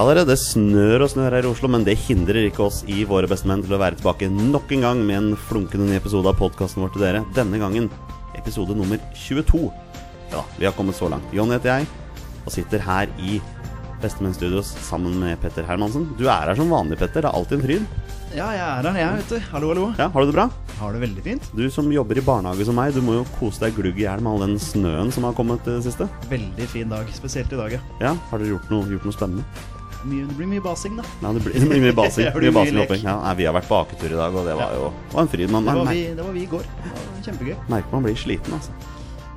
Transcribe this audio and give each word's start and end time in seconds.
Ja, 0.00 0.06
dere, 0.08 0.22
det 0.24 0.38
snør 0.40 1.02
og 1.04 1.10
snør 1.12 1.34
her 1.36 1.44
i 1.44 1.48
Oslo, 1.50 1.68
men 1.68 1.82
det 1.84 1.92
hindrer 2.06 2.46
ikke 2.46 2.62
oss 2.64 2.78
i 2.88 3.02
Våre 3.04 3.28
bestemenn 3.28 3.60
til 3.60 3.74
å 3.76 3.80
være 3.82 3.98
tilbake 3.98 4.30
nok 4.32 4.70
en 4.72 4.84
gang 4.86 5.02
med 5.04 5.18
en 5.18 5.34
flunkende 5.36 5.90
ny 5.90 5.98
episode 5.98 6.30
av 6.30 6.38
podkasten 6.38 6.80
vår 6.80 6.94
til 6.94 7.02
dere. 7.04 7.20
Denne 7.36 7.58
gangen 7.60 7.90
episode 8.38 8.72
nummer 8.78 8.96
22. 9.12 9.60
Ja, 10.32 10.40
vi 10.56 10.64
har 10.64 10.72
kommet 10.78 10.96
så 10.96 11.10
langt. 11.12 11.28
Jonny 11.36 11.58
heter 11.58 11.82
jeg, 11.82 11.90
og 12.46 12.54
sitter 12.54 12.80
her 12.86 13.12
i 13.20 13.42
Bestemenn 14.00 14.32
Studios 14.38 14.70
sammen 14.86 15.18
med 15.20 15.36
Petter 15.42 15.68
Hermansen. 15.68 16.06
Du 16.16 16.24
er 16.30 16.48
her 16.48 16.56
som 16.56 16.72
vanlig, 16.72 16.96
Petter. 17.02 17.20
Det 17.20 17.28
er 17.28 17.36
alltid 17.36 17.58
en 17.58 17.66
fryd. 17.66 18.14
Ja, 18.30 18.46
jeg 18.56 18.62
er 18.64 18.88
her, 18.88 18.96
jeg, 19.02 19.18
vet 19.20 19.34
du. 19.34 19.50
Hallo, 19.50 19.74
hallo. 19.74 19.90
Ja, 20.00 20.06
Har 20.14 20.24
du 20.24 20.30
det 20.30 20.36
bra? 20.38 20.46
Har 20.78 20.96
det 20.96 21.02
veldig 21.04 21.26
fint. 21.26 21.50
Du 21.52 21.66
som 21.68 21.92
jobber 21.92 22.16
i 22.16 22.24
barnehage 22.24 22.64
som 22.70 22.80
meg, 22.80 22.96
du 22.96 23.04
må 23.04 23.18
jo 23.18 23.26
kose 23.36 23.66
deg 23.66 23.76
glugg 23.76 24.00
i 24.00 24.06
hjel 24.06 24.24
med 24.24 24.32
all 24.32 24.46
den 24.46 24.56
snøen 24.64 25.12
som 25.12 25.28
har 25.28 25.36
kommet 25.36 25.68
i 25.68 25.76
det 25.76 25.84
siste. 25.90 26.08
Veldig 26.32 26.70
fin 26.72 26.88
dag. 26.88 27.12
Spesielt 27.20 27.52
i 27.52 27.60
dag, 27.60 27.76
ja. 27.76 27.82
Ja, 28.00 28.14
Har 28.32 28.40
dere 28.40 28.54
gjort 28.54 28.72
noe, 28.72 28.88
gjort 28.94 29.04
noe 29.10 29.18
spennende? 29.18 29.44
Mye, 30.00 30.24
det 30.24 30.36
blir 30.38 30.48
mye 30.48 30.62
basing, 30.64 30.94
da. 30.96 31.04
Ja, 31.20 31.32
det 31.36 31.42
blir, 31.44 31.56
det 31.60 31.66
blir 31.68 31.82
mye 31.82 31.96
basing. 31.96 32.24
Det 32.30 32.38
blir 32.38 32.48
mye 32.48 32.56
basing 32.56 32.78
mye. 32.78 33.00
Ja, 33.04 33.16
nei, 33.20 33.34
vi 33.36 33.48
har 33.48 33.56
vært 33.56 33.68
på 33.68 33.80
aketur 33.82 34.14
i 34.14 34.16
dag, 34.16 34.36
og 34.36 34.46
det 34.48 34.54
var 34.56 34.72
jo 34.76 34.86
det 34.92 35.16
var 35.18 35.26
en 35.26 35.32
fryd. 35.34 35.50
Man, 35.52 35.68
Det 35.68 35.74
var, 35.76 35.90
vi, 35.92 36.06
det 36.16 36.24
var 36.24 36.32
vi 36.38 36.44
i 36.46 36.48
går. 36.54 36.70
Kjempegøy. 37.26 37.58
merker 37.68 37.98
man 37.98 38.06
blir 38.08 38.16
sliten, 38.16 38.56
altså. 38.56 38.72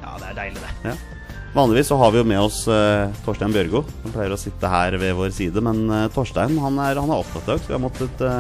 Ja, 0.04 0.16
det 0.22 0.30
er 0.32 0.40
deilig, 0.40 0.64
det. 0.64 0.94
Ja. 0.94 0.96
Vanligvis 1.54 1.92
så 1.92 1.98
har 2.02 2.14
vi 2.14 2.18
jo 2.18 2.26
med 2.26 2.40
oss 2.42 2.64
uh, 2.66 3.12
Torstein 3.28 3.54
Bjørgo, 3.54 3.84
Han 4.06 4.14
pleier 4.16 4.34
å 4.34 4.40
sitte 4.42 4.70
her 4.72 4.96
ved 4.98 5.14
vår 5.20 5.34
side. 5.36 5.62
Men 5.62 5.84
uh, 5.92 6.08
Torstein 6.14 6.56
han 6.64 6.80
er, 6.82 6.98
han 6.98 7.12
er 7.14 7.22
opptatt 7.22 7.44
i 7.46 7.52
dag, 7.52 7.62
så 7.62 7.70
vi 7.70 7.76
har 7.76 7.84
måttet 7.84 8.24
uh, 8.26 8.40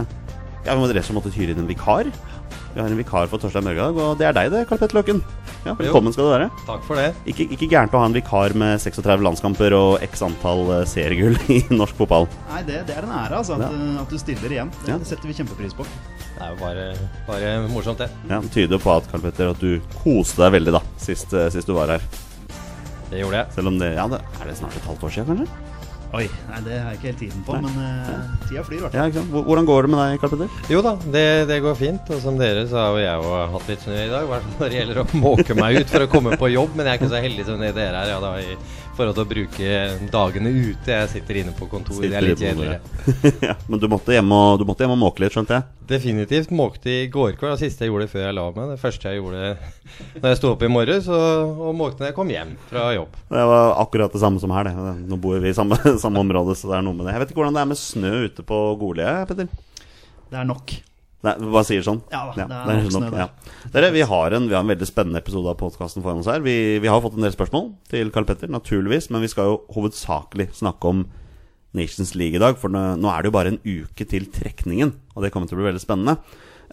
Ja, 0.64 0.74
vi 0.74 0.80
må 0.80 0.88
rett 0.90 1.12
og 1.12 1.20
slett 1.22 1.38
hyre 1.38 1.54
inn 1.54 1.62
en 1.62 1.70
vikar. 1.70 2.10
Vi 2.74 2.82
har 2.82 2.88
en 2.90 2.98
vikar 2.98 3.28
for 3.30 3.38
Torstein 3.38 3.68
Bjørgo 3.68 4.02
og 4.02 4.16
det 4.18 4.26
er 4.26 4.34
deg, 4.34 4.48
det, 4.50 4.64
Karl 4.70 4.80
Petter 4.82 4.98
Løkken. 4.98 5.20
Ja, 5.64 5.76
velkommen 5.78 6.12
skal 6.16 6.26
du 6.26 6.32
være. 6.32 6.48
Takk 6.66 6.82
for 6.88 6.98
det. 6.98 7.12
Ikke, 7.30 7.46
ikke 7.54 7.68
gærent 7.70 7.94
å 7.94 8.00
ha 8.02 8.08
en 8.10 8.16
vikar 8.18 8.56
med 8.58 8.82
36 8.82 9.22
landskamper 9.24 9.76
og 9.78 10.02
x 10.08 10.24
antall 10.26 10.64
eh, 10.80 10.82
seriegull 10.90 11.38
i 11.54 11.60
norsk 11.70 11.96
fotball. 12.02 12.26
Nei, 12.50 12.64
det, 12.68 12.80
det 12.90 12.96
er 12.98 13.06
en 13.06 13.14
ære, 13.14 13.38
altså. 13.44 13.60
At, 13.60 13.68
Ja. 13.68 13.70
uh, 13.70 14.02
at 14.02 14.10
du 14.10 14.18
stiller 14.22 14.56
igjen. 14.58 14.74
Det, 14.82 14.90
Ja. 14.90 14.98
det 14.98 15.08
setter 15.12 15.30
vi 15.30 15.38
kjempepris 15.38 15.78
på. 15.78 15.86
Det 16.34 16.42
er 16.42 16.50
jo 16.56 16.58
bare, 16.64 16.88
bare 17.30 17.54
morsomt, 17.70 18.02
det. 18.02 18.10
Ja, 18.32 18.42
Det 18.42 18.52
tyder 18.58 18.82
på 18.82 18.96
at, 18.98 19.08
Karl 19.14 19.22
Petter, 19.28 19.54
at 19.54 19.62
du 19.62 19.78
koste 20.02 20.42
deg 20.42 20.58
veldig 20.58 20.74
da 20.80 20.82
sist, 20.98 21.30
eh, 21.38 21.52
sist 21.54 21.70
du 21.70 21.78
var 21.78 21.94
her. 21.94 22.10
Det 23.14 23.22
gjorde 23.22 23.38
jeg. 23.44 23.54
Selv 23.60 23.70
om 23.70 23.78
det 23.78 23.94
Ja, 23.94 24.08
det 24.10 24.20
er 24.42 24.50
det 24.50 24.58
snart 24.58 24.76
et 24.82 24.90
halvt 24.90 25.06
år 25.06 25.14
siden, 25.14 25.30
kanskje? 25.46 25.73
Oi, 26.14 26.28
nei, 26.46 26.58
det 26.62 26.76
har 26.78 26.92
jeg 26.92 27.00
ikke 27.00 27.08
helt 27.10 27.22
tiden 27.24 27.40
på, 27.42 27.56
Nei. 27.58 27.72
men 27.74 27.78
uh, 28.06 28.34
tida 28.46 28.62
flyr, 28.62 28.78
i 28.78 28.82
hvert 28.84 28.94
fall. 28.94 29.00
Ja, 29.00 29.06
ikke 29.10 29.18
sant? 29.24 29.32
Hvordan 29.48 29.66
går 29.66 29.88
det 29.88 29.90
med 29.90 30.02
deg, 30.04 30.20
Karl 30.22 30.34
Petter? 30.36 30.60
Jo 30.70 30.82
da, 30.86 30.92
det, 31.16 31.24
det 31.50 31.58
går 31.66 31.80
fint. 31.80 32.12
Og 32.14 32.20
som 32.22 32.38
dere 32.38 32.68
så 32.70 32.78
har 32.78 32.94
jo 32.94 33.02
jeg 33.02 33.24
jo 33.24 33.40
hatt 33.56 33.72
litt 33.72 33.82
snø 33.88 33.96
i 33.98 34.12
dag. 34.12 34.28
I 34.28 34.30
hvert 34.30 34.46
fall 34.46 34.60
når 34.60 34.74
det 34.76 34.78
gjelder 34.78 35.02
å 35.02 35.06
måke 35.24 35.58
meg 35.58 35.80
ut 35.80 35.94
for 35.96 36.06
å 36.06 36.10
komme 36.12 36.38
på 36.38 36.52
jobb. 36.54 36.76
Men 36.78 36.86
jeg 36.86 36.94
er 36.94 37.02
ikke 37.02 37.10
så 37.16 37.24
heldig 37.26 37.48
som 37.48 37.66
dere 37.66 37.88
er 37.90 38.12
ja, 38.14 38.20
da, 38.22 38.36
i 38.38 38.54
forhold 38.98 39.18
til 39.18 39.24
å 39.24 39.30
bruke 39.30 39.78
dagene 40.14 40.52
ute. 40.54 40.92
Jeg 40.92 41.10
sitter 41.12 41.40
inne 41.42 41.54
på 41.58 41.68
kontor. 41.72 42.02
Det 42.04 42.12
er 42.14 42.26
litt 42.26 42.42
Sitter 42.42 42.60
kjedelig. 42.60 43.42
ja, 43.50 43.56
men 43.68 43.82
du 43.82 43.88
måtte 43.92 44.16
hjem 44.16 44.36
og, 44.36 44.60
du 44.62 44.66
måtte 44.70 44.86
hjem 44.86 44.96
og 44.96 45.02
måke 45.02 45.24
litt, 45.24 45.34
skjønte 45.36 45.58
jeg? 45.58 45.68
Definitivt 45.90 46.54
måkte 46.56 46.92
i 46.92 47.10
går 47.12 47.36
kveld. 47.40 47.58
Det 47.58 47.66
siste 47.66 47.86
jeg 47.86 47.94
gjorde 47.94 48.10
før 48.12 48.26
jeg 48.28 48.38
la 48.38 48.46
meg. 48.56 48.72
Det 48.74 48.80
første 48.84 49.12
jeg 49.12 49.22
gjorde 49.22 49.44
når 50.22 50.30
jeg 50.30 50.40
sto 50.42 50.54
opp 50.54 50.64
i 50.64 50.72
morges, 50.72 51.10
og, 51.12 51.66
måkte 51.80 52.04
når 52.04 52.12
jeg 52.12 52.18
kom 52.22 52.34
hjem 52.36 52.56
fra 52.70 52.88
jobb. 52.98 53.20
Det 53.34 53.50
var 53.54 53.76
akkurat 53.84 54.16
det 54.16 54.24
samme 54.24 54.44
som 54.44 54.56
her, 54.56 54.70
det. 54.70 54.96
Nå 55.10 55.20
bor 55.26 55.44
vi 55.44 55.52
i 55.52 55.58
samme, 55.58 55.80
samme 56.06 56.24
område, 56.24 56.58
så 56.60 56.72
det 56.72 56.80
er 56.80 56.88
noe 56.88 56.98
med 56.98 57.08
det. 57.08 57.18
Jeg 57.18 57.26
vet 57.26 57.36
ikke 57.36 57.44
hvordan 57.44 57.60
det 57.60 57.66
er 57.66 57.72
med 57.74 57.84
snø 57.84 58.16
ute 58.30 58.48
på 58.54 58.64
Goli, 58.82 59.06
jeg, 59.06 59.30
Petter. 59.34 59.54
Det 60.30 60.42
er 60.42 60.50
nok. 60.50 60.78
Nei, 61.24 61.34
vi 61.40 61.50
bare 61.54 61.68
sier 61.68 61.84
sånn. 61.86 62.02
Ja 62.12 62.26
ja 62.36 62.46
det 62.50 62.60
er 62.60 62.82
nok 62.84 62.94
snø 62.98 63.10
ja. 63.22 63.28
Dere, 63.72 63.92
vi 63.96 64.04
har, 64.10 64.36
en, 64.36 64.48
vi 64.50 64.56
har 64.58 64.66
en 64.66 64.72
veldig 64.74 64.88
spennende 64.90 65.22
episode 65.24 65.48
av 65.54 65.60
podkasten 65.62 66.04
foran 66.04 66.20
oss 66.20 66.28
her. 66.28 66.44
Vi, 66.44 66.56
vi 66.84 66.92
har 66.92 67.00
fått 67.04 67.16
en 67.16 67.24
del 67.24 67.36
spørsmål 67.36 67.70
til 67.92 68.12
Karl 68.12 68.28
Petter, 68.28 68.52
naturligvis. 68.52 69.08
Men 69.14 69.24
vi 69.24 69.32
skal 69.32 69.54
jo 69.54 69.60
hovedsakelig 69.76 70.50
snakke 70.60 70.92
om 70.92 71.06
Nations 71.80 72.12
League 72.20 72.36
i 72.36 72.44
dag. 72.44 72.60
For 72.60 72.74
nå, 72.74 72.84
nå 73.00 73.12
er 73.14 73.24
det 73.24 73.32
jo 73.32 73.38
bare 73.38 73.56
en 73.56 73.62
uke 73.64 74.08
til 74.10 74.28
trekningen, 74.36 74.92
og 75.16 75.24
det 75.24 75.32
kommer 75.34 75.48
til 75.48 75.58
å 75.58 75.64
bli 75.64 75.70
veldig 75.72 75.86
spennende. 75.86 76.20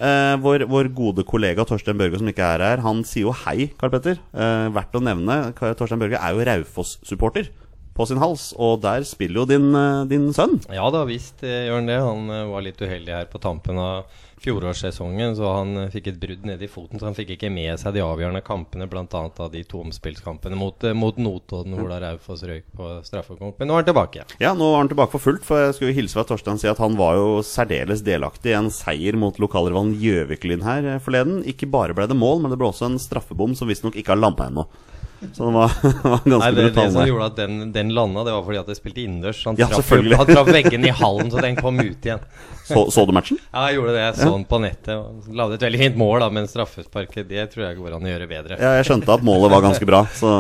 Eh, 0.01 0.35
vår, 0.43 0.67
vår 0.71 0.91
gode 0.97 1.27
kollega 1.29 1.67
Torstein 1.69 1.99
Børge, 2.01 2.19
som 2.19 2.29
ikke 2.31 2.53
er 2.57 2.65
her, 2.65 2.83
han 2.83 3.05
sier 3.07 3.29
jo 3.29 3.39
hei, 3.45 3.71
Karl 3.81 3.95
Petter. 3.95 4.19
Eh, 4.35 4.69
verdt 4.75 4.99
å 4.99 5.05
nevne. 5.05 5.43
Torstein 5.55 6.03
Børge 6.03 6.19
er 6.19 6.35
jo 6.35 6.47
Raufoss-supporter 6.51 7.53
på 8.01 8.07
sin 8.09 8.21
hals, 8.23 8.51
og 8.57 8.81
der 8.85 9.05
spiller 9.09 9.43
jo 9.43 9.47
din, 9.51 9.69
eh, 9.77 10.07
din 10.09 10.31
sønn. 10.33 10.59
Ja 10.73 10.89
da, 10.95 11.05
visst 11.09 11.43
eh, 11.45 11.67
gjør 11.69 11.81
han 11.81 11.91
det. 11.91 12.01
Han 12.01 12.31
eh, 12.33 12.49
var 12.49 12.65
litt 12.65 12.81
uheldig 12.81 13.13
her 13.13 13.29
på 13.31 13.41
tampen 13.43 13.81
av 13.81 14.21
fjorårssesongen, 14.41 15.37
så 15.37 15.53
han 15.53 15.77
eh, 15.77 15.91
fikk 15.93 16.11
et 16.11 16.21
brudd 16.21 16.47
nede 16.49 16.65
i 16.65 16.71
foten, 16.71 17.01
så 17.01 17.09
han 17.11 17.17
fikk 17.17 17.35
ikke 17.37 17.51
med 17.53 17.77
seg 17.81 17.95
de 17.97 18.03
avgjørende 18.05 18.43
kampene, 18.45 18.89
bl.a. 18.91 19.05
av 19.13 19.51
de 19.53 19.63
to 19.69 19.83
omspillskampene 19.85 20.59
mot, 20.59 20.85
eh, 20.85 20.97
mot 20.97 21.17
Notodden, 21.21 21.77
hvor 21.77 21.91
da 21.93 22.01
Raufoss 22.05 22.45
røyk 22.49 22.69
på 22.77 22.91
straffekonk. 23.07 23.59
Men 23.61 23.71
nå 23.71 23.77
er 23.77 23.83
han 23.83 23.91
tilbake. 23.91 24.27
Ja, 24.43 24.55
nå 24.57 24.71
er 24.73 24.79
han 24.83 24.93
tilbake 24.93 25.15
for 25.15 25.27
fullt, 25.27 25.45
for 25.47 25.67
jeg 25.67 25.77
skulle 25.77 25.97
hilse 25.97 26.19
fra 26.19 26.27
Torstein 26.29 26.57
og 26.57 26.65
si 26.65 26.71
at 26.73 26.81
han 26.83 26.97
var 27.01 27.19
jo 27.21 27.41
særdeles 27.47 28.05
delaktig 28.07 28.55
i 28.55 28.59
en 28.59 28.73
seier 28.75 29.19
mot 29.21 29.37
lokalrivalen 29.43 29.97
Gjøviklyn 30.01 30.65
her 30.67 30.95
eh, 30.95 31.03
forleden. 31.05 31.43
Ikke 31.51 31.69
bare 31.71 31.97
ble 31.97 32.09
det 32.11 32.19
mål, 32.19 32.41
men 32.45 32.55
det 32.55 32.61
ble 32.61 32.71
også 32.73 32.89
en 32.89 33.01
straffebom 33.03 33.57
som 33.59 33.69
visstnok 33.71 33.99
ikke 34.01 34.17
har 34.17 34.23
landa 34.23 34.49
ennå. 34.49 34.67
Så 35.21 35.47
det 35.47 35.53
var, 35.53 35.73
var 36.03 36.23
ganske 36.25 36.39
Nei, 36.39 36.51
det, 36.57 36.69
det 36.75 36.85
som 36.95 37.09
gjorde 37.09 37.27
at 37.29 37.37
den, 37.37 37.59
den 37.75 37.91
landa, 37.97 38.23
det 38.25 38.33
var 38.33 38.45
fordi 38.47 38.61
at 38.63 38.71
det 38.71 38.77
spilte 38.79 39.03
innendørs. 39.05 39.43
Han 39.45 39.59
Ja, 39.61 39.69
traff, 39.69 39.91
han 39.93 40.31
traff 40.31 40.49
veggen 40.49 40.87
i 40.89 40.93
hallen, 40.97 41.29
så 41.33 41.43
den 41.45 41.59
kom 41.61 41.81
ut 41.81 42.09
igjen. 42.09 42.25
Så, 42.71 42.85
så 42.95 43.03
du 43.03 43.11
matchen? 43.11 43.35
Ja, 43.51 43.65
jeg 43.67 43.81
gjorde 43.81 43.97
det. 43.97 44.03
Jeg 44.05 44.15
så 44.21 44.29
den 44.31 44.45
på 44.47 44.59
nettet. 44.63 45.31
Lagde 45.35 45.57
et 45.57 45.65
veldig 45.65 45.79
fint 45.81 45.97
mål, 45.99 46.21
da, 46.23 46.29
men 46.31 46.45
straffesparket 46.47 47.27
det 47.27 47.49
tror 47.51 47.65
jeg 47.65 47.79
går 47.81 47.97
an 47.97 48.07
å 48.07 48.13
gjøre 48.13 48.29
bedre. 48.31 48.59
Ja, 48.63 48.77
jeg 48.79 48.87
skjønte 48.87 49.11
at 49.17 49.25
målet 49.27 49.51
var 49.51 49.65
ganske 49.65 49.89
bra, 49.91 50.05
så 50.15 50.37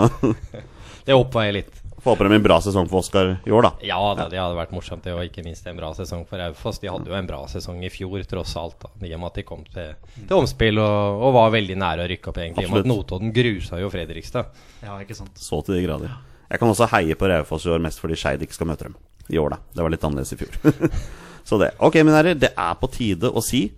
Det 1.08 1.16
oppveier 1.16 1.56
litt. 1.58 1.79
Får 2.02 2.14
håpe 2.14 2.24
det 2.24 2.30
blir 2.32 2.40
en 2.40 2.46
bra 2.46 2.56
sesong 2.64 2.88
for 2.90 3.00
Oskar 3.00 3.30
i 3.46 3.52
år, 3.54 3.66
da. 3.66 3.70
Ja 3.86 3.98
da, 4.16 4.26
det 4.32 4.40
hadde 4.40 4.58
vært 4.58 4.72
morsomt. 4.74 5.04
Det 5.04 5.14
var 5.16 5.26
ikke 5.28 5.44
minst 5.46 5.66
en 5.70 5.78
bra 5.78 5.92
sesong 5.96 6.24
for 6.28 6.42
Aufoss. 6.44 6.80
De 6.82 6.90
hadde 6.90 7.10
jo 7.10 7.16
en 7.16 7.28
bra 7.28 7.40
sesong 7.50 7.82
i 7.86 7.92
fjor, 7.92 8.22
tross 8.30 8.56
alt. 8.60 8.80
da 8.82 9.08
I 9.08 9.14
og 9.16 9.22
med 9.22 9.30
at 9.30 9.40
de 9.40 9.46
kom 9.48 9.62
til, 9.68 9.92
til 10.16 10.36
omspill 10.36 10.80
og, 10.82 11.24
og 11.28 11.36
var 11.38 11.54
veldig 11.56 11.78
nære 11.82 12.06
å 12.06 12.10
rykke 12.14 12.32
opp, 12.32 12.40
egentlig. 12.42 12.66
I 12.66 12.70
og 12.70 12.76
med 12.76 12.84
at 12.84 12.90
Notodden 12.90 13.34
grusa 13.36 13.80
jo 13.82 13.92
Fredrikstad. 13.92 14.60
Ja, 14.84 14.98
ikke 15.02 15.18
sant. 15.18 15.36
Så 15.40 15.62
til 15.66 15.78
de 15.78 15.84
grader. 15.86 16.18
Jeg 16.50 16.62
kan 16.62 16.72
også 16.72 16.88
heie 16.96 17.14
på 17.18 17.28
Raufoss 17.30 17.68
i 17.68 17.74
år, 17.74 17.82
mest 17.84 18.02
fordi 18.02 18.18
Skeid 18.18 18.42
ikke 18.42 18.56
skal 18.58 18.72
møte 18.72 18.88
dem 18.88 18.96
i 19.30 19.38
år, 19.38 19.54
da. 19.54 19.60
Det 19.76 19.84
var 19.84 19.94
litt 19.94 20.06
annerledes 20.06 20.34
i 20.34 20.40
fjor. 20.40 20.56
så 21.48 21.60
det. 21.62 21.74
Ok, 21.78 22.00
mine 22.02 22.16
herrer, 22.18 22.38
det 22.38 22.50
er 22.58 22.80
på 22.80 22.90
tide 22.90 23.30
å 23.30 23.44
si 23.44 23.68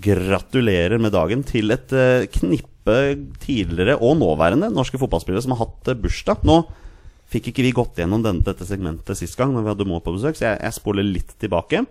gratulerer 0.00 1.00
med 1.02 1.14
dagen 1.16 1.42
til 1.46 1.72
et 1.74 1.92
eh, 1.96 2.28
knippe 2.30 2.98
tidligere 3.42 3.96
og 3.98 4.18
nåværende 4.20 4.70
norske 4.72 5.00
fotballspillere 5.00 5.42
som 5.44 5.56
har 5.56 5.64
hatt 5.64 5.90
eh, 5.90 5.98
bursdag. 5.98 6.44
Nå 6.46 6.62
fikk 7.30 7.50
ikke 7.52 7.64
vi 7.66 7.72
gått 7.76 7.98
gjennom 8.00 8.24
denne, 8.24 8.42
dette 8.46 8.66
segmentet 8.66 9.18
sist 9.18 9.38
gang, 9.38 9.52
når 9.54 9.66
vi 9.66 9.72
hadde 9.74 9.86
Mo 9.88 10.00
på 10.02 10.14
besøk, 10.16 10.38
så 10.38 10.48
jeg, 10.50 10.60
jeg 10.66 10.76
spoler 10.78 11.06
litt 11.06 11.36
tilbake. 11.42 11.84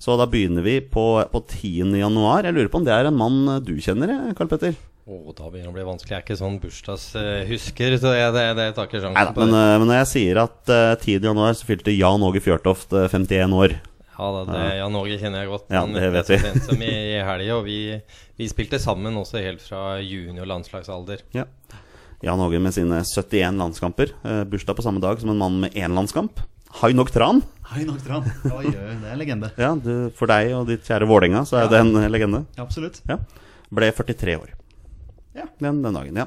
Så 0.00 0.14
da 0.16 0.24
begynner 0.30 0.64
vi 0.64 0.78
på, 0.80 1.02
på 1.28 1.40
10. 1.44 1.90
januar. 2.00 2.46
Jeg 2.48 2.56
lurer 2.56 2.70
på 2.72 2.78
om 2.80 2.86
det 2.86 2.94
er 2.94 3.10
en 3.10 3.18
mann 3.20 3.42
eh, 3.52 3.58
du 3.66 3.74
kjenner, 3.84 4.14
eh, 4.14 4.30
Karl 4.38 4.48
Petter? 4.48 4.78
Å, 5.10 5.18
da 5.34 5.48
begynner 5.50 5.68
det 5.68 5.72
å 5.72 5.76
bli 5.76 5.84
vanskelig. 5.90 6.12
Jeg 6.14 6.20
er 6.20 6.24
ikke 6.24 6.38
sånn 6.38 6.56
bursdagshusker, 6.62 7.96
så 8.00 8.14
jeg, 8.14 8.32
det, 8.36 8.44
det 8.56 8.66
tar 8.76 8.88
ikke 8.88 9.02
Neida, 9.10 9.34
på 9.36 9.42
men, 9.44 9.52
det. 9.52 9.60
eh, 9.66 9.76
men 9.82 9.90
når 9.90 9.98
jeg 10.00 10.10
sier 10.14 10.40
at 10.44 10.72
uh, 10.72 10.94
10. 10.94 11.16
januar 11.28 11.56
så 11.58 11.68
fylte 11.68 11.92
Jan 11.96 12.24
Åge 12.24 12.42
Fjørtoft 12.44 12.94
eh, 12.96 13.08
51 13.12 13.56
år 13.58 13.74
Ja, 13.76 14.30
da, 14.36 14.40
det, 14.52 14.64
Jan 14.78 14.96
Åge 15.00 15.18
kjenner 15.20 15.44
jeg 15.44 15.50
godt. 15.50 15.66
Ja, 15.72 15.82
det 15.88 16.10
vet 16.14 16.32
jeg 16.32 16.40
vi. 16.40 16.48
sent 16.48 16.66
som 16.68 16.82
i, 16.84 16.90
i 17.16 17.20
helga, 17.26 17.58
og 17.58 17.68
vi, 17.68 17.78
vi 18.40 18.48
spilte 18.52 18.80
sammen 18.80 19.16
også 19.20 19.42
helt 19.44 19.64
fra 19.64 19.98
junior-landslagsalder. 20.04 21.26
ja. 21.36 21.48
Jan 22.22 22.40
Åge 22.40 22.58
med 22.60 22.74
sine 22.74 23.00
71 23.04 23.56
landskamper. 23.56 24.12
Eh, 24.24 24.42
bursdag 24.44 24.76
på 24.76 24.82
samme 24.84 25.00
dag 25.00 25.20
som 25.20 25.30
en 25.32 25.38
mann 25.40 25.60
med 25.62 25.72
én 25.72 25.94
landskamp. 25.96 26.40
Hainok 26.82 27.10
Tran. 27.10 27.40
Hai 27.70 27.84
nok, 27.86 28.00
Tran. 28.02 28.24
Oi, 28.50 28.66
oi, 28.66 28.70
det 28.74 29.06
er 29.08 29.12
en 29.14 29.18
legende. 29.18 29.48
Ja, 29.58 29.72
du, 29.78 30.10
for 30.18 30.30
deg 30.30 30.52
og 30.54 30.66
ditt 30.68 30.84
kjære 30.86 31.06
Vålerenga 31.10 31.44
så 31.46 31.60
er 31.62 31.70
det 31.70 31.80
en 31.80 31.92
legende. 31.94 32.10
legende. 32.14 32.40
Absolutt. 32.62 33.00
Ja. 33.08 33.16
Ble 33.70 33.88
43 33.94 34.34
år 34.38 34.52
Ja. 35.38 35.46
den, 35.62 35.80
den 35.82 35.94
dagen. 35.94 36.16
ja 36.18 36.26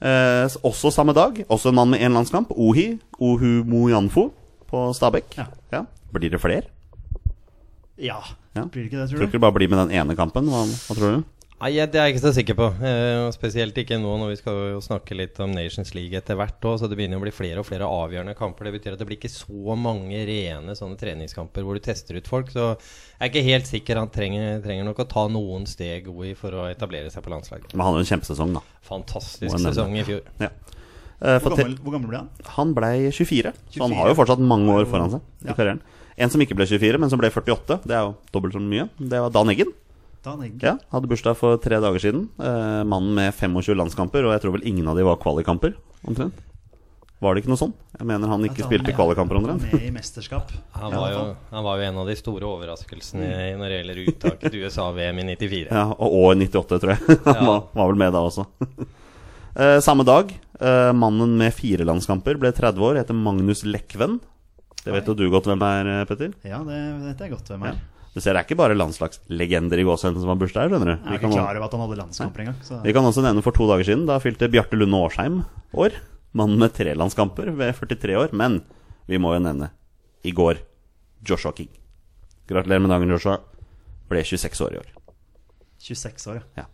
eh, 0.00 0.48
Også 0.64 0.90
samme 0.92 1.12
dag, 1.16 1.42
også 1.48 1.68
en 1.70 1.76
mann 1.78 1.90
med 1.92 2.00
én 2.00 2.12
landskamp. 2.16 2.50
Ohi 2.56 2.98
Ohumoyanfo 3.20 4.30
på 4.68 4.84
Stabekk. 4.96 5.36
Ja. 5.72 5.84
Blir 6.12 6.32
det 6.32 6.40
flere? 6.40 6.64
Ja. 8.00 8.18
Ja. 8.56 8.64
Blir 8.64 8.84
det 8.84 8.90
ikke 8.90 9.02
det, 9.04 9.08
Tror 9.10 9.12
tror 9.12 9.12
du 9.12 9.16
Tror 9.18 9.28
ikke 9.28 9.38
det 9.38 9.44
bare 9.44 9.56
blir 9.60 9.68
med 9.72 9.82
den 9.86 9.94
ene 10.02 10.16
kampen? 10.18 10.48
Hva, 10.48 10.64
hva 10.64 10.96
tror 10.98 11.18
du? 11.18 11.24
Nei, 11.58 11.72
Det 11.74 11.98
er 11.98 12.04
jeg 12.06 12.14
ikke 12.14 12.22
så 12.22 12.30
sikker 12.36 12.54
på. 12.54 12.66
Eh, 12.86 13.24
spesielt 13.34 13.74
ikke 13.82 13.96
nå 13.98 14.12
når 14.20 14.28
vi 14.30 14.36
skal 14.38 14.58
jo 14.76 14.82
snakke 14.84 15.16
litt 15.18 15.40
om 15.42 15.50
Nations 15.50 15.90
League 15.96 16.14
etter 16.14 16.36
hvert 16.38 16.62
Også, 16.62 16.84
Så 16.84 16.88
det 16.88 16.98
begynner 17.00 17.18
å 17.18 17.24
bli 17.24 17.32
flere 17.34 17.58
og 17.58 17.66
flere 17.66 17.82
avgjørende 17.82 18.36
kamper. 18.38 18.68
Det 18.68 18.74
betyr 18.78 18.94
at 18.94 19.00
det 19.02 19.08
blir 19.08 19.18
ikke 19.18 19.32
så 19.32 19.74
mange 19.74 20.20
rene 20.28 20.76
sånne 20.78 20.94
treningskamper 21.00 21.66
hvor 21.66 21.74
du 21.74 21.82
tester 21.82 22.14
ut 22.14 22.30
folk. 22.30 22.52
Så 22.54 22.76
jeg 22.78 23.26
er 23.26 23.32
ikke 23.32 23.42
helt 23.48 23.66
sikker. 23.66 23.98
Han 23.98 24.12
trenger, 24.14 24.62
trenger 24.62 24.86
nok 24.86 25.02
å 25.02 25.08
ta 25.10 25.26
noen 25.26 25.66
steg 25.66 26.06
Oi, 26.06 26.34
for 26.38 26.54
å 26.54 26.68
etablere 26.70 27.10
seg 27.10 27.26
på 27.26 27.34
landslaget. 27.34 27.74
Men 27.74 27.82
han 27.82 27.90
hadde 27.90 28.04
jo 28.04 28.06
en 28.06 28.12
kjempesesong, 28.12 28.54
da. 28.54 28.62
Fantastisk 28.86 29.58
sesong 29.66 29.98
i 29.98 30.06
fjor. 30.06 30.22
Ja. 30.38 30.52
Eh, 31.18 31.40
Hvor 31.42 31.56
gammel, 31.58 31.74
hvor 31.82 31.96
gammel 31.96 32.12
ble 32.12 32.20
han? 32.22 32.30
Han 32.54 32.70
ble 32.78 32.92
24, 33.10 33.50
så 33.74 33.82
han 33.82 33.98
har 33.98 34.12
jo 34.12 34.14
fortsatt 34.20 34.38
mange 34.38 34.70
år 34.70 34.86
foran 34.86 35.10
seg 35.10 35.20
i 35.42 35.48
Ja. 35.50 35.54
karrieren. 35.58 35.80
En 36.16 36.30
som 36.30 36.40
ikke 36.40 36.54
ble 36.54 36.66
24, 36.70 36.98
men 37.02 37.10
som 37.10 37.18
ble 37.18 37.30
48, 37.30 37.80
det 37.82 37.94
er 37.98 38.06
jo 38.06 38.14
dobbelt 38.32 38.54
så 38.54 38.62
mye. 38.62 38.88
Det 38.98 39.18
var 39.18 39.30
Dan 39.34 39.50
Eggen. 39.50 39.74
Ja, 40.62 40.76
Hadde 40.92 41.08
bursdag 41.08 41.36
for 41.38 41.56
tre 41.62 41.78
dager 41.80 41.98
siden. 42.02 42.28
Eh, 42.40 42.82
mannen 42.84 43.14
med 43.14 43.32
25 43.34 43.74
landskamper, 43.78 44.24
og 44.26 44.34
jeg 44.34 44.42
tror 44.42 44.52
vel 44.58 44.66
ingen 44.68 44.88
av 44.88 44.96
de 44.98 45.04
var 45.06 45.16
kvalikkamper. 45.22 45.74
omtrent? 46.06 46.34
Var 47.20 47.34
det 47.34 47.42
ikke 47.42 47.50
noe 47.50 47.58
sånn? 47.58 47.72
Jeg 47.98 48.06
mener 48.06 48.30
han 48.30 48.44
ikke 48.46 48.62
spilte 48.62 48.92
ja, 48.92 48.94
kvalikkamper 48.94 49.34
han 49.40 49.46
omtrent. 49.50 49.72
Med 49.72 49.86
i 49.88 49.90
mesterskap. 49.90 50.52
Han 50.78 50.92
var, 50.94 51.10
jo, 51.10 51.22
han 51.50 51.64
var 51.66 51.80
jo 51.80 51.86
en 51.88 51.96
av 51.98 52.06
de 52.06 52.14
store 52.14 52.46
overraskelsene 52.46 53.56
når 53.58 53.72
det 53.72 53.78
gjelder 53.80 54.02
uttak 54.12 54.44
til 54.44 54.60
USA-VM 54.62 55.18
i 55.18 55.24
94. 55.34 55.64
Ja, 55.72 55.86
og, 55.98 56.14
og 56.14 56.28
i 56.36 56.46
98, 56.46 56.78
tror 56.84 56.94
jeg. 56.94 57.18
Han 57.26 57.34
Ja. 57.34 57.46
var, 57.48 57.64
var 57.74 57.90
vel 57.90 57.98
med 58.04 58.14
da 58.14 58.22
også. 58.22 58.46
Eh, 59.58 59.80
samme 59.82 60.06
dag, 60.06 60.30
eh, 60.60 60.92
mannen 60.94 61.34
med 61.40 61.50
fire 61.58 61.82
landskamper 61.88 62.38
ble 62.38 62.52
30 62.54 62.78
år, 62.86 63.00
heter 63.02 63.18
Magnus 63.18 63.64
Lekven. 63.66 64.20
Det 64.84 64.94
vet 64.94 65.08
jo 65.10 65.16
du 65.18 65.26
godt 65.34 65.48
hvem 65.50 65.62
er, 65.66 65.90
eh, 65.96 66.04
Petter. 66.06 66.30
Ja, 66.46 66.62
det 66.62 66.78
vet 67.08 67.18
jeg 67.26 67.34
godt 67.34 67.50
hvem 67.50 67.66
er. 67.72 67.80
Du 68.18 68.22
ser, 68.24 68.34
det 68.34 68.40
er 68.42 68.46
ikke 68.48 68.58
bare 68.58 68.74
landslagslegender 68.74 69.78
i 69.78 69.84
gåsehendene 69.86 70.24
som 70.24 70.32
har 70.32 70.38
bursdag 70.40 70.64
her, 70.66 70.72
skjønner 70.74 70.88
du. 70.90 70.94
Jeg 70.98 71.14
er 71.14 71.18
ikke 71.20 71.30
klar 71.36 71.54
over 71.60 71.64
at 71.68 71.74
han 71.76 71.82
hadde 71.84 71.98
landskamper 72.00 72.40
engang. 72.42 72.56
så- 72.66 72.82
vi 72.82 72.92
kan 72.96 73.04
også 73.06 73.22
nevne 73.22 73.42
for 73.46 73.52
to 73.54 73.66
dager 73.70 73.84
siden. 73.86 74.06
Da 74.10 74.18
fylte 74.18 74.48
Bjarte 74.50 74.74
Lunde 74.76 74.98
Årsheim 74.98 75.44
år. 75.74 75.92
Mannen 76.34 76.58
med 76.58 76.74
tre 76.74 76.94
landskamper 76.98 77.54
ved 77.56 77.74
43 77.78 78.16
år. 78.18 78.32
Men 78.32 78.62
vi 79.06 79.18
må 79.22 79.32
jo 79.36 79.40
nevne 79.44 79.70
i 80.24 80.32
går 80.32 80.58
Joshua 81.24 81.52
King. 81.52 81.68
Gratulerer 82.48 82.80
med 82.82 82.90
dagen, 82.90 83.08
Joshua. 83.08 83.38
Ble 84.10 84.24
26 84.24 84.60
år 84.66 84.72
i 84.74 84.78
år. 84.82 84.90
26 85.78 86.26
år, 86.32 86.34
ja. 86.34 86.62
Ja. 86.62 86.64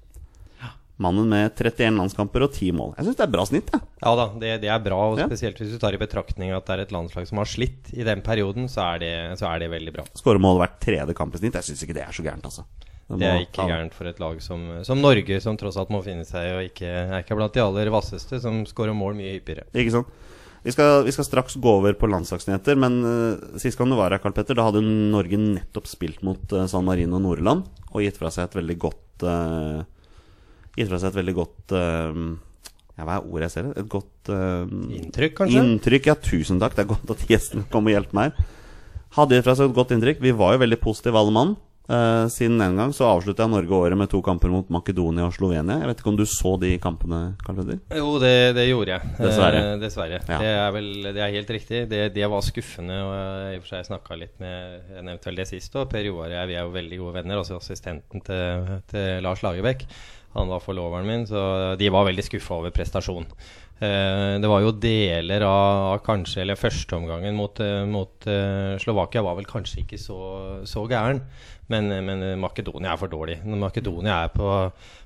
Mannen 1.02 1.26
med 1.26 1.48
31 1.58 1.96
landskamper 1.98 2.44
og 2.46 2.52
10 2.54 2.70
mål. 2.78 2.92
Jeg 2.98 3.08
syns 3.08 3.16
det 3.18 3.24
er 3.26 3.32
bra 3.34 3.44
snitt. 3.48 3.70
jeg. 3.74 3.82
Ja 4.04 4.12
da, 4.20 4.26
det, 4.38 4.52
det 4.62 4.68
er 4.70 4.82
bra, 4.84 4.98
og 5.10 5.18
spesielt 5.18 5.58
hvis 5.58 5.72
du 5.74 5.78
tar 5.82 5.96
i 5.96 5.98
betraktning 5.98 6.52
at 6.54 6.66
det 6.68 6.76
er 6.76 6.82
et 6.84 6.94
landslag 6.94 7.26
som 7.26 7.40
har 7.42 7.50
slitt 7.50 7.90
i 7.96 8.06
den 8.06 8.22
perioden, 8.22 8.68
så 8.70 8.84
er 8.92 9.02
det, 9.02 9.12
så 9.40 9.48
er 9.50 9.64
det 9.64 9.70
veldig 9.74 9.94
bra. 9.96 10.04
Skårer 10.14 10.38
mål 10.42 10.60
hvert 10.62 10.76
tredje 10.84 11.16
kamp 11.18 11.34
i 11.34 11.42
snitt. 11.42 11.58
Jeg 11.58 11.66
syns 11.72 11.82
ikke 11.82 11.96
det 11.98 12.04
er 12.06 12.14
så 12.14 12.22
gærent, 12.26 12.46
altså. 12.46 12.62
Det 13.04 13.26
er 13.28 13.42
ikke 13.42 13.58
ta- 13.58 13.66
gærent 13.68 13.92
for 13.92 14.08
et 14.08 14.20
lag 14.22 14.38
som, 14.40 14.62
som 14.86 15.02
Norge, 15.02 15.36
som 15.44 15.58
tross 15.60 15.76
alt 15.76 15.90
må 15.92 15.98
finne 16.06 16.24
seg 16.24 16.54
og 16.54 16.62
ikke, 16.70 16.88
er 16.88 17.18
ikke 17.20 17.36
blant 17.36 17.52
de 17.58 17.60
aller 17.60 17.90
vasseste, 17.92 18.38
som 18.40 18.62
skårer 18.64 18.94
mål 18.96 19.18
mye 19.18 19.34
hyppigere. 19.34 19.66
Ikke 19.74 19.92
sant? 19.98 20.14
Vi 20.64 20.72
skal, 20.72 21.02
vi 21.04 21.12
skal 21.12 21.26
straks 21.26 21.58
gå 21.60 21.68
over 21.82 21.92
på 22.00 22.08
landslagsnyheter, 22.08 22.78
men 22.80 22.94
uh, 23.04 23.58
sist 23.60 23.76
gang 23.76 23.90
du 23.92 23.98
var 23.98 24.14
her, 24.14 24.22
Karl 24.22 24.32
Petter, 24.32 24.56
da 24.56 24.64
hadde 24.70 24.80
Norge 24.80 25.36
nettopp 25.36 25.90
spilt 25.90 26.22
mot 26.24 26.40
uh, 26.56 26.64
San 26.70 26.86
Marino 26.88 27.18
og 27.18 27.26
Nordland 27.26 27.66
og 27.90 28.00
gitt 28.00 28.16
fra 28.16 28.30
seg 28.32 28.46
et 28.48 28.56
veldig 28.56 28.76
godt 28.80 29.22
eh, 29.28 29.82
Gitt 30.74 30.90
fra 30.90 31.00
seg 31.00 31.12
et 31.12 31.20
veldig 31.20 31.36
godt 31.36 31.74
eh, 31.78 32.20
Ja, 32.94 33.06
hva 33.06 33.18
er 33.18 33.28
ordet 33.28 33.48
jeg 33.48 33.54
ser? 33.56 33.70
Et 33.78 33.90
godt 33.90 34.32
eh, 34.34 34.74
Inntrykk, 35.00 35.36
kanskje? 35.42 35.62
Inntrykk, 35.62 36.10
ja. 36.10 36.18
Tusen 36.18 36.62
takk. 36.62 36.76
Det 36.76 36.84
er 36.84 36.92
godt 36.94 37.14
at 37.14 37.26
gjesten 37.30 37.66
kom 37.72 37.90
og 37.90 37.96
hjalp 37.96 38.14
meg 38.16 38.32
her. 38.32 38.50
Hadde 39.14 39.38
gitt 39.38 39.46
fra 39.46 39.54
seg 39.54 39.70
et 39.70 39.76
godt 39.76 39.94
inntrykk. 39.94 40.22
Vi 40.24 40.34
var 40.34 40.56
jo 40.56 40.64
veldig 40.64 40.80
positive, 40.82 41.20
alle 41.20 41.34
mann. 41.34 41.54
Uh, 41.84 42.24
siden 42.32 42.56
den 42.56 42.78
gang 42.80 42.94
så 42.96 43.04
avslutta 43.10 43.44
Norge 43.44 43.76
året 43.76 43.98
med 44.00 44.08
to 44.08 44.22
kamper 44.24 44.48
mot 44.48 44.70
Makedonia 44.72 45.26
og 45.26 45.34
Slovenia. 45.36 45.76
Jeg 45.82 45.90
vet 45.90 45.98
ikke 46.00 46.10
om 46.14 46.16
du 46.16 46.24
så 46.24 46.54
de 46.62 46.70
kampene, 46.80 47.18
Karl? 47.44 47.74
Jo, 47.92 48.14
det, 48.22 48.32
det 48.56 48.64
gjorde 48.70 48.94
jeg. 48.94 49.10
Dessverre. 49.18 49.60
Eh, 49.60 49.76
dessverre. 49.82 50.20
Ja. 50.24 50.38
Det 50.40 50.52
er 50.54 50.72
vel 50.78 50.88
det 51.10 51.20
er 51.20 51.34
helt 51.36 51.52
riktig. 51.52 51.82
Det, 51.92 52.00
det 52.16 52.30
var 52.32 52.46
skuffende. 52.46 52.96
Og 53.04 53.12
jeg 53.12 53.52
i 53.52 53.60
og 53.60 53.66
for 53.66 53.74
seg 53.74 53.88
snakka 53.90 54.18
litt 54.22 54.40
med 54.40 54.96
Jeg 54.96 55.06
nevnte 55.10 55.28
vel 55.28 55.40
det 55.42 55.48
sist 55.52 55.76
òg. 55.76 55.90
Per 55.92 56.08
Joar 56.08 56.30
og 56.30 56.36
jeg 56.38 56.50
vi 56.50 56.56
er 56.56 56.64
jo 56.64 56.74
veldig 56.78 57.00
gode 57.02 57.16
venner. 57.20 57.42
Altså 57.42 57.60
assistenten 57.60 58.24
til, 58.24 58.74
til 58.90 59.28
Lars 59.28 59.44
Lagerbäck. 59.44 59.84
Han 60.34 60.50
var 60.50 60.62
forloveren 60.62 61.06
min, 61.06 61.26
så 61.30 61.74
de 61.78 61.90
var 61.94 62.08
veldig 62.08 62.24
skuffa 62.26 62.58
over 62.58 62.74
prestasjonen. 62.74 63.30
Eh, 63.82 64.34
det 64.38 64.50
var 64.50 64.62
jo 64.62 64.70
deler 64.78 65.42
av, 65.42 65.80
av 65.90 66.02
kanskje 66.06 66.44
Eller 66.44 66.54
førsteomgangen 66.54 67.34
mot, 67.34 67.58
eh, 67.58 67.80
mot 67.90 68.26
eh, 68.30 68.76
Slovakia 68.78 69.24
var 69.26 69.34
vel 69.34 69.48
kanskje 69.50 69.82
ikke 69.82 69.98
så, 69.98 70.18
så 70.68 70.84
gæren. 70.90 71.24
Men, 71.72 71.88
men 72.06 72.22
Makedonia 72.38 72.92
er 72.92 73.00
for 73.00 73.10
dårlig. 73.10 73.38
Når 73.42 73.62
Makedonia 73.62 74.20
er 74.26 74.34
på, 74.34 74.48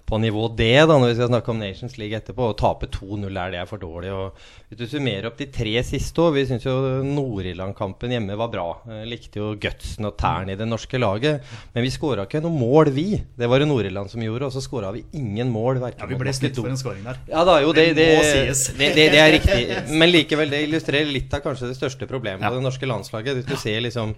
på 0.09 0.19
nivå 0.23 0.47
D, 0.57 0.67
da, 0.81 0.95
når 0.97 1.11
vi 1.11 1.17
skal 1.19 1.29
snakke 1.29 1.53
om 1.53 1.59
Nations 1.61 1.99
League 2.01 2.17
etterpå, 2.17 2.47
å 2.49 2.57
tape 2.57 2.89
2-0 2.95 3.29
der, 3.29 3.51
det 3.53 3.59
er 3.61 3.69
for 3.69 3.81
dårlig. 3.83 4.09
Og 4.17 4.39
hvis 4.71 4.79
du 4.81 4.87
summerer 4.89 5.29
opp 5.29 5.37
de 5.41 5.47
tre 5.53 5.75
siste 5.85 6.21
år 6.25 6.33
Vi 6.37 6.47
syns 6.49 6.65
jo 6.67 6.73
Nord-Irland-kampen 7.05 8.13
hjemme 8.15 8.37
var 8.41 8.49
bra. 8.53 8.67
Likte 9.09 9.41
jo 9.41 9.51
gutsen 9.61 10.09
og 10.09 10.17
tærne 10.21 10.55
i 10.55 10.59
det 10.59 10.67
norske 10.69 10.99
laget. 11.01 11.45
Men 11.75 11.85
vi 11.85 11.93
skåra 11.93 12.25
ikke 12.27 12.41
noe 12.45 12.57
mål, 12.57 12.91
vi. 12.97 13.07
Det 13.39 13.49
var 13.51 13.61
det 13.63 13.69
Nord-Irland 13.69 14.11
som 14.13 14.23
gjorde, 14.25 14.49
og 14.49 14.55
så 14.57 14.63
skåra 14.65 14.93
vi 14.97 15.05
ingen 15.19 15.51
mål. 15.53 15.81
Ja, 15.85 16.09
Vi 16.09 16.19
ble 16.21 16.33
slitt 16.37 16.57
for 16.59 16.69
en 16.73 16.81
scoring 16.81 17.05
der. 17.07 17.21
ja 17.29 17.45
da, 17.45 17.59
jo, 17.65 17.73
det, 17.77 17.87
Det 17.99 18.09
det, 18.09 18.55
det, 18.79 18.91
det, 18.97 19.09
det, 19.13 19.21
er 19.21 19.33
riktig. 19.37 19.95
Men 20.01 20.13
likevel, 20.13 20.51
det 20.53 20.63
illustrerer 20.67 21.09
litt 21.13 21.33
av 21.37 21.45
kanskje 21.45 21.69
det 21.71 21.77
største 21.79 22.09
problemet 22.09 22.43
Ja. 22.45 22.49
på 22.51 22.57
det 22.59 22.65
norske 22.65 22.89
landslaget. 22.89 23.37
Hvis 23.43 23.49
du 23.53 23.57
ser 23.61 23.81
liksom 23.85 24.15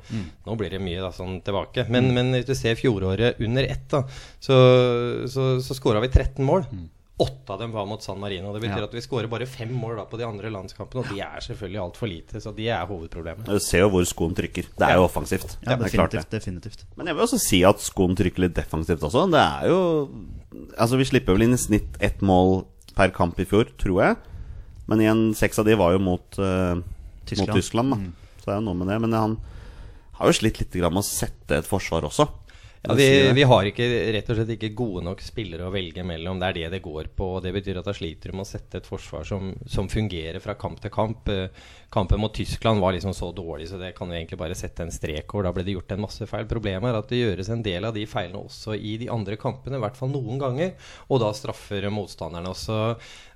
Nå 0.47 0.55
blir 0.59 0.71
det 0.71 0.81
mye 0.83 1.01
da 1.03 1.11
sånn 1.15 1.41
tilbake, 1.45 1.87
men, 1.89 2.09
Mm. 2.11 2.15
men 2.15 2.33
hvis 2.35 2.47
du 2.47 2.55
ser 2.55 2.75
fjoråret 2.79 3.39
under 3.41 3.63
ett, 3.65 3.89
da, 3.91 4.03
så, 4.41 4.57
så, 5.29 5.61
så 5.63 5.75
skåra 5.81 6.01
vi 6.05 6.09
13 6.13 6.45
mål. 6.47 6.67
Åtte 7.21 7.53
av 7.53 7.59
dem 7.61 7.73
var 7.75 7.85
mot 7.85 8.01
San 8.01 8.17
Marino. 8.21 8.49
Det 8.55 8.63
betyr 8.63 8.79
Mm. 8.79 8.81
Ja. 8.81 8.85
at 8.89 8.95
vi 8.97 9.01
skårer 9.05 9.29
bare 9.29 9.45
fem 9.47 9.69
mål 9.77 9.97
da 9.99 10.05
på 10.09 10.17
de 10.17 10.25
andre 10.25 10.49
landskampene, 10.49 11.03
og 11.05 11.11
de 11.13 11.21
er 11.21 11.43
selvfølgelig 11.45 11.81
altfor 11.83 12.09
lite. 12.09 12.41
Så 12.41 12.55
de 12.57 12.69
er 12.73 12.87
hovedproblemet. 12.89 13.45
Du 13.45 13.59
ser 13.61 13.83
jo 13.85 13.91
hvor 13.93 14.07
skoen 14.09 14.33
trykker. 14.35 14.71
Det 14.73 14.87
er 14.89 14.95
jo 14.97 15.05
offensivt. 15.05 15.59
Ja, 15.67 15.77
det 15.77 15.91
er 15.91 15.97
klart 15.99 16.13
det. 16.17 16.23
definitivt. 16.31 16.79
definitivt. 16.81 16.97
Men 16.97 17.07
jeg 17.11 17.17
vil 17.17 17.25
også 17.27 17.39
si 17.43 17.61
at 17.69 17.77
skoen 17.85 18.17
trykker 18.17 18.39
litt 18.47 18.55
defensivt 18.57 19.05
også. 19.05 19.27
Det 19.31 19.41
er 19.41 19.69
jo 19.69 20.09
Altså, 20.79 20.97
vi 20.97 21.05
slipper 21.05 21.35
vel 21.37 21.43
inn 21.43 21.53
i 21.55 21.61
snitt 21.61 21.97
ett 22.01 22.21
mål 22.23 22.65
per 22.97 23.11
kamp 23.11 23.39
i 23.39 23.45
fjor, 23.45 23.69
tror 23.79 24.01
jeg. 24.03 24.17
Men 24.89 24.99
igjen, 24.99 25.35
seks 25.37 25.59
av 25.59 25.65
de 25.67 25.77
var 25.77 25.93
jo 25.93 25.99
mot, 26.03 26.39
uh, 26.39 26.81
Tyskland. 27.27 27.49
mot 27.49 27.57
Tyskland, 27.57 27.91
da. 27.91 27.97
Så 28.41 28.45
det 28.47 28.55
er 28.55 28.61
jo 28.61 28.67
noe 28.67 28.75
med 28.81 28.89
det. 28.89 29.01
Men 29.01 29.13
han 29.13 29.37
har 30.19 30.27
jo 30.27 30.33
slitt 30.33 30.59
litt 30.59 30.75
med 30.75 31.03
å 31.03 31.05
sette 31.05 31.59
et 31.61 31.69
forsvar 31.69 32.03
også. 32.09 32.27
Ja, 32.83 32.95
vi, 32.97 33.33
vi 33.37 33.43
har 33.45 33.67
ikke, 33.69 33.87
rett 34.17 34.31
og 34.33 34.39
slett 34.39 34.55
ikke 34.55 34.71
gode 34.73 35.03
nok 35.05 35.21
spillere 35.21 35.67
å 35.69 35.73
velge 35.75 36.01
mellom. 36.07 36.39
Det 36.41 36.49
er 36.49 36.57
det 36.57 36.71
det 36.77 36.83
går 36.85 37.11
på. 37.17 37.27
og 37.37 37.43
Det 37.45 37.53
betyr 37.53 37.83
at 37.83 37.91
da 37.91 37.93
sliter 37.97 38.33
du 38.33 38.39
med 38.39 38.47
å 38.47 38.49
sette 38.49 38.81
et 38.81 38.89
forsvar 38.89 39.27
som, 39.29 39.51
som 39.69 39.91
fungerer 39.93 40.41
fra 40.41 40.57
kamp 40.57 40.81
til 40.81 40.95
kamp. 40.95 41.29
Eh, 41.29 41.51
Kampen 41.91 42.21
mot 42.21 42.35
Tyskland 42.35 42.81
var 42.81 42.93
liksom 42.93 43.15
så 43.15 43.33
dårlig, 43.33 43.69
så 43.69 43.79
det 43.79 43.97
kan 43.97 44.09
du 44.09 44.15
egentlig 44.15 44.39
bare 44.39 44.55
sette 44.55 44.85
en 44.85 44.93
strek 44.95 45.33
over. 45.35 45.49
Da 45.49 45.51
ble 45.57 45.65
det 45.67 45.73
gjort 45.75 45.91
en 45.91 46.05
masse 46.05 46.27
feil. 46.31 46.47
Problemet 46.47 46.87
er 46.87 46.99
at 47.01 47.09
det 47.11 47.19
gjøres 47.19 47.49
en 47.51 47.65
del 47.67 47.89
av 47.89 47.97
de 47.97 48.05
feilene 48.07 48.39
også 48.39 48.77
i 48.79 48.93
de 49.01 49.09
andre 49.11 49.35
kampene, 49.41 49.75
i 49.75 49.83
hvert 49.83 49.99
fall 49.99 50.13
noen 50.13 50.39
ganger. 50.39 50.77
Og 51.11 51.19
da 51.19 51.33
straffer 51.35 51.89
motstanderne 51.91 52.53
også. 52.53 52.77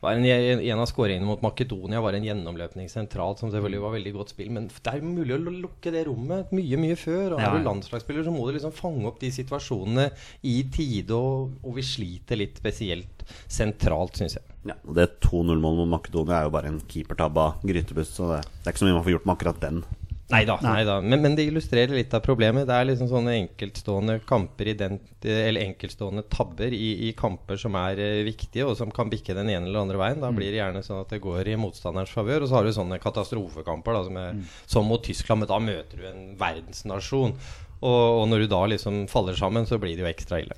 Var 0.05 0.20
en, 0.20 0.29
en 0.70 0.82
av 0.85 0.87
skåringene 0.87 1.26
mot 1.26 1.43
Makedonia 1.43 1.99
var 2.05 2.14
en 2.14 2.29
gjennomløpning 2.29 2.87
sentralt, 2.93 3.42
som 3.42 3.50
selvfølgelig 3.50 3.83
var 3.88 3.97
veldig 3.97 4.14
godt 4.21 4.37
spill. 4.37 4.54
Men 4.54 4.71
det 4.71 4.92
er 4.92 5.02
mulig 5.02 5.35
å 5.35 5.42
lukke 5.42 5.90
det 5.90 6.04
rommet 6.07 6.54
mye, 6.54 6.78
mye 6.78 7.00
før. 7.00 7.35
Og 7.35 7.42
er 7.42 7.59
du 7.59 7.66
landslagsspiller, 7.66 8.23
så 8.28 8.37
må 8.37 8.47
du 8.47 8.54
liksom 8.54 8.76
fange 8.78 9.11
opp 9.11 9.18
de 9.18 9.34
situasjonene 9.35 10.09
i 10.50 10.57
tide, 10.73 11.17
og, 11.17 11.59
og 11.64 11.79
vi 11.79 11.87
sliter 11.87 12.41
litt 12.41 12.61
spesielt 12.62 13.26
sentralt, 13.50 14.21
syns 14.21 14.38
jeg. 14.38 14.47
Ja, 14.71 14.79
og 14.87 14.97
Det 14.97 15.11
2-0-målet 15.25 15.83
mot 15.83 15.93
Makedonia 15.99 16.41
er 16.41 16.49
jo 16.49 16.55
bare 16.55 16.71
en 16.73 16.81
keepertabbe 16.88 17.43
av 17.43 17.67
Grytebust, 17.67 18.17
så 18.17 18.31
det, 18.33 18.41
det 18.62 18.69
er 18.69 18.75
ikke 18.75 18.85
så 18.85 18.88
mye 18.88 18.99
man 18.99 19.07
får 19.07 19.17
gjort 19.19 19.29
med 19.29 19.37
akkurat 19.37 19.62
den. 19.64 19.85
Nei 20.33 20.85
da. 20.88 21.00
Men, 21.05 21.21
men 21.21 21.35
det 21.37 21.45
illustrerer 21.50 21.93
litt 21.93 22.14
av 22.17 22.23
problemet. 22.25 22.64
Det 22.69 22.75
er 22.75 22.87
liksom 22.88 23.11
sånne 23.11 23.35
enkeltstående 23.43 24.17
kamper 24.26 24.71
i 24.73 24.76
den, 24.79 24.97
Eller 25.21 25.67
enkeltstående 25.67 26.25
tabber 26.33 26.73
i, 26.73 27.09
i 27.09 27.12
kamper 27.17 27.61
som 27.61 27.76
er 27.79 28.00
uh, 28.00 28.23
viktige, 28.25 28.64
og 28.64 28.79
som 28.79 28.93
kan 28.95 29.12
bikke 29.12 29.37
den 29.37 29.53
ene 29.53 29.69
eller 29.69 29.85
andre 29.85 30.00
veien. 30.00 30.23
Da 30.25 30.33
blir 30.35 30.50
det 30.50 30.62
gjerne 30.62 30.85
sånn 30.87 31.03
at 31.05 31.12
det 31.12 31.21
går 31.25 31.53
i 31.53 31.59
motstanderens 31.61 32.14
favør. 32.14 32.45
Og 32.45 32.50
så 32.50 32.59
har 32.59 32.64
du 32.64 32.73
sånne 32.76 33.00
katastrofekamper 33.03 33.99
da, 33.99 34.03
som, 34.09 34.23
er, 34.23 34.41
som 34.76 34.88
mot 34.88 35.05
Tyskland, 35.05 35.45
men 35.45 35.53
da 35.53 35.61
møter 35.61 36.00
du 36.00 36.09
en 36.09 36.25
verdensnasjon. 36.41 37.37
Og, 37.85 38.21
og 38.23 38.29
når 38.31 38.45
du 38.45 38.50
da 38.53 38.61
liksom 38.73 39.05
faller 39.12 39.37
sammen, 39.38 39.67
så 39.69 39.79
blir 39.81 39.97
det 39.97 40.07
jo 40.07 40.11
ekstra 40.11 40.41
ille. 40.41 40.57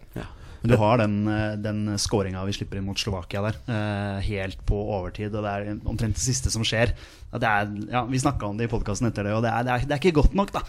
Men 0.62 0.72
du 0.72 0.76
har 0.80 0.98
den, 1.02 1.16
eh, 1.30 1.58
den 1.60 1.82
skåringa 2.00 2.44
vi 2.46 2.54
slipper 2.56 2.78
inn 2.80 2.86
mot 2.86 2.98
Slovakia 2.98 3.42
der, 3.44 3.58
eh, 3.70 4.22
helt 4.30 4.62
på 4.66 4.78
overtid. 4.78 5.34
Og 5.34 5.44
det 5.44 5.52
er 5.52 5.84
omtrent 5.86 6.16
det 6.16 6.24
siste 6.24 6.50
som 6.54 6.64
skjer. 6.66 6.94
Det 7.34 7.50
er, 7.50 7.70
ja, 7.92 8.04
vi 8.08 8.22
snakka 8.22 8.48
om 8.48 8.58
det 8.58 8.68
i 8.68 8.72
podkasten 8.72 9.10
etter 9.10 9.28
det, 9.28 9.36
og 9.36 9.44
det 9.44 9.52
er, 9.52 9.66
det, 9.66 9.74
er, 9.74 9.86
det 9.86 9.96
er 9.96 10.02
ikke 10.02 10.20
godt 10.22 10.38
nok, 10.38 10.54
da. 10.54 10.64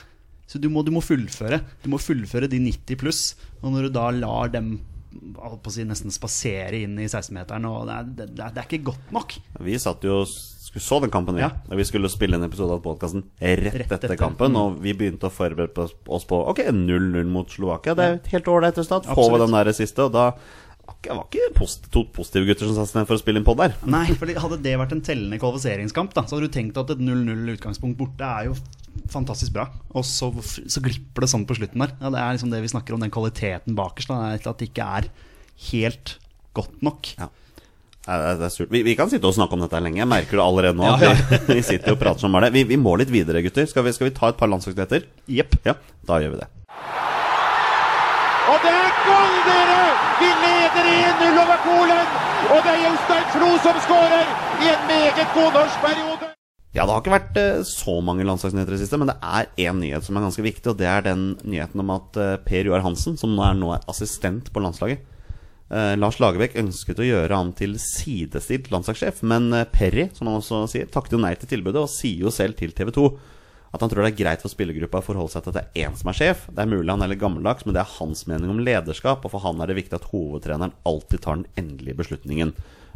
Så 0.48 0.62
du 0.64 0.70
må, 0.72 0.84
du 0.86 0.94
må 0.96 1.04
fullføre. 1.04 1.62
Du 1.84 1.90
må 1.92 2.00
fullføre 2.00 2.50
de 2.52 2.60
90 2.64 3.00
pluss. 3.02 3.24
Og 3.62 3.74
når 3.74 3.88
du 3.88 3.98
da 3.98 4.10
lar 4.16 4.54
dem 4.54 4.78
på 5.38 5.58
å 5.58 5.74
si, 5.74 5.86
nesten 5.88 6.14
spasere 6.14 6.84
inn 6.84 6.98
i 7.02 7.08
16-meteren, 7.08 7.66
og 7.68 7.88
det 7.90 8.28
det, 8.28 8.28
det 8.38 8.62
er 8.62 8.68
ikke 8.68 8.92
godt 8.92 9.12
nok. 9.16 9.38
Vi 9.66 9.78
satt 9.82 10.06
jo 10.06 10.22
skulle 10.78 10.88
så 10.88 11.02
den 11.04 11.14
kampen, 11.14 11.38
vi. 11.38 11.44
Ja. 11.44 11.52
Og 11.70 11.80
vi 11.80 11.86
skulle 11.88 12.10
spille 12.12 12.38
en 12.38 12.46
episode 12.48 12.78
av 12.78 12.84
podkasten 12.86 13.26
rett, 13.42 13.74
Rett 13.82 13.98
etter 13.98 14.16
kampen. 14.20 14.54
Mm. 14.54 14.62
Og 14.62 14.78
vi 14.86 14.94
begynte 14.98 15.30
å 15.30 15.34
forberede 15.34 15.88
oss 15.88 16.28
på 16.30 16.40
Ok, 16.54 16.64
0-0 16.70 17.28
mot 17.32 17.52
Slovakia. 17.52 17.98
Det 17.98 18.06
er 18.06 18.18
et 18.20 18.32
helt 18.36 18.50
ålreit 18.54 18.80
resultat. 18.80 19.10
Få 19.10 19.18
Absolutt. 19.18 19.36
ved 19.36 19.46
den 19.46 19.58
der 19.58 19.78
siste. 19.78 20.08
Og 20.08 20.16
da 20.16 20.32
det 21.04 21.12
var 21.14 21.26
ikke 21.28 21.52
post, 21.56 21.90
to 21.92 22.06
positive 22.16 22.48
gutter 22.48 22.68
som 22.68 22.78
satte 22.78 22.98
ned 22.98 23.08
for 23.10 23.18
å 23.18 23.22
spille 23.22 23.42
inn 23.42 23.46
pod 23.48 23.60
der. 23.60 23.76
Nei, 23.92 24.06
for 24.18 24.30
hadde 24.32 24.60
det 24.64 24.76
vært 24.80 24.94
en 24.96 25.04
tellende 25.04 25.40
kvalifiseringskamp, 25.42 26.14
da, 26.16 26.24
så 26.24 26.38
hadde 26.38 26.48
du 26.48 26.56
tenkt 26.56 26.80
at 26.80 26.94
et 26.94 27.02
0-0 27.04 27.52
utgangspunkt 27.54 28.00
borte 28.00 28.28
er 28.28 28.48
jo 28.48 28.56
fantastisk 29.12 29.54
bra. 29.56 29.68
Og 29.92 30.06
så, 30.08 30.32
så 30.42 30.84
glipper 30.84 31.26
det 31.26 31.32
sånn 31.32 31.46
på 31.48 31.58
slutten 31.60 31.84
der. 31.84 31.94
Ja, 32.00 32.12
det 32.14 32.22
er 32.24 32.38
liksom 32.38 32.54
det 32.54 32.64
vi 32.64 32.72
snakker 32.72 32.96
om, 32.96 33.04
den 33.04 33.14
kvaliteten 33.14 33.78
bakerst. 33.78 34.12
Da, 34.12 34.32
er 34.32 34.48
at 34.52 34.64
det 34.64 34.70
ikke 34.72 34.88
er 35.00 35.10
helt 35.70 36.16
godt 36.58 36.80
nok. 36.86 37.12
Ja. 37.20 37.30
Det 38.08 38.46
er, 38.46 38.52
surt. 38.54 38.70
Vi, 38.72 38.84
vi 38.88 38.94
kan 38.96 39.10
sitte 39.12 39.28
og 39.28 39.36
snakke 39.36 39.58
om 39.58 39.64
dette 39.66 39.80
lenge. 39.84 40.00
Jeg 40.00 40.08
merker 40.08 40.40
det 40.40 40.44
allerede 40.46 40.78
nå. 40.80 40.86
Ja, 40.88 41.12
Ja, 41.12 41.40
Vi, 41.58 41.60
sitter 41.66 41.92
og 41.92 42.00
prater 42.00 42.24
som 42.24 42.36
bare 42.36 42.48
det. 42.48 42.56
Vi, 42.56 42.64
vi 42.70 42.78
må 42.80 42.96
litt 43.00 43.12
videre, 43.12 43.42
gutter. 43.44 43.68
Skal 43.68 43.84
vi, 43.84 43.92
skal 43.96 44.08
vi 44.08 44.16
ta 44.16 44.32
et 44.32 44.40
par 44.40 44.48
landslagsnyheter? 44.48 45.04
Jepp. 45.28 45.58
Ja, 45.68 45.76
da 46.08 46.22
gjør 46.24 46.38
vi 46.38 46.40
det. 46.40 46.48
Og 48.48 48.64
det 48.64 48.72
er 48.72 48.96
gull, 49.04 49.36
dere! 49.50 49.82
Vi 50.22 50.30
leder 50.46 50.88
1-0 50.94 51.42
over 51.44 51.60
Polen! 51.66 52.16
Og 52.48 52.64
det 52.64 52.74
er 52.78 52.80
Jostein 52.86 53.26
Flo 53.34 53.50
som 53.66 53.84
skårer 53.84 54.32
i 54.64 54.72
en 54.72 54.88
meget 54.88 55.36
god 55.36 55.52
norsk 55.58 55.84
periode! 55.84 56.32
Ja, 56.78 56.86
det 56.86 56.94
har 56.94 57.02
ikke 57.02 57.16
vært 57.18 57.38
eh, 57.42 57.60
så 57.68 57.98
mange 58.06 58.24
landslagsnyheter 58.28 58.72
i 58.72 58.78
det 58.78 58.86
siste, 58.86 59.00
men 59.02 59.10
det 59.12 59.18
er 59.20 59.52
én 59.66 59.80
nyhet 59.82 60.06
som 60.06 60.16
er 60.16 60.28
ganske 60.28 60.46
viktig, 60.46 60.72
og 60.72 60.80
det 60.80 60.88
er 60.88 61.04
den 61.10 61.28
nyheten 61.44 61.82
om 61.84 61.92
at 61.96 62.20
eh, 62.22 62.36
Per 62.48 62.70
Joar 62.70 62.86
Hansen, 62.86 63.18
som 63.20 63.34
nå 63.36 63.44
er, 63.44 63.58
nå 63.58 63.74
er 63.76 63.88
assistent 63.92 64.52
på 64.54 64.64
landslaget 64.64 65.04
eh, 65.70 65.96
Lars 66.00 66.20
Lagerbäck 66.22 66.58
ønsket 66.60 67.02
å 67.02 67.08
gjøre 67.08 67.40
han 67.40 67.54
til 67.58 67.78
sidestilt 67.82 68.70
landslagssjef, 68.74 69.24
men 69.28 69.50
eh, 69.54 69.68
Perry, 69.72 70.10
som 70.18 70.30
han 70.30 70.40
også 70.40 70.66
sier, 70.72 70.92
takket 70.92 71.18
jo 71.18 71.24
nei 71.24 71.34
til 71.40 71.52
tilbudet, 71.52 71.84
og 71.84 71.92
sier 71.92 72.28
jo 72.28 72.34
selv 72.34 72.60
til 72.60 72.76
TV 72.78 72.94
2 72.96 73.10
at 73.76 73.84
han 73.84 73.92
tror 73.92 74.06
det 74.06 74.14
er 74.14 74.22
greit 74.22 74.44
for 74.44 74.52
spillergruppa 74.52 75.02
å 75.02 75.06
forholde 75.06 75.34
seg 75.34 75.44
til 75.44 75.52
at 75.52 75.58
det 75.58 75.64
er 75.66 75.88
én 75.90 75.96
som 76.00 76.10
er 76.10 76.16
sjef. 76.18 76.46
Det 76.48 76.64
er 76.64 76.72
mulig 76.72 76.88
han 76.88 77.04
er 77.04 77.12
litt 77.12 77.22
gammeldags, 77.22 77.66
men 77.68 77.76
det 77.76 77.82
er 77.84 77.96
hans 77.98 78.24
mening 78.30 78.54
om 78.54 78.62
lederskap, 78.64 79.26
og 79.26 79.34
for 79.34 79.44
han 79.44 79.60
er 79.62 79.70
det 79.70 79.78
viktig 79.82 79.98
at 80.00 80.08
hovedtreneren 80.14 80.76
alltid 80.88 81.24
tar 81.26 81.42
den 81.42 81.50
endelige 81.60 82.00
beslutningen. 82.00 82.54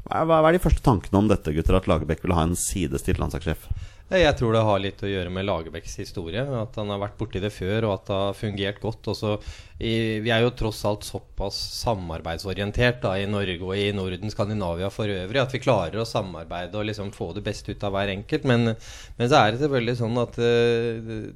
Hva 0.09 0.25
hva 0.25 0.41
er 0.49 0.57
de 0.57 0.63
første 0.63 0.83
tankene 0.83 1.19
om 1.19 1.29
dette, 1.29 1.53
gutter, 1.55 1.77
at 1.77 1.87
Lagerbäck 1.89 2.23
vil 2.25 2.33
ha 2.35 2.45
en 2.47 2.57
sidestilt 2.57 3.21
landslagssjef? 3.21 3.67
Jeg 4.11 4.35
tror 4.35 4.51
det 4.51 4.63
har 4.67 4.79
litt 4.83 4.99
å 5.05 5.07
gjøre 5.07 5.31
med 5.31 5.45
Lagerbäcks 5.47 5.93
historie. 6.01 6.41
At 6.43 6.75
han 6.75 6.89
har 6.91 6.99
vært 6.99 7.15
borti 7.19 7.39
det 7.39 7.53
før, 7.55 7.87
og 7.87 7.93
at 7.93 8.09
det 8.09 8.17
har 8.17 8.35
fungert 8.35 8.81
godt. 8.83 9.07
Også 9.13 9.37
vi 9.79 10.33
er 10.33 10.43
jo 10.43 10.51
tross 10.57 10.81
alt 10.89 11.07
såpass 11.07 11.59
samarbeidsorientert 11.77 12.99
da, 13.05 13.13
i 13.17 13.29
Norge 13.29 13.61
og 13.63 13.71
i 13.79 13.87
Norden, 13.95 14.33
Skandinavia 14.33 14.91
for 14.91 15.07
øvrig, 15.07 15.39
at 15.39 15.55
vi 15.55 15.63
klarer 15.63 16.01
å 16.01 16.07
samarbeide 16.07 16.75
og 16.81 16.89
liksom 16.89 17.13
få 17.15 17.31
det 17.37 17.45
beste 17.45 17.71
ut 17.71 17.87
av 17.87 17.95
hver 17.95 18.11
enkelt. 18.17 18.49
Men, 18.51 18.73
men 19.15 19.31
så 19.31 19.39
er 19.39 19.53
det 19.53 19.63
selvfølgelig 19.63 19.97
sånn 20.01 20.21
at 20.25 20.41
uh, 20.43 21.31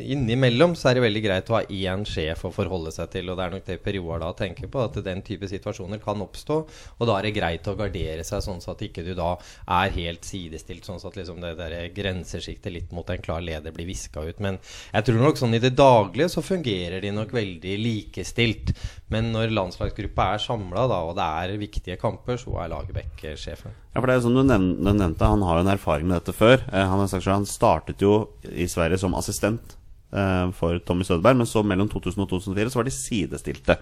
innimellom 0.00 0.74
så 0.78 0.90
er 0.90 0.98
det 0.98 1.04
veldig 1.04 1.22
greit 1.24 1.50
å 1.50 1.56
ha 1.58 1.62
én 1.64 2.04
sjef 2.08 2.44
å 2.46 2.52
forholde 2.54 2.92
seg 2.94 3.10
til. 3.12 3.30
Og 3.30 3.38
det 3.38 3.44
er 3.44 3.54
nok 3.54 3.66
det 3.68 3.78
Per 3.84 3.98
Joar 3.98 4.22
da 4.22 4.30
tenker 4.36 4.70
på, 4.70 4.82
at 4.84 4.98
den 5.04 5.22
type 5.26 5.48
situasjoner 5.50 6.00
kan 6.02 6.22
oppstå. 6.24 6.58
Og 6.98 7.08
da 7.08 7.18
er 7.18 7.28
det 7.28 7.34
greit 7.38 7.68
å 7.70 7.76
gardere 7.78 8.24
seg 8.26 8.44
sånn 8.44 8.62
at 8.72 8.84
ikke 8.86 9.04
du 9.06 9.12
da 9.18 9.34
er 9.80 9.94
helt 9.96 10.26
sidestilt, 10.26 10.86
sånn 10.86 11.02
at 11.02 11.18
liksom 11.18 11.40
det 11.44 11.54
der 11.60 11.76
grensesjiktet 11.94 12.74
litt 12.74 12.94
mot 12.96 13.08
en 13.10 13.24
klar 13.24 13.44
leder 13.44 13.74
blir 13.74 13.88
viska 13.88 14.24
ut. 14.24 14.42
Men 14.44 14.60
jeg 14.92 15.08
tror 15.08 15.22
nok 15.22 15.40
sånn 15.40 15.58
i 15.58 15.62
det 15.62 15.74
daglige 15.78 16.32
så 16.32 16.44
fungerer 16.44 17.04
de 17.04 17.12
nok 17.14 17.34
veldig 17.34 17.78
likestilt. 17.82 18.74
Men 19.12 19.28
når 19.34 19.52
landslagsgruppa 19.52 20.30
er 20.32 20.40
samla, 20.40 20.86
og 20.88 21.12
det 21.18 21.24
er 21.24 21.58
viktige 21.60 21.98
kamper, 22.00 22.38
så 22.40 22.54
er 22.62 22.70
Lagerbäck 22.72 23.26
sjefen. 23.36 23.74
Ja, 23.92 24.00
for 24.00 24.08
det 24.08 24.16
er 24.16 24.24
som 24.24 24.34
du 24.36 24.42
nevnte, 24.42 25.28
Han 25.28 25.44
har 25.44 25.60
jo 25.60 25.66
en 25.66 25.74
erfaring 25.74 26.08
med 26.08 26.22
dette 26.22 26.32
før. 26.32 26.64
Eh, 26.72 26.86
han, 26.88 27.08
sagt, 27.08 27.28
han 27.28 27.46
startet 27.46 28.00
jo 28.00 28.30
i 28.48 28.66
Sverige 28.70 28.98
som 29.02 29.14
assistent 29.14 29.76
eh, 30.10 30.48
for 30.56 30.80
Tommy 30.80 31.04
Sødeberg, 31.04 31.36
men 31.36 31.46
så 31.46 31.62
mellom 31.62 31.90
2000 31.92 32.24
og 32.24 32.32
2004 32.32 32.72
så 32.72 32.80
var 32.80 32.88
de 32.88 32.96
sidestilte. 32.96 33.78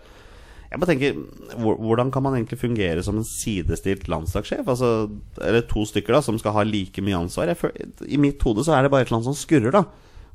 Jeg 0.72 0.80
bare 0.80 0.88
tenker, 0.88 1.16
Hvordan 1.60 2.10
kan 2.10 2.22
man 2.24 2.34
egentlig 2.34 2.58
fungere 2.58 3.02
som 3.04 3.18
en 3.20 3.28
sidestilt 3.28 4.08
landslagssjef? 4.08 4.66
Altså, 4.66 5.08
eller 5.38 5.68
to 5.68 5.84
stykker 5.86 6.16
da, 6.16 6.22
som 6.24 6.38
skal 6.40 6.56
ha 6.56 6.62
like 6.66 7.04
mye 7.04 7.18
ansvar. 7.28 7.52
Føler, 7.54 7.92
I 8.08 8.16
mitt 8.16 8.42
hode 8.42 8.64
så 8.64 8.74
er 8.74 8.82
det 8.82 8.90
bare 8.90 9.04
et 9.04 9.12
eller 9.12 9.20
annet 9.20 9.30
som 9.30 9.38
skurrer. 9.38 9.70
da 9.70 9.84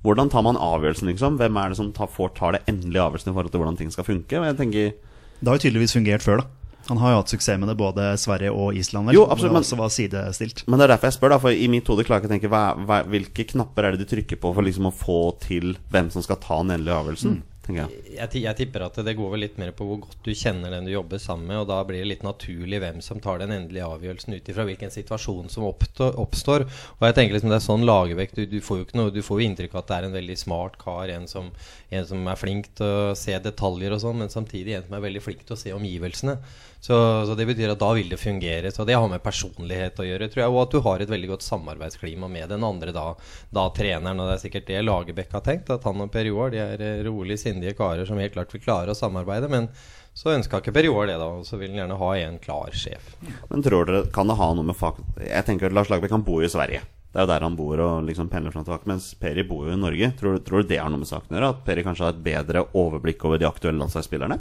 Hvordan 0.07 0.31
tar 0.31 0.45
man 0.47 0.59
avgjørelsen, 0.59 1.09
liksom? 1.11 1.39
Hvem 1.41 1.57
er 1.59 1.73
det 1.73 1.79
som 1.79 1.91
tar, 1.95 2.07
får, 2.11 2.31
tar 2.37 2.55
det 2.55 2.63
endelige 2.71 3.03
avgjørelsen 3.03 3.33
i 3.33 3.35
forhold 3.35 3.51
til 3.51 3.63
hvordan 3.63 3.79
ting 3.79 3.91
skal 3.91 4.07
funke? 4.07 4.45
Tenker 4.55 4.93
Det 4.95 5.49
har 5.49 5.59
jo 5.59 5.65
tydeligvis 5.65 5.97
fungert 5.97 6.23
før, 6.23 6.43
da. 6.43 6.67
Han 6.87 7.01
har 7.01 7.11
jo 7.11 7.19
hatt 7.19 7.31
suksess 7.33 7.59
med 7.59 7.67
det 7.67 7.75
både 7.79 8.03
Sverige 8.19 8.53
og 8.55 8.77
Island, 8.79 9.09
vel, 9.09 9.17
jo, 9.17 9.25
absolutt, 9.27 9.57
men, 9.57 9.65
også 9.65 9.79
var 9.79 9.91
sidestilt. 9.91 10.63
Men 10.71 10.79
det 10.79 10.85
er 10.85 10.93
derfor 10.93 11.09
jeg 11.09 11.17
spør, 11.17 11.33
da, 11.33 11.39
for 11.43 11.51
i 11.51 11.67
mitt 11.71 11.89
hode 11.91 12.05
klarer 12.07 12.23
jeg 12.23 12.39
ikke 12.39 12.47
å 12.47 12.61
tenke 12.63 13.01
hvilke 13.11 13.47
knapper 13.51 13.87
er 13.89 13.95
det 13.95 14.05
du 14.05 14.11
trykker 14.13 14.39
på 14.39 14.53
for 14.55 14.63
liksom 14.63 14.87
å 14.87 14.93
få 14.95 15.19
til 15.43 15.75
hvem 15.91 16.11
som 16.13 16.23
skal 16.23 16.39
ta 16.43 16.61
den 16.63 16.77
endelige 16.77 17.01
avgjørelsen? 17.01 17.41
Mm. 17.41 17.56
Jeg. 17.75 18.01
Jeg, 18.13 18.41
jeg. 18.43 18.55
tipper 18.57 18.85
at 18.85 18.99
det 19.03 19.15
går 19.17 19.33
vel 19.33 19.43
litt 19.43 19.57
mer 19.59 19.73
på 19.75 19.87
hvor 19.87 19.99
godt 20.05 20.21
du 20.23 20.31
kjenner 20.31 20.71
den 20.73 20.87
du 20.87 20.93
jobber 20.93 21.19
sammen 21.21 21.49
med, 21.49 21.59
og 21.61 21.67
da 21.71 21.81
blir 21.87 22.03
det 22.03 22.11
litt 22.13 22.25
naturlig 22.25 22.79
hvem 22.83 23.01
som 23.03 23.19
tar 23.23 23.41
den 23.41 23.53
endelige 23.55 23.87
avgjørelsen 23.87 24.37
ut 24.37 24.51
ifra 24.51 24.65
hvilken 24.69 24.93
situasjon 24.93 25.51
som 25.53 25.67
oppstår. 25.67 26.67
Og 26.97 27.07
jeg 27.07 27.17
tenker 27.17 27.37
liksom 27.37 27.51
det 27.51 27.59
er 27.59 27.65
sånn 27.67 27.87
lagevekt. 27.87 28.39
du, 28.39 28.45
du, 28.47 28.61
får 28.63 28.79
jo 28.79 28.87
ikke 28.87 29.01
noe 29.01 29.13
Du 29.13 29.21
får 29.25 29.41
jo 29.41 29.49
inntrykk 29.49 29.75
av 29.75 29.83
at 29.83 29.91
det 29.91 29.97
er 29.97 30.07
en 30.07 30.17
veldig 30.17 30.39
smart 30.39 30.79
kar, 30.81 31.11
en 31.13 31.27
som, 31.27 31.51
en 31.91 32.07
som 32.07 32.31
er 32.31 32.39
flink 32.39 32.71
til 32.79 33.11
å 33.11 33.17
se 33.17 33.35
detaljer 33.43 33.95
og 33.95 34.03
sånn, 34.05 34.23
men 34.23 34.33
samtidig 34.33 34.77
en 34.77 34.87
som 34.87 34.97
er 34.97 35.05
veldig 35.09 35.25
flink 35.25 35.45
til 35.45 35.57
å 35.57 35.61
se 35.61 35.75
omgivelsene. 35.75 36.39
Så, 36.87 37.25
så, 37.25 37.33
det 37.35 37.45
betyr 37.49 37.73
at 37.73 37.81
da 37.81 37.89
vil 37.97 38.07
det 38.07 38.19
fungere. 38.21 38.69
Så 38.71 38.85
det 38.87 38.95
har 38.95 39.09
med 39.11 39.19
personlighet 39.19 39.97
å 39.99 40.05
gjøre, 40.07 40.29
tror 40.31 40.41
jeg. 40.43 40.51
Og 40.53 40.59
at 40.61 40.71
du 40.71 40.77
har 40.85 41.01
et 41.03 41.09
veldig 41.11 41.29
godt 41.33 41.43
samarbeidsklima 41.43 42.29
med 42.31 42.47
den 42.53 42.63
andre 42.63 42.93
da, 42.95 43.09
da 43.51 43.65
treneren. 43.75 44.21
Og 44.23 44.29
det 44.29 44.37
er 44.37 44.43
sikkert 44.45 44.69
det 44.69 44.85
Lagerbäck 44.85 45.35
har 45.35 45.43
tenkt, 45.43 45.67
at 45.73 45.83
han 45.83 46.05
og 46.05 46.13
Per 46.13 46.29
Joar 46.29 46.53
de 46.53 46.61
er 46.63 46.83
eh, 46.85 47.01
rolig 47.03 47.35
sindige 47.41 47.75
karer 47.75 48.07
som 48.07 48.21
helt 48.23 48.37
klart 48.37 48.55
vil 48.55 48.63
klare 48.63 48.95
å 48.95 48.95
samarbeide. 48.95 49.51
Men 49.51 49.67
så 50.15 50.31
ønska 50.31 50.61
ikke 50.63 50.77
Per 50.77 50.87
Joar 50.87 51.11
det, 51.11 51.17
da. 51.19 51.27
Og 51.41 51.43
så 51.49 51.59
vil 51.59 51.73
han 51.73 51.83
gjerne 51.83 51.99
ha 51.99 52.13
en 52.21 52.39
klar 52.47 52.71
sjef. 52.71 53.11
Men 53.51 53.67
tror 53.67 53.91
dere, 53.91 54.05
kan 54.15 54.31
det 54.31 54.39
ha 54.39 54.49
noe 54.55 54.71
med 54.71 54.79
fakt... 54.79 55.03
Jeg 55.19 55.43
tenker 55.49 55.67
at 55.67 55.75
Lars 55.75 55.91
Lagerbäck 55.91 56.15
kan 56.15 56.23
bo 56.23 56.39
i 56.39 56.53
Sverige. 56.55 56.85
Det 57.11 57.19
er 57.19 57.27
jo 57.27 57.33
der 57.33 57.49
han 57.49 57.59
bor 57.59 57.83
og 57.83 58.07
liksom 58.07 58.31
pendler 58.31 58.55
fram 58.55 58.63
og 58.63 58.71
tilbake. 58.71 58.93
Mens 58.93 59.11
Peri 59.19 59.43
bor 59.43 59.67
jo 59.67 59.75
i 59.75 59.83
Norge. 59.83 60.13
Tror, 60.15 60.39
tror, 60.39 60.63
du 60.63 60.71
det 60.71 60.79
har 60.79 60.87
noe 60.87 61.03
med 61.03 61.11
saken 61.11 61.35
å 61.35 61.41
gjøre? 61.41 61.51
At 61.51 61.67
Peri 61.67 61.83
kanskje 61.83 62.07
har 62.07 62.15
et 62.15 62.25
bedre 62.31 62.63
overblikk 62.79 63.27
over 63.27 63.43
de 63.43 63.51
aktuelle 63.51 63.83
landslagsspillerne? 63.83 64.39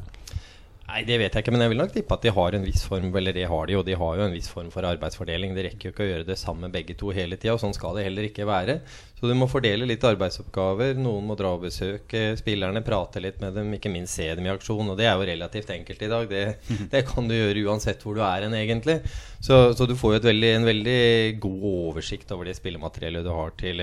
Nei, 0.87 1.01
det 1.03 1.17
vet 1.19 1.35
jeg 1.35 1.43
ikke, 1.43 1.51
men 1.51 1.65
jeg 1.65 1.73
vil 1.73 1.81
nok 1.81 1.95
tippe 1.95 2.15
at 2.15 2.23
de 2.23 2.31
har 2.31 2.55
en 2.55 2.63
viss 2.67 2.85
form 2.87 3.09
Eller 3.19 3.35
det 3.35 3.49
har 3.51 3.67
de, 3.67 3.75
og 3.75 3.87
de 3.89 3.97
har 3.99 4.19
jo 4.21 4.27
en 4.29 4.35
viss 4.37 4.47
form 4.53 4.69
for 4.71 4.87
arbeidsfordeling. 4.87 5.57
Det 5.57 5.65
rekker 5.67 5.89
jo 5.89 5.95
ikke 5.95 6.05
å 6.05 6.11
gjøre 6.13 6.29
det 6.29 6.39
sammen 6.39 6.75
begge 6.75 6.95
to 6.99 7.11
hele 7.17 7.39
tida, 7.39 7.57
og 7.57 7.63
sånn 7.65 7.75
skal 7.75 7.99
det 7.99 8.07
heller 8.07 8.29
ikke 8.29 8.47
være. 8.47 8.79
Så 9.17 9.31
du 9.31 9.33
må 9.33 9.47
fordele 9.49 9.87
litt 9.89 10.03
arbeidsoppgaver. 10.05 10.99
Noen 11.01 11.25
må 11.25 11.35
dra 11.39 11.55
og 11.57 11.63
besøke 11.63 12.35
spillerne, 12.37 12.83
prate 12.85 13.23
litt 13.25 13.39
med 13.41 13.55
dem, 13.57 13.71
ikke 13.73 13.89
minst 13.89 14.19
se 14.19 14.27
dem 14.37 14.45
i 14.45 14.51
aksjon. 14.53 14.91
Og 14.93 14.99
det 14.99 15.07
er 15.09 15.17
jo 15.17 15.29
relativt 15.31 15.73
enkelt 15.73 16.05
i 16.05 16.11
dag. 16.11 16.27
Det, 16.29 16.43
det 16.93 17.03
kan 17.09 17.31
du 17.31 17.33
gjøre 17.33 17.63
uansett 17.65 18.05
hvor 18.05 18.19
du 18.19 18.21
er 18.21 18.45
hen, 18.45 18.57
egentlig. 18.59 18.99
Så, 19.41 19.73
så, 19.73 19.89
du 19.89 19.95
får 19.97 20.19
jo 20.19 20.21
veldig, 20.29 20.53
en 20.59 20.69
veldig 20.69 21.01
god 21.41 21.65
oversikt 21.71 22.37
over 22.37 22.51
det 22.51 22.59
spillemateriellet 22.61 23.25
du 23.25 23.33
har 23.33 23.57
til, 23.57 23.81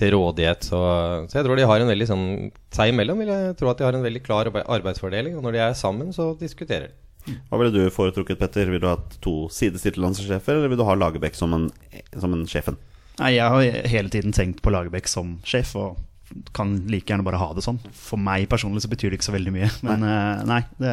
til 0.00 0.14
rådighet. 0.16 0.64
Så, 0.72 0.80
så, 1.28 1.36
jeg 1.36 1.44
tror 1.44 1.60
de 1.60 1.68
har 1.68 1.84
en 1.84 1.92
veldig 1.92 2.08
sånn 2.08 2.26
Seg 2.72 2.94
imellom 2.94 3.20
vil 3.20 3.32
jeg 3.34 3.54
tro 3.60 3.68
at 3.68 3.80
de 3.80 3.84
har 3.84 3.96
en 3.98 4.06
veldig 4.06 4.24
klar 4.24 4.48
arbeidsfordeling. 4.48 5.36
Og 5.36 5.44
når 5.44 5.58
de 5.58 5.64
er 5.66 5.76
sammen, 5.76 6.14
så 6.16 6.32
diskuterer 6.40 6.88
de. 6.88 7.34
Hva 7.50 7.58
ville 7.60 7.74
du 7.74 7.92
foretrukket, 7.92 8.40
Petter? 8.40 8.72
Vil 8.72 8.80
du 8.80 8.88
ha 8.88 8.96
to 9.20 9.42
sidestilte 9.52 10.00
landslagssjefer, 10.00 10.56
eller 10.56 10.72
vil 10.72 10.80
du 10.80 10.88
ha 10.88 10.96
Lagerbäck 10.96 11.36
som 11.36 11.68
som 12.16 12.32
en 12.32 12.48
sjefen? 12.48 12.80
Nei, 13.20 13.34
Jeg 13.36 13.52
har 13.52 13.88
hele 13.92 14.12
tiden 14.12 14.32
tenkt 14.32 14.62
på 14.64 14.72
Lagerbäck 14.72 15.08
som 15.10 15.38
sjef, 15.46 15.74
og 15.76 15.98
kan 16.56 16.76
like 16.90 17.10
gjerne 17.10 17.26
bare 17.26 17.40
ha 17.40 17.50
det 17.54 17.64
sånn. 17.66 17.80
For 17.92 18.20
meg 18.20 18.48
personlig 18.50 18.84
så 18.84 18.90
betyr 18.90 19.10
det 19.10 19.20
ikke 19.20 19.30
så 19.30 19.36
veldig 19.36 19.54
mye. 19.54 19.70
Men 19.86 20.04
nei, 20.04 20.44
nei 20.48 20.60
det, 20.80 20.92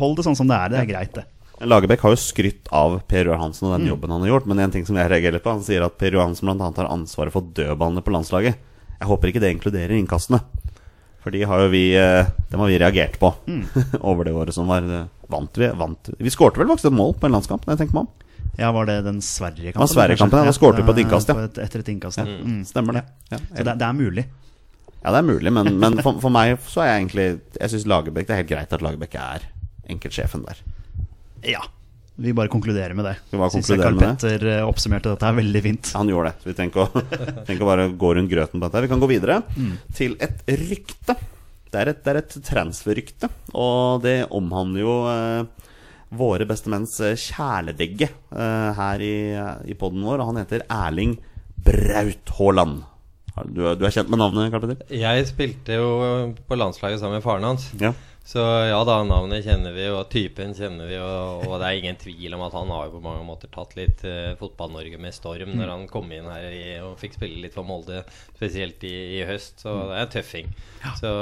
hold 0.00 0.16
det 0.18 0.24
sånn 0.26 0.38
som 0.38 0.48
det 0.50 0.56
er. 0.58 0.72
Det 0.72 0.80
er 0.82 0.88
greit, 0.90 1.18
det. 1.18 1.26
Lagerbäck 1.66 2.00
har 2.00 2.14
jo 2.14 2.20
skrytt 2.22 2.68
av 2.74 3.00
Per 3.10 3.26
Johan 3.26 3.48
Hansen 3.48 3.66
og 3.66 3.74
den 3.74 3.88
mm. 3.88 3.90
jobben 3.90 4.12
han 4.14 4.22
har 4.22 4.30
gjort. 4.32 4.46
Men 4.50 4.62
en 4.62 4.74
ting 4.74 4.86
som 4.86 4.98
jeg 4.98 5.10
reagerer 5.10 5.42
på 5.42 5.54
Han 5.56 5.64
sier 5.66 5.82
at 5.84 5.98
Per 5.98 6.14
Johan 6.14 6.32
Hansen 6.32 6.50
bl.a. 6.50 6.70
har 6.76 6.90
ansvaret 6.92 7.34
for 7.34 7.50
dødballene 7.56 8.04
på 8.06 8.14
landslaget. 8.14 8.60
Jeg 8.98 9.10
håper 9.10 9.30
ikke 9.30 9.42
det 9.42 9.52
inkluderer 9.56 9.94
innkastene. 9.98 10.40
For 11.28 11.36
de 11.36 11.42
har 11.44 11.60
jo 11.60 11.68
vi 11.68 11.82
eh, 11.92 12.28
Dem 12.48 12.62
har 12.62 12.70
vi 12.70 12.78
reagert 12.80 13.18
på 13.20 13.28
mm. 13.44 13.64
over 14.00 14.24
det 14.24 14.32
året 14.32 14.56
som 14.56 14.70
var. 14.70 14.86
Vant 15.28 15.58
vi 15.60 15.68
vant. 15.76 16.08
Vi 16.16 16.32
skårte 16.32 16.56
vel 16.56 16.70
faktisk 16.70 16.88
et 16.88 16.96
mål 16.96 17.12
på 17.20 17.28
en 17.28 17.36
landskamp, 17.36 17.66
når 17.66 17.74
jeg 17.74 17.82
tenker 17.82 17.98
meg 17.98 18.06
om. 18.06 18.28
Ja, 18.56 18.70
Var 18.72 18.88
det 18.88 18.94
den 19.04 19.20
Sverige-kampen? 19.22 19.84
Ja, 19.84 19.90
Sverige-kampen, 19.92 20.40
ja, 20.40 20.48
Da 20.48 20.54
skårte 20.56 20.80
vi 20.80 20.86
på 20.88 20.94
et 20.96 21.02
innkast, 21.04 21.28
ja. 21.28 21.44
etter 21.66 21.82
et 21.84 21.90
innkast, 21.92 22.18
ja. 22.18 22.24
Mm. 22.24 22.62
Stemmer 22.64 22.96
det. 22.96 23.02
Ja. 23.28 23.42
Så 23.44 23.66
det, 23.68 23.74
det, 23.74 23.90
er 23.90 23.98
mulig. 23.98 24.24
Ja, 25.02 25.12
det 25.12 25.18
er 25.20 25.26
mulig, 25.28 25.52
men, 25.52 25.70
men 25.84 26.00
for, 26.00 26.16
for, 26.24 26.32
meg 26.32 26.56
så 26.64 26.82
er 26.82 26.88
jeg 26.88 27.02
egentlig 27.02 27.26
Jeg 27.60 27.70
syns 27.74 27.84
Lagerbäck 27.92 28.26
Det 28.26 28.34
er 28.34 28.40
helt 28.40 28.50
greit 28.50 28.72
at 28.74 28.82
Lagerbäck 28.82 29.14
er 29.20 29.44
enkeltsjefen 29.92 30.48
der. 30.48 30.64
Ja. 31.44 31.60
Vi 32.18 32.32
bare 32.34 32.50
konkluderer 32.50 32.96
med 32.98 33.06
det. 33.06 33.14
Vi 33.30 33.38
bare 33.38 33.52
Syns 33.54 33.68
jeg 33.70 33.78
Carl 33.78 33.98
Petter 34.00 34.42
det. 34.42 34.56
oppsummerte 34.66 35.12
dette 35.12 35.28
her 35.28 35.36
veldig 35.36 35.60
fint. 35.62 35.90
Han 35.94 36.08
gjorde 36.10 36.32
det. 36.32 36.42
Så 36.42 36.50
vi 36.50 36.56
tenker 36.58 36.82
å, 36.82 37.02
tenker 37.46 37.62
å 37.62 37.68
bare 37.68 37.84
gå 37.94 38.10
rundt 38.18 38.32
grøten 38.32 38.58
på 38.58 38.66
dette. 38.66 38.82
Vi 38.82 38.90
kan 38.90 39.02
gå 39.02 39.08
videre 39.10 39.36
mm. 39.54 39.74
til 39.94 40.16
et 40.24 40.42
rykte. 40.64 41.14
Det 41.68 41.78
er 41.78 41.92
et, 41.92 42.02
det 42.02 42.10
er 42.10 42.18
et 42.22 42.36
transferrykte, 42.48 43.28
og 43.52 44.00
det 44.02 44.16
omhandler 44.34 44.80
jo 44.80 44.94
eh, 45.12 45.70
våre 46.16 46.46
beste 46.48 46.72
menns 46.72 46.96
eh, 47.04 47.18
kjæledegge 47.20 48.08
eh, 48.08 48.68
her 48.80 49.04
i, 49.04 49.16
i 49.68 49.76
poden 49.78 50.02
vår. 50.08 50.18
Og 50.18 50.32
han 50.32 50.42
heter 50.42 50.64
Erling 50.66 51.18
Braut 51.54 52.34
Haaland. 52.38 52.82
Du, 53.46 53.62
du, 53.78 53.84
er 53.86 53.94
kjent 53.94 54.10
med 54.10 54.18
navnet? 54.18 54.50
Karl 54.50 54.64
Petter? 54.64 54.82
Jeg 54.90 55.30
spilte 55.30 55.78
jo 55.78 55.90
på 56.48 56.58
landslaget 56.58 56.98
sammen 56.98 57.20
med 57.20 57.26
faren 57.26 57.46
hans. 57.46 57.70
Ja. 57.78 57.92
Så 58.28 58.42
ja 58.68 58.76
da, 58.84 58.98
navnet 59.08 59.46
kjenner 59.46 59.72
vi, 59.72 59.86
og 59.88 60.10
typen 60.12 60.50
kjenner 60.52 60.84
vi. 60.90 60.98
Og, 61.00 61.46
og, 61.46 61.54
det 61.62 61.68
er 61.68 61.78
ingen 61.78 61.96
tvil 61.96 62.34
om 62.36 62.42
at 62.44 62.56
han 62.58 62.68
har 62.74 62.82
jo 62.84 62.98
på 62.98 63.00
mange 63.06 63.22
måter 63.24 63.48
tatt 63.48 63.72
litt 63.78 64.04
uh, 64.04 64.34
Fotball-Norge 64.36 65.00
med 65.00 65.16
storm 65.16 65.54
når 65.56 65.72
han 65.72 65.86
kom 65.88 66.12
inn 66.12 66.28
her 66.28 66.44
i, 66.52 66.60
og 66.84 66.98
fikk 67.00 67.16
spille 67.16 67.40
litt 67.40 67.56
for 67.56 67.64
Molde, 67.64 68.02
spesielt 68.36 68.84
i, 68.84 68.92
i 69.16 69.24
høst. 69.24 69.64
Så 69.64 69.72
det 69.88 69.96
er 69.96 70.04
en 70.04 70.12
tøffing. 70.12 70.52
Ja. 70.84 70.92
Så, 71.00 71.14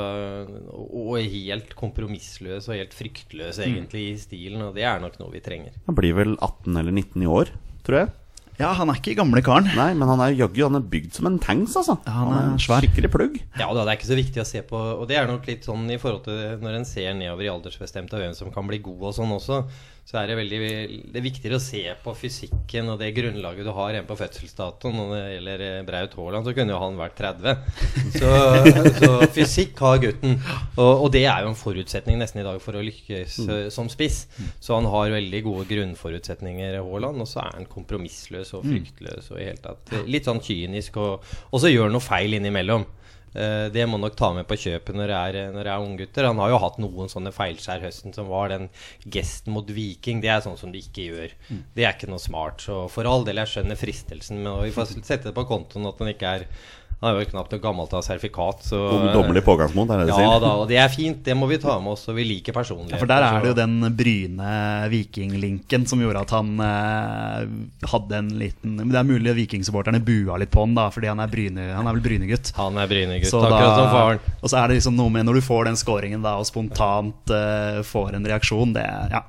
og 0.83 1.15
helt 1.23 1.79
kompromissløs 1.79 2.67
og 2.67 2.75
helt 2.75 2.99
fryktløs 2.99 3.63
egentlig 3.63 4.09
i 4.09 4.19
stilen, 4.27 4.67
og 4.67 4.75
det 4.75 4.91
er 4.91 4.99
nok 5.07 5.21
noe 5.23 5.31
vi 5.37 5.47
trenger. 5.47 5.79
Han 5.87 6.01
blir 6.03 6.19
vel 6.19 6.35
18 6.41 6.75
eller 6.75 6.91
19 6.91 7.23
i 7.23 7.31
år, 7.39 7.55
tror 7.87 8.03
jeg. 8.03 8.15
Ja, 8.57 8.71
han 8.73 8.89
er 8.89 8.97
ikke 8.97 9.17
gamle 9.19 9.43
karen. 9.45 9.67
Nei, 9.77 9.91
men 9.99 10.09
han 10.09 10.23
er 10.25 10.33
jaggu 10.37 10.63
han 10.65 10.79
er 10.79 10.85
bygd 10.93 11.19
som 11.19 11.29
en 11.29 11.37
tanks, 11.43 11.75
altså. 11.77 11.99
Ja, 12.07 12.15
han 12.23 12.55
er 12.55 12.63
svær. 12.63 12.85
Skikkelig 12.85 13.11
plugg. 13.13 13.37
Ja 13.61 13.69
da, 13.69 13.83
det 13.85 13.91
er 13.93 13.99
ikke 13.99 14.09
så 14.09 14.17
viktig 14.19 14.41
å 14.41 14.47
se 14.49 14.63
på 14.65 14.79
Og 14.97 15.05
det 15.11 15.19
er 15.21 15.29
nok 15.29 15.45
litt 15.49 15.67
sånn 15.69 15.85
i 15.93 15.99
forhold 16.01 16.25
til 16.29 16.63
når 16.65 16.79
en 16.79 16.89
ser 16.89 17.13
nedover 17.19 17.45
i 17.45 17.53
aldersbestemte 17.53 18.17
av 18.17 18.25
hvem 18.25 18.37
som 18.39 18.53
kan 18.55 18.69
bli 18.69 18.81
god 18.85 19.11
og 19.11 19.17
sånn 19.19 19.35
også, 19.37 19.61
så 20.07 20.21
er 20.21 20.29
det 20.31 20.37
veldig 20.39 20.59
Det 21.11 21.19
er 21.19 21.25
viktigere 21.25 21.59
å 21.59 21.63
se 21.63 21.81
på 22.05 22.13
fysikken 22.15 22.93
og 22.93 23.01
det 23.01 23.09
grunnlaget 23.17 23.67
du 23.67 23.73
har 23.75 23.91
igjen 23.91 24.07
på 24.07 24.15
fødselsdatoen. 24.21 25.01
Når 25.01 25.09
det 25.11 25.23
gjelder 25.33 25.65
eh, 25.67 25.81
Braut 25.89 26.13
Haaland, 26.15 26.47
så 26.47 26.55
kunne 26.55 26.75
jo 26.77 26.79
han 26.79 27.01
vært 27.01 27.17
30. 27.19 27.57
Så, 28.17 28.31
så 29.01 29.11
fysikk 29.35 29.83
har 29.83 29.99
gutten. 30.05 30.37
Og, 30.79 30.93
og 30.93 31.09
det 31.15 31.25
er 31.27 31.43
jo 31.43 31.51
en 31.51 31.59
forutsetning 31.59 32.21
nesten 32.21 32.41
i 32.41 32.47
dag 32.47 32.61
for 32.63 32.79
å 32.79 32.85
lykkes 32.87 33.41
mm. 33.49 33.51
som 33.75 33.91
spiss. 33.91 34.23
Så 34.63 34.77
han 34.79 34.87
har 34.93 35.11
veldig 35.17 35.41
gode 35.49 35.67
grunnforutsetninger, 35.73 36.79
Haaland. 36.79 37.25
Og 37.25 37.31
så 37.31 37.43
er 37.43 37.59
han 37.59 37.67
kompromissløs 37.71 38.55
og 38.55 38.63
fryktløs 38.69 39.33
og 39.35 39.41
i 39.41 39.49
hele 39.49 39.65
tatt 39.65 39.91
eh, 39.91 40.07
litt 40.07 40.31
sånn 40.31 40.43
kynisk. 40.45 41.01
Og, 41.03 41.35
og 41.51 41.65
så 41.65 41.73
gjør 41.73 41.91
han 41.91 41.99
noe 41.99 42.07
feil 42.07 42.39
innimellom. 42.39 42.87
Eh, 43.37 43.69
Det 43.73 43.85
må 43.88 43.99
nok 44.00 44.16
ta 44.16 44.31
med 44.33 44.47
på 44.49 44.57
kjøpet 44.57 44.97
når 44.97 45.11
det 45.12 45.16
er, 45.16 45.50
når 45.52 45.69
det 45.69 45.73
er 45.73 45.85
unggutter. 45.85 46.28
Han 46.31 46.40
har 46.40 46.55
jo 46.55 46.61
hatt 46.62 46.78
noen 46.81 47.11
sånne 47.12 47.33
feilskjær 47.37 47.85
høsten 47.85 48.14
som 48.16 48.31
var 48.33 48.49
den 48.55 48.69
gesten 49.05 49.52
mot 49.52 49.69
Viking. 49.69 50.23
Det 50.25 50.31
er 50.33 50.40
sånn 50.45 50.57
som 50.61 50.73
de 50.73 50.81
ikke 50.81 51.05
gjør. 51.11 51.37
Det 51.76 51.85
er 51.85 51.93
ikke 51.93 52.09
noe 52.11 52.23
smart. 52.23 52.64
Så 52.64 52.87
for 52.93 53.05
all 53.11 53.26
del, 53.28 53.37
jeg 53.43 53.52
skjønner 53.52 53.76
fristelsen, 53.81 54.40
men 54.43 54.62
vi 54.64 54.73
får 54.75 54.95
sette 55.02 55.28
det 55.28 55.37
på 55.37 55.47
kontoen 55.49 55.87
at 55.90 56.00
han 56.00 56.12
ikke 56.14 56.35
er 56.40 56.47
Han 57.03 57.11
er 57.12 57.19
jo 57.21 57.29
knapt 57.29 57.50
noe 57.53 57.61
gammelt 57.61 57.93
av 57.93 58.00
sertifikat, 58.07 58.62
så 58.65 58.79
Dommelig 59.12 59.43
pågangsmot, 59.45 59.91
er 59.93 59.99
det 60.00 60.07
det 60.09 60.15
Ja 60.15 60.17
sier? 60.17 60.41
da, 60.41 60.53
og 60.62 60.69
det 60.71 60.79
er 60.81 60.88
fint. 60.88 61.19
Det 61.26 61.35
må 61.37 61.45
vi 61.50 61.59
ta 61.61 61.75
med 61.79 61.93
oss, 61.93 62.07
og 62.09 62.17
vi 62.17 62.25
liker 62.25 62.55
personlighet. 62.57 62.95
Ja, 62.97 63.00
for 63.03 63.11
der 63.11 63.23
er 63.26 63.43
det 63.45 63.50
jo 63.50 63.57
den 63.59 63.75
Bryne-Viking-linken 63.99 65.85
som 65.88 66.00
gjorde 66.00 66.23
at 66.25 66.33
han 66.33 66.55
eh, 66.65 67.45
hadde 67.93 68.17
en 68.21 68.31
liten 68.41 68.76
det 68.87 68.97
er 68.97 69.07
mulig 69.09 69.31
at 69.33 69.37
vikingsupporterne 69.38 70.00
bua 70.07 70.38
litt 70.41 70.50
på 70.55 70.65
han, 70.65 70.75
da, 70.79 70.87
fordi 70.95 71.11
han 71.11 71.21
er, 71.21 71.29
Bryne, 71.33 71.67
han 71.76 71.87
er 71.91 71.97
vel 71.99 72.05
Bryne-gutt. 72.07 72.53
Han 72.57 72.79
er 72.81 72.88
Bryne-gutt, 72.91 73.29
Så 73.31 73.43
akkurat 73.45 73.67
da- 73.67 73.76
som 73.76 73.91
faren. 73.93 74.21
Og 74.41 74.49
så 74.53 74.61
er 74.62 74.69
det 74.73 74.79
liksom 74.81 74.97
noe 74.97 75.12
med 75.12 75.26
når 75.29 75.35
du 75.41 75.45
får 75.47 75.69
den 75.69 75.76
scoringen 75.81 76.25
da, 76.25 76.37
og 76.41 76.49
spontant 76.49 77.33
eh, 77.35 77.83
får 77.87 78.17
en 78.19 78.29
reaksjon 78.33 78.73
det, 78.76 78.87
ja, 79.12 79.23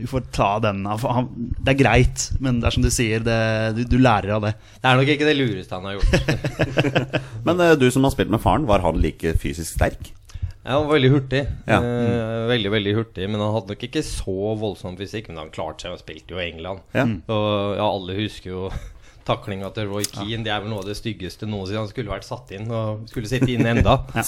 Vi 0.00 0.08
får 0.10 0.26
ta 0.32 0.50
den 0.64 0.84
av 0.88 1.04
han, 1.06 1.28
Det 1.60 1.74
er 1.74 1.78
greit, 1.82 2.26
men 2.40 2.60
det 2.62 2.70
er 2.70 2.76
som 2.78 2.84
du 2.84 2.90
sier, 2.94 3.20
det, 3.26 3.38
du, 3.76 3.84
du 3.84 3.98
lærer 4.00 4.32
av 4.38 4.48
det. 4.48 4.54
Det 4.80 4.88
er 4.88 4.96
nok 5.02 5.12
ikke 5.16 5.28
det 5.28 5.36
lureste 5.38 5.76
han 5.76 5.90
har 5.90 5.98
gjort. 6.00 7.01
Men 7.46 7.62
eh, 7.62 7.76
du 7.78 7.88
som 7.92 8.04
har 8.06 8.14
spilt 8.14 8.32
med 8.32 8.42
faren, 8.42 8.68
var 8.70 8.84
han 8.84 9.00
like 9.02 9.34
fysisk 9.42 9.74
sterk? 9.74 10.12
Ja, 10.62 10.76
han 10.76 10.86
var 10.86 10.94
veldig 10.94 11.10
hurtig. 11.10 11.42
Ja. 11.66 11.80
Mm. 11.82 12.46
veldig, 12.46 12.70
veldig 12.70 12.92
hurtig 12.94 13.24
Men 13.26 13.40
han 13.42 13.50
hadde 13.50 13.74
nok 13.74 13.80
ikke 13.82 14.04
så 14.06 14.52
voldsom 14.60 14.94
fysikk. 15.00 15.32
Men 15.32 15.40
han 15.42 15.54
klarte 15.54 15.88
seg 15.88 15.96
og 15.96 16.02
spilte 16.04 16.36
jo 16.36 16.38
i 16.38 16.46
England. 16.52 16.84
Ja. 16.94 17.06
Og 17.34 17.48
ja, 17.80 17.88
alle 17.88 18.18
husker 18.20 18.52
jo 18.52 18.68
taklinga 19.28 19.70
til 19.74 19.90
Roy 19.90 20.06
Keane. 20.08 20.42
Det 20.46 20.52
er 20.52 20.62
vel 20.64 20.72
noe 20.72 20.82
av 20.82 20.88
det 20.90 20.96
styggeste 20.98 21.48
noensinne. 21.48 21.82
Han 21.84 21.90
skulle 21.90 22.12
vært 22.12 22.26
satt 22.26 22.50
inn, 22.56 22.70
og 22.70 23.04
skulle 23.10 23.30
sitte 23.30 23.50
inn 23.52 23.66
enda. 23.66 23.98
ja, 24.16 24.24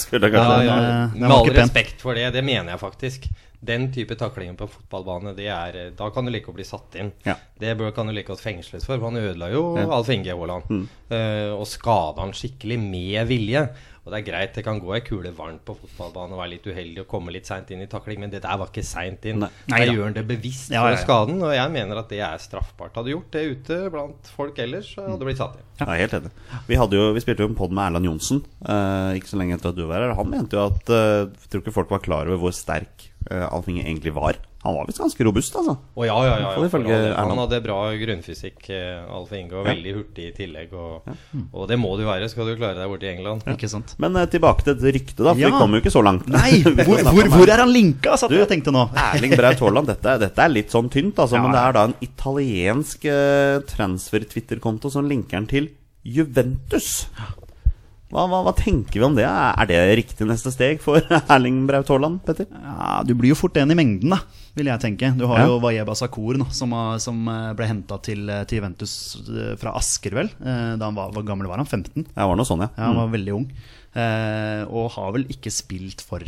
Ja, 0.65 0.77
ja, 0.91 1.09
med 1.15 1.31
all 1.31 1.49
respekt 1.55 2.01
for 2.03 2.17
det, 2.17 2.29
det 2.35 2.43
mener 2.45 2.75
jeg 2.75 2.81
faktisk. 2.83 3.27
Den 3.65 3.87
type 3.93 4.13
taklinger 4.19 4.53
på 4.59 4.67
fotballbane, 4.69 5.31
det 5.37 5.47
er, 5.49 5.77
da 5.97 6.09
kan 6.13 6.27
du 6.27 6.31
like 6.33 6.51
å 6.51 6.53
bli 6.53 6.65
satt 6.67 6.97
inn. 7.01 7.09
Ja. 7.25 7.37
Det 7.57 7.73
kan 7.95 8.05
du 8.05 8.13
like 8.13 8.29
godt 8.29 8.43
fengsles 8.43 8.85
for, 8.85 8.99
for 8.99 9.09
han 9.09 9.17
ødela 9.17 9.49
jo 9.49 9.63
Ja. 9.79 9.87
Alf 9.95 10.11
Inge 10.13 10.35
Haaland. 10.35 10.69
Eh, 11.09 11.51
og 11.55 11.65
skada 11.69 12.21
han 12.21 12.35
skikkelig 12.35 12.77
med 12.83 13.25
vilje. 13.31 13.65
Og 14.05 14.13
det 14.13 14.19
er 14.19 14.25
greit, 14.27 14.51
det 14.53 14.61
kan 14.61 14.77
gå 14.77 14.91
ei 14.93 14.99
kule 15.01 15.31
varmt 15.33 15.63
på 15.65 15.73
fotballbanen 15.79 16.35
og 16.35 16.41
være 16.43 16.51
litt 16.51 16.67
uheldig 16.69 17.01
og 17.01 17.07
komme 17.09 17.33
litt 17.33 17.47
seint 17.49 17.71
inn 17.73 17.81
i 17.81 17.87
takling, 17.89 18.19
men 18.21 18.29
det 18.29 18.43
der 18.43 18.59
var 18.61 18.69
ikke 18.69 18.83
seint 18.85 19.25
inn. 19.25 19.39
Nei. 19.41 19.49
Nei 19.73 19.79
da. 19.81 19.95
gjør 19.95 20.03
han 20.05 20.17
det 20.19 20.23
bevisst 20.29 20.69
Ja, 20.69 20.83
for 20.83 20.93
ja, 20.93 20.99
ja. 20.99 21.01
skaden, 21.01 21.41
og 21.41 21.55
jeg 21.55 21.73
mener 21.73 22.01
at 22.03 22.13
det 22.13 22.19
er 22.21 22.43
straffbart. 22.43 22.93
Hadde 22.99 23.15
gjort 23.15 23.33
det 23.33 23.43
ute 23.49 23.79
blant 23.95 24.29
folk 24.37 24.61
ellers, 24.61 24.91
så 24.93 25.07
hadde 25.07 25.17
det 25.23 25.29
blitt 25.31 25.41
satt 25.41 25.57
inn. 25.57 25.65
Jeg 25.81 25.89
er 25.89 26.01
helt 26.03 26.17
enig. 26.19 26.33
Vi, 26.69 26.77
hadde 26.83 27.01
jo, 27.01 27.07
vi 27.17 27.25
spilte 27.25 27.47
jo 27.47 27.49
en 27.49 27.57
pod 27.57 27.73
med 27.73 27.87
Erland 27.87 28.11
Johnsen 28.11 28.43
uh, 28.45 29.17
ikke 29.17 29.33
så 29.33 29.41
lenge 29.41 29.57
etter 29.57 29.73
at 29.73 29.79
du 29.79 29.87
var 29.89 30.05
her. 30.05 30.13
Han 30.21 30.29
mente 30.31 30.59
jo 30.59 30.67
at 30.69 30.93
uh, 30.93 31.25
Jeg 31.25 31.49
tror 31.49 31.65
ikke 31.65 31.77
folk 31.81 31.97
var 31.97 32.05
klar 32.05 32.29
over 32.29 32.45
hvor 32.45 32.53
sterk 32.53 33.09
uh, 33.31 33.49
Alfinge 33.49 33.87
egentlig 33.87 34.13
var. 34.13 34.37
Han 34.65 34.73
var 34.79 34.87
visst 34.89 34.99
ganske 35.03 35.25
robust, 35.27 35.55
altså. 35.59 35.75
Å 35.95 36.05
ja, 36.07 36.15
ja, 36.25 36.31
ja, 36.31 36.37
ja 36.41 36.53
for 36.57 36.65
ifølge. 36.65 36.89
Erland. 36.95 37.29
Han 37.31 37.41
hadde 37.43 37.59
bra 37.63 37.77
grunnfysikk, 38.01 38.63
eh, 38.73 39.03
Alf 39.13 39.31
Inge, 39.37 39.53
og 39.59 39.67
veldig 39.69 39.93
hurtig 39.99 40.25
i 40.31 40.33
tillegg. 40.33 40.73
Og, 40.73 41.05
og 41.53 41.67
det 41.69 41.77
må 41.77 41.91
du 41.99 42.03
være, 42.07 42.27
skal 42.33 42.49
du 42.49 42.55
klare 42.57 42.79
deg 42.79 42.89
borte 42.89 43.05
i 43.05 43.11
England. 43.13 43.45
Ikke 43.53 43.69
sant? 43.69 43.93
Men 44.01 44.17
eh, 44.17 44.25
tilbake 44.33 44.65
til 44.65 44.81
ryktet, 44.89 45.21
da. 45.21 45.31
For 45.35 45.43
Ja. 45.45 45.53
vi 45.53 45.61
kom 45.61 45.77
jo 45.77 45.83
ikke 45.83 45.93
så 45.93 46.01
langt. 46.03 46.25
Nei! 46.33 46.63
Hvor, 46.85 47.05
hvor, 47.13 47.29
hvor 47.37 47.53
er 47.53 47.61
han 47.63 47.71
linka, 47.71 48.17
satt 48.17 48.33
Du- 48.33 48.39
jeg 48.41 48.49
tenkte 48.49 48.73
nå. 48.73 48.87
Erling 49.13 49.37
Braut 49.37 49.61
Haaland, 49.61 49.87
dette, 49.93 50.17
dette 50.25 50.41
er 50.49 50.49
litt 50.51 50.73
sånn 50.73 50.89
tynt, 50.89 51.15
altså, 51.21 51.37
Ja, 51.37 51.45
men 51.45 51.53
det 51.53 51.61
er 51.61 51.77
da 51.77 51.85
en 51.91 51.95
italiensk 52.09 53.05
eh, 53.05 53.59
transfer-Twitter-konto 53.69 54.89
som 54.93 55.05
linker 55.09 55.37
han 55.43 55.47
til 55.51 55.69
Juventus. 56.05 57.05
Hva, 58.13 58.23
hva, 58.29 58.39
hva 58.45 58.51
tenker 58.55 58.99
vi 59.01 59.05
om 59.07 59.15
det? 59.17 59.25
Er 59.25 59.65
det 59.67 59.77
riktig 59.97 60.27
neste 60.29 60.51
steg 60.53 60.79
for 60.83 61.01
Erling 61.33 61.63
Braut 61.67 61.89
Haaland, 61.89 62.19
Petter? 62.27 62.45
Ja, 62.53 62.99
Du 63.03 63.15
blir 63.17 63.31
jo 63.33 63.37
fort 63.39 63.57
en 63.57 63.73
i 63.73 63.77
mengden, 63.77 64.13
da, 64.13 64.19
vil 64.55 64.69
jeg 64.69 64.79
tenke. 64.83 65.09
Du 65.17 65.25
har 65.31 65.41
Ja. 65.41 65.47
jo 65.49 65.57
Wayeba 65.63 65.95
Sakur, 65.97 66.37
nå, 66.37 66.45
som, 66.53 66.71
som 67.01 67.23
eh, 67.33 67.49
ble 67.57 67.65
henta 67.71 67.97
til, 68.05 68.21
eh, 68.29 68.43
til 68.45 68.61
Juventus 68.61 68.93
eh, 69.25 69.55
fra 69.59 69.73
Asker, 69.79 70.13
vel. 70.21 70.29
eh, 70.39 70.75
Da 70.77 70.85
han 70.85 70.95
var, 70.95 71.11
Hvor 71.17 71.25
gammel 71.27 71.49
var 71.49 71.57
han? 71.63 71.65
15? 71.67 72.05
Ja, 72.13 72.27
var 72.29 72.37
noe 72.37 72.45
sånn, 72.47 72.61
ja. 72.67 72.69
Ja, 72.77 72.91
Han 72.91 73.01
var 73.01 73.11
veldig 73.17 73.35
ung. 73.39 73.49
Eh, 73.95 74.63
og 74.69 74.91
har 74.99 75.11
vel 75.17 75.25
ikke 75.33 75.51
spilt 75.51 76.05
for 76.05 76.21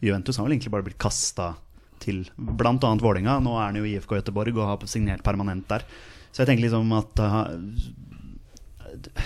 Juventus. 0.00 0.36
Han 0.38 0.46
har 0.46 0.48
vel 0.50 0.56
egentlig 0.58 0.74
bare 0.78 0.86
blitt 0.88 0.98
kasta 1.02 1.52
til 2.00 2.24
bl.a. 2.38 2.78
Vålinga 3.02 3.40
Nå 3.42 3.56
er 3.58 3.64
han 3.68 3.76
jo 3.80 3.84
i 3.84 3.96
IFK 3.98 4.20
Göteborg 4.20 4.54
og 4.56 4.68
har 4.70 4.84
signert 4.90 5.24
permanent 5.26 5.66
der. 5.68 5.82
Så 6.32 6.44
jeg 6.44 6.52
tenker 6.52 6.68
liksom 6.68 6.92
at 6.96 7.20
eh, 7.20 7.38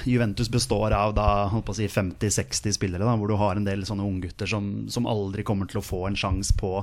Juventus 0.08 0.50
består 0.52 0.94
av 0.96 1.14
da, 1.16 1.28
si 1.74 1.88
50-60 1.88 2.76
spillere, 2.76 3.06
da, 3.06 3.14
hvor 3.18 3.30
du 3.30 3.36
har 3.40 3.58
en 3.58 3.66
del 3.66 3.84
sånne 3.88 4.06
unggutter 4.06 4.50
som, 4.50 4.88
som 4.92 5.08
aldri 5.10 5.44
kommer 5.46 5.70
til 5.70 5.80
å 5.80 5.86
få 5.86 6.04
en 6.08 6.18
sjanse 6.18 6.56
på, 6.58 6.74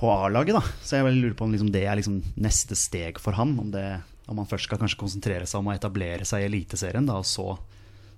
på 0.00 0.10
A-laget. 0.12 0.58
Så 0.82 0.98
jeg 0.98 1.08
vil 1.08 1.20
lure 1.22 1.38
på 1.38 1.46
om 1.46 1.54
liksom 1.54 1.72
det 1.74 1.84
er 1.86 2.00
liksom 2.00 2.20
neste 2.40 2.78
steg 2.78 3.20
for 3.22 3.36
han. 3.38 3.56
Om, 3.60 3.70
det, 3.74 3.86
om 4.26 4.40
han 4.42 4.50
først 4.50 4.70
skal 4.70 4.80
kanskje 4.82 5.00
konsentrere 5.04 5.48
seg 5.48 5.62
om 5.62 5.70
å 5.72 5.76
etablere 5.76 6.26
seg 6.28 6.44
i 6.44 6.50
Eliteserien, 6.50 7.06
da, 7.10 7.20
og 7.22 7.28
så 7.28 7.52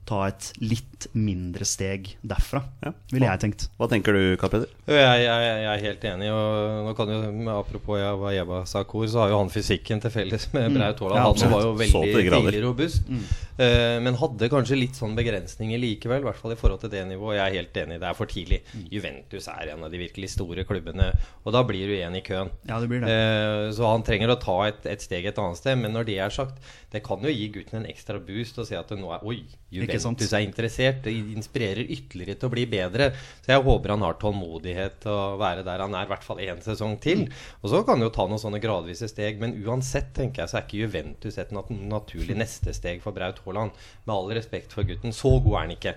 ta 0.07 0.21
et 0.31 0.53
litt 0.63 1.07
mindre 1.19 1.67
steg 1.69 2.13
derfra, 2.25 2.63
Ja. 2.85 2.93
ville 3.13 3.27
jeg 3.27 3.41
tenkt. 3.43 3.67
Hva 3.77 3.89
tenker 3.91 4.15
du, 4.17 4.37
Karl 4.41 4.53
Peder? 4.53 4.71
Jeg, 4.87 5.25
jeg, 5.27 5.49
jeg 5.63 5.71
er 5.73 5.83
helt 5.83 6.07
enig. 6.13 6.29
Og 6.33 6.87
nå 6.87 6.95
kan 6.99 7.11
jo, 7.11 7.19
med 7.35 7.51
Apropos 7.53 7.99
ja, 8.01 8.13
hva 8.19 8.31
Jeba 8.35 8.63
Sakur, 8.71 9.07
så 9.11 9.25
har 9.25 9.35
jo 9.35 9.41
han 9.43 9.51
fysikken 9.53 10.01
til 10.05 10.15
felles 10.15 10.47
med 10.55 10.77
Braut 10.77 11.03
Haaland. 11.03 11.19
Ja, 11.19 11.27
han 11.47 11.55
var 11.57 11.67
jo 11.67 11.75
veldig 11.81 12.31
tidlig 12.37 12.63
robust. 12.65 13.11
Eh, 13.57 13.97
men 14.05 14.19
hadde 14.21 14.51
kanskje 14.53 14.77
litt 14.79 14.99
sånn 14.99 15.17
begrensninger 15.17 15.81
likevel, 15.81 16.23
i 16.23 16.29
hvert 16.29 16.41
fall 16.41 16.55
i 16.55 16.59
forhold 16.61 16.83
til 16.85 16.93
det 16.93 17.03
nivået. 17.09 17.39
Jeg 17.39 17.45
er 17.47 17.59
helt 17.61 17.81
enig, 17.83 18.01
det 18.03 18.09
er 18.11 18.19
for 18.19 18.31
tidlig. 18.31 18.61
Juventus 18.93 19.49
er 19.53 19.73
en 19.75 19.85
av 19.87 19.93
de 19.93 20.01
virkelig 20.01 20.33
store 20.35 20.67
klubbene, 20.69 21.11
og 21.45 21.57
da 21.57 21.65
blir 21.67 21.89
du 21.89 21.97
igjen 21.97 22.19
i 22.19 22.25
køen. 22.27 22.53
Ja, 22.69 22.81
det 22.83 22.91
blir 22.93 23.03
det. 23.05 23.11
Uh, 23.11 23.69
så 23.77 23.89
han 23.91 24.05
trenger 24.07 24.35
å 24.35 24.41
ta 24.41 24.59
et, 24.69 24.85
et 24.87 25.05
steg 25.05 25.27
et 25.29 25.41
annet 25.43 25.61
sted. 25.61 25.81
Men 25.81 25.97
når 25.97 26.09
det 26.11 26.19
er 26.23 26.35
sagt, 26.35 26.61
det 26.97 27.03
kan 27.05 27.21
jo 27.21 27.33
gi 27.33 27.47
gutten 27.53 27.83
en 27.83 27.89
ekstra 27.91 28.19
boost 28.25 28.57
og 28.63 28.67
si 28.69 28.77
at 28.79 28.89
det 28.89 28.97
nå 28.99 29.11
er 29.13 29.25
Oi, 29.27 29.39
Juventus 29.75 30.33
er 30.33 30.45
interessert. 30.47 31.03
Det 31.05 31.13
inspirerer 31.13 31.91
ytterligere 31.93 32.39
til 32.41 32.49
å 32.49 32.55
bli 32.55 32.65
bedre. 32.73 33.11
Så 33.45 33.53
jeg 33.53 33.65
håper 33.67 33.93
han 33.93 34.05
har 34.07 34.17
tålmodighet 34.23 35.01
til 35.05 35.13
å 35.13 35.37
være 35.41 35.65
der 35.67 35.85
han 35.85 35.97
er, 35.97 36.07
i 36.07 36.13
hvert 36.15 36.25
fall 36.27 36.41
én 36.45 36.63
sesong 36.65 36.97
til. 37.03 37.27
Og 37.61 37.71
så 37.73 37.83
kan 37.85 37.99
han 37.99 38.07
jo 38.07 38.13
ta 38.15 38.27
noen 38.31 38.41
sånne 38.41 38.63
gradvise 38.63 39.11
steg. 39.13 39.43
Men 39.43 39.59
uansett 39.67 40.15
tenker 40.17 40.45
jeg 40.45 40.53
så 40.53 40.61
er 40.61 40.67
ikke 40.67 40.83
Juventus 40.87 41.41
et 41.43 41.53
nat 41.57 41.73
naturlig 41.77 42.39
neste 42.39 42.75
steg 42.77 43.05
for 43.05 43.17
Braut 43.17 43.43
Haaland. 43.45 43.77
Med 44.07 44.17
all 44.17 44.33
respekt 44.39 44.77
for 44.77 44.89
gutten. 44.89 45.15
Så 45.17 45.37
god 45.45 45.53
er 45.53 45.67
han 45.67 45.77
ikke. 45.77 45.97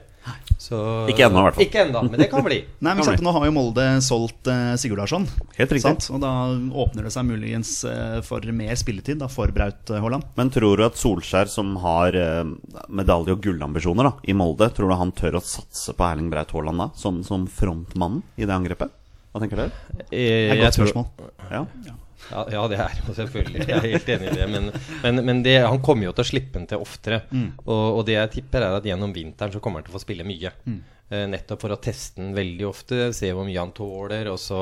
Så, 0.60 0.78
Ikke 1.10 1.24
ennå, 1.26 1.40
i 1.40 1.46
hvert 1.48 1.56
fall. 1.56 1.64
Ikke 1.66 1.80
enda, 1.86 2.02
men 2.04 2.20
det 2.20 2.28
kan 2.30 2.44
bli. 2.46 2.58
Nei, 2.84 2.92
men 2.92 3.00
Kan 3.00 3.08
sant, 3.08 3.22
bli. 3.22 3.26
Nå 3.26 3.32
har 3.38 3.46
jo 3.48 3.54
Molde 3.56 3.86
solgt 4.06 4.50
uh, 4.52 4.74
Sigurdarsson. 4.78 5.26
Helt 5.56 5.72
riktig. 5.72 5.86
Sant? 5.88 6.10
Og 6.14 6.20
da 6.22 6.32
åpner 6.84 7.08
det 7.08 7.14
seg 7.16 7.26
muligens 7.30 7.72
uh, 7.88 8.20
for 8.28 8.44
mer 8.54 8.76
spilletid 8.78 9.22
da, 9.24 9.30
for 9.32 9.50
Braut 9.56 9.90
eh, 9.96 10.02
Haaland. 10.04 10.28
Men 10.38 10.52
tror 10.54 10.78
du 10.78 10.84
at 10.86 11.00
Solskjær, 11.00 11.50
som 11.50 11.72
har 11.82 12.14
uh, 12.20 12.44
medalje- 12.92 13.34
og 13.38 13.42
gullambisjoner 13.48 14.12
da, 14.12 14.14
i 14.30 14.36
Molde, 14.38 14.68
tror 14.76 14.92
du 14.92 14.98
han 15.00 15.16
tør 15.16 15.40
å 15.40 15.44
satse 15.46 15.96
på 15.98 16.10
Erling 16.12 16.30
Braut 16.34 16.52
Haaland 16.54 16.84
da, 16.84 16.90
som, 17.00 17.24
som 17.26 17.48
frontmannen 17.50 18.22
i 18.38 18.46
det 18.46 18.54
angrepet? 18.60 18.94
Hva 19.32 19.42
tenker 19.46 19.64
dere? 19.64 20.04
Eh, 20.10 20.12
Det 20.12 20.28
er 20.28 20.54
et 20.60 20.64
godt 20.66 20.78
tror- 20.82 20.92
spørsmål. 20.92 21.34
Ja. 21.56 21.96
Ja, 22.30 22.44
ja, 22.54 22.62
det 22.70 22.78
er 22.84 23.00
jo 23.08 23.16
selvfølgelig. 23.18 23.66
Jeg 23.66 23.78
er 23.78 23.88
helt 23.96 24.10
enig 24.16 24.30
i 24.30 24.38
det. 24.38 24.48
Men, 24.52 24.70
men, 25.04 25.26
men 25.26 25.44
det, 25.46 25.58
han 25.66 25.82
kommer 25.86 26.10
jo 26.10 26.14
til 26.18 26.26
å 26.26 26.30
slippe 26.30 26.60
den 26.60 26.68
til 26.70 26.84
oftere. 26.84 27.24
Og, 27.66 28.00
og 28.00 28.06
det 28.10 28.18
jeg 28.18 28.34
tipper, 28.40 28.66
er 28.68 28.80
at 28.80 28.88
gjennom 28.90 29.14
vinteren 29.16 29.54
så 29.56 29.62
kommer 29.64 29.82
han 29.82 29.88
til 29.88 29.96
å 29.96 30.00
få 30.00 30.04
spille 30.06 30.28
mye. 30.28 30.52
Eh, 31.10 31.26
nettopp 31.32 31.64
for 31.64 31.74
å 31.74 31.80
teste 31.82 32.22
den 32.22 32.36
veldig 32.38 32.68
ofte, 32.70 32.98
se 33.18 33.32
hvor 33.34 33.48
mye 33.48 33.58
han 33.64 33.74
tåler. 33.74 34.30
Og 34.30 34.38
så, 34.42 34.60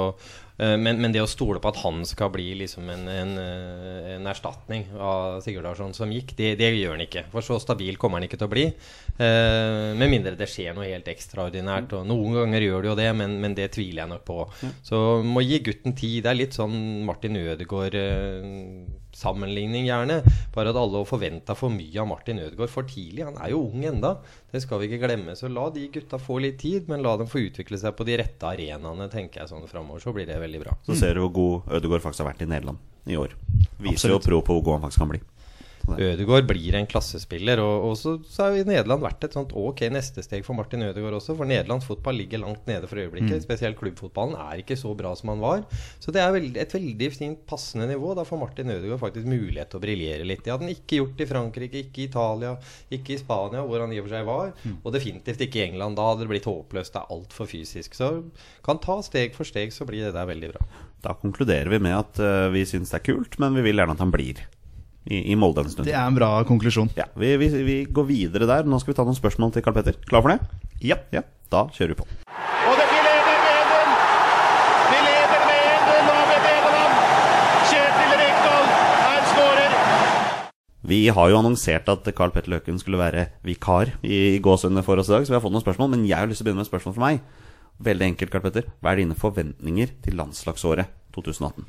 men, 0.58 0.98
men 0.98 1.14
det 1.14 1.22
å 1.22 1.30
stole 1.30 1.62
på 1.62 1.70
at 1.70 1.78
han 1.84 2.02
skal 2.08 2.32
bli 2.34 2.48
liksom 2.64 2.88
en, 2.90 3.04
en, 3.14 3.34
eh, 3.38 4.08
en 4.16 4.30
erstatning 4.30 4.88
av 4.98 5.38
Sigurd 5.46 5.68
Larsson 5.68 5.94
som 5.94 6.12
gikk, 6.14 6.34
det, 6.40 6.56
det 6.58 6.72
gjør 6.74 6.96
han 6.96 7.04
ikke. 7.06 7.28
For 7.34 7.46
så 7.46 7.60
stabil 7.62 8.00
kommer 8.02 8.18
han 8.18 8.26
ikke 8.26 8.40
til 8.42 8.50
å 8.50 8.54
bli. 8.56 8.66
Eh, 9.22 9.94
med 9.98 10.10
mindre 10.10 10.34
det 10.40 10.50
skjer 10.50 10.74
noe 10.74 10.90
helt 10.90 11.10
ekstraordinært. 11.14 11.94
Og 12.00 12.10
noen 12.10 12.40
ganger 12.40 12.66
gjør 12.66 12.82
det 12.82 12.92
jo 12.92 12.98
det, 13.04 13.10
men, 13.22 13.38
men 13.44 13.58
det 13.58 13.70
tviler 13.78 14.04
jeg 14.04 14.14
nok 14.16 14.26
på. 14.26 14.40
Så 14.88 15.02
må 15.26 15.46
gi 15.46 15.62
gutten 15.70 15.94
tid. 15.98 16.24
Det 16.26 16.34
er 16.34 16.42
litt 16.42 16.58
sånn 16.58 16.78
Martin 17.06 17.38
Ødegaard 17.38 18.00
eh, 18.02 18.50
sammenligning, 19.18 19.88
gjerne. 19.90 20.20
Bare 20.54 20.74
at 20.74 20.80
alle 20.80 21.04
forventa 21.10 21.56
for 21.58 21.74
mye 21.74 22.02
av 22.02 22.10
Martin 22.10 22.42
Ødegaard 22.44 22.74
for 22.74 22.88
tidlig. 22.90 23.26
Han 23.28 23.40
er 23.42 23.54
jo 23.54 23.64
ung 23.68 23.86
enda. 23.90 24.16
Det 24.52 24.62
skal 24.64 24.82
vi 24.82 24.90
ikke 24.92 25.04
glemme. 25.08 25.36
Så 25.38 25.50
la 25.52 25.68
de 25.74 25.88
gutta 25.94 26.20
få 26.22 26.40
litt 26.44 26.60
tid, 26.62 26.90
men 26.92 27.04
la 27.06 27.16
dem 27.20 27.30
få 27.30 27.42
utvikle 27.48 27.80
seg 27.82 27.96
på 27.98 28.08
de 28.08 28.20
rette 28.22 28.50
arenaene, 28.50 29.10
tenker 29.14 29.44
jeg 29.44 29.52
sånn 29.54 29.68
framover. 29.70 30.04
Så 30.04 30.14
blir 30.16 30.30
det 30.30 30.40
veldig 30.42 30.64
bra. 30.66 30.78
Så 30.88 30.98
ser 31.00 31.18
du 31.18 31.26
hvor 31.26 31.34
god 31.40 31.74
Ødegaard 31.80 32.06
faktisk 32.06 32.26
har 32.26 32.32
vært 32.34 32.46
i 32.46 32.52
Nederland 32.52 32.78
i 33.08 33.18
år. 33.20 33.34
Viser 33.80 34.14
Absolutt. 34.14 34.14
jo 34.14 34.24
pro 34.30 34.42
på 34.44 34.58
hvor 34.58 34.66
god 34.70 34.80
han 34.80 34.88
faktisk 34.88 35.04
kan 35.06 35.14
bli. 35.16 35.24
Ødegaard 35.96 36.48
blir 36.50 36.76
en 36.76 36.88
klassespiller. 36.90 37.62
Og, 37.64 37.86
og 37.90 37.94
så, 38.00 38.16
så 38.28 38.48
har 38.48 38.58
Nederland 38.68 39.04
vært 39.04 39.24
et 39.24 39.38
sånt 39.38 39.54
ok 39.56 39.86
neste 39.94 40.24
steg 40.26 40.44
for 40.46 40.58
Martin 40.58 40.84
Ødegaard 40.84 41.20
også. 41.20 41.36
For 41.38 41.48
Nederlands 41.48 41.88
fotball 41.88 42.20
ligger 42.20 42.44
langt 42.44 42.68
nede 42.68 42.90
for 42.90 43.00
øyeblikket. 43.00 43.46
Spesielt 43.46 43.80
klubbfotballen 43.80 44.36
er 44.42 44.64
ikke 44.64 44.78
så 44.80 44.92
bra 44.98 45.14
som 45.18 45.32
han 45.34 45.44
var. 45.44 45.64
Så 46.04 46.14
det 46.16 46.24
er 46.24 46.34
veld, 46.36 46.60
et 46.60 46.76
veldig 46.76 47.12
fint 47.16 47.46
passende 47.50 47.88
nivå. 47.92 48.12
Da 48.18 48.26
får 48.28 48.42
Martin 48.42 48.74
Ødegaard 48.76 49.04
faktisk 49.06 49.30
mulighet 49.32 49.72
til 49.72 49.80
å 49.80 49.86
briljere 49.86 50.28
litt. 50.28 50.44
Det 50.44 50.54
hadde 50.54 50.68
han 50.68 50.76
ikke 50.76 51.02
gjort 51.02 51.24
i 51.24 51.30
Frankrike, 51.32 51.86
ikke 51.86 52.04
i 52.04 52.10
Italia, 52.10 52.54
ikke 53.00 53.16
i 53.16 53.22
Spania, 53.22 53.64
hvor 53.68 53.86
han 53.86 53.96
i 53.96 54.02
og 54.02 54.10
for 54.10 54.18
seg 54.18 54.28
var. 54.28 54.54
Og 54.82 54.92
definitivt 54.96 55.48
ikke 55.48 55.62
i 55.62 55.66
England. 55.70 56.00
Da 56.00 56.10
hadde 56.12 56.26
det 56.26 56.34
blitt 56.34 56.50
håpløst. 56.50 56.94
Det 56.98 57.04
er 57.04 57.16
altfor 57.16 57.50
fysisk. 57.50 57.96
Så 57.98 58.12
kan 58.66 58.84
ta 58.84 59.00
steg 59.06 59.38
for 59.38 59.48
steg, 59.48 59.72
så 59.76 59.88
blir 59.88 60.10
det 60.10 60.16
der 60.18 60.28
veldig 60.28 60.52
bra. 60.56 60.68
Da 61.06 61.14
konkluderer 61.16 61.70
vi 61.72 61.80
med 61.80 61.94
at 61.94 62.20
uh, 62.20 62.50
vi 62.52 62.66
syns 62.68 62.92
det 62.92 63.00
er 63.00 63.08
kult, 63.14 63.38
men 63.40 63.56
vi 63.56 63.64
vil 63.70 63.80
gjerne 63.80 63.94
at 63.96 64.02
han 64.02 64.14
blir 64.14 64.42
i, 65.08 65.22
i 65.32 65.36
Molde 65.40 65.64
en 65.64 65.72
stund. 65.72 65.88
Det 65.88 65.96
er 65.96 66.04
en 66.08 66.18
bra 66.18 66.30
konklusjon. 66.48 66.90
Ja, 66.98 67.08
vi, 67.16 67.34
vi, 67.40 67.48
vi 67.68 67.78
går 67.88 68.08
videre 68.10 68.48
der. 68.50 68.68
Nå 68.68 68.80
skal 68.82 68.94
vi 68.94 68.98
ta 69.00 69.06
noen 69.08 69.18
spørsmål 69.18 69.54
til 69.56 69.64
Karl 69.66 69.78
Petter. 69.80 69.98
Klar 70.10 70.26
for 70.26 70.34
det? 70.34 70.40
Ja. 70.84 71.00
Ja, 71.16 71.24
da 71.54 71.68
kjører 71.74 71.96
vi 71.96 72.00
på. 72.02 72.08
Og 72.08 72.76
det, 72.80 72.88
vi 72.92 73.00
leder 73.06 73.24
med 73.28 73.40
1-0. 73.54 73.94
Vi 74.92 75.00
leder 75.08 75.46
med 75.48 75.64
1-0 75.88 76.12
over 76.12 76.92
Kjetil 77.72 78.14
Rekdal 78.24 78.70
skårer. 79.32 79.80
Vi 80.92 81.02
har 81.20 81.32
jo 81.32 81.40
annonsert 81.42 81.90
at 81.96 82.12
Carl 82.20 82.36
Petter 82.36 82.58
Løken 82.58 82.80
skulle 82.84 83.02
være 83.02 83.30
vikar 83.48 83.96
i 84.04 84.38
gåsehudene 84.44 84.86
for 84.88 85.00
oss 85.02 85.12
i 85.12 85.16
dag, 85.18 85.28
så 85.28 85.34
vi 85.36 85.40
har 85.40 85.44
fått 85.48 85.56
noen 85.56 85.66
spørsmål. 85.66 85.96
Men 85.96 86.08
jeg 86.10 86.20
har 86.20 86.30
lyst 86.30 86.44
til 86.44 86.48
å 86.48 86.52
begynne 86.52 86.64
med 86.64 86.68
et 86.68 86.74
spørsmål 86.74 87.00
fra 87.00 87.08
meg. 87.10 87.26
Veldig 87.88 88.12
enkelt, 88.12 88.32
Carl 88.34 88.48
Petter. 88.48 88.72
Hva 88.82 88.94
er 88.94 89.04
dine 89.04 89.18
forventninger 89.18 89.92
til 90.04 90.18
landslagsåret 90.18 90.90
2018? 91.14 91.68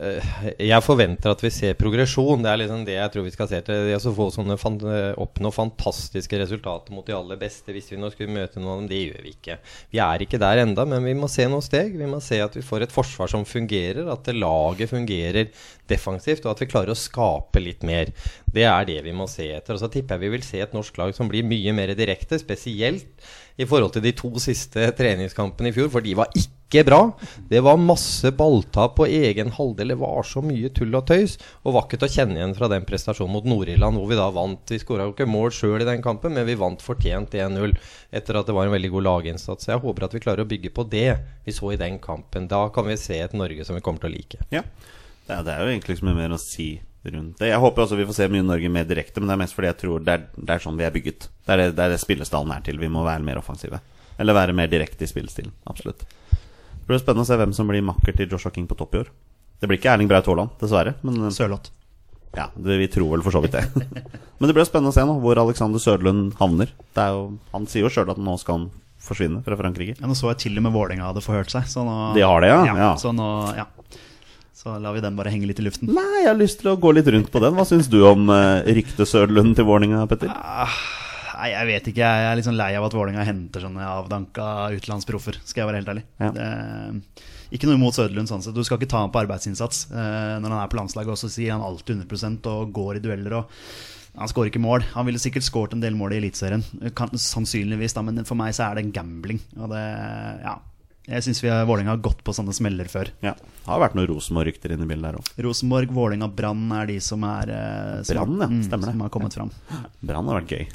Eh, 0.00 0.28
Jeg 0.70 0.80
forventer 0.84 1.34
at 1.34 1.42
vi 1.44 1.50
ser 1.52 1.76
progresjon. 1.78 2.40
Det 2.40 2.48
er 2.50 2.60
liksom 2.62 2.84
det 2.86 2.94
jeg 2.96 3.12
tror 3.12 3.26
vi 3.26 3.32
skal 3.34 3.48
se 3.50 3.58
til. 3.66 3.82
Det 3.90 3.98
å 3.98 4.12
få 4.16 4.28
sånne 4.32 4.56
fan 4.60 4.78
eh, 4.88 5.10
oppnå 5.20 5.52
fantastiske 5.52 6.40
resultater 6.40 6.94
mot 6.96 7.04
de 7.06 7.16
aller 7.16 7.40
beste. 7.40 7.74
Hvis 7.74 7.90
vi 7.92 7.98
nå 8.00 8.08
skulle 8.12 8.32
møte 8.32 8.62
noen 8.62 8.72
av 8.72 8.80
dem, 8.80 8.88
det 8.92 9.00
gjør 9.02 9.26
vi 9.26 9.34
ikke. 9.34 9.58
Vi 9.92 10.00
er 10.04 10.24
ikke 10.24 10.40
der 10.40 10.62
enda, 10.64 10.86
men 10.88 11.04
vi 11.04 11.16
må 11.18 11.28
se 11.28 11.44
noen 11.50 11.64
steg. 11.64 11.98
Vi 12.00 12.08
må 12.08 12.22
se 12.24 12.40
at 12.40 12.56
vi 12.56 12.64
får 12.64 12.86
et 12.86 12.94
forsvar 12.94 13.32
som 13.32 13.44
fungerer, 13.48 14.08
at 14.10 14.30
laget 14.32 14.92
fungerer 14.94 15.50
defensivt, 15.90 16.46
og 16.46 16.54
at 16.54 16.62
vi 16.64 16.70
klarer 16.70 16.94
å 16.94 16.98
skape 16.98 17.60
litt 17.60 17.84
mer. 17.84 18.14
Det 18.50 18.64
er 18.64 18.88
det 18.88 19.02
vi 19.04 19.16
må 19.16 19.28
se 19.30 19.50
etter. 19.52 19.76
Og 19.76 19.82
så 19.82 19.90
tipper 19.92 20.16
jeg 20.16 20.24
vi 20.24 20.32
vil 20.38 20.46
se 20.46 20.62
et 20.64 20.76
norsk 20.76 20.96
lag 21.02 21.12
som 21.16 21.28
blir 21.28 21.44
mye 21.46 21.74
mer 21.76 21.92
direkte, 21.98 22.40
spesielt 22.40 23.28
i 23.60 23.68
forhold 23.68 23.92
til 23.92 24.06
de 24.06 24.14
to 24.16 24.32
siste 24.40 24.88
treningskampene 24.96 25.68
i 25.68 25.76
fjor, 25.76 25.92
for 25.92 26.04
de 26.04 26.16
var 26.16 26.32
ikke 26.32 26.59
bra. 26.86 27.00
Det 27.50 27.60
var 27.66 27.80
masse 27.82 28.30
balltap 28.30 28.94
på 28.96 29.06
egen 29.06 29.50
halvdel. 29.56 29.88
Det 29.88 29.96
var 29.98 30.22
så 30.26 30.42
mye 30.44 30.70
tull 30.74 30.94
og 30.94 31.08
tøys. 31.08 31.34
Og 31.66 31.74
vakkert 31.74 32.06
å 32.06 32.10
kjenne 32.10 32.38
igjen 32.38 32.54
fra 32.54 32.68
den 32.70 32.86
prestasjonen 32.86 33.34
mot 33.34 33.48
Nord-Irland, 33.50 33.98
hvor 33.98 34.10
vi 34.10 34.18
da 34.18 34.28
vant. 34.34 34.70
Vi 34.70 34.78
skåra 34.78 35.08
jo 35.08 35.14
ikke 35.16 35.26
mål 35.26 35.50
sjøl 35.56 35.82
i 35.82 35.88
den 35.88 36.04
kampen, 36.04 36.36
men 36.36 36.46
vi 36.46 36.58
vant 36.60 36.84
fortjent 36.84 37.34
1-0 37.34 37.74
etter 38.14 38.38
at 38.38 38.46
det 38.46 38.54
var 38.54 38.70
en 38.70 38.76
veldig 38.76 38.92
god 38.94 39.06
laginnsats. 39.08 39.66
Så 39.66 39.74
jeg 39.74 39.82
håper 39.82 40.06
at 40.06 40.14
vi 40.14 40.22
klarer 40.22 40.46
å 40.46 40.50
bygge 40.50 40.70
på 40.76 40.86
det 40.92 41.08
vi 41.44 41.56
så 41.56 41.74
i 41.74 41.80
den 41.80 41.98
kampen. 42.02 42.46
Da 42.50 42.62
kan 42.74 42.86
vi 42.86 42.98
se 43.00 43.18
et 43.18 43.34
Norge 43.34 43.66
som 43.66 43.78
vi 43.78 43.82
kommer 43.82 44.04
til 44.04 44.12
å 44.12 44.14
like. 44.14 44.46
Ja, 44.54 44.62
det 45.26 45.40
er, 45.50 45.64
jo 45.64 45.74
egentlig 45.74 45.98
ikke 45.98 46.08
mye 46.10 46.22
mer 46.22 46.38
å 46.38 46.40
si 46.42 46.72
rundt 47.02 47.38
det. 47.40 47.50
Jeg 47.50 47.60
håper 47.62 47.84
også 47.84 47.98
vi 47.98 48.06
får 48.08 48.18
se 48.18 48.30
mye 48.30 48.46
Norge 48.46 48.70
mer 48.72 48.86
direkte, 48.88 49.20
men 49.20 49.30
det 49.30 49.36
er 49.36 49.42
mest 49.44 49.56
fordi 49.56 49.70
jeg 49.70 49.80
tror 49.82 50.06
det 50.06 50.16
er, 50.16 50.24
det 50.36 50.54
er 50.54 50.64
sånn 50.64 50.78
vi 50.78 50.86
er 50.86 50.94
bygget. 50.94 51.28
Det 51.46 51.54
er 51.54 51.62
det, 51.64 51.68
det 51.78 51.84
er 51.86 51.94
det 51.94 52.00
spillestallen 52.02 52.54
er 52.54 52.64
til. 52.66 52.80
Vi 52.82 52.90
må 52.92 53.04
være 53.06 53.26
mer 53.26 53.40
offensive. 53.40 53.82
Eller 54.20 54.36
være 54.36 54.56
mer 54.56 54.68
direkte 54.70 55.06
i 55.06 55.10
spillestilen. 55.10 55.54
Absolutt. 55.70 56.04
Det 56.90 56.96
blir 56.96 57.04
spennende 57.04 57.22
å 57.22 57.28
se 57.28 57.36
hvem 57.38 57.52
som 57.54 57.68
blir 57.70 57.84
makker 57.86 58.16
til 58.18 58.32
Joshua 58.34 58.50
King 58.50 58.64
på 58.66 58.74
topp 58.74 58.96
i 58.96 58.98
år. 59.04 59.10
Det 59.62 59.68
blir 59.70 59.78
ikke 59.78 59.92
Erling 59.92 60.08
Braut 60.10 60.26
Haaland, 60.26 60.56
dessverre. 60.58 60.96
Men 61.06 61.20
eh, 61.22 61.30
Sørloth. 61.30 61.70
ja, 62.34 62.48
det, 62.56 62.78
vi 62.80 62.88
tror 62.90 63.12
vel 63.12 63.22
for 63.22 63.30
så 63.30 63.42
vidt 63.44 63.54
det. 63.54 63.62
men 64.40 64.50
det 64.50 64.56
blir 64.56 64.66
spennende 64.66 64.90
å 64.90 64.96
se 64.96 65.04
nå 65.06 65.14
hvor 65.22 65.38
Alexander 65.38 65.78
Sørlund 65.78 66.32
havner. 66.40 66.72
Det 66.98 67.04
er 67.04 67.14
jo, 67.14 67.20
han 67.52 67.68
sier 67.70 67.86
jo 67.86 67.92
sjøl 67.94 68.10
at 68.10 68.18
nå 68.18 68.34
skal 68.42 68.58
han 68.58 68.66
forsvinne 69.06 69.38
fra 69.46 69.60
Frankrike. 69.60 70.00
Ja, 70.00 70.10
nå 70.10 70.18
så 70.18 70.32
jeg 70.32 70.40
til 70.48 70.58
og 70.58 70.66
med 70.66 70.74
Vålerenga 70.74 71.12
hadde 71.12 71.22
forhørt 71.22 71.54
seg. 71.54 71.70
Så 71.70 71.86
nå, 71.86 71.94
De 72.18 72.26
har 72.26 72.42
det, 72.42 72.50
ja? 72.50 72.60
Ja. 72.74 72.92
Så 72.98 73.14
nå, 73.14 73.28
ja. 73.54 73.68
Så 74.58 74.74
lar 74.82 74.98
vi 74.98 75.06
den 75.06 75.14
bare 75.20 75.30
henge 75.30 75.46
litt 75.46 75.62
i 75.62 75.68
luften. 75.68 75.94
Nei, 75.94 76.24
jeg 76.24 76.32
har 76.32 76.40
lyst 76.42 76.58
til 76.64 76.72
å 76.74 76.78
gå 76.82 76.90
litt 76.98 77.06
rundt 77.14 77.30
på 77.30 77.46
den. 77.46 77.54
Hva 77.54 77.70
syns 77.70 77.86
du 77.92 78.00
om 78.02 78.26
uh, 78.34 78.66
ryktet 78.66 79.06
Sørlund 79.06 79.54
til 79.54 79.70
Vålerenga, 79.70 80.02
Petter? 80.10 80.34
Nei, 81.40 81.50
jeg 81.54 81.68
vet 81.70 81.86
ikke. 81.94 82.04
Jeg 82.04 82.30
er 82.30 82.36
litt 82.36 82.46
sånn 82.46 82.58
lei 82.58 82.70
av 82.76 82.84
at 82.84 82.94
Vålerenga 82.96 83.24
henter 83.24 83.64
sånne 83.64 83.84
avdanka 83.88 84.46
utenlandsproffer. 84.76 85.38
Skal 85.40 85.62
jeg 85.62 85.70
være 85.70 85.80
helt 85.80 85.92
ærlig. 85.94 86.02
Ja. 86.20 86.32
Det, 86.36 86.48
ikke 87.56 87.66
noe 87.70 87.78
imot 87.80 87.96
Søderlund 87.96 88.28
sånn. 88.30 88.44
Du 88.54 88.60
skal 88.66 88.76
ikke 88.78 88.90
ta 88.92 89.00
ham 89.02 89.14
på 89.14 89.22
arbeidsinnsats. 89.22 89.86
Eh, 89.90 90.34
når 90.42 90.52
han 90.52 90.60
er 90.60 90.70
på 90.70 90.78
landslaget, 90.78 91.14
også 91.16 91.30
sier 91.32 91.56
han 91.56 91.64
alltid 91.64 92.04
100% 92.04 92.50
og 92.52 92.74
går 92.76 93.00
i 93.00 93.02
dueller. 93.08 93.40
og 93.40 93.56
han 94.20 94.28
skårer 94.28 94.50
ikke 94.50 94.60
mål. 94.62 94.84
Han 94.92 95.06
ville 95.08 95.20
sikkert 95.22 95.46
skåret 95.46 95.72
en 95.76 95.82
del 95.82 95.94
mål 95.96 96.16
i 96.16 96.18
Eliteserien. 96.20 96.64
Sannsynligvis, 97.14 97.94
da, 97.96 98.02
men 98.04 98.26
for 98.28 98.36
meg 98.38 98.52
så 98.56 98.66
er 98.66 98.76
det 98.76 98.84
en 98.88 98.92
gambling. 98.94 99.40
Og 99.56 99.70
det, 99.72 99.84
ja. 100.44 100.58
Jeg 101.10 101.24
syns 101.24 101.40
Vålerenga 101.42 101.94
har 101.94 102.02
gått 102.04 102.20
på 102.26 102.34
sånne 102.36 102.52
smeller 102.54 102.86
før. 102.90 103.08
Ja, 103.24 103.32
det 103.40 103.64
har 103.66 103.80
vært 103.82 103.96
noen 103.98 104.10
Rosenborg-rykter 104.12 104.74
inne 104.74 104.84
i 104.86 104.90
bildet 104.90 105.08
der 105.08 105.18
òg. 105.18 105.30
Rosenborg, 105.46 105.94
Vålerenga, 105.96 106.28
Brann 106.36 106.68
er 106.76 106.90
de 106.90 106.98
som 107.02 107.24
er 107.26 107.50
eh, 107.54 108.02
Brann, 108.10 108.36
ja. 108.36 108.50
mm, 108.52 108.60
Stemmer 108.68 108.90
det. 108.90 108.94
som 108.94 109.02
har 109.06 109.12
kommet 109.16 109.34
fram. 109.38 109.50
Brann 110.04 110.30
har 110.30 110.38
vært 110.42 110.54
gøy. 110.54 110.68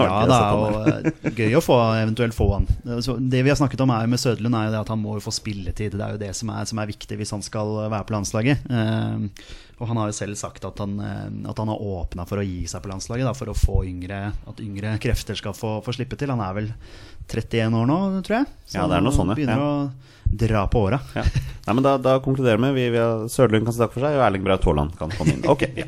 Ja, 0.00 0.22
det 0.24 0.36
er 0.36 0.54
jo 0.56 0.78
eh, 0.88 1.34
gøy 1.36 1.56
å 1.58 1.64
få, 1.64 1.76
eventuelt 2.00 2.36
få 2.36 2.46
han. 2.54 2.68
Det 2.82 3.42
vi 3.44 3.50
har 3.52 3.58
snakket 3.58 3.82
om 3.84 3.92
er 3.92 4.08
med 4.08 4.20
Søderlund, 4.22 4.56
er 4.56 4.70
jo 4.70 4.74
det 4.74 4.80
at 4.80 4.92
han 4.94 5.02
må 5.02 5.18
jo 5.18 5.24
få 5.26 5.34
spilletid. 5.36 5.98
Det 5.98 6.06
er 6.06 6.16
jo 6.16 6.22
det 6.22 6.30
som 6.38 6.52
er, 6.54 6.64
som 6.68 6.80
er 6.80 6.88
viktig 6.88 7.18
hvis 7.20 7.34
han 7.34 7.44
skal 7.44 7.74
være 7.84 8.06
på 8.08 8.16
landslaget. 8.16 8.64
Eh, 8.72 9.44
og 9.82 9.88
han 9.90 9.98
har 9.98 10.08
jo 10.12 10.14
selv 10.14 10.38
sagt 10.38 10.64
at 10.68 10.78
han, 10.80 10.94
eh, 11.02 11.28
at 11.50 11.58
han 11.58 11.72
har 11.72 11.84
åpna 11.92 12.26
for 12.28 12.40
å 12.40 12.46
gi 12.46 12.64
seg 12.70 12.84
på 12.84 12.92
landslaget, 12.92 13.26
da, 13.28 13.34
for 13.36 13.52
å 13.52 13.58
få 13.58 13.82
yngre, 13.88 14.24
at 14.48 14.62
yngre 14.62 14.94
krefter 15.02 15.38
skal 15.38 15.56
få, 15.58 15.80
få 15.84 15.96
slippe 15.96 16.16
til. 16.20 16.32
Han 16.32 16.44
er 16.44 16.56
vel 16.60 16.72
31 17.28 17.74
år 17.74 17.86
nå, 17.86 17.98
tror 18.26 18.38
jeg. 18.42 18.46
Så 18.66 18.74
Ja, 18.80 18.86
det 18.88 18.96
er 18.98 19.04
noe 19.06 19.12
sånn, 19.12 19.28
ja. 19.28 19.34
begynner 19.34 19.58
Ja. 19.58 19.68
å 19.68 20.36
dra 20.42 20.66
på 20.66 20.80
åra. 20.88 20.98
Ja. 21.14 21.22
Nei, 21.66 21.74
men 21.76 21.82
da, 21.84 21.96
da 21.98 22.18
konkluderer 22.24 22.58
vi. 22.58 22.70
vi, 22.74 22.90
vi 22.90 22.98
Sørlund 23.28 23.64
kan 23.66 23.72
si 23.74 23.78
takk 23.78 23.92
for 23.92 24.00
seg, 24.00 24.16
og 24.16 24.24
Erling 24.26 24.42
Braut 24.44 24.64
Haaland 24.64 24.96
kan 24.98 25.10
komme 25.14 25.34
inn. 25.36 25.44
Ok, 25.46 25.62
ja. 25.76 25.84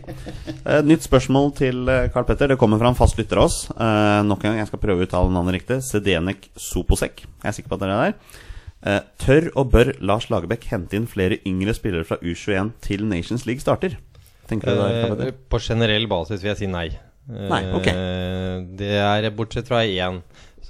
Eh, 0.64 0.82
Nytt 0.86 1.02
spørsmål 1.06 1.54
til 1.56 1.84
Carl 1.86 2.10
Karl 2.12 2.24
Petter. 2.28 2.48
Det 2.52 2.58
kommer 2.60 2.78
fra 2.78 2.88
en 2.92 2.98
fast 2.98 3.16
lytter 3.18 3.40
av 3.40 3.44
oss. 3.48 3.70
Eh, 3.72 4.22
nok 4.22 4.44
en 4.44 4.52
gang, 4.52 4.58
jeg 4.62 4.68
skal 4.70 4.78
prøve 4.84 5.00
å 5.02 5.08
uttale 5.08 5.32
navnet 5.34 5.56
riktig. 5.60 5.80
Sedenek 5.82 6.48
Soposek. 6.60 7.24
Jeg 7.42 7.50
er 7.50 7.56
sikker 7.56 7.72
på 7.72 7.78
at 7.80 7.84
dere 7.86 7.96
er 7.96 8.12
der. 8.12 8.40
Eh, 8.84 9.00
tør 9.24 9.48
og 9.56 9.70
bør 9.72 9.94
Lars 10.04 10.28
Lagerbäck 10.28 10.64
hente 10.68 10.92
inn 10.98 11.06
flere 11.08 11.38
yngre 11.48 11.72
spillere 11.74 12.04
fra 12.04 12.18
U21 12.20 12.74
til 12.84 13.06
Nations 13.08 13.46
League 13.48 13.64
starter? 13.64 13.96
Tenker 14.46 14.68
du 14.68 14.76
det, 14.76 14.84
Karl 14.84 15.12
Eh, 15.12 15.16
Petter? 15.16 15.32
på 15.50 15.58
generell 15.58 16.06
basis 16.06 16.42
vil 16.44 16.50
jeg 16.52 16.58
si 16.58 16.66
nei. 16.68 16.90
Nei, 17.26 17.62
ok. 17.72 17.86
Eh, 17.88 18.60
Det 18.76 18.90
er 19.00 19.30
bortsett 19.32 19.66
fra 19.66 19.80
én 19.80 20.20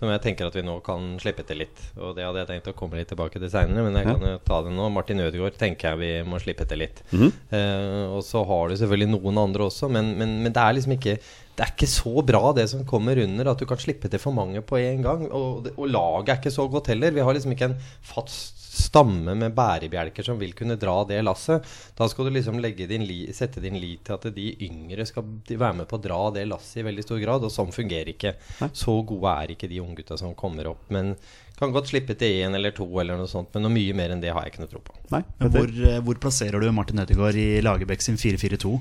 som 0.05 0.13
jeg 0.15 0.23
tenker 0.27 0.47
at 0.51 0.57
vi 0.59 0.63
nå 0.67 0.77
kan 0.87 1.15
slippe 1.23 1.45
til 1.49 1.63
litt. 1.65 1.81
Og 1.99 2.15
det 2.17 2.25
hadde 2.27 2.43
jeg 2.45 2.51
tenkt 2.53 2.71
å 2.71 2.77
komme 2.79 3.01
litt 3.01 3.09
tilbake 3.11 3.41
til 3.41 3.51
seinere, 3.53 3.85
men 3.89 3.97
jeg 3.99 4.07
Ja. 4.07 4.15
kan 4.15 4.29
jo 4.29 4.39
ta 4.45 4.61
det 4.63 4.73
nå. 4.77 4.91
Martin 4.93 5.21
Ødegaard 5.25 5.57
tenker 5.59 5.91
jeg 5.95 5.99
vi 6.05 6.13
må 6.31 6.39
slippe 6.43 6.67
til 6.69 6.79
litt. 6.85 7.03
Mhm. 7.13 7.33
Eh, 7.51 8.05
og 8.15 8.23
så 8.23 8.45
har 8.47 8.69
du 8.69 8.77
selvfølgelig 8.77 9.11
noen 9.17 9.39
andre 9.47 9.67
også, 9.71 9.91
men, 9.91 10.13
men, 10.19 10.43
men 10.45 10.53
det 10.53 10.63
er 10.63 10.77
liksom 10.79 10.95
ikke 10.99 11.19
det 11.55 11.63
er 11.63 11.71
ikke 11.71 11.87
så 11.87 12.23
bra 12.27 12.53
det 12.53 12.65
som 12.69 12.81
kommer 12.85 13.15
under, 13.23 13.47
at 13.53 13.59
du 13.59 13.65
kan 13.71 13.79
slippe 13.79 14.09
til 14.11 14.19
for 14.19 14.35
mange 14.35 14.59
på 14.67 14.75
en 14.81 15.03
gang. 15.05 15.21
Og, 15.31 15.69
og 15.79 15.87
laget 15.87 16.29
er 16.33 16.41
ikke 16.41 16.51
så 16.51 16.65
godt 16.69 16.89
heller. 16.91 17.15
Vi 17.15 17.23
har 17.23 17.33
liksom 17.37 17.53
ikke 17.55 17.69
en 17.71 17.77
fast 18.03 18.64
stamme 18.75 19.37
med 19.39 19.55
bærebjelker 19.55 20.27
som 20.27 20.41
vil 20.41 20.55
kunne 20.57 20.77
dra 20.81 20.97
det 21.09 21.21
lasset. 21.25 21.65
Da 21.97 22.09
skal 22.11 22.29
du 22.29 22.35
liksom 22.35 22.59
legge 22.63 22.89
din 22.91 23.07
li, 23.07 23.21
sette 23.37 23.63
din 23.63 23.79
lit 23.81 24.05
til 24.07 24.17
at 24.19 24.29
de 24.35 24.49
yngre 24.67 25.07
skal 25.09 25.27
være 25.49 25.81
med 25.81 25.89
på 25.91 25.99
å 25.99 26.05
dra 26.05 26.21
det 26.35 26.47
lasset 26.51 26.83
i 26.83 26.87
veldig 26.89 27.07
stor 27.07 27.23
grad, 27.23 27.47
og 27.47 27.55
sånn 27.55 27.73
fungerer 27.75 28.13
ikke. 28.15 28.35
Så 28.73 28.99
gode 29.07 29.37
er 29.45 29.55
ikke 29.55 29.71
de 29.71 29.81
unggutta 29.85 30.19
som 30.21 30.35
kommer 30.39 30.73
opp. 30.75 30.89
Men 30.95 31.15
kan 31.59 31.71
godt 31.75 31.93
slippe 31.93 32.17
til 32.19 32.43
én 32.43 32.57
eller 32.59 32.75
to 32.75 32.87
eller 33.01 33.19
noe 33.19 33.31
sånt, 33.31 33.53
men 33.55 33.63
noe 33.67 33.75
mye 33.75 33.95
mer 33.95 34.11
enn 34.15 34.23
det 34.23 34.33
har 34.35 34.47
jeg 34.47 34.55
ikke 34.55 34.65
noe 34.65 34.73
tro 34.73 34.83
på. 34.83 34.99
Nei, 35.15 35.23
Men 35.39 35.55
Hvor, 35.55 35.71
eh, 35.71 36.01
hvor 36.03 36.19
plasserer 36.27 36.61
du 36.61 36.73
Martin 36.75 36.99
Ødegaard 36.99 37.39
i 37.39 37.63
Lagerbäck 37.63 38.03
sin 38.03 38.19
4-4-2? 38.19 38.75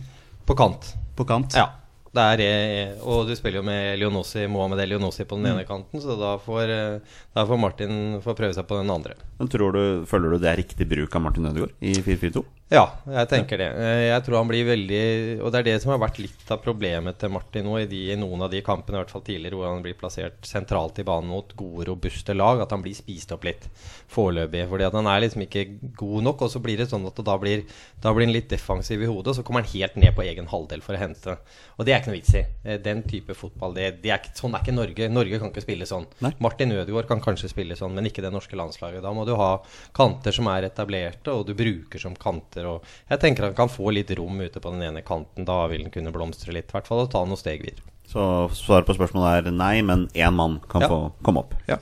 På 0.45 0.57
kant. 0.57 0.93
På 1.15 1.25
kant? 1.25 1.53
Ja. 1.55 1.69
Det 2.13 2.21
er, 2.21 2.41
eh, 2.45 2.99
og 3.01 3.25
du 3.25 3.33
spiller 3.33 3.57
jo 3.57 3.65
med 3.65 3.97
Leonossi, 3.97 4.43
Mohammed 4.45 4.83
Elionossi 4.83 5.25
på 5.25 5.39
den 5.39 5.47
ene 5.49 5.63
kanten, 5.65 6.01
så 6.01 6.13
da 6.19 6.35
får, 6.37 6.69
eh, 6.69 7.15
da 7.33 7.45
får 7.49 7.57
Martin 7.57 8.19
få 8.21 8.35
prøve 8.37 8.53
seg 8.53 8.67
på 8.69 8.77
den 8.77 8.91
andre. 8.93 9.15
Men 9.39 9.49
tror 9.49 9.73
du, 9.73 9.83
Føler 10.05 10.35
du 10.35 10.37
det 10.43 10.51
er 10.51 10.61
riktig 10.61 10.85
bruk 10.89 11.15
av 11.15 11.23
Martin 11.25 11.49
Ødegaard 11.49 11.73
i 11.81 11.95
4-4-2? 12.05 12.45
Ja, 12.71 12.87
jeg 13.05 13.27
tenker 13.29 13.59
det. 13.59 13.67
Eh, 13.75 14.03
Jeg 14.07 14.23
tror 14.25 14.39
han 14.39 14.47
blir 14.49 14.63
veldig 14.65 15.41
Og 15.43 15.51
det 15.51 15.59
er 15.59 15.65
det 15.67 15.73
som 15.83 15.91
har 15.91 15.99
vært 16.01 16.17
litt 16.23 16.49
av 16.49 16.61
problemet 16.63 17.19
til 17.21 17.29
Martin 17.29 17.67
nå 17.67 17.75
i, 17.83 17.85
de, 17.91 17.99
i 18.13 18.15
noen 18.17 18.41
av 18.41 18.49
de 18.49 18.61
kampene, 18.65 18.97
i 18.97 19.01
hvert 19.03 19.11
fall 19.13 19.21
tidligere, 19.21 19.59
hvor 19.59 19.67
han 19.69 19.83
blir 19.83 19.97
plassert 19.99 20.39
sentralt 20.47 20.97
i 20.97 21.05
banen 21.05 21.29
mot 21.29 21.51
gode, 21.59 21.85
robuste 21.89 22.33
lag. 22.33 22.61
At 22.63 22.71
han 22.73 22.81
blir 22.81 22.95
spist 22.97 23.33
opp 23.35 23.43
litt 23.45 23.67
foreløpig. 24.13 24.63
Fordi 24.71 24.87
at 24.87 24.95
han 24.97 25.09
er 25.11 25.21
liksom 25.25 25.43
ikke 25.45 25.65
god 25.99 26.25
nok. 26.29 26.41
Og 26.47 26.53
så 26.55 26.61
blir 26.63 26.79
det 26.81 26.87
sånn 26.89 27.05
at 27.05 27.19
da 27.27 27.35
blir, 27.37 27.65
da 28.01 28.13
blir 28.15 28.25
han 28.29 28.33
litt 28.33 28.49
defensiv 28.55 29.03
i 29.03 29.11
hodet, 29.11 29.33
og 29.35 29.37
så 29.37 29.45
kommer 29.45 29.61
han 29.61 29.69
helt 29.75 29.99
ned 29.99 30.15
på 30.17 30.25
egen 30.25 30.49
halvdel 30.49 30.81
for 30.87 30.97
å 30.97 31.03
hente. 31.03 31.37
Og 31.77 31.85
det 31.85 31.93
er 31.93 32.01
ikke 32.01 32.13
noe 32.13 32.17
vits 32.21 32.33
i. 32.39 32.45
Eh, 32.63 32.79
Den 32.81 33.03
type 33.05 33.37
fotball, 33.37 33.75
det, 33.77 33.99
det 34.01 34.15
er 34.15 34.23
ikke, 34.23 34.33
sånn 34.39 34.55
er 34.57 34.65
ikke 34.65 34.77
Norge. 34.79 35.11
Norge 35.13 35.43
kan 35.43 35.53
ikke 35.53 35.65
spille 35.67 35.89
sånn. 35.89 36.07
Nei. 36.25 36.33
Martin 36.41 36.73
Ødegaard 36.79 37.11
kan 37.11 37.21
kanskje 37.21 37.51
spille 37.53 37.77
sånn, 37.77 37.93
men 37.93 38.09
ikke 38.09 38.23
det 38.25 38.33
norske 38.33 38.57
landslaget. 38.57 39.03
Da 39.05 39.13
må 39.13 39.27
du 39.29 39.35
ha 39.37 39.51
kanter 39.93 40.33
som 40.33 40.49
er 40.49 40.71
etablerte, 40.71 41.29
og 41.35 41.45
du 41.51 41.53
bruker 41.59 42.01
som 42.01 42.15
kanter. 42.17 42.52
Og 42.61 42.83
jeg 43.09 43.19
tenker 43.19 43.43
han 43.49 43.53
kan 43.57 43.69
få 43.71 43.89
litt 43.91 44.11
rom 44.17 44.39
ute 44.41 44.59
på 44.61 44.71
den 44.71 44.81
ene 44.83 45.01
kanten. 45.01 45.45
Da 45.45 45.65
vil 45.71 45.81
han 45.87 45.91
kunne 45.91 46.13
blomstre 46.13 46.53
litt, 46.53 46.69
i 46.69 46.77
hvert 46.77 46.87
fall, 46.87 46.99
og 47.05 47.11
ta 47.11 47.23
noen 47.25 47.39
steg 47.39 47.61
videre. 47.65 47.81
Så 48.07 48.21
svaret 48.53 48.85
på 48.85 48.93
spørsmålet 48.97 49.47
er 49.47 49.51
nei, 49.55 49.81
men 49.81 50.07
én 50.13 50.33
mann 50.35 50.59
kan 50.69 50.81
Ja. 50.81 50.87
få 50.91 51.11
komme 51.23 51.39
opp. 51.39 51.53
Ja. 51.67 51.77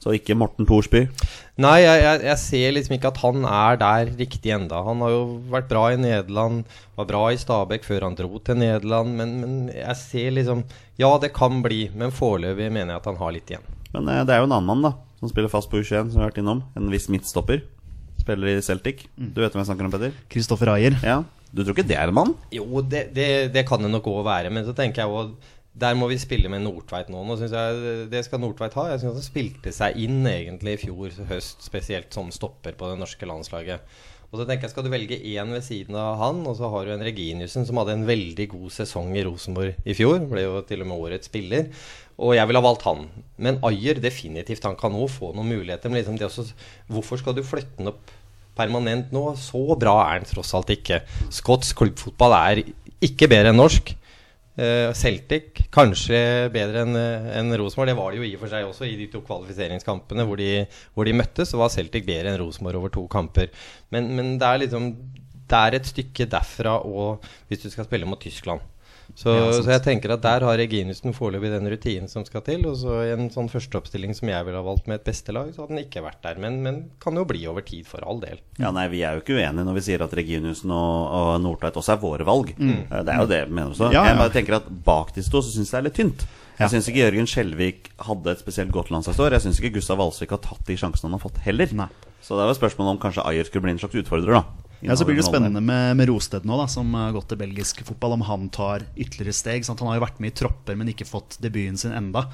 Så 0.00 0.12
ikke 0.14 0.36
Morten 0.36 0.66
Thorsby. 0.66 1.08
Nei, 1.58 1.80
jeg, 1.82 2.02
jeg, 2.02 2.20
jeg 2.22 2.38
ser 2.38 2.72
liksom 2.72 2.94
ikke 2.96 3.08
at 3.08 3.16
han 3.22 3.44
er 3.44 3.76
der 3.80 4.10
riktig 4.18 4.52
enda. 4.54 4.82
Han 4.84 5.00
har 5.00 5.10
jo 5.10 5.22
vært 5.50 5.68
bra 5.68 5.86
i 5.92 5.96
Nederland, 5.96 6.64
var 6.96 7.06
bra 7.08 7.22
i 7.32 7.36
Stabæk 7.40 7.84
før 7.84 8.02
han 8.08 8.14
dro 8.18 8.38
til 8.38 8.56
Nederland. 8.60 9.14
Men, 9.16 9.40
men 9.40 9.54
jeg 9.74 9.96
ser 9.96 10.30
liksom 10.36 10.64
Ja, 10.98 11.10
det 11.18 11.32
kan 11.36 11.62
bli, 11.62 11.90
men 11.94 12.10
foreløpig 12.14 12.70
mener 12.72 12.94
jeg 12.94 13.02
at 13.02 13.08
han 13.10 13.16
har 13.20 13.32
litt 13.32 13.50
igjen. 13.50 13.64
Men 13.92 14.08
eh, 14.08 14.24
det 14.24 14.34
er 14.34 14.40
jo 14.44 14.48
en 14.50 14.56
annen 14.58 14.66
mann 14.66 14.82
da 14.90 14.92
som 15.16 15.30
spiller 15.32 15.48
fast 15.48 15.70
på 15.72 15.80
U21, 15.80 16.10
som 16.12 16.18
vi 16.20 16.22
har 16.22 16.30
vært 16.30 16.42
innom. 16.42 16.62
En 16.76 16.90
viss 16.92 17.08
midtstopper. 17.08 17.62
Spiller 18.26 18.56
i 18.56 18.62
Celtic. 18.64 19.06
Du 19.14 19.38
vet 19.38 19.54
hvem 19.54 19.62
jeg 19.62 19.70
snakker 19.70 19.86
om, 19.86 19.92
Petter? 19.94 20.14
Kristoffer 20.32 20.74
Ayer. 20.74 20.98
Ja. 21.06 21.20
Du 21.54 21.62
tror 21.62 21.76
ikke 21.76 21.86
det 21.86 21.96
er 21.96 22.10
en 22.10 22.16
mann? 22.18 22.32
Jo, 22.52 22.82
det, 22.82 23.08
det, 23.14 23.28
det 23.54 23.62
kan 23.68 23.80
det 23.80 23.92
nok 23.92 24.08
òg 24.10 24.24
være, 24.26 24.50
men 24.52 24.66
så 24.66 24.74
tenker 24.76 25.04
jeg 25.04 25.14
òg 25.14 25.36
der 25.76 25.92
må 25.92 26.08
vi 26.08 26.16
spille 26.16 26.48
med 26.48 26.62
Nordtveit 26.64 27.10
nå. 27.12 27.20
Nå 27.28 27.36
synes 27.36 27.52
jeg 27.52 28.04
Det 28.08 28.22
skal 28.24 28.40
Nordtveit 28.40 28.76
ha. 28.78 28.86
Jeg 28.94 29.02
syns 29.02 29.18
han 29.18 29.26
spilte 29.26 29.72
seg 29.76 29.98
inn 30.00 30.22
egentlig 30.24 30.78
i 30.78 30.82
fjor 30.86 31.12
høst, 31.28 31.60
spesielt 31.66 32.16
som 32.16 32.32
stopper 32.32 32.78
på 32.78 32.88
det 32.88 33.00
norske 33.02 33.28
landslaget. 33.28 33.98
Og 34.32 34.40
så 34.40 34.46
tenker 34.48 34.66
jeg, 34.66 34.72
Skal 34.72 34.86
du 34.86 34.90
velge 34.90 35.20
én 35.20 35.52
ved 35.52 35.62
siden 35.62 35.98
av 36.00 36.16
han, 36.22 36.40
og 36.48 36.56
så 36.58 36.70
har 36.72 36.86
du 36.88 36.94
en 36.94 37.04
Reginiussen 37.04 37.68
som 37.68 37.78
hadde 37.80 37.92
en 37.92 38.08
veldig 38.08 38.48
god 38.56 38.72
sesong 38.72 39.12
i 39.20 39.24
Rosenborg 39.28 39.76
i 39.84 39.94
fjor. 39.94 40.18
Ble 40.32 40.46
jo 40.46 40.64
til 40.66 40.82
og 40.82 40.90
med 40.90 41.04
årets 41.10 41.28
spiller. 41.28 41.68
Og 42.16 42.32
jeg 42.38 42.48
ville 42.48 42.62
ha 42.62 42.64
valgt 42.64 42.88
han. 42.88 43.06
Men 43.36 43.60
Ayer, 43.68 44.00
definitivt. 44.00 44.64
Han 44.64 44.80
kan 44.80 44.96
òg 44.96 45.12
få 45.12 45.34
noen 45.36 45.52
muligheter. 45.52 45.92
Men 45.92 46.00
liksom 46.00 46.16
det 46.16 46.30
også, 46.30 46.48
hvorfor 46.88 47.20
skal 47.20 47.36
du 47.36 47.44
flytte 47.44 47.76
han 47.76 47.92
opp 47.92 48.15
permanent 48.56 49.12
nå? 49.14 49.28
Så 49.40 49.62
bra 49.78 49.98
er 50.06 50.18
han 50.18 50.28
tross 50.28 50.54
alt 50.56 50.72
ikke. 50.74 51.02
Skotsk 51.34 51.78
klubbfotball 51.82 52.36
er 52.38 52.62
ikke 53.04 53.28
bedre 53.30 53.52
enn 53.52 53.60
norsk. 53.60 53.92
Eh, 54.56 54.88
Celtic 54.96 55.66
kanskje 55.74 56.48
bedre 56.52 56.86
enn 56.86 56.96
en 56.96 57.56
Rosenborg. 57.60 57.90
Det 57.92 57.98
var 57.98 58.12
det 58.12 58.22
jo 58.22 58.28
i 58.28 58.34
og 58.38 58.44
for 58.44 58.52
seg 58.52 58.68
også 58.68 58.88
i 58.88 58.96
de 58.96 59.10
to 59.12 59.20
kvalifiseringskampene 59.26 60.24
hvor 60.24 60.40
de, 60.40 60.64
hvor 60.96 61.08
de 61.08 61.16
møttes. 61.16 61.52
Så 61.52 61.60
var 61.60 61.74
Celtic 61.74 62.06
bedre 62.08 62.32
enn 62.32 62.40
Rosenborg 62.40 62.80
over 62.80 62.94
to 62.94 63.04
kamper. 63.12 63.52
Men, 63.92 64.08
men 64.16 64.36
det 64.40 64.48
er 64.48 64.64
liksom 64.64 64.94
Det 65.46 65.58
er 65.58 65.76
et 65.76 65.86
stykke 65.86 66.24
derfra 66.26 66.80
og 66.82 67.22
hvis 67.46 67.60
du 67.62 67.68
skal 67.70 67.86
spille 67.86 68.08
mot 68.08 68.18
Tyskland. 68.18 68.64
Så, 69.16 69.32
Ja, 69.32 69.48
så 69.56 69.70
jeg 69.72 69.80
tenker 69.80 70.12
at 70.12 70.20
der 70.26 70.44
har 70.44 70.58
Reginiussen 70.60 71.14
foreløpig 71.16 71.48
den 71.48 71.68
rutinen 71.72 72.08
som 72.12 72.24
skal 72.28 72.42
til. 72.44 72.66
Og 72.68 72.76
så 72.76 72.98
i 73.06 73.12
en 73.14 73.30
sånn 73.32 73.48
førsteoppstilling 73.48 74.12
som 74.16 74.28
jeg 74.28 74.44
ville 74.44 74.60
ha 74.60 74.66
valgt 74.66 74.90
med 74.90 75.00
et 75.00 75.06
bestelag, 75.08 75.54
så 75.54 75.64
hadde 75.64 75.72
den 75.72 75.84
ikke 75.86 76.02
vært 76.04 76.20
der. 76.26 76.36
Men, 76.42 76.58
men 76.62 76.80
kan 77.00 77.16
jo 77.16 77.24
bli 77.28 77.46
over 77.48 77.64
tid, 77.64 77.86
for 77.88 78.04
all 78.04 78.20
del. 78.20 78.42
Ja, 78.60 78.70
nei, 78.76 78.86
Vi 78.92 79.00
er 79.00 79.16
jo 79.16 79.24
ikke 79.24 79.38
uenige 79.38 79.64
når 79.64 79.78
vi 79.78 79.84
sier 79.88 80.04
at 80.04 80.12
Reginiussen 80.16 80.70
og, 80.76 80.96
og 81.16 81.30
Nordtveit 81.40 81.78
også 81.80 81.96
er 81.96 82.02
våre 82.04 82.26
valg. 82.28 82.52
Mm. 82.60 82.82
Det 82.92 83.14
er 83.14 83.22
jo 83.24 83.30
det 83.32 83.40
vi 83.48 83.56
mener 83.56 83.72
også. 83.72 83.88
Ja, 83.96 84.04
Jeg 84.10 84.20
bare 84.20 84.34
tenker 84.36 84.58
at 84.60 84.68
Bak 84.84 85.14
de 85.16 85.24
to 85.24 85.40
så 85.40 85.48
syns 85.54 85.72
jeg 85.72 85.78
det 85.78 85.80
er 85.80 85.88
litt 85.88 85.96
tynt. 86.02 86.26
Ja. 86.56 86.66
Jeg 86.66 86.76
syns 86.76 86.86
ikke 86.88 87.02
Jørgen 87.04 87.26
Skjelvik 87.28 87.90
hadde 88.06 88.32
et 88.32 88.40
spesielt 88.40 88.72
godt 88.72 88.92
landslagsår. 88.92 89.34
Jeg 89.36 89.44
syns 89.44 89.58
ikke 89.60 89.74
Gustav 89.80 89.98
Valsvik 90.00 90.30
har 90.32 90.40
tatt 90.44 90.62
de 90.68 90.76
sjansene 90.76 91.10
han 91.10 91.16
har 91.18 91.24
fått, 91.24 91.40
heller. 91.44 91.72
Nei. 91.76 91.88
Så 92.24 92.36
det 92.36 92.44
er 92.46 92.48
jo 92.52 92.56
spørsmålet 92.60 92.94
om 92.94 93.00
kanskje 93.02 93.24
Ayer 93.28 93.44
skulle 93.48 93.66
bli 93.66 93.74
en 93.76 93.80
slags 93.82 93.98
utfordrer, 94.00 94.38
da. 94.40 94.65
Ja, 94.80 94.96
Så 94.96 95.06
blir 95.08 95.16
det 95.16 95.24
spennende 95.24 95.60
med, 95.64 95.96
med 95.96 96.08
Rosted 96.10 96.44
nå, 96.44 96.56
da, 96.60 96.66
som 96.68 96.92
har 96.94 97.14
gått 97.16 97.30
til 97.32 97.40
belgisk 97.40 97.80
fotball. 97.86 98.18
Om 98.18 98.26
han 98.28 98.48
tar 98.52 98.84
ytterligere 98.94 99.36
steg. 99.36 99.64
Sant? 99.64 99.80
Han 99.80 99.90
har 99.92 100.00
jo 100.00 100.04
vært 100.04 100.20
med 100.20 100.34
i 100.34 100.36
tropper, 100.42 100.76
men 100.76 100.92
ikke 100.92 101.08
fått 101.08 101.38
debuten 101.42 101.80
sin 101.80 101.96
enda. 101.96 102.26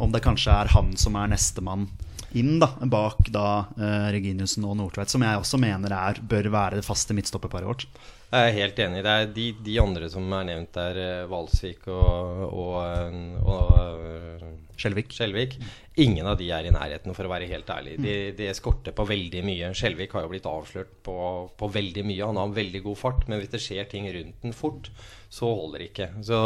Om 0.00 0.14
det 0.14 0.22
kanskje 0.24 0.54
er 0.54 0.70
han 0.76 0.94
som 1.00 1.18
er 1.18 1.32
nestemann 1.32 1.88
inn, 2.38 2.58
da, 2.62 2.70
bak 2.90 3.28
da 3.32 3.46
eh, 3.76 4.08
Reginiussen 4.14 4.66
og 4.68 4.78
Nordtveit. 4.78 5.10
Som 5.12 5.24
jeg 5.26 5.40
også 5.40 5.60
mener 5.60 5.94
er, 5.96 6.22
bør 6.22 6.50
være 6.54 6.80
det 6.80 6.86
faste 6.86 7.16
midtstopperparet 7.16 7.70
vårt. 7.70 7.86
Jeg 8.30 8.46
er 8.46 8.58
helt 8.60 8.78
enig. 8.78 9.02
Det 9.02 9.12
er 9.12 9.30
de, 9.34 9.46
de 9.66 9.76
andre 9.82 10.08
som 10.12 10.26
er 10.38 10.48
nevnt 10.52 10.74
der, 10.76 11.00
eh, 11.02 11.28
Valsvik 11.30 11.88
og, 11.90 12.44
og, 12.50 12.76
eh, 12.86 13.38
og 13.42 14.58
Skjelvik. 14.80 15.12
Skjelvik. 15.12 15.58
Ingen 16.00 16.28
av 16.30 16.38
de 16.40 16.46
er 16.54 16.68
i 16.68 16.72
nærheten, 16.72 17.12
for 17.16 17.28
å 17.28 17.32
være 17.32 17.48
helt 17.50 17.68
ærlig. 17.68 17.98
De, 18.00 18.14
de 18.38 18.48
skorter 18.56 18.94
på 18.96 19.04
veldig 19.08 19.42
mye. 19.44 19.72
Skjelvik 19.76 20.14
har 20.16 20.24
jo 20.24 20.30
blitt 20.32 20.48
avslørt 20.48 20.94
på, 21.04 21.16
på 21.58 21.68
veldig 21.74 22.04
mye. 22.08 22.28
Han 22.30 22.40
har 22.40 22.48
en 22.48 22.56
veldig 22.56 22.80
god 22.86 23.00
fart, 23.02 23.26
men 23.28 23.42
hvis 23.42 23.52
det 23.52 23.60
skjer 23.60 23.90
ting 23.90 24.08
rundt 24.14 24.46
den 24.46 24.56
fort, 24.56 24.88
så 25.28 25.50
holder 25.50 25.82
det 25.82 25.90
ikke. 25.90 26.08
Så, 26.24 26.40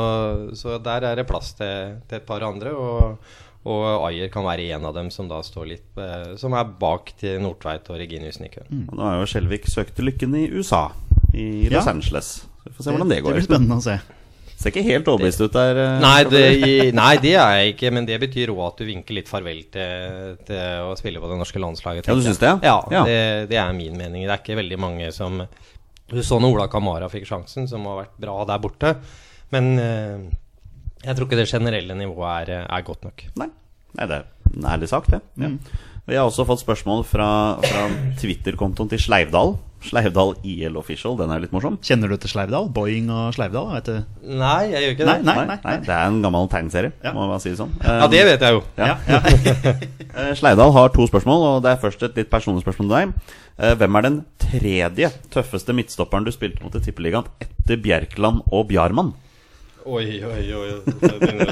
så 0.59 0.79
der 0.83 1.07
er 1.11 1.21
det 1.21 1.29
plass 1.31 1.53
til, 1.61 2.01
til 2.09 2.19
et 2.19 2.27
par 2.27 2.43
andre. 2.49 2.75
Og, 2.75 3.37
og 3.65 4.07
Ayer 4.11 4.29
kan 4.29 4.45
være 4.45 4.67
en 4.77 4.85
av 4.85 4.95
dem 4.95 5.11
som 5.11 5.29
da 5.31 5.39
står 5.43 5.67
litt 5.71 6.01
eh, 6.01 6.35
Som 6.41 6.53
er 6.59 6.65
bak 6.81 7.15
til 7.21 7.39
Nordtveit 7.41 7.87
og 7.91 7.97
Reginiussen 8.01 8.45
i 8.45 8.51
køen. 8.53 8.83
Og 8.91 8.99
Nå 8.99 9.07
har 9.07 9.21
jo 9.23 9.29
Skjelvik 9.31 9.65
søkt 9.73 9.99
lykken 10.05 10.35
i 10.37 10.49
USA, 10.53 10.91
i 11.33 11.65
Ja. 11.71 11.79
Los 11.79 11.89
Angeles. 11.89 12.29
Så 12.45 12.69
Vi 12.69 12.75
får 12.77 12.85
se 12.85 12.91
hvordan 12.93 13.09
det 13.09 13.17
Det 13.17 13.25
går. 13.25 13.33
blir 13.39 13.47
spennende 13.49 13.79
å 13.81 13.85
se. 13.87 13.97
Ser 14.65 14.71
ikke 14.71 14.85
helt 14.87 15.09
overbevist 15.11 15.41
ut 15.43 15.53
der. 15.57 15.77
eh, 15.83 15.97
Nei 16.05 16.21
det, 16.31 16.45
nei, 17.01 17.17
det 17.25 17.33
er 17.41 17.57
jeg 17.59 17.73
ikke, 17.75 17.91
men 17.97 18.07
det 18.07 18.21
betyr 18.23 18.53
òg 18.55 18.61
at 18.69 18.79
du 18.79 18.85
vinker 18.87 19.17
litt 19.19 19.29
farvel 19.29 19.65
til, 19.73 20.37
til 20.47 20.85
å 20.87 20.93
spille 21.01 21.21
på 21.21 21.29
det 21.33 21.41
norske 21.41 21.59
landslaget. 21.65 22.07
Ja, 22.07 22.15
du 22.15 22.21
synes 22.23 22.37
syns 22.39 22.45
det, 22.45 22.53
ja? 22.53 22.61
Ja, 22.63 22.79
Ja. 22.95 23.03
Det, 23.09 23.49
det 23.51 23.59
er 23.65 23.73
min 23.73 23.97
mening. 23.99 24.23
Det 24.29 24.31
er 24.37 24.41
ikke 24.45 24.61
veldig 24.61 24.79
mange 24.79 25.11
som 25.13 25.41
Du 26.13 26.21
så 26.23 26.37
når 26.39 26.53
Ola 26.55 26.69
Kamara 26.69 27.09
fikk 27.09 27.25
sjansen, 27.27 27.67
som 27.67 27.85
har 27.89 28.03
vært 28.05 28.17
bra 28.21 28.45
der 28.45 28.59
borte. 28.61 28.95
Men 29.51 29.79
eh, 29.81 30.19
jeg 31.05 31.17
tror 31.17 31.29
ikke 31.29 31.41
det 31.43 31.49
generelle 31.51 31.95
nivået 31.99 32.49
er, 32.49 32.65
er 32.69 32.83
godt 32.87 33.05
nok. 33.05 33.27
Nei. 33.41 33.49
Nei, 33.95 34.07
det 34.11 34.17
er 34.23 34.25
en 34.57 34.65
ærlig 34.75 34.89
sak, 34.91 35.07
det. 35.13 35.21
Ja. 35.39 35.49
Mm. 35.49 35.59
Vi 36.05 36.17
har 36.19 36.27
også 36.29 36.45
fått 36.45 36.61
spørsmål 36.61 37.05
fra, 37.09 37.27
fra 37.65 37.85
Twitter-kontoen 38.21 38.91
til 38.91 39.01
Sleivdal. 39.01 39.55
Sleivdal 39.85 40.35
IL 40.49 40.77
Official. 40.77 41.15
Den 41.17 41.31
er 41.33 41.41
litt 41.41 41.53
morsom. 41.53 41.79
Kjenner 41.85 42.09
du 42.13 42.17
til 42.21 42.29
Sleivdal? 42.33 42.67
Boeing 42.77 43.09
og 43.13 43.31
Sleivdal? 43.37 43.71
Vet 43.73 43.89
du? 43.89 44.27
Nei, 44.37 44.67
jeg 44.73 44.83
gjør 44.85 44.93
ikke 44.97 45.07
det. 45.09 45.15
Nei, 45.25 45.35
nei. 45.49 45.57
nei, 45.65 45.75
Det 45.87 45.95
er 45.95 46.05
en 46.11 46.21
gammel 46.25 46.49
tegneserie, 46.53 46.93
Ja. 47.05 47.13
må 47.17 47.25
man 47.31 47.41
si 47.41 47.55
det 47.55 47.59
sånn. 47.63 47.73
Ja, 47.85 48.09
det 48.13 48.21
vet 48.29 48.45
jeg 48.45 48.59
jo. 48.59 48.63
Ja. 48.81 48.99
Eh, 50.15 50.29
Sleivdal 50.39 50.71
har 50.71 50.93
to 50.95 51.09
spørsmål, 51.11 51.41
og 51.49 51.57
det 51.65 51.73
er 51.73 51.81
først 51.83 52.03
et 52.07 52.15
litt 52.21 52.29
personlig 52.31 52.63
spørsmål 52.63 52.87
til 52.87 52.93
deg. 52.95 53.33
Eh, 53.59 53.73
Hvem 53.81 53.97
er 53.99 54.05
den 54.07 54.19
tredje 54.39 55.09
tøffeste 55.35 55.75
midtstopperen 55.75 56.23
du 56.23 56.31
spilte 56.31 56.63
mot 56.63 56.77
i 56.79 56.83
Tippeligaen 56.85 57.27
etter 57.43 57.81
Bjerkeland 57.83 58.45
og 58.55 58.69
Bjarmann? 58.69 59.11
Oi, 59.85 60.05
oi, 60.25 60.45
oi. 60.57 60.69
Jeg 60.71 61.19
begynne, 61.21 61.45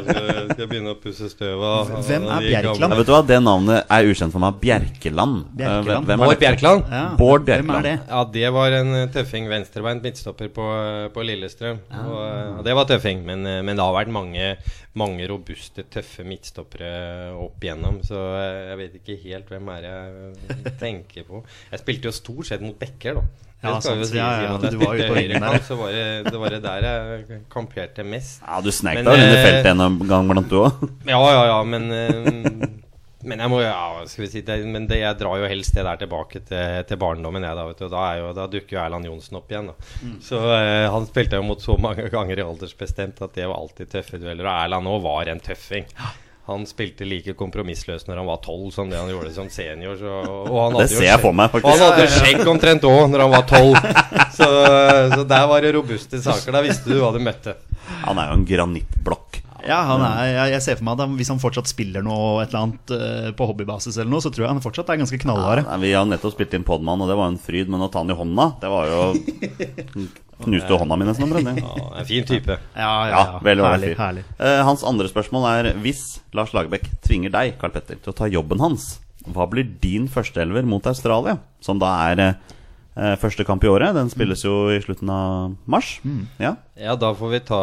skal 0.54 0.68
begynne 0.70 0.92
å 0.94 0.96
pusse 1.02 1.26
støv 1.28 1.60
av 1.68 1.90
Hvem 2.06 2.24
er 2.32 2.44
Bjerkeland? 2.46 2.80
Ja, 2.80 2.96
vet 2.96 3.08
du 3.08 3.12
hva, 3.12 3.18
Det 3.28 3.36
navnet 3.44 3.90
er 3.92 4.08
ukjent 4.08 4.32
for 4.32 4.40
meg. 4.40 4.54
Bjerkeland. 4.62 5.42
Eh, 5.50 5.56
Bjerkeland. 5.60 6.06
hvem- 6.06 6.06
hvem 6.08 6.22
Bård 6.24 6.38
Bjerkeland? 6.40 6.86
Ja. 6.88 7.02
Bård 7.18 7.44
Hvem 7.44 7.66
Bjerkeland. 7.66 7.76
er 7.76 7.82
det? 7.90 8.08
Ja, 8.08 8.22
det 8.38 8.52
var 8.56 8.70
en 8.78 8.94
eh, 8.94 9.06
tøffing. 9.12 9.48
Venstrebeint 9.52 10.02
midtstopper 10.02 10.48
på, 10.48 10.64
eh, 10.64 11.08
på 11.12 11.26
Lillestrøm. 11.28 11.78
Og, 11.92 12.16
eh, 12.24 12.56
og 12.58 12.64
det 12.64 12.74
var 12.74 12.88
tøffing. 12.88 13.22
Men, 13.28 13.42
men 13.42 13.76
det 13.76 13.84
har 13.84 13.92
vært 14.00 14.08
mange, 14.16 14.56
mange 14.94 15.28
robuste, 15.28 15.84
tøffe 15.92 16.24
midtstoppere 16.24 17.36
opp 17.36 17.60
igjennom. 17.60 18.00
Så 18.02 18.16
jeg 18.16 18.78
vet 18.80 18.94
ikke 19.02 19.20
helt 19.28 19.48
hvem 19.52 19.68
er 19.76 19.82
jeg 19.90 20.78
tenker 20.80 21.28
på. 21.28 21.44
Jeg 21.70 21.80
spilte 21.84 22.08
jo 22.08 22.16
stort 22.16 22.46
sett 22.48 22.62
mot 22.64 22.78
Bekker, 22.80 23.20
da. 23.20 23.51
Ja, 23.62 23.76
Det 23.76 23.82
skal 23.86 23.98
jo 24.02 24.06
si, 24.10 24.16
ja, 24.18 24.28
Ja, 24.42 24.52
ja, 24.58 24.70
du 24.72 24.78
var 24.80 24.94
ute 24.98 25.08
på 25.08 25.16
høyre 25.20 25.38
der. 25.46 25.58
så 25.62 25.76
var 25.78 25.92
det, 25.94 26.04
det 26.28 26.38
var 26.42 26.50
det 26.56 26.62
der 26.64 26.86
jeg 26.88 27.40
kamperte 27.52 28.02
mest. 28.04 28.40
Ja, 28.42 28.60
Du 28.64 28.70
snek 28.74 28.98
deg 28.98 29.06
under 29.06 29.36
eh, 29.36 29.44
feltet 29.46 29.72
en 29.86 29.98
gang 30.10 30.30
blant 30.32 30.48
du 30.50 30.56
òg. 30.64 30.86
Ja, 31.12 31.20
ja, 31.30 31.42
ja, 31.52 31.58
men 31.64 31.90
eh, 31.94 32.68
Men 33.22 33.38
jeg 33.38 33.50
må 33.52 33.60
ja, 33.62 34.02
skal 34.10 34.24
vi 34.24 34.28
si 34.32 34.40
det, 34.42 34.56
Men 34.66 34.88
det, 34.90 34.96
jeg 34.98 35.14
drar 35.20 35.38
jo 35.38 35.46
helst 35.46 35.76
det 35.78 35.84
der 35.86 36.00
tilbake 36.00 36.40
til, 36.42 36.80
til 36.88 36.98
barndommen, 36.98 37.44
jeg, 37.46 37.54
da. 37.54 37.66
Vet 37.68 37.78
du, 37.78 37.84
og 37.86 37.92
da, 37.94 38.00
er 38.10 38.18
jo, 38.18 38.32
da 38.34 38.48
dukker 38.50 38.74
jo 38.74 38.80
Erland 38.82 39.06
Johnsen 39.06 39.38
opp 39.38 39.52
igjen. 39.54 39.68
Da. 39.70 40.10
Så 40.26 40.40
eh, 40.56 40.88
han 40.90 41.06
spilte 41.06 41.38
jo 41.38 41.44
mot 41.46 41.62
så 41.62 41.76
mange 41.78 42.08
ganger 42.16 42.42
i 42.42 42.46
aldersbestemt 42.48 43.22
at 43.22 43.38
det 43.38 43.46
var 43.46 43.62
alltid 43.62 43.92
tøffe 43.94 44.18
dueller. 44.18 44.42
Og 44.50 44.56
Erland 44.66 44.90
òg 44.90 45.04
var 45.06 45.30
en 45.30 45.44
tøffing. 45.46 45.86
Han 46.50 46.64
spilte 46.66 47.06
like 47.06 47.36
kompromissløst 47.38 48.08
når 48.08 48.18
han 48.18 48.26
var 48.26 48.40
tolv 48.42 48.72
som 48.74 48.88
det 48.90 48.98
han 48.98 49.10
gjorde 49.12 49.30
som 49.36 49.46
senior. 49.52 49.94
Så, 50.00 50.14
og 50.50 50.56
han 50.58 50.78
Det 50.80 50.88
ser 50.90 51.06
jeg 51.06 51.20
på 51.22 51.28
for 51.28 51.38
meg, 51.38 51.54
Og 51.60 51.68
han 51.70 51.84
hadde 51.84 52.08
skjegg 52.10 52.42
omtrent 52.50 52.86
òg 52.88 53.04
når 53.12 53.22
han 53.26 53.34
var 53.36 53.46
tolv. 53.46 53.78
Så, 54.34 54.48
så 55.14 55.22
der 55.28 55.46
var 55.46 55.62
det 55.62 55.70
robuste 55.76 56.18
saker. 56.24 56.56
Da 56.56 56.64
visste 56.64 56.90
du 56.90 56.98
hva 56.98 57.12
du 57.14 57.20
møtte. 57.22 57.54
Han 58.08 58.18
er 58.18 58.32
jo 58.32 58.40
en 58.40 58.46
granittblokk. 58.48 59.38
Ja, 59.62 59.78
han 59.86 60.02
er, 60.02 60.24
jeg, 60.26 60.54
jeg 60.56 60.62
ser 60.64 60.78
for 60.80 60.86
meg 60.88 60.98
at 60.98 61.12
Hvis 61.20 61.30
han 61.30 61.38
fortsatt 61.38 61.70
spiller 61.70 62.02
noe 62.02 62.42
et 62.42 62.50
eller 62.50 62.64
annet 62.64 62.94
eh, 62.96 63.28
på 63.38 63.46
hobbybasis, 63.46 63.94
eller 64.00 64.10
noe, 64.10 64.24
så 64.24 64.32
tror 64.34 64.48
jeg 64.48 64.50
han 64.56 64.64
fortsatt 64.64 64.90
er 64.90 64.98
ganske 65.04 65.20
knallhard. 65.22 65.62
Ja, 65.62 65.76
Vi 65.78 65.92
har 65.94 66.08
nettopp 66.08 66.34
spilt 66.34 66.56
inn 66.58 66.66
Podman, 66.66 67.04
og 67.04 67.10
det 67.10 67.18
var 67.18 67.30
en 67.30 67.38
fryd, 67.38 67.70
men 67.70 67.84
å 67.86 67.90
ta 67.92 68.02
han 68.02 68.10
i 68.10 68.18
hånda, 68.18 68.48
det 68.62 68.72
var 68.72 68.90
jo 68.90 69.04
Knuste 70.44 70.78
hånda 70.78 70.96
mi 70.98 71.06
nesten. 71.08 71.24
om 71.26 71.30
brenning. 71.34 71.60
Ja, 71.62 71.86
en 72.00 72.08
fin 72.08 72.24
type. 72.28 72.58
Ja, 72.76 72.90
Ja, 73.12 73.22
veldig 73.44 73.64
herlig, 73.68 73.92
herlig. 73.98 74.24
Eh, 74.38 74.62
hans 74.66 74.82
andre 74.84 75.08
spørsmål 75.10 75.46
er 75.52 75.70
Hvis 75.84 76.20
Lars 76.34 76.52
Lagerbäck 76.56 76.88
tvinger 77.06 77.30
deg, 77.34 77.56
Karl 77.60 77.70
Petter, 77.74 77.96
til 78.02 78.12
å 78.12 78.16
ta 78.16 78.26
jobben 78.30 78.60
hans, 78.60 78.98
hva 79.28 79.46
blir 79.48 79.64
din 79.80 80.08
førsteelver 80.10 80.66
mot 80.66 80.86
Australia? 80.90 81.38
Som 81.62 81.78
da 81.78 81.92
er 82.10 82.20
eh, 82.20 82.34
første 82.94 83.44
kamp 83.48 83.64
i 83.64 83.68
året. 83.72 83.94
Den 83.96 84.10
spilles 84.12 84.42
jo 84.44 84.68
i 84.68 84.78
slutten 84.84 85.08
av 85.08 85.54
mars. 85.66 85.94
Mm. 86.04 86.26
Ja. 86.38 86.56
Ja, 86.76 86.94
da 86.96 87.12
får 87.14 87.30
vi 87.30 87.38
ta 87.40 87.60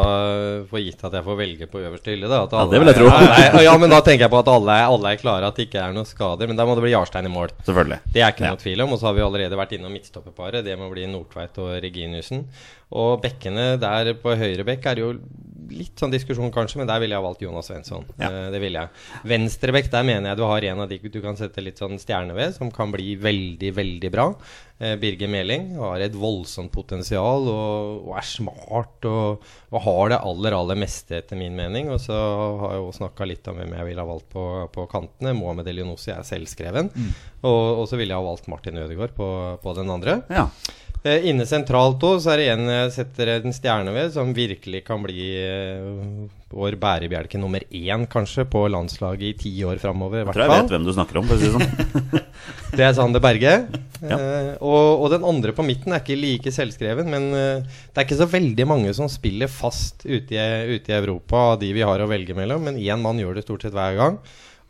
for 0.70 0.78
gitt 0.82 1.02
at 1.04 1.12
jeg 1.12 1.24
får 1.26 1.36
velge 1.38 1.66
på 1.70 1.78
øverste 1.82 2.10
hylle. 2.14 2.28
Da, 2.30 2.42
at 2.46 2.52
Ja, 2.52 2.64
det 2.66 2.80
vil 2.80 2.88
jeg 2.88 2.96
er- 2.96 3.00
tro. 3.00 3.10
alle 3.10 3.60
er- 3.60 3.62
ja, 3.64 3.76
men 3.78 3.90
da 3.90 4.00
tenker 4.00 4.24
jeg 4.26 4.30
på 4.30 4.38
at 4.40 4.48
alle, 4.48 4.70
alle 4.86 5.12
er 5.12 5.16
klare, 5.16 5.46
at 5.46 5.54
det 5.56 5.68
ikke 5.70 5.78
er 5.82 5.92
noen 5.92 6.06
skader. 6.06 6.46
Men 6.48 6.56
da 6.56 6.64
må 6.66 6.74
det 6.74 6.82
bli 6.82 6.90
Jarstein 6.92 7.26
i 7.26 7.28
mål. 7.28 7.48
Selvfølgelig. 7.66 8.00
Det 8.12 8.22
er 8.22 8.32
ikke 8.32 8.44
Ja. 8.44 8.50
noe 8.50 8.56
tvil 8.56 8.80
om. 8.82 8.92
Og 8.92 8.98
så 8.98 9.06
har 9.06 9.14
vi 9.14 9.20
allerede 9.20 9.56
vært 9.58 9.72
innom 9.78 9.92
midtstopperparet. 9.92 10.64
Det 10.64 10.78
må 10.78 10.90
bli 10.90 11.06
Nordtveit 11.06 11.58
og 11.58 11.80
Reginiussen. 11.82 12.46
Og 12.90 13.20
bekkene 13.22 13.76
der 13.80 14.14
på 14.18 14.34
høyre 14.34 14.66
bekk 14.66 14.90
er 14.90 15.04
jo 15.04 15.12
litt 15.70 16.00
sånn 16.00 16.12
diskusjon, 16.12 16.50
kanskje, 16.50 16.80
men 16.80 16.88
der 16.90 17.00
ville 17.02 17.14
jeg 17.14 17.22
ha 17.22 17.26
valgt 17.26 17.44
Jonas 17.44 17.68
Svensson. 17.70 18.06
Ja. 18.18 18.30
Eh, 18.30 18.48
det 18.54 18.60
ville 18.62 18.82
jeg. 18.82 19.04
Venstre 19.30 19.74
bekk, 19.74 19.90
der 19.92 20.06
mener 20.06 20.32
jeg 20.32 20.40
du 20.40 20.44
har 20.48 20.66
en 20.70 20.82
av 20.84 20.90
de 20.90 20.98
du 21.10 21.20
kan 21.22 21.38
sette 21.38 21.62
litt 21.62 21.80
sånn 21.80 22.00
stjerne 22.00 22.34
ved, 22.36 22.56
som 22.56 22.72
kan 22.74 22.92
bli 22.92 23.14
veldig, 23.20 23.70
veldig 23.76 24.10
bra. 24.12 24.26
Eh, 24.80 24.96
Birger 25.00 25.30
Meling 25.30 25.70
har 25.78 26.02
et 26.02 26.16
voldsomt 26.18 26.72
potensial 26.74 27.46
og, 27.52 28.10
og 28.10 28.18
er 28.18 28.26
smart 28.26 29.08
og, 29.08 29.46
og 29.70 29.86
har 29.86 30.14
det 30.14 30.20
aller, 30.32 30.58
aller 30.58 30.82
meste, 30.82 31.20
etter 31.20 31.38
min 31.38 31.56
mening. 31.56 31.92
Og 31.94 32.02
så 32.02 32.18
har 32.18 32.76
jeg 32.76 32.84
jo 32.84 32.92
snakka 33.00 33.30
litt 33.30 33.50
om 33.50 33.60
hvem 33.60 33.78
jeg 33.78 33.90
ville 33.92 34.04
ha 34.04 34.10
valgt 34.10 34.30
på, 34.34 34.46
på 34.74 34.90
kantene. 34.90 35.36
Mohamed 35.38 35.70
Elionossi 35.70 36.14
er 36.14 36.26
selvskreven. 36.26 36.90
Og, 37.46 37.62
og 37.80 37.86
så 37.88 37.96
ville 38.00 38.12
jeg 38.12 38.20
ha 38.20 38.26
valgt 38.26 38.50
Martin 38.50 38.82
Ødegaard 38.82 39.14
på, 39.16 39.32
på 39.62 39.78
den 39.78 39.98
andre. 39.98 40.22
ja. 40.32 40.50
Eh, 41.00 41.30
inne 41.30 41.46
sentralt 41.48 42.02
òg, 42.04 42.18
så 42.20 42.34
er 42.34 42.42
det 42.42 42.48
en 42.52 42.66
jeg 42.80 42.92
setter 42.94 43.30
en 43.36 43.54
stjerne 43.54 43.92
ved, 43.94 44.10
som 44.14 44.32
virkelig 44.36 44.82
kan 44.86 45.02
bli 45.04 45.28
eh, 45.38 46.26
vår 46.50 46.74
bærebjelke 46.80 47.38
nummer 47.40 47.62
én, 47.70 48.06
kanskje, 48.10 48.46
på 48.50 48.64
landslaget 48.72 49.26
i 49.28 49.38
ti 49.38 49.52
år 49.66 49.78
framover. 49.82 50.24
Jeg 50.24 50.34
tror 50.34 50.44
jeg 50.44 50.52
vet 50.56 50.74
hvem 50.74 50.88
du 50.88 50.92
snakker 50.96 51.20
om, 51.20 51.30
for 51.30 51.36
å 51.36 51.40
si 51.40 51.48
det 51.48 51.54
sånn. 51.56 52.26
Det 52.76 52.84
er 52.86 52.92
Sander 52.96 53.20
Berge. 53.22 53.54
Ja. 54.00 54.16
Eh, 54.16 54.52
og, 54.64 55.04
og 55.04 55.08
den 55.12 55.26
andre 55.26 55.52
på 55.54 55.64
midten 55.66 55.92
er 55.92 56.02
ikke 56.02 56.18
like 56.18 56.52
selvskreven, 56.54 57.10
men 57.12 57.30
eh, 57.36 57.80
det 57.90 57.98
er 57.98 58.06
ikke 58.06 58.20
så 58.20 58.28
veldig 58.30 58.66
mange 58.70 58.94
som 58.96 59.10
spiller 59.10 59.50
fast 59.50 60.06
ute 60.06 60.36
i, 60.36 60.76
ute 60.76 60.92
i 60.92 60.96
Europa 60.96 61.50
av 61.52 61.58
de 61.62 61.72
vi 61.76 61.84
har 61.86 62.00
å 62.00 62.08
velge 62.10 62.36
mellom, 62.36 62.68
men 62.68 62.80
én 62.80 63.02
mann 63.02 63.20
gjør 63.20 63.36
det 63.36 63.44
stort 63.46 63.66
sett 63.66 63.76
hver 63.76 63.98
gang. 63.98 64.20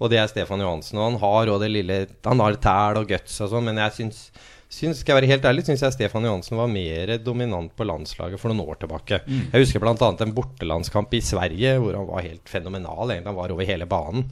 Og 0.01 0.09
det 0.09 0.21
er 0.21 0.31
Stefan 0.31 0.63
Johansen. 0.65 0.99
Og 0.99 1.11
han 1.11 1.21
har 1.21 1.53
òg 1.53 1.61
det 1.61 1.69
lille 1.75 1.99
Han 2.25 2.41
har 2.41 2.57
tæl 2.57 3.03
og 3.03 3.11
guts 3.11 3.37
og 3.45 3.53
sånn, 3.53 3.69
men 3.69 3.81
jeg 3.85 3.97
syns, 3.99 4.23
syns 4.71 5.03
Skal 5.03 5.17
jeg 5.17 5.21
være 5.21 5.31
helt 5.33 5.49
ærlig, 5.51 5.65
syns 5.67 5.83
jeg 5.83 5.97
Stefan 5.97 6.27
Johansen 6.29 6.59
var 6.61 6.71
mer 6.71 7.17
dominant 7.25 7.73
på 7.77 7.87
landslaget 7.89 8.41
for 8.41 8.53
noen 8.53 8.71
år 8.71 8.79
tilbake. 8.85 9.21
Jeg 9.27 9.65
husker 9.65 9.83
bl.a. 9.83 9.95
en 9.97 10.37
bortelandskamp 10.37 11.15
i 11.19 11.23
Sverige 11.25 11.77
hvor 11.83 11.99
han 11.99 12.09
var 12.09 12.27
helt 12.27 12.49
fenomenal. 12.49 13.11
Egentlig. 13.11 13.33
Han 13.33 13.41
var 13.41 13.55
over 13.57 13.67
hele 13.67 13.89
banen. 13.91 14.29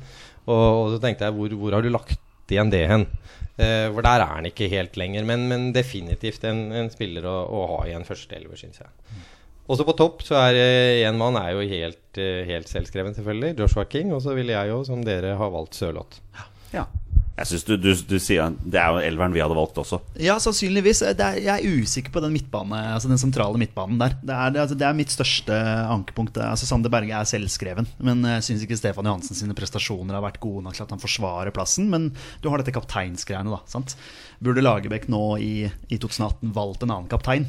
Og, 0.46 0.54
og 0.54 0.92
så 0.94 1.02
tenkte 1.02 1.26
jeg, 1.26 1.36
hvor, 1.36 1.58
hvor 1.60 1.76
har 1.76 1.84
du 1.84 1.90
lagt 1.92 2.54
igjen 2.54 2.70
det 2.72 2.84
hen? 2.88 3.08
Eh, 3.58 3.88
for 3.90 4.06
der 4.06 4.22
er 4.22 4.36
han 4.36 4.46
ikke 4.48 4.70
helt 4.70 4.94
lenger, 4.96 5.26
men, 5.28 5.48
men 5.50 5.72
definitivt 5.74 6.46
en, 6.48 6.68
en 6.72 6.92
spiller 6.92 7.26
å, 7.26 7.34
å 7.50 7.64
ha 7.74 7.80
i 7.88 7.96
en 7.98 8.06
førsteelver, 8.06 8.56
syns 8.60 8.80
jeg. 8.84 8.94
Også 9.68 9.84
på 9.84 9.96
topp 9.98 10.22
så 10.24 10.38
er 10.46 10.56
én 11.04 11.18
mann 11.20 11.36
er 11.36 11.50
jo 11.52 11.66
helt, 11.68 12.06
eh, 12.16 12.46
helt 12.48 12.70
selvskreven, 12.70 13.12
selvfølgelig. 13.18 13.58
Joshua 13.58 13.84
King. 13.90 14.14
Og 14.16 14.22
så 14.24 14.36
ville 14.38 14.54
jeg 14.54 14.70
jo, 14.70 14.78
som 14.86 15.02
dere, 15.04 15.34
ha 15.36 15.50
valgt 15.52 15.76
Sørloth. 15.76 16.22
Ja. 16.72 16.86
Jeg 17.38 17.46
synes 17.52 17.64
du, 17.68 17.74
du, 17.78 17.90
du 17.94 18.16
sier 18.18 18.54
Det 18.58 18.78
er 18.80 18.90
jo 18.90 19.02
elveren 19.06 19.34
vi 19.34 19.42
hadde 19.42 19.56
valgt 19.56 19.78
også. 19.78 20.00
Ja, 20.18 20.38
sannsynligvis. 20.42 21.04
Er, 21.06 21.38
jeg 21.38 21.52
er 21.54 21.82
usikker 21.82 22.12
på 22.14 22.22
den 22.24 22.34
midtbane, 22.34 22.80
altså 22.96 23.10
den 23.10 23.20
sentrale 23.20 23.60
midtbanen 23.60 24.00
der. 24.00 24.16
Det 24.18 24.34
er, 24.34 24.58
altså, 24.64 24.78
det 24.78 24.88
er 24.88 24.96
mitt 24.98 25.14
største 25.14 25.58
ankepunkt. 25.94 26.40
Altså, 26.42 26.66
Sander 26.68 26.92
Berge 26.92 27.14
er 27.14 27.28
selvskreven, 27.28 27.86
men 28.02 28.26
jeg 28.26 28.46
syns 28.48 28.64
ikke 28.66 28.78
Stefan 28.80 29.06
Johansen 29.06 29.38
sine 29.38 29.56
prestasjoner 29.58 30.18
har 30.18 30.24
vært 30.24 30.40
gode 30.42 30.64
nok 30.66 30.78
til 30.78 30.86
at 30.86 30.96
han 30.96 31.02
forsvarer 31.02 31.54
plassen. 31.54 31.86
Men 31.92 32.10
du 32.42 32.50
har 32.50 32.62
dette 32.62 32.74
kapteinsgreiene, 32.74 33.54
da. 33.54 33.62
sant? 33.70 33.94
Burde 34.42 34.64
Lagerbäck 34.64 35.06
nå 35.12 35.22
i, 35.42 35.54
i 35.68 36.00
2018 36.00 36.52
valgt 36.56 36.84
en 36.84 36.94
annen 36.94 37.10
kaptein? 37.10 37.46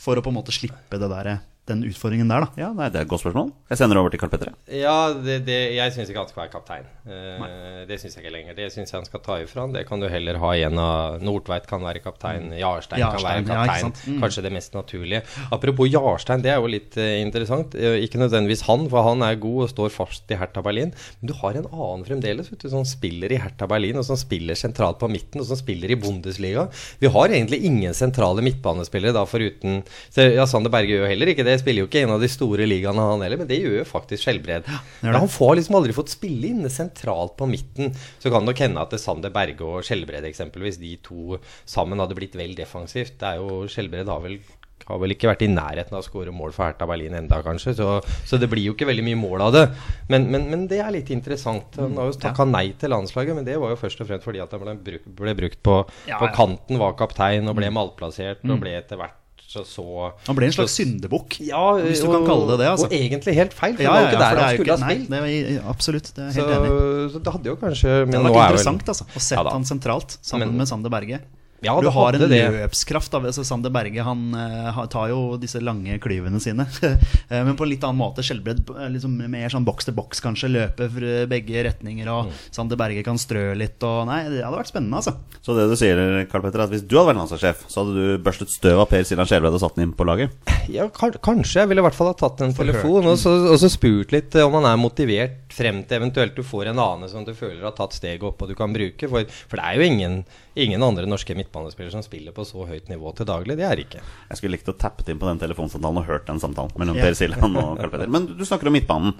For 0.00 0.16
å 0.16 0.24
på 0.24 0.32
en 0.32 0.38
måte 0.40 0.54
slippe 0.56 0.98
det 0.98 1.10
der, 1.12 1.36
den 1.68 1.84
utfordringen 1.86 2.30
der, 2.30 2.44
da. 2.46 2.48
Ja, 2.58 2.68
nei, 2.74 2.88
Det 2.90 3.00
er 3.00 3.06
et 3.06 3.10
godt 3.10 3.22
spørsmål. 3.22 3.50
Jeg 3.70 3.78
sender 3.78 4.00
over 4.00 4.10
til 4.12 4.20
Karl 4.20 4.32
Petter. 4.32 4.52
Ja, 4.74 5.12
det, 5.14 5.44
det, 5.46 5.58
jeg 5.76 5.92
syns 5.94 6.10
ikke 6.10 6.22
han 6.22 6.30
skal 6.30 6.42
være 6.42 6.52
kaptein. 6.54 6.88
Eh, 7.06 7.84
det 7.88 7.98
syns 8.00 8.16
jeg 8.16 8.24
ikke 8.24 8.32
lenger. 8.34 8.56
Det 8.58 8.66
syns 8.74 8.90
jeg 8.90 8.98
han 8.98 9.06
skal 9.06 9.22
ta 9.24 9.36
ifra. 9.42 9.66
Det 9.70 9.84
kan 9.88 10.02
du 10.02 10.08
heller 10.10 10.40
ha 10.42 10.50
en 10.66 10.80
av 10.82 11.22
Nordtveit 11.22 11.68
kan 11.70 11.84
være 11.84 12.02
kaptein. 12.02 12.50
Jarstein, 12.58 13.04
kan 13.04 13.22
være 13.22 13.44
kaptein. 13.46 13.92
ja. 13.92 14.14
Mm. 14.14 14.18
Kanskje 14.24 14.44
det 14.46 14.52
mest 14.56 14.74
naturlige. 14.74 15.22
Apropos 15.54 15.90
Jarstein, 15.92 16.42
det 16.44 16.54
er 16.54 16.58
jo 16.58 16.72
litt 16.72 16.98
eh, 17.00 17.20
interessant. 17.22 17.76
Eh, 17.78 18.00
ikke 18.06 18.22
nødvendigvis 18.22 18.66
han, 18.66 18.88
for 18.90 19.06
han 19.06 19.22
er 19.26 19.38
god 19.40 19.68
og 19.68 19.72
står 19.74 19.94
fast 19.94 20.34
i 20.34 20.40
Hertha 20.40 20.64
Berlin. 20.66 20.94
Men 21.20 21.32
du 21.32 21.36
har 21.38 21.60
en 21.60 21.70
annen 21.70 22.06
fremdeles, 22.08 22.50
vet 22.50 22.66
du, 22.66 22.70
som 22.72 22.86
spiller 22.88 23.36
i 23.36 23.40
Hertha 23.42 23.68
Berlin, 23.70 24.00
og 24.00 24.08
som 24.08 24.18
spiller 24.18 24.58
sentralt 24.58 24.98
på 25.00 25.10
midten, 25.12 25.44
og 25.44 25.48
som 25.52 25.60
spiller 25.60 25.94
i 25.94 26.00
Bundesliga. 26.00 26.66
Vi 26.98 27.12
har 27.14 27.30
egentlig 27.30 27.62
ingen 27.68 27.94
sentrale 27.94 28.42
midtbanespillere 28.44 29.14
da, 29.14 29.26
foruten 29.28 29.82
Ja, 30.16 30.44
Sander 30.48 30.72
Berge 30.72 30.96
gjør 30.96 31.10
heller 31.10 31.30
ikke 31.30 31.44
det. 31.46 31.49
Spiller 31.60 31.84
jo 31.84 31.88
ikke 31.90 32.04
en 32.04 32.14
av 32.14 32.22
de 32.22 32.30
store 32.30 32.68
ligaene, 32.68 33.08
han 33.12 33.24
heller, 33.24 33.40
men 33.40 33.50
det 33.50 33.60
gjør 33.60 33.80
jo 33.80 33.88
faktisk 33.88 34.26
Skjelbred. 34.26 34.68
Ja, 34.70 35.14
han 35.16 35.30
får 35.32 35.56
liksom 35.58 35.80
aldri 35.80 35.96
fått 35.96 36.12
spille 36.12 36.52
inne 36.52 36.70
sentralt 36.72 37.36
på 37.40 37.48
midten. 37.50 37.94
Så 38.22 38.30
kan 38.30 38.44
det 38.44 38.52
nok 38.52 38.64
hende 38.66 38.84
at 38.84 38.94
det 38.94 39.02
Sander 39.02 39.34
Berge 39.34 39.66
og 39.66 39.84
Skjelbred 39.86 40.28
eksempelvis, 40.28 40.80
de 40.80 40.96
to 41.04 41.40
sammen 41.68 42.02
hadde 42.02 42.18
blitt 42.18 42.38
vel 42.38 42.56
defensivt. 42.58 43.18
Det 43.20 43.34
er 43.34 43.42
jo 43.42 43.64
Skjelbred 43.70 44.10
har 44.10 44.24
vel 44.24 44.40
har 44.88 44.98
vel 45.00 45.14
ikke 45.14 45.28
vært 45.30 45.44
i 45.44 45.50
nærheten 45.50 45.94
av 45.94 46.02
å 46.02 46.06
skåre 46.06 46.32
mål 46.34 46.54
for 46.56 46.66
Hertha 46.66 46.88
Berlin 46.88 47.16
enda, 47.18 47.40
kanskje. 47.44 47.74
Så, 47.78 47.88
så 48.26 48.40
det 48.40 48.48
blir 48.50 48.64
jo 48.70 48.74
ikke 48.76 48.88
veldig 48.88 49.04
mye 49.06 49.20
mål 49.20 49.44
av 49.46 49.54
det. 49.54 49.64
Men, 50.10 50.26
men, 50.32 50.48
men 50.50 50.66
det 50.70 50.80
er 50.82 50.94
litt 50.94 51.12
interessant. 51.14 51.78
Han 51.80 51.98
har 52.00 52.10
jo 52.10 52.18
takka 52.20 52.46
nei 52.48 52.70
til 52.80 52.94
landslaget, 52.94 53.38
men 53.38 53.46
det 53.46 53.58
var 53.60 53.74
jo 53.74 53.80
først 53.80 54.02
og 54.02 54.10
fremst 54.10 54.26
fordi 54.26 54.42
at 54.42 54.56
han 54.56 54.64
ble, 54.64 54.76
bruk, 54.90 55.08
ble 55.20 55.36
brukt 55.44 55.62
på, 55.66 55.80
Ja, 56.10 56.20
på 56.22 56.32
kanten, 56.36 56.80
var 56.80 56.98
kaptein 56.98 57.48
og 57.50 57.58
ble 57.58 57.70
malplassert 57.74 58.44
og 58.46 58.62
ble 58.62 58.76
etter 58.80 59.00
hvert 59.00 59.19
så, 59.50 59.64
så 59.66 59.84
Han 60.28 60.36
ble 60.38 60.46
en 60.46 60.54
slags 60.54 60.76
syndebukk, 60.78 61.40
ja, 61.42 61.62
hvis 61.82 62.02
du 62.04 62.06
kan 62.12 62.22
kalle 62.28 62.46
det 62.52 62.58
det. 62.62 62.68
altså. 62.70 62.86
Og 62.86 62.94
egentlig 62.94 63.34
helt 63.34 63.56
feil, 63.58 63.74
for 63.74 63.82
Ja, 63.82 63.90
det 63.90 63.96
var 63.96 64.00
jo 64.00 64.06
ikke 64.10 64.20
der 64.20 64.30
er 64.30 64.42
han 64.44 64.56
skulle 64.60 64.76
ha 64.76 64.92
spilt. 64.94 65.66
Absolutt, 65.74 66.10
det 66.14 66.22
er 66.22 66.30
helt 66.30 66.38
Så, 66.38 66.60
enig. 66.60 66.70
så 67.16 67.22
det 67.26 67.32
hadde 67.34 67.50
jo 67.50 67.56
kanskje 67.64 67.90
Men 68.06 68.10
Det 68.14 68.20
hadde 68.20 68.30
vært 68.30 68.40
er 68.40 68.54
interessant 68.54 68.92
altså, 68.94 69.04
å 69.10 69.20
sette 69.26 69.42
Ja 69.42 69.56
han 69.58 69.66
sentralt 69.66 70.16
sammen 70.22 70.48
Men- 70.48 70.56
med 70.62 70.70
Sander 70.70 70.90
Berge. 70.94 71.20
Ja, 71.66 71.74
du 71.80 71.90
har 71.92 72.16
en 72.16 72.24
det. 72.30 72.40
løpskraft. 72.54 73.12
Altså, 73.20 73.44
Sander 73.44 73.70
Berge 73.74 74.02
han 74.06 74.30
han 74.34 74.88
tar 74.92 75.10
jo 75.12 75.36
disse 75.40 75.60
lange 75.60 75.98
klyvene 76.02 76.40
sine. 76.40 76.66
Eh, 77.30 77.44
Men 77.46 77.54
på 77.54 77.62
en 77.62 77.70
litt 77.70 77.84
annen 77.86 77.98
måte. 78.00 78.22
Skjelbred 78.26 78.64
eh, 78.74 78.88
liksom 78.90 79.12
mer 79.30 79.48
sånn 79.52 79.64
boks 79.66 79.86
til 79.86 79.94
boks, 79.94 80.18
kanskje. 80.24 80.48
Løpe 80.50 80.88
fra 80.90 81.12
begge 81.30 81.62
retninger. 81.68 82.08
Og 82.10 82.30
Mm. 82.30 82.32
Sander 82.52 82.76
Berge 82.80 83.02
kan 83.06 83.18
strø 83.18 83.54
litt. 83.56 83.78
Og, 83.86 84.02
nei, 84.08 84.22
det 84.32 84.42
hadde 84.44 84.58
vært 84.58 84.70
spennende, 84.72 84.98
altså. 85.00 85.14
Så 85.44 85.54
det 85.56 85.68
du 85.70 85.76
sier, 85.78 86.00
Karl 86.30 86.42
Petter, 86.44 86.60
er 86.60 86.66
at 86.68 86.72
hvis 86.74 86.82
du 86.86 86.96
hadde 86.98 87.10
vært 87.12 87.20
landslagssjef, 87.22 87.62
så 87.70 87.82
hadde 87.84 87.94
du 87.96 88.24
børstet 88.24 88.50
støv 88.52 88.82
av 88.82 88.88
Per 88.90 89.04
Siljan 89.06 89.28
Skjelbred 89.30 89.56
og 89.56 89.62
satt 89.62 89.78
den 89.78 89.86
inn 89.88 89.94
på 89.96 90.06
laget? 90.08 90.34
Ja, 90.72 90.88
kanskje. 90.90 91.62
Jeg 91.62 91.70
ville 91.70 91.82
i 91.82 91.86
hvert 91.86 91.96
fall 91.96 92.10
ha 92.12 92.16
tatt 92.18 92.42
en 92.44 92.54
telefon 92.56 93.06
og 93.10 93.16
så, 93.20 93.32
og 93.52 93.56
så 93.62 93.70
spurt 93.72 94.12
litt 94.14 94.34
eh, 94.36 94.44
om 94.46 94.58
han 94.58 94.68
er 94.72 94.80
motivert 94.80 95.54
frem 95.54 95.80
til 95.88 95.98
eventuelt 96.00 96.36
du 96.36 96.44
får 96.46 96.70
en 96.70 96.78
annen 96.82 97.10
som 97.10 97.24
du 97.26 97.32
føler 97.34 97.62
har 97.66 97.74
tatt 97.78 97.96
steget 97.96 98.22
opp 98.26 98.42
og 98.44 98.50
du 98.52 98.54
kan 98.58 98.74
bruke. 98.74 99.08
For, 99.10 99.26
for 99.50 99.58
det 99.60 99.66
er 99.66 99.80
jo 99.80 99.88
ingen, 99.88 100.20
ingen 100.64 100.82
andre 100.84 101.06
norske 101.08 101.34
midtbanespillere 101.38 101.94
som 101.94 102.04
spiller 102.06 102.34
på 102.36 102.44
så 102.48 102.66
høyt 102.68 102.88
nivå 102.92 103.12
til 103.18 103.28
daglig. 103.28 103.56
Det 103.60 103.66
er 103.68 103.82
ikke. 103.82 104.00
Jeg 104.30 104.40
skulle 104.40 104.56
likt 104.56 104.70
å 104.72 104.76
tappet 104.78 105.08
inn 105.12 105.20
på 105.20 105.28
den 105.28 105.40
telefonsamtalen 105.42 106.02
og 106.02 106.08
hørt 106.10 106.26
den 106.30 106.40
samtalen 106.42 106.74
mellom 106.80 106.98
Ja. 106.98 107.08
Per 107.08 107.18
Siljan 107.18 107.56
og 107.56 107.78
Karl 107.80 107.92
Petter. 107.92 108.10
Men 108.12 108.26
du 108.30 108.44
snakker 108.44 108.70
om 108.70 108.76
midtbanen. 108.78 109.14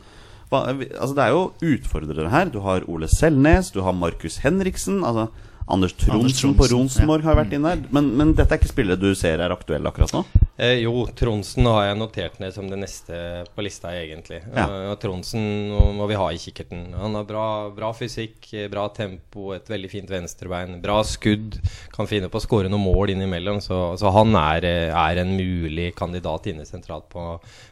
Hva, 0.51 0.65
altså 0.75 1.15
det 1.15 1.25
er 1.25 1.31
jo 1.37 1.43
utfordrere 1.77 2.31
her. 2.33 2.51
Du 2.51 2.59
har 2.65 2.83
Ole 2.91 3.07
Selnes, 3.11 3.71
du 3.71 3.81
har 3.87 3.95
Markus 3.95 4.41
Henriksen. 4.43 5.05
Altså 5.07 5.29
Anders 5.71 5.95
Tronsen 5.99 6.57
på 6.59 6.67
Ronsenborg 6.71 7.11
Rosenborg 7.11 7.27
har 7.27 7.39
vært 7.39 7.55
inn 7.57 7.67
der. 7.67 7.83
Men, 7.95 8.11
men 8.19 8.33
dette 8.37 8.55
er 8.55 8.61
ikke 8.61 8.73
spillet 8.73 9.01
du 9.01 9.13
ser 9.19 9.43
er 9.43 9.53
aktuell 9.55 9.87
akkurat 9.89 10.13
nå? 10.15 10.23
Eh, 10.61 10.83
jo, 10.85 11.07
Tronsen 11.17 11.67
har 11.71 11.87
jeg 11.89 11.99
notert 12.01 12.41
ned 12.43 12.53
som 12.55 12.69
det 12.69 12.79
neste 12.81 13.17
på 13.55 13.65
lista, 13.65 13.93
egentlig. 13.97 14.43
Ja. 14.53 14.67
Uh, 14.69 14.91
og 14.93 14.99
Tronsen 15.01 15.43
må, 15.73 15.87
må 15.97 16.09
vi 16.11 16.19
ha 16.21 16.27
i 16.33 16.41
kikkerten. 16.41 16.91
Han 17.01 17.17
har 17.17 17.29
bra, 17.29 17.47
bra 17.75 17.93
fysikk, 17.97 18.51
eh, 18.53 18.69
bra 18.73 18.89
tempo, 18.95 19.51
et 19.57 19.71
veldig 19.71 19.91
fint 19.93 20.11
venstrebein, 20.11 20.79
bra 20.83 21.01
skudd. 21.07 21.59
Kan 21.95 22.11
finne 22.11 22.31
på 22.33 22.41
å 22.41 22.45
skåre 22.45 22.73
noen 22.73 22.85
mål 22.85 23.15
innimellom. 23.15 23.63
Så, 23.65 23.81
så 24.01 24.13
han 24.15 24.37
er, 24.37 24.69
eh, 24.69 24.93
er 24.93 25.23
en 25.23 25.35
mulig 25.37 25.95
kandidat 25.99 26.51
inne 26.53 26.69
sentralt 26.69 27.09
på, 27.13 27.27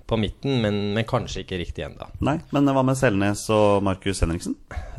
på 0.09 0.17
midten, 0.17 0.63
men, 0.65 0.77
men 0.97 1.07
kanskje 1.09 1.43
ikke 1.45 1.59
riktig 1.61 1.85
ennå. 1.85 2.07
Nei, 2.25 2.39
men 2.55 2.71
hva 2.73 2.85
med 2.87 2.97
Selnes 2.97 3.43
og 3.53 3.83
Markus 3.85 4.23
Henriksen? 4.25 4.55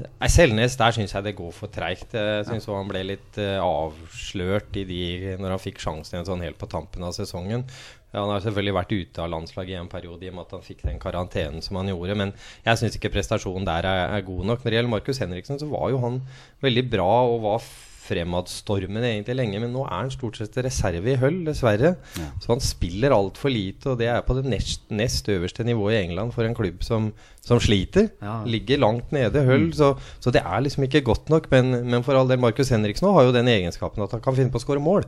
Nei, 0.06 0.30
Selnes, 0.30 0.78
der 0.78 0.94
syns 0.94 1.16
jeg 1.16 1.26
det 1.26 1.34
går 1.40 1.54
for 1.56 1.74
treigt. 1.74 2.14
Jeg 2.14 2.46
syns 2.46 2.70
ja. 2.70 2.76
han 2.78 2.92
ble 2.92 3.02
litt 3.08 3.40
eh, 3.42 3.58
avslørt 3.58 4.78
i 4.78 4.86
de 4.86 5.02
når 5.42 5.56
han 5.56 5.64
fikk 5.64 5.82
sjansen 5.82 6.20
igjen 6.20 6.30
sånn 6.30 6.46
helt 6.46 6.62
på 6.62 6.70
tampen 6.70 7.08
av 7.08 7.16
sesongen. 7.18 7.66
Ja, 8.12 8.24
Han 8.24 8.32
har 8.34 8.46
selvfølgelig 8.46 8.78
vært 8.78 8.94
ute 8.94 9.22
av 9.22 9.30
landslaget 9.34 9.76
i 9.76 9.82
en 9.82 9.92
periode 9.92 10.26
i 10.26 10.32
og 10.32 10.38
med 10.38 10.48
at 10.48 10.56
han 10.58 10.66
fikk 10.66 10.86
den 10.86 11.02
karantenen 11.02 11.66
som 11.66 11.78
han 11.82 11.92
gjorde. 11.92 12.18
Men 12.18 12.34
jeg 12.66 12.82
syns 12.82 12.98
ikke 12.98 13.14
prestasjonen 13.14 13.68
der 13.68 13.86
er, 13.90 14.16
er, 14.16 14.26
god 14.26 14.46
nok. 14.50 14.64
Når 14.64 14.70
det 14.70 14.80
gjelder 14.80 14.94
Markus 14.96 15.22
Henriksen, 15.22 15.62
så 15.62 15.70
var 15.70 15.90
jo 15.94 16.02
han 16.06 16.22
veldig 16.66 16.86
bra 16.90 17.12
og 17.30 17.44
var 17.46 17.70
fremadstormende 18.10 19.12
egentlig 19.14 19.38
lenge. 19.38 19.62
Men 19.64 19.74
nå 19.76 19.86
er 19.86 19.96
han 19.96 20.14
stort 20.14 20.40
sett 20.40 20.58
reserve 20.66 21.14
i 21.14 21.18
høll, 21.22 21.42
dessverre. 21.48 21.96
Ja. 22.20 22.30
Så 22.44 22.54
han 22.54 22.64
spiller 22.64 23.16
altfor 23.16 23.54
lite, 23.54 23.94
og 23.94 24.02
det 24.02 24.10
er 24.12 24.24
på 24.26 24.38
det 24.38 24.46
nest, 24.50 24.88
nest 24.92 25.30
øverste 25.32 25.66
nivået 25.68 25.98
i 25.98 26.02
England 26.08 26.34
for 26.36 26.48
en 26.48 26.58
klubb 26.58 26.84
som, 26.86 27.12
som 27.46 27.62
sliter. 27.64 28.10
Ja. 28.24 28.40
Ligger 28.50 28.82
langt 28.82 29.14
nede, 29.16 29.46
høll. 29.48 29.70
Mm. 29.70 29.76
Så, 29.80 29.94
så, 30.20 30.34
det 30.36 30.44
er 30.46 30.66
liksom 30.66 30.88
ikke 30.88 31.06
godt 31.12 31.30
nok. 31.34 31.52
Men, 31.54 31.84
men 31.86 32.06
for 32.08 32.18
all 32.18 32.30
del, 32.30 32.42
Markus 32.42 32.74
Henriksen 32.74 33.12
har 33.14 33.30
jo 33.30 33.36
den 33.36 33.52
egenskapen 33.52 34.04
at 34.06 34.18
han 34.18 34.26
kan 34.26 34.38
finne 34.38 34.54
på 34.54 34.62
å 34.62 34.66
skåre 34.66 34.84
mål. 34.84 35.08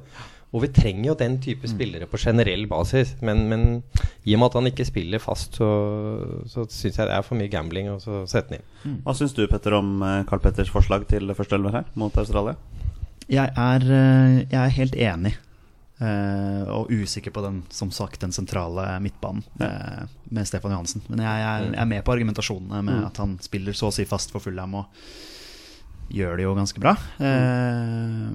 Og 0.51 0.65
vi 0.65 0.71
trenger 0.75 1.05
jo 1.05 1.15
den 1.15 1.37
type 1.39 1.63
mm. 1.63 1.71
spillere 1.71 2.07
på 2.11 2.19
generell 2.19 2.65
basis. 2.67 3.15
Men, 3.23 3.45
men, 3.47 3.61
i 4.27 4.35
og 4.35 4.41
med 4.41 4.49
at 4.49 4.57
han 4.59 4.67
ikke 4.67 4.87
spiller 4.87 5.23
fast, 5.23 5.55
så, 5.61 5.69
så 6.51 6.65
syns 6.67 6.99
jeg 6.99 7.07
det 7.07 7.15
er 7.15 7.23
for 7.25 7.39
mye 7.39 7.51
gambling 7.51 7.87
å 7.93 7.99
sette 8.01 8.49
den 8.49 8.59
inn. 8.59 8.67
Mm. 8.83 8.97
Hva 9.05 9.15
syns 9.15 9.35
du 9.37 9.45
Petter 9.47 9.77
om 9.79 10.01
Carl 10.27 10.41
eh, 10.41 10.43
Petters 10.43 10.73
forslag 10.73 11.07
til 11.11 11.31
første 11.37 11.55
elver 11.55 11.79
her 11.79 11.87
mot 11.95 12.19
Australia? 12.19 12.57
Jeg 13.29 13.53
er, 13.53 13.85
eh, 13.85 14.35
jeg 14.49 14.59
er 14.61 14.77
helt 14.79 14.95
enig. 14.95 15.37
Uh, 16.01 16.65
og 16.73 16.89
usikker 16.89 17.29
på 17.29 17.43
den 17.45 17.59
som 17.69 17.91
sagt 17.93 18.23
den 18.23 18.31
sentrale 18.33 18.87
midtbanen 19.05 19.43
uh, 19.61 20.07
med 20.33 20.47
Stefan 20.49 20.73
Johansen. 20.73 21.03
Men 21.11 21.21
jeg, 21.21 21.41
jeg, 21.43 21.67
jeg, 21.67 21.77
er 21.77 21.89
med 21.91 22.01
på 22.07 22.15
argumentasjonene 22.15 22.79
med 22.81 22.95
mm. 23.03 23.03
at 23.11 23.19
han 23.21 23.35
spiller 23.45 23.77
så 23.77 23.91
å 23.91 23.93
si 23.93 24.07
fast 24.09 24.33
for 24.33 24.41
Fulham 24.41 24.79
og 24.79 26.09
gjør 26.09 26.39
det 26.39 26.47
jo 26.47 26.55
ganske 26.57 26.81
bra. 26.81 26.95
Uh, 27.21 28.33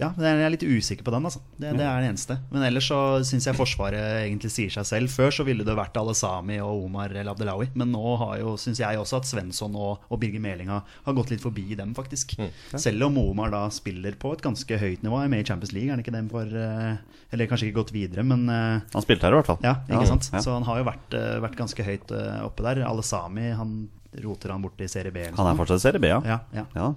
ja, 0.00 0.10
jeg 0.18 0.42
er 0.42 0.52
litt 0.52 0.64
usikker 0.66 1.06
på 1.06 1.12
den. 1.14 1.26
Altså. 1.28 1.40
Det, 1.56 1.70
det, 1.78 1.84
er 1.86 2.02
det 2.02 2.08
eneste. 2.10 2.36
Men 2.50 2.64
ellers 2.66 2.88
så 2.90 2.98
syns 3.26 3.46
jeg 3.48 3.56
Forsvaret 3.56 4.24
egentlig 4.24 4.50
sier 4.52 4.72
seg 4.74 4.86
selv. 4.88 5.12
Før 5.12 5.34
så 5.34 5.46
ville 5.46 5.66
det 5.66 5.76
vært 5.78 5.96
Alesami 6.00 6.58
og 6.64 6.86
Omar 6.88 7.14
El 7.14 7.30
Abdelawi. 7.30 7.68
Men 7.78 7.92
nå 7.94 8.14
har 8.22 8.38
jo, 8.40 8.56
syns 8.60 8.82
jeg 8.82 9.00
også 9.00 9.20
at 9.20 9.28
Svensson 9.30 9.76
og, 9.78 10.04
og 10.08 10.20
Birger 10.22 10.42
Melinga 10.42 10.80
har, 10.84 11.16
gått 11.16 11.30
litt 11.30 11.44
forbi 11.44 11.78
dem, 11.78 11.94
faktisk. 11.96 12.34
Mm, 12.40 12.50
ja. 12.74 12.82
Selv 12.86 13.08
om 13.08 13.18
Omar 13.22 13.54
da 13.54 13.64
spiller 13.74 14.18
på 14.18 14.34
et 14.34 14.44
ganske 14.44 14.78
høyt 14.80 15.04
nivå. 15.06 15.20
Er 15.22 15.30
med 15.32 15.44
i 15.44 15.48
Champions 15.48 15.74
League, 15.76 15.90
er 15.90 15.96
han 15.96 16.02
ikke 16.02 16.16
den 16.16 16.30
for 16.32 16.48
eh, 16.64 17.20
Eller 17.34 17.50
kanskje 17.50 17.68
ikke 17.68 17.80
gått 17.82 17.94
videre, 17.94 18.24
men 18.26 18.48
eh, 18.50 18.80
Han 18.94 19.04
spilte 19.04 19.28
her 19.28 19.36
i 19.36 19.40
hvert 19.40 19.52
fall. 19.52 19.60
Ja, 19.64 19.78
ikke 19.90 20.08
sant? 20.10 20.30
Ja. 20.34 20.42
Så 20.42 20.56
han 20.56 20.66
har 20.66 20.80
jo 20.80 20.88
vært, 20.88 21.18
eh, 21.18 21.36
vært 21.44 21.60
ganske 21.60 21.86
høyt 21.86 22.14
oppe 22.44 22.66
der. 22.66 22.82
Alesami, 22.88 23.52
han 23.54 23.84
roter 24.24 24.54
han 24.54 24.62
bort 24.62 24.80
i 24.82 24.90
Serie 24.90 25.14
B. 25.14 25.28
Han 25.34 25.50
er 25.50 25.58
fortsatt 25.58 25.82
i 25.82 25.86
Serie 25.86 26.02
B, 26.02 26.10
ja. 26.10 26.40
ja, 26.54 26.66
ja. 26.74 26.90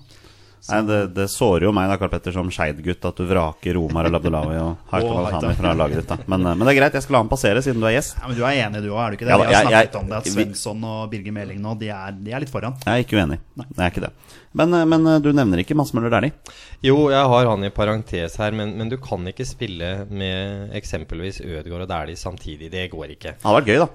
Nei, 0.67 0.79
det, 0.87 0.99
det 1.15 1.27
sårer 1.31 1.67
jo 1.67 1.71
meg 1.75 1.87
da, 1.91 1.95
Karl 2.01 2.11
Petter, 2.11 2.33
som 2.35 2.49
Skeid-gutt, 2.51 3.05
at 3.07 3.19
du 3.19 3.27
vraker 3.29 3.79
Omar 3.79 4.09
Labdolawi 4.11 4.57
og 4.59 4.89
Haitham 4.91 5.19
Al-Hami 5.21 5.53
fra 5.59 5.73
laget 5.77 6.01
ditt. 6.01 6.09
da 6.09 6.17
men, 6.25 6.43
eh, 6.43 6.57
men, 6.57 6.65
det 6.65 6.73
er 6.73 6.79
greit, 6.81 6.97
jeg 6.97 7.05
skal 7.05 7.17
la 7.17 7.21
ham 7.23 7.31
passere, 7.31 7.63
siden 7.63 7.83
du 7.83 7.87
er 7.87 7.95
gjest. 7.95 8.17
Ja, 8.19 8.27
Men 8.27 8.39
du 8.39 8.43
er 8.43 8.59
enig, 8.65 8.81
du 8.83 8.89
òg, 8.91 8.99
er 9.03 9.13
du 9.13 9.19
ikke 9.19 9.29
det? 9.29 9.31
Ja, 9.31 9.39
vi 9.39 9.47
har 9.53 9.67
snakket 9.67 9.95
jeg, 9.95 10.01
om 10.01 10.11
det, 10.11 10.19
at 10.19 10.31
Svensson 10.33 10.83
og 10.91 11.05
Birger 11.13 11.37
Meling 11.37 11.61
nå, 11.63 11.77
de 11.79 11.91
er, 11.93 12.17
de 12.17 12.33
er, 12.33 12.43
litt 12.43 12.51
foran. 12.51 12.75
Jeg 12.83 12.93
er 12.93 13.05
ikke 13.05 13.21
uenig. 13.21 13.39
Nei. 13.59 13.67
Jeg 13.71 13.83
er 13.85 13.93
ikke 13.95 14.05
det. 14.07 14.13
Men, 14.57 14.73
eh, 14.73 14.85
men 14.89 15.05
eh, 15.07 15.19
du 15.21 15.29
nevner 15.35 15.61
ikke 15.61 15.77
Mads 15.77 15.93
Møller 15.95 16.11
Dæhlie? 16.13 16.33
Jo, 16.85 16.95
jeg 17.09 17.29
har 17.31 17.49
han 17.49 17.65
i 17.65 17.71
parentes 17.73 18.37
her, 18.41 18.53
men, 18.57 18.73
men, 18.77 18.89
du 18.89 18.97
kan 19.01 19.25
ikke 19.29 19.45
spille 19.47 19.89
med 20.09 20.73
eksempelvis 20.77 21.39
Ødegaard 21.41 21.85
og 21.85 21.89
Dæhlie 21.89 22.19
samtidig. 22.19 22.69
Det 22.73 22.87
går 22.91 23.13
ikke. 23.15 23.35
Det 23.37 23.45
hadde 23.45 23.57
vært 23.59 23.71
gøy, 23.71 23.79
da. 23.81 23.87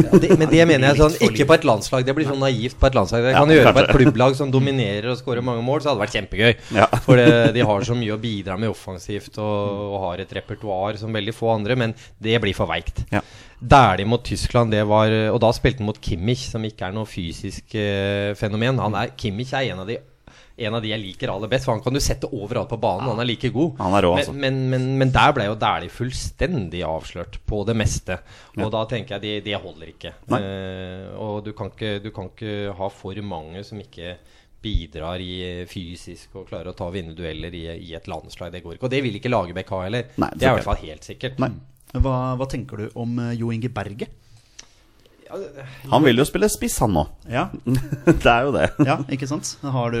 Ja, 0.00 0.20
det, 0.22 0.30
men 0.38 0.50
det 0.52 0.66
mener 0.68 0.90
jeg 0.90 1.00
sånn 1.00 1.16
Ikke 1.30 1.46
på 1.48 1.56
et 1.58 1.66
landslag. 1.68 2.06
Det 2.06 2.14
blir 2.16 2.28
sånn 2.30 2.42
naivt 2.42 2.78
på 2.80 2.90
et 2.90 2.98
landslag. 2.98 3.26
Det 3.26 3.34
kan 3.36 3.50
du 3.50 3.56
gjøre 3.56 3.74
på 3.76 3.84
et 3.84 3.92
klubblag 3.98 4.38
som 4.38 4.54
dominerer 4.54 5.10
og 5.12 5.20
skårer 5.20 5.46
mange 5.46 5.64
mål, 5.66 5.82
så 5.82 5.90
hadde 5.90 6.00
det 6.00 6.06
vært 6.06 6.18
kjempegøy. 6.18 6.50
Ja. 6.78 6.88
For 7.06 7.20
det, 7.20 7.28
de 7.56 7.66
har 7.70 7.86
så 7.86 7.98
mye 7.98 8.16
å 8.16 8.22
bidra 8.22 8.58
med 8.60 8.72
offensivt 8.72 9.38
og, 9.42 9.86
og 9.90 10.08
har 10.08 10.24
et 10.24 10.34
repertoar 10.40 10.98
som 11.00 11.14
veldig 11.14 11.36
få 11.36 11.54
andre, 11.54 11.78
men 11.78 11.96
det 12.22 12.38
blir 12.42 12.56
for 12.56 12.70
veikt. 12.70 13.04
Ja. 13.14 13.22
Dæhlie 13.60 14.08
mot 14.08 14.22
Tyskland, 14.24 14.72
det 14.72 14.82
var 14.88 15.12
Og 15.30 15.40
da 15.42 15.50
spilte 15.52 15.82
han 15.82 15.90
mot 15.90 16.00
Kimmich, 16.00 16.46
som 16.48 16.64
ikke 16.64 16.88
er 16.88 16.94
noe 16.96 17.08
fysisk 17.08 17.74
eh, 17.76 18.32
fenomen. 18.38 18.80
Er, 18.96 19.12
Kimmich 19.20 19.52
er 19.52 19.74
en 19.74 19.82
av 19.84 19.90
de 19.90 19.98
en 20.60 20.74
av 20.76 20.82
de 20.84 20.90
jeg 20.90 21.00
liker 21.00 21.30
aller 21.32 21.50
best. 21.50 21.66
For 21.66 21.76
han 21.76 21.82
kan 21.84 21.94
du 21.96 22.00
sette 22.04 22.28
overalt 22.28 22.70
på 22.70 22.78
banen. 22.80 23.06
Ja. 23.06 23.14
Han 23.14 23.22
er 23.22 23.28
like 23.28 23.50
god. 23.54 23.78
Han 23.80 23.96
er 23.96 24.06
rå, 24.06 24.10
altså. 24.18 24.34
men, 24.36 24.58
men, 24.68 24.72
men, 24.72 24.90
men, 25.00 25.14
der 25.14 25.32
ble 25.36 25.46
jo 25.48 25.56
Dæhlie 25.60 25.92
fullstendig 25.92 26.82
avslørt 26.86 27.40
på 27.48 27.62
det 27.68 27.76
meste. 27.80 28.18
Og 28.58 28.66
ja. 28.66 28.72
da 28.76 28.84
tenker 28.90 29.16
jeg 29.16 29.24
det, 29.24 29.36
det 29.48 29.62
holder 29.62 29.94
ikke. 29.94 30.14
Eh, 30.36 31.08
og 31.16 31.40
du 31.46 31.54
kan 31.56 31.72
ikke, 31.72 31.96
du 32.04 32.10
kan 32.16 32.30
ikke 32.32 32.76
ha 32.76 32.92
for 32.92 33.24
mange 33.24 33.64
som 33.66 33.80
ikke 33.80 34.18
bidrar 34.60 35.22
i 35.24 35.64
fysisk 35.64 36.34
og 36.36 36.50
klarer 36.50 36.68
å 36.68 36.76
ta 36.76 36.90
vinnerdueller 36.92 37.54
i, 37.56 37.64
i 37.80 37.94
et 37.96 38.08
landslag. 38.10 38.52
Det 38.52 38.60
går 38.64 38.76
ikke. 38.76 38.88
Og 38.90 38.92
det 38.92 39.00
vil 39.06 39.16
ikke 39.16 39.32
Lagerbäck 39.32 39.72
ha 39.72 39.84
heller. 39.86 40.10
Nei, 40.20 40.32
det, 40.34 40.42
det 40.42 40.48
er 40.48 40.52
i 40.52 40.58
hvert 40.58 40.68
fall 40.68 40.82
helt 40.84 41.08
sikkert. 41.08 41.40
Hva, 41.90 42.36
hva, 42.38 42.46
tenker 42.46 42.78
du 42.78 42.98
om 43.02 43.18
eh, 43.18 43.32
Jo 43.34 43.50
Inge 43.50 43.70
Berge? 43.74 44.06
Han 45.90 46.04
vil 46.04 46.20
jo 46.20 46.26
spille 46.28 46.48
spiss, 46.50 46.78
han 46.82 46.94
nå. 46.94 47.04
Ja. 47.30 47.46
det 48.04 48.30
er 48.30 48.46
jo 48.46 48.52
det. 48.54 48.66
ja, 48.86 48.96
ikke 49.12 49.28
sant? 49.30 49.52
Har 49.62 49.94
du 49.94 50.00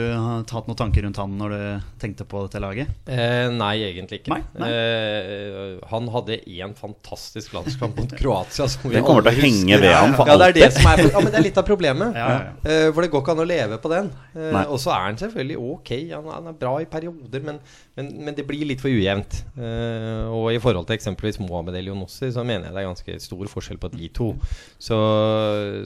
tatt 0.50 0.68
noen 0.68 0.78
tanker 0.78 1.04
rundt 1.06 1.20
han 1.20 1.36
når 1.38 1.54
du 1.54 1.62
tenkte 2.02 2.26
på 2.28 2.42
dette 2.46 2.62
laget? 2.62 2.90
Eh, 3.10 3.46
nei, 3.54 3.74
egentlig 3.86 4.22
ikke. 4.22 4.34
Nei, 4.34 4.42
nei. 4.60 4.70
Eh, 4.70 5.76
han 5.90 6.08
hadde 6.14 6.40
én 6.50 6.74
fantastisk 6.78 7.54
landskamp 7.56 7.98
mot 8.00 8.14
Kroatia. 8.18 8.68
Som 8.70 8.92
den 8.92 9.06
kommer 9.06 9.24
til 9.26 9.32
å 9.32 9.42
henge 9.44 9.80
ved 9.82 9.94
ham 9.94 10.16
for 10.18 10.30
ja. 10.30 10.38
Det 10.40 10.48
er, 10.50 10.56
det, 10.56 10.70
som 10.76 10.88
er, 10.90 11.04
ja, 11.06 11.22
men 11.22 11.32
det 11.32 11.40
er 11.40 11.46
litt 11.46 11.60
av 11.60 11.66
problemet. 11.68 12.16
ja, 12.20 12.28
eh, 12.64 12.88
for 12.90 13.04
det 13.04 13.10
går 13.12 13.24
ikke 13.24 13.36
an 13.36 13.44
å 13.44 13.48
leve 13.48 13.80
på 13.82 13.92
den. 13.92 14.10
Eh, 14.34 14.58
og 14.64 14.78
så 14.82 14.94
er 14.96 15.06
han 15.08 15.20
selvfølgelig 15.20 15.58
ok. 15.60 15.92
Han, 16.14 16.30
han 16.34 16.50
er 16.52 16.58
bra 16.60 16.74
i 16.82 16.88
perioder, 16.90 17.44
men, 17.46 17.60
men, 17.98 18.10
men, 18.26 18.36
det 18.36 18.46
blir 18.48 18.66
litt 18.68 18.82
for 18.82 18.92
ujevnt. 18.92 19.42
Eh, 19.58 20.24
og 20.30 20.50
i 20.54 20.60
forhold 20.62 20.88
til 20.88 20.98
eksempelvis 20.98 21.40
Mohammed 21.42 21.78
Elionossi, 21.80 22.32
så 22.34 22.44
mener 22.46 22.68
jeg 22.68 22.76
det 22.76 22.82
er 22.84 22.90
ganske 22.90 23.18
stor 23.22 23.52
forskjell 23.54 23.80
på 23.82 23.92
de 23.94 24.10
to. 24.16 24.32
Så 24.80 24.98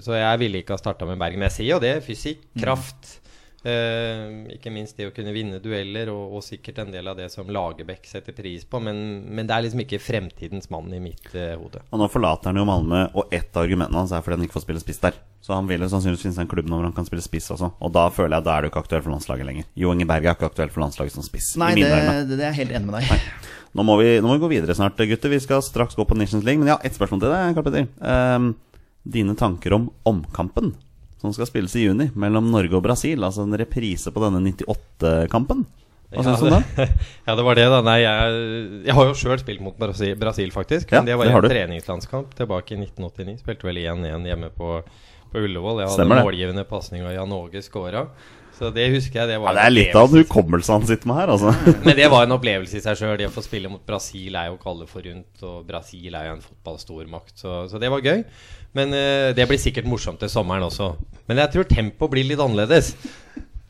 så 0.04 0.16
jeg 0.16 0.40
ville 0.42 0.62
ikke 0.62 0.76
ha 0.76 0.80
starta 0.80 1.08
med 1.08 1.20
Bergen. 1.20 1.40
Men 1.40 1.50
jeg 1.50 1.58
sier 1.58 1.74
jo 1.74 1.82
det. 1.82 1.98
Fysikk, 2.06 2.46
mm. 2.54 2.62
kraft. 2.62 3.18
Uh, 3.64 4.44
ikke 4.52 4.68
minst 4.68 4.98
det 4.98 5.06
å 5.08 5.12
kunne 5.16 5.32
vinne 5.32 5.56
dueller, 5.64 6.10
og, 6.12 6.34
og, 6.36 6.42
sikkert 6.44 6.82
en 6.82 6.90
del 6.92 7.06
av 7.08 7.16
det 7.16 7.30
som 7.32 7.48
Lagerbäck 7.48 8.04
setter 8.04 8.36
pris 8.36 8.66
på. 8.68 8.80
Men, 8.84 8.98
men, 9.24 9.48
det 9.48 9.56
er 9.56 9.64
liksom 9.64 9.80
ikke 9.86 10.02
fremtidens 10.04 10.68
mann 10.72 10.92
i 10.92 11.00
mitt 11.00 11.30
uh, 11.32 11.54
hode. 11.56 11.80
Og 11.88 12.02
Nå 12.02 12.10
forlater 12.12 12.52
han 12.52 12.60
jo 12.60 12.66
Malmö, 12.68 13.06
og 13.16 13.32
ett 13.32 13.56
av 13.56 13.64
argumentene 13.64 14.02
hans 14.02 14.12
er 14.12 14.20
fordi 14.24 14.36
han 14.36 14.44
ikke 14.44 14.58
får 14.58 14.66
spille 14.66 14.84
spiss 14.84 15.00
der. 15.06 15.16
Så 15.44 15.56
han 15.56 15.68
vil 15.68 15.80
jo 15.80 15.88
sannsynligvis 15.92 16.26
finne 16.26 16.36
seg 16.36 16.44
en 16.44 16.52
klubb 16.52 16.68
hvor 16.72 16.84
han 16.84 16.92
kan 16.96 17.08
spille 17.08 17.24
spiss 17.24 17.50
også. 17.56 17.70
Og 17.80 17.96
da 17.96 18.04
føler 18.12 18.36
jeg 18.36 18.44
at 18.44 18.50
da 18.50 18.58
er 18.58 18.64
du 18.64 18.70
ikke 18.70 18.84
aktuell 18.84 19.02
for 19.04 19.12
landslaget 19.12 19.48
lenger. 19.48 19.66
Jo 19.80 19.96
Inge 19.96 20.08
Berge 20.12 20.28
er 20.28 20.36
ikke 20.36 20.52
aktuell 20.52 20.72
for 20.72 20.84
landslaget 20.84 21.16
som 21.16 21.24
spiss. 21.24 21.54
Nei, 21.60 21.72
det, 21.80 21.88
det, 22.28 22.38
er 22.42 22.50
jeg 22.50 22.60
helt 22.62 22.76
enig 22.76 22.90
med 22.90 23.00
deg. 23.00 23.26
Nå 23.74 23.82
må, 23.82 23.96
vi, 23.98 24.12
nå 24.20 24.28
må, 24.28 24.36
vi, 24.36 24.44
gå 24.44 24.52
videre 24.52 24.76
snart, 24.76 25.00
gutter. 25.00 25.32
Vi 25.32 25.40
skal 25.42 25.64
straks 25.64 25.96
gå 25.98 26.04
på 26.06 26.16
Nations 26.16 26.44
League. 26.46 26.60
Men 26.60 26.74
ja, 26.74 26.78
ett 26.84 26.96
spørsmål 26.96 27.24
til 27.24 27.32
deg, 27.32 27.56
Karl 27.56 27.66
Petter. 27.66 27.88
Um, 27.98 28.52
dine 29.04 29.36
tanker 29.36 29.76
om 29.76 29.90
omkampen 30.08 30.72
som 31.20 31.32
skal 31.32 31.48
spilles 31.48 31.76
i 31.76 31.86
juni 31.86 32.10
mellom 32.20 32.50
Norge 32.52 32.76
og 32.76 32.82
Brasil. 32.84 33.22
Altså 33.24 33.46
en 33.46 33.56
reprise 33.56 34.12
på 34.12 34.20
denne 34.24 34.42
98-kampen. 34.44 35.64
Hva 36.14 36.24
syns 36.26 36.42
du 36.42 36.48
om 36.50 36.56
det? 36.58 36.88
Ja, 37.26 37.34
det 37.34 37.44
var 37.46 37.56
det, 37.58 37.64
da. 37.72 37.80
Nei, 37.86 37.96
jeg, 38.02 38.42
jeg 38.84 38.96
har 38.98 39.08
jo 39.08 39.16
sjøl 39.18 39.40
spilt 39.40 39.64
mot 39.64 39.78
Brasil, 39.80 40.12
Brasil 40.20 40.52
faktisk. 40.54 40.92
Men 40.92 41.08
ja, 41.08 41.14
det 41.14 41.18
var 41.18 41.32
en 41.32 41.48
treningslandskamp 41.48 42.36
tilbake 42.38 42.76
i 42.76 42.80
1989. 42.82 43.40
Spilte 43.40 43.68
vel 43.70 43.80
1-1 43.82 44.28
hjemme 44.30 44.52
på, 44.54 44.76
på 45.32 45.44
Ullevål. 45.46 45.82
Jeg 45.84 45.94
hadde 45.94 46.20
målgivende 46.22 46.66
pasning, 46.68 47.06
og 47.08 47.16
Jan 47.16 47.34
Åge 47.34 47.64
skåra. 47.64 48.04
Så 48.54 48.70
det 48.74 48.86
husker 48.92 49.20
jeg. 49.20 49.30
Det, 49.32 49.38
var 49.42 49.50
ja, 49.50 49.56
det 49.58 49.64
er 49.66 49.74
litt 49.74 49.96
av 49.98 50.12
en 50.12 50.22
hukommelse 50.22 50.76
han 50.76 50.86
sitter 50.86 51.10
med 51.10 51.18
her, 51.18 51.32
altså. 51.34 51.54
Men 51.86 51.98
det 51.98 52.06
var 52.12 52.26
en 52.26 52.36
opplevelse 52.36 52.78
i 52.78 52.84
seg 52.84 53.00
sjøl. 53.00 53.16
Det 53.18 53.26
å 53.26 53.34
få 53.34 53.42
spille 53.44 53.70
mot 53.72 53.82
Brasil 53.86 54.38
er 54.38 54.50
jo 54.50 54.58
ikke 54.58 54.70
alle 54.70 54.86
forunt. 54.90 55.42
Og 55.42 55.64
Brasil 55.66 56.14
er 56.14 56.28
jo 56.28 56.36
en 56.36 56.44
fotballstormakt, 56.44 57.34
så, 57.40 57.64
så 57.70 57.82
det 57.82 57.90
var 57.90 58.04
gøy. 58.04 58.22
Men 58.78 58.94
uh, 58.94 59.32
det 59.34 59.46
blir 59.50 59.60
sikkert 59.62 59.90
morsomt 59.90 60.22
til 60.22 60.30
sommeren 60.30 60.66
også. 60.66 60.92
Men 61.30 61.42
jeg 61.42 61.54
tror 61.54 61.68
tempoet 61.70 62.14
blir 62.14 62.30
litt 62.30 62.42
annerledes. 62.42 62.94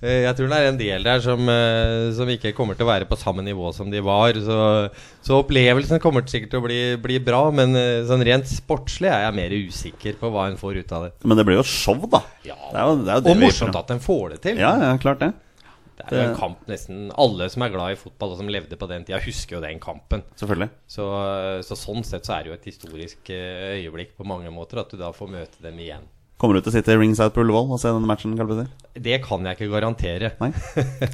Eh, 0.05 0.21
jeg 0.27 0.37
tror 0.37 0.51
det 0.51 0.57
er 0.59 0.67
en 0.69 0.79
del 0.79 1.07
der 1.07 1.23
som, 1.25 1.49
eh, 1.49 2.11
som, 2.17 2.29
ikke 2.29 2.53
kommer 2.57 2.77
til 2.77 2.85
å 2.85 2.91
være 2.91 3.09
på 3.09 3.17
samme 3.17 3.45
nivå 3.47 3.71
som 3.73 3.89
de 3.93 4.03
var. 4.05 4.37
Så, 4.45 4.59
så 5.25 5.39
opplevelsen 5.41 6.03
kommer 6.03 6.27
sikkert 6.29 6.53
til 6.53 6.61
å 6.61 6.67
bli, 6.67 6.81
bli, 7.01 7.21
bra, 7.25 7.47
men 7.55 7.73
eh, 7.79 8.03
sånn 8.09 8.25
rent 8.27 8.51
sportslig 8.51 9.09
er 9.09 9.25
jeg 9.25 9.39
mer 9.39 9.55
usikker 9.55 10.19
på 10.21 10.33
hva 10.35 10.51
en 10.51 10.61
får 10.61 10.83
ut 10.83 10.93
av 10.93 11.07
det. 11.07 11.15
Men 11.25 11.41
det 11.41 11.47
blir 11.49 11.61
jo 11.63 11.65
show, 11.69 12.05
da. 12.05 12.21
Ja, 12.45 12.59
det 12.69 12.83
er 12.83 12.91
jo, 12.91 12.99
det 13.01 13.15
er 13.15 13.17
jo 13.17 13.25
det 13.25 13.33
Og 13.33 13.43
morsomt 13.47 13.81
at 13.81 13.95
en 13.95 14.05
får 14.05 14.35
det 14.35 14.43
til. 14.45 14.61
Ja, 14.61 14.75
ja, 14.83 14.93
klart 15.01 15.25
det. 15.25 15.33
Det 15.95 16.11
er 16.11 16.19
jo 16.19 16.31
en 16.33 16.37
kamp 16.37 16.65
nesten 16.69 17.05
Alle 17.23 17.47
som 17.49 17.63
er 17.63 17.71
glad 17.71 17.95
i 17.95 17.97
fotball 17.97 18.33
og 18.35 18.41
som 18.41 18.49
levde 18.51 18.77
på 18.77 18.89
den 18.91 19.07
tida, 19.07 19.21
husker 19.25 19.57
jo 19.57 19.61
den 19.63 19.79
kampen. 19.81 20.25
Selvfølgelig 20.37 20.69
så, 20.91 21.07
så 21.65 21.79
sånn 21.79 22.05
sett 22.05 22.27
så 22.27 22.35
er 22.35 22.45
det 22.45 22.51
jo 22.51 22.57
et 22.59 22.67
historisk 22.69 23.31
øyeblikk 23.31 24.13
på 24.19 24.27
mange 24.29 24.51
måter 24.53 24.83
at 24.83 24.91
du 24.91 24.99
da 25.01 25.15
får 25.15 25.31
møte 25.33 25.63
dem 25.65 25.79
igjen. 25.81 26.05
Kommer 26.45 26.59
du 26.59 26.67
til 26.67 26.75
å 26.75 26.77
sitte 26.77 26.95
ringside 27.01 27.33
på 27.33 27.41
Ullevål 27.41 27.71
og 27.73 27.79
se 27.81 27.89
denne 27.89 28.05
matchen? 28.05 28.35
Kalpeter? 28.37 28.67
Det 29.01 29.17
kan 29.25 29.47
jeg 29.49 29.57
ikke 29.57 29.71
garantere. 29.73 30.29
Nei, 30.43 30.51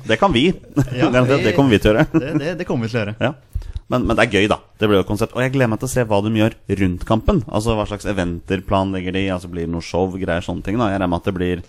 Det 0.08 0.16
kan 0.18 0.32
vi. 0.34 0.48
Ja, 0.98 1.06
det, 1.14 1.36
det, 1.44 1.52
kommer 1.54 1.70
vi 1.70 1.78
til 1.78 1.92
å 1.92 2.00
gjøre. 2.00 2.06
Det, 2.10 2.32
det, 2.40 2.54
det 2.58 2.66
kommer 2.66 2.88
vi 2.88 2.90
til 2.90 2.98
å 2.98 3.04
gjøre. 3.04 3.14
Ja. 3.22 3.68
Men, 3.94 4.08
men, 4.08 4.16
det 4.18 4.24
er 4.24 4.34
gøy, 4.34 4.48
da. 4.50 4.58
Det 4.74 4.88
blir 4.90 4.98
jo 4.98 5.06
konsept. 5.06 5.36
Og 5.38 5.44
jeg 5.44 5.52
gleder 5.54 5.70
meg 5.70 5.78
til 5.84 5.86
å 5.86 5.92
se 5.92 6.02
hva 6.10 6.18
de 6.26 6.34
gjør 6.34 6.56
rundt 6.80 7.06
kampen. 7.06 7.44
Altså 7.46 7.78
Hva 7.78 7.86
slags 7.86 8.10
eventer 8.10 8.64
planlegger 8.66 9.14
de? 9.14 9.22
Altså 9.30 9.52
Blir 9.52 9.68
det 9.68 9.74
noe 9.76 9.86
show, 9.86 10.10
greier, 10.18 10.42
sånne 10.42 10.66
ting? 10.66 10.82
da 10.82 10.90
Jeg 10.90 10.98
regner 10.98 11.12
med 11.14 11.22
at 11.22 11.30
det 11.30 11.36
blir 11.38 11.62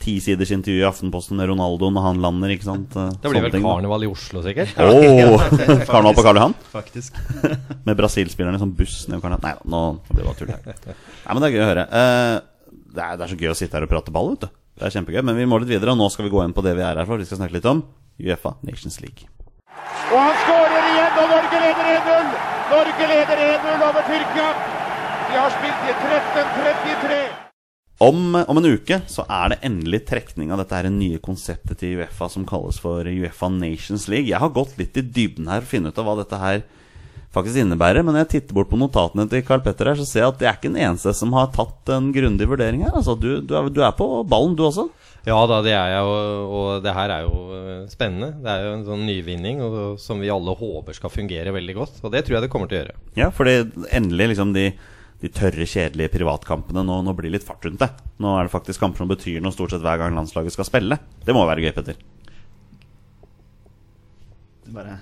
tisiders 0.00 0.52
intervju 0.52 0.84
i 0.84 0.86
Aftenposten 0.88 1.40
med 1.40 1.48
Ronaldo 1.48 1.88
når 1.92 2.04
han 2.04 2.20
lander, 2.24 2.52
ikke 2.52 2.68
sant? 2.68 2.92
Det 2.92 3.24
blir 3.24 3.40
sånne 3.40 3.42
vel 3.46 3.56
da. 3.56 3.64
karneval 3.64 4.04
i 4.04 4.08
Oslo, 4.12 4.44
sikkert? 4.44 4.76
Åh, 4.76 5.48
Karneval 5.90 6.16
på 6.16 6.24
Karl 6.28 6.40
Johan? 6.40 6.56
Faktisk. 6.72 7.16
Med 7.84 7.96
brasilspillerne 7.96 8.60
som 8.60 8.76
buss 8.76 9.02
ned 9.08 9.20
Johan? 9.20 9.40
Nei 9.40 9.56
da, 9.56 9.68
nå 9.68 9.82
blir 10.08 10.22
det 10.22 10.30
bare 10.30 10.40
tull. 10.40 10.54
her. 10.54 10.96
Nei, 11.24 11.32
men 11.32 11.44
det 11.44 11.50
er 11.50 11.56
gøy 11.56 11.64
å 11.64 11.70
høre. 11.74 11.88
Eh, 12.00 12.38
det, 12.94 13.02
er, 13.02 13.18
det 13.18 13.26
er 13.26 13.32
så 13.32 13.38
gøy 13.40 13.52
å 13.52 13.58
sitte 13.58 13.78
her 13.78 13.86
og 13.86 13.92
prate 13.92 14.14
ball, 14.14 14.32
vet 14.34 14.46
du. 14.46 14.56
Det 14.80 14.86
er 14.86 14.94
kjempegøy. 14.94 15.22
Men 15.26 15.36
vi 15.38 15.48
må 15.48 15.58
litt 15.60 15.72
videre, 15.72 15.94
og 15.94 16.00
nå 16.00 16.08
skal 16.12 16.26
vi 16.26 16.32
gå 16.32 16.44
inn 16.44 16.54
på 16.56 16.64
det 16.64 16.76
vi 16.78 16.86
er 16.86 17.00
her 17.00 17.08
for. 17.08 17.20
Vi 17.20 17.28
skal 17.28 17.42
snakke 17.42 17.58
litt 17.58 17.68
om 17.68 17.82
Uefa 18.20 18.56
Nations 18.66 19.00
League. 19.02 19.28
Og 20.10 20.16
han 20.18 20.38
skårer 20.44 20.88
igjen, 20.92 21.18
og 21.20 21.34
Norge 21.34 21.60
leder 21.64 21.92
1-0! 21.96 22.32
Norge 22.70 23.10
leder 23.10 23.44
1-0 23.46 23.84
over 23.90 24.08
Tyrkia. 24.08 24.48
De 25.30 25.38
har 25.38 25.54
spilt 25.54 25.86
i 25.86 25.94
13-33. 26.00 27.20
Om, 28.00 28.20
om 28.48 28.58
en 28.58 28.68
uke 28.72 28.96
så 29.12 29.26
er 29.28 29.52
det 29.52 29.58
endelig 29.68 30.06
trekning 30.08 30.54
av 30.54 30.62
dette 30.62 30.78
her 30.78 30.88
nye 30.88 31.20
konseptet 31.20 31.82
til 31.82 32.00
Uefa 32.00 32.30
som 32.32 32.46
kalles 32.48 32.78
for 32.80 33.04
Uefa 33.04 33.50
Nations 33.52 34.08
League. 34.08 34.30
Jeg 34.30 34.40
har 34.40 34.54
gått 34.56 34.78
litt 34.80 34.96
i 34.96 35.04
dybden 35.04 35.50
her 35.52 35.60
for 35.60 35.68
å 35.68 35.72
finne 35.74 35.92
ut 35.92 36.00
av 36.00 36.08
hva 36.08 36.16
dette 36.22 36.40
her 36.40 36.62
faktisk 37.34 37.60
innebærer. 37.62 38.04
Men 38.04 38.16
når 38.16 38.24
jeg 38.24 38.32
titter 38.34 38.56
bort 38.56 38.70
på 38.70 38.78
notatene 38.80 39.26
til 39.30 39.44
Carl 39.46 39.62
Petter 39.64 39.92
her, 39.92 40.00
så 40.00 40.06
ser 40.08 40.24
jeg 40.24 40.32
at 40.32 40.40
det 40.40 40.48
er 40.48 40.58
ikke 40.58 40.72
den 40.72 40.82
eneste 40.82 41.14
som 41.16 41.34
har 41.36 41.50
tatt 41.54 41.92
en 41.94 42.10
grundig 42.14 42.48
vurdering 42.50 42.84
her. 42.86 42.94
Altså, 42.96 43.16
du, 43.18 43.32
du, 43.40 43.54
er, 43.56 43.70
du 43.70 43.82
er 43.86 43.94
på 43.96 44.08
ballen, 44.28 44.56
du 44.58 44.66
også. 44.66 44.88
Ja 45.26 45.36
da, 45.44 45.58
det 45.60 45.74
er 45.76 45.90
jeg, 45.92 46.04
og, 46.08 46.52
og 46.56 46.68
det 46.84 46.94
her 46.96 47.12
er 47.12 47.26
jo 47.26 47.40
eh, 47.52 47.82
spennende. 47.92 48.30
Det 48.40 48.52
er 48.52 48.62
jo 48.64 48.76
en 48.78 48.86
sånn 48.86 49.02
nyvinning 49.04 49.60
og, 49.66 49.74
som 50.00 50.22
vi 50.22 50.30
alle 50.32 50.54
håper 50.56 50.96
skal 50.96 51.12
fungere 51.12 51.52
veldig 51.54 51.76
godt. 51.76 52.00
Og 52.04 52.14
det 52.14 52.24
tror 52.24 52.38
jeg 52.38 52.46
det 52.46 52.52
kommer 52.52 52.70
til 52.70 52.80
å 52.80 52.82
gjøre. 52.84 52.96
Ja, 53.20 53.28
for 53.34 53.50
endelig 53.50 54.30
liksom 54.32 54.54
de, 54.56 54.70
de 55.20 55.32
tørre, 55.36 55.68
kjedelige 55.68 56.14
privatkampene 56.16 56.86
nå, 56.86 57.02
nå 57.04 57.14
blir 57.18 57.34
litt 57.36 57.44
fart 57.44 57.68
rundt 57.68 57.84
det. 57.84 57.90
Nå 58.22 58.32
er 58.38 58.48
det 58.48 58.54
faktisk 58.54 58.80
kamper 58.80 59.04
som 59.04 59.12
betyr 59.12 59.44
noe 59.44 59.54
stort 59.54 59.74
sett 59.74 59.84
hver 59.84 60.00
gang 60.00 60.16
landslaget 60.16 60.56
skal 60.56 60.68
spille. 60.70 60.98
Det 61.26 61.36
må 61.36 61.44
være 61.48 61.68
gøy, 61.68 61.74
Petter. 61.76 62.00
Bare 64.70 65.00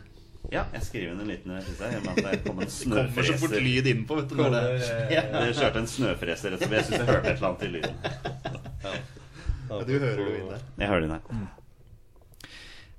Ja, 0.48 0.62
jeg 0.72 0.84
skriver 0.86 1.12
inn 1.12 1.20
en 1.20 1.28
liten 1.28 1.52
med 1.52 1.60
at 1.60 2.20
Det 2.24 2.40
kom 2.46 2.60
en 2.64 2.70
snøfreser. 2.80 3.58
lyd 3.60 3.90
innpå, 3.90 4.16
vet 4.22 4.30
du. 4.32 4.38
Når 4.40 4.54
det, 4.54 4.62
Jeg 5.16 5.54
kjørte 5.58 5.82
en 5.82 5.90
snøfreser 5.92 6.54
rett 6.54 6.64
og 6.64 6.70
slett. 6.70 6.78
Jeg 6.78 6.86
syns 6.88 7.02
jeg 7.02 7.08
hørte 7.10 7.28
et 7.28 7.36
eller 7.36 7.48
annet 7.50 7.62
i 7.62 7.72
lyden. 7.76 7.94
du 9.68 9.94
hører 9.98 10.22
det 10.24 10.38
inn 10.40 10.52
der. 10.54 10.66
Jeg 10.80 10.92
hører 10.94 11.08
inn 11.08 11.16
her. 11.18 11.46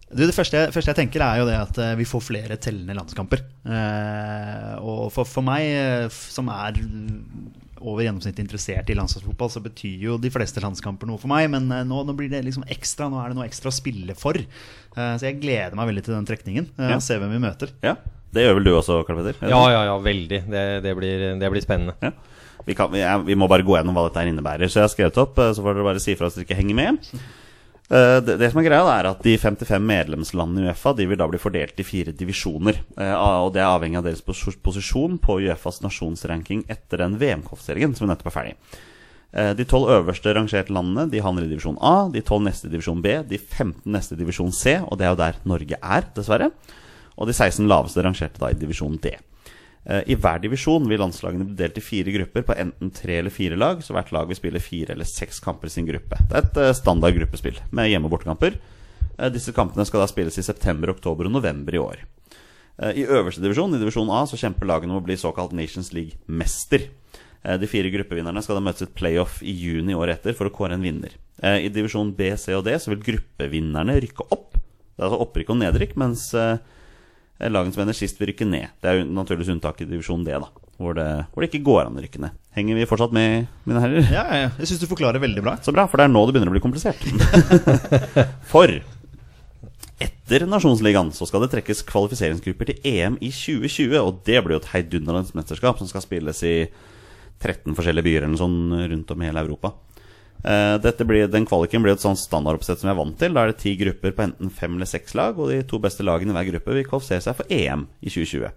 Du, 0.09 0.23
det 0.25 0.33
første 0.33 0.57
jeg, 0.57 0.73
første 0.73 0.89
jeg 0.89 0.97
tenker, 1.03 1.21
er 1.21 1.41
jo 1.41 1.45
det 1.45 1.57
at 1.59 1.79
eh, 1.83 1.91
vi 1.99 2.05
får 2.09 2.23
flere 2.25 2.55
tellende 2.61 2.95
landskamper. 2.97 3.43
Eh, 3.69 4.71
og 4.81 5.11
for, 5.13 5.29
for 5.29 5.45
meg, 5.45 5.67
eh, 5.69 6.07
som 6.09 6.49
er 6.49 6.79
over 7.81 8.03
gjennomsnittet 8.05 8.41
interessert 8.43 8.89
i 8.91 8.95
landslagsfotball, 8.97 9.49
så 9.53 9.61
betyr 9.63 10.05
jo 10.07 10.17
de 10.21 10.31
fleste 10.33 10.61
landskamper 10.63 11.07
noe 11.09 11.19
for 11.21 11.31
meg. 11.31 11.47
Men 11.53 11.67
eh, 11.71 11.83
nå, 11.87 12.01
nå 12.07 12.15
blir 12.17 12.29
det 12.31 12.43
liksom 12.47 12.65
ekstra. 12.69 13.07
Nå 13.11 13.19
er 13.23 13.31
det 13.33 13.39
noe 13.39 13.47
ekstra 13.49 13.71
å 13.71 13.75
spille 13.75 14.15
for. 14.19 14.37
Eh, 14.39 15.13
så 15.19 15.27
jeg 15.29 15.39
gleder 15.43 15.75
meg 15.79 15.91
veldig 15.91 16.05
til 16.07 16.17
den 16.17 16.27
trekningen. 16.29 16.69
Eh, 16.77 16.93
Ja. 16.95 16.99
Se 17.03 17.17
hvem 17.21 17.31
vi 17.35 17.41
møter. 17.43 17.71
Ja, 17.85 17.95
Det 18.33 18.43
gjør 18.45 18.59
vel 18.59 18.67
du 18.67 18.73
også, 18.77 18.99
Karl 19.07 19.23
Petter? 19.23 19.39
Ja, 19.49 19.61
ja, 19.73 19.83
ja, 19.89 19.95
veldig. 20.05 20.43
Det, 20.51 20.65
det, 20.85 20.95
blir, 20.99 21.23
det 21.41 21.49
blir 21.55 21.63
spennende. 21.65 21.95
Ja. 22.03 22.11
Vi, 22.67 22.75
kan, 22.77 22.91
vi, 22.93 22.99
er, 23.01 23.23
vi 23.25 23.33
må 23.39 23.47
bare 23.49 23.63
gå 23.65 23.73
gjennom 23.79 23.95
hva 23.97 24.03
dette 24.09 24.27
innebærer. 24.29 24.69
Så 24.69 24.81
jeg 24.81 24.85
har 24.85 24.91
skrevet 24.93 25.17
opp, 25.23 25.39
så 25.39 25.63
får 25.65 25.79
dere 25.79 25.87
bare 25.87 26.01
si 26.03 26.11
ifra 26.13 26.27
hvis 26.29 26.37
dere 26.37 26.45
ikke 26.45 26.59
henger 26.59 26.77
med. 26.77 27.13
Eh, 27.91 28.19
Det, 28.21 28.37
det 28.37 28.51
som 28.51 28.59
er 28.61 28.67
greia, 28.69 28.85
er 28.99 29.07
at 29.09 29.23
de 29.25 29.33
55 29.37 29.81
medlemslandene 29.81 30.61
i 30.67 30.69
Uefa 30.69 30.93
De 30.97 31.07
vil 31.09 31.17
da 31.17 31.27
bli 31.27 31.39
fordelt 31.41 31.79
i 31.81 31.83
fire 31.87 32.11
divisjoner. 32.13 32.77
Eh, 32.97 33.15
Og 33.15 33.53
det 33.53 33.61
er 33.63 33.69
avhengig 33.71 33.97
av 33.97 34.03
deres 34.05 34.21
pos- 34.21 34.57
posisjon 34.61 35.17
på 35.19 35.39
Uefas 35.41 35.81
nasjonsranking 35.81 36.65
etter 36.69 36.97
den 37.01 37.17
VM-kvalifiseringen 37.17 37.95
som 37.97 38.07
nettopp 38.11 38.27
er 38.29 38.37
ferdig. 38.37 38.55
Eh, 39.33 39.53
De 39.53 39.65
tolv 39.65 39.89
øverste 39.89 40.33
rangerte 40.33 40.73
landene 40.73 41.09
De 41.09 41.19
havner 41.21 41.43
i 41.45 41.49
divisjon 41.49 41.77
A, 41.81 42.09
de 42.09 42.21
tolv 42.21 42.43
neste 42.45 42.65
i 42.67 42.69
divisjon 42.73 43.01
B, 43.01 43.23
de 43.23 43.37
15 43.37 43.81
neste 43.85 44.13
i 44.13 44.17
divisjon 44.21 44.51
C, 44.51 44.77
og 44.85 44.97
det 44.97 45.05
er 45.05 45.09
jo 45.15 45.21
der 45.23 45.35
Norge 45.45 45.77
er, 45.81 46.03
dessverre. 46.15 46.51
Og 47.17 47.27
de 47.27 47.33
16 47.33 47.67
laveste 47.67 48.01
rangerte 48.05 48.39
da 48.39 48.49
i 48.49 48.53
divisjon 48.57 48.97
D. 49.01 49.15
Eh, 49.87 50.03
I 50.11 50.17
hver 50.19 50.41
divisjon 50.43 50.87
vil 50.89 50.99
landslagene 51.01 51.47
bli 51.47 51.55
delt 51.59 51.77
i 51.79 51.83
fire 51.83 52.11
grupper 52.13 52.43
på 52.49 52.57
enten 52.59 52.91
tre 52.95 53.19
eller 53.21 53.33
fire 53.33 53.57
lag, 53.59 53.83
så 53.83 53.95
hvert 53.95 54.11
lag 54.15 54.27
vil 54.29 54.37
spille 54.39 54.61
fire 54.63 54.93
eller 54.95 55.07
seks 55.07 55.39
kamper 55.43 55.71
i 55.71 55.73
sin 55.73 55.87
gruppe. 55.87 56.19
Det 56.29 56.35
er 56.35 56.45
et 56.49 56.61
eh, 56.65 56.75
standard 56.77 57.15
gruppespill 57.15 57.59
med 57.71 57.89
hjemme- 57.91 58.09
og 58.09 58.17
bortekamper. 58.17 58.59
Eh, 59.17 59.29
Disse 59.33 59.55
kampene 59.55 59.87
skal 59.87 60.03
da 60.03 60.09
spilles 60.11 60.37
i 60.37 60.45
september, 60.45 60.91
oktober 60.95 61.29
og 61.29 61.37
november 61.39 61.75
i 61.75 61.83
år. 61.83 62.07
I 62.95 63.03
øverste 63.03 63.41
divisjon, 63.43 63.73
i 63.75 63.79
divisjon 63.81 64.07
A, 64.15 64.21
så 64.23 64.37
kjemper 64.39 64.63
lagene 64.69 64.93
om 64.93 65.01
å 65.01 65.03
bli 65.03 65.17
såkalt 65.19 65.51
Nations 65.51 65.89
League-mester. 65.91 66.85
De 67.59 67.67
fire 67.67 67.89
gruppevinnerne 67.91 68.39
skal 68.39 68.55
da 68.55 68.61
møtes 68.63 68.85
i 68.85 68.87
et 68.87 68.93
playoff 68.95 69.41
i 69.43 69.51
juni 69.51 69.91
året 69.99 70.21
etter 70.21 70.37
for 70.37 70.47
å 70.47 70.53
kåre 70.55 70.77
en 70.77 70.85
vinner. 70.87 71.11
I 71.43 71.67
divisjon 71.75 72.13
B, 72.15 72.29
C 72.39 72.55
og 72.55 72.63
D 72.69 72.77
så 72.79 72.93
vil 72.93 73.03
gruppevinnerne 73.03 73.97
rykke 73.99 74.29
opp. 74.31 74.55
Det 74.55 74.95
er 75.03 75.09
altså 75.09 75.19
opprykk 75.25 75.51
og 75.51 75.59
nedrykk, 75.59 75.97
mens 75.99 76.23
lagene 77.39 77.71
som 77.75 77.85
ender 77.85 77.95
sist, 77.95 78.19
vil 78.19 78.33
rykke 78.33 78.47
ned. 78.47 78.73
Det 78.83 78.91
er 78.91 78.99
jo 78.99 79.07
naturligvis 79.15 79.53
unntak 79.55 79.79
i 79.79 79.87
divisjon 79.87 80.25
D, 80.27 80.35
da, 80.35 80.49
hvor 80.79 80.97
det, 80.97 81.07
hvor 81.31 81.43
det 81.43 81.49
ikke 81.51 81.63
går 81.69 81.85
an 81.85 81.99
å 81.99 82.03
rykke 82.03 82.21
ned. 82.25 82.35
Henger 82.57 82.79
vi 82.79 82.87
fortsatt 82.89 83.15
med, 83.15 83.47
mine 83.69 83.83
herrer? 83.83 84.11
Ja, 84.11 84.25
ja, 84.27 84.39
ja. 84.43 84.53
Jeg 84.59 84.71
syns 84.71 84.83
du 84.83 84.89
forklarer 84.91 85.23
veldig 85.23 85.43
bra. 85.45 85.55
Så 85.63 85.71
bra, 85.75 85.87
for 85.87 86.01
det 86.01 86.09
er 86.09 86.13
nå 86.13 86.25
det 86.27 86.35
begynner 86.35 86.51
å 86.51 86.57
bli 86.57 86.63
komplisert. 86.63 87.03
For 88.51 88.79
etter 89.99 90.45
Nasjonsligaen 90.47 91.11
så 91.15 91.27
skal 91.27 91.43
det 91.43 91.51
trekkes 91.55 91.81
kvalifiseringsgrupper 91.87 92.69
til 92.69 92.87
EM 92.87 93.17
i 93.19 93.31
2020. 93.35 93.97
Og 93.99 94.21
det 94.27 94.39
blir 94.43 94.55
jo 94.55 94.61
et 94.61 94.71
heidundrende 94.73 95.35
mesterskap 95.37 95.79
som 95.79 95.89
skal 95.89 96.03
spilles 96.05 96.43
i 96.47 96.55
13 97.39 97.75
forskjellige 97.75 98.07
byer 98.07 98.27
eller 98.27 98.39
sånn 98.39 98.59
rundt 98.91 99.11
om 99.13 99.21
i 99.23 99.29
hele 99.29 99.43
Europa. 99.45 99.73
Eh, 100.43 100.75
Dette 100.79 101.05
blir, 101.05 101.27
den 101.27 101.47
kvaliken 101.47 101.83
blir 101.83 101.95
et 101.95 102.03
sånn 102.03 102.17
standardoppsett 102.19 102.79
som 102.79 102.89
vi 102.89 102.93
er 102.93 102.99
vant 102.99 103.19
til. 103.19 103.35
Da 103.35 103.43
er 103.43 103.51
det 103.51 103.59
ti 103.63 103.75
grupper 103.79 104.15
på 104.15 104.25
enten 104.27 104.53
fem 104.53 104.77
eller 104.77 104.89
seks 104.89 105.15
lag, 105.19 105.39
og 105.39 105.51
de 105.51 105.61
to 105.67 105.81
beste 105.83 106.05
lagene 106.05 106.33
i 106.33 106.37
hver 106.37 106.49
gruppe 106.53 106.77
vil 106.77 106.87
kvalifisere 106.87 107.25
seg 107.25 107.37
for 107.39 107.53
EM 107.53 107.87
i 107.99 108.13
2020. 108.13 108.51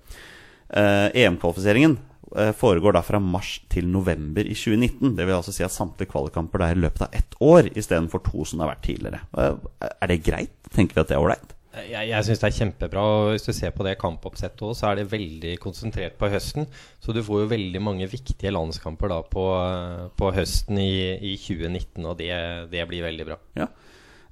Eh, 0.72 1.08
EM-kvalifiseringen 1.24 1.96
eh, 2.36 2.52
foregår 2.56 2.96
da 2.96 3.02
fra 3.04 3.20
mars 3.22 3.56
til 3.72 3.88
november 3.90 4.46
i 4.46 4.54
2019. 4.54 5.16
Det 5.18 5.26
vil 5.26 5.38
altså 5.38 5.54
si 5.54 5.66
at 5.66 5.74
samtlige 5.74 6.12
kvalikkamper 6.14 6.68
er 6.68 6.76
i 6.78 6.84
løpet 6.84 7.08
av 7.08 7.18
ett 7.18 7.36
år 7.42 7.72
istedenfor 7.74 8.22
to 8.28 8.46
som 8.46 8.60
det 8.60 8.68
har 8.68 8.74
vært 8.76 8.86
tidligere. 8.86 9.24
Er 9.98 10.12
det 10.12 10.22
greit? 10.24 10.54
Tenker 10.72 10.96
vi 10.96 11.04
at 11.04 11.10
det 11.10 11.18
er 11.18 11.26
ålreit? 11.26 11.58
Jeg, 11.72 12.08
jeg 12.10 12.26
syns 12.26 12.40
det 12.42 12.48
er 12.48 12.56
kjempebra. 12.58 13.02
og 13.02 13.30
Hvis 13.32 13.46
du 13.46 13.52
ser 13.56 13.72
på 13.72 13.84
det 13.86 13.94
kampoppsettet 14.00 14.60
òg, 14.66 14.74
så 14.76 14.90
er 14.90 15.00
det 15.00 15.06
veldig 15.12 15.54
konsentrert 15.62 16.18
på 16.20 16.28
høsten. 16.32 16.66
Så 17.00 17.14
du 17.16 17.22
får 17.24 17.44
jo 17.44 17.52
veldig 17.54 17.80
mange 17.84 18.08
viktige 18.12 18.52
landskamper 18.52 19.08
da 19.12 19.22
på, 19.24 19.46
på 20.20 20.32
høsten 20.36 20.80
i, 20.82 20.92
i 21.16 21.32
2019, 21.40 22.04
og 22.04 22.18
det, 22.20 22.28
det 22.74 22.84
blir 22.90 23.06
veldig 23.06 23.28
bra. 23.30 23.40
Ja. 23.56 23.70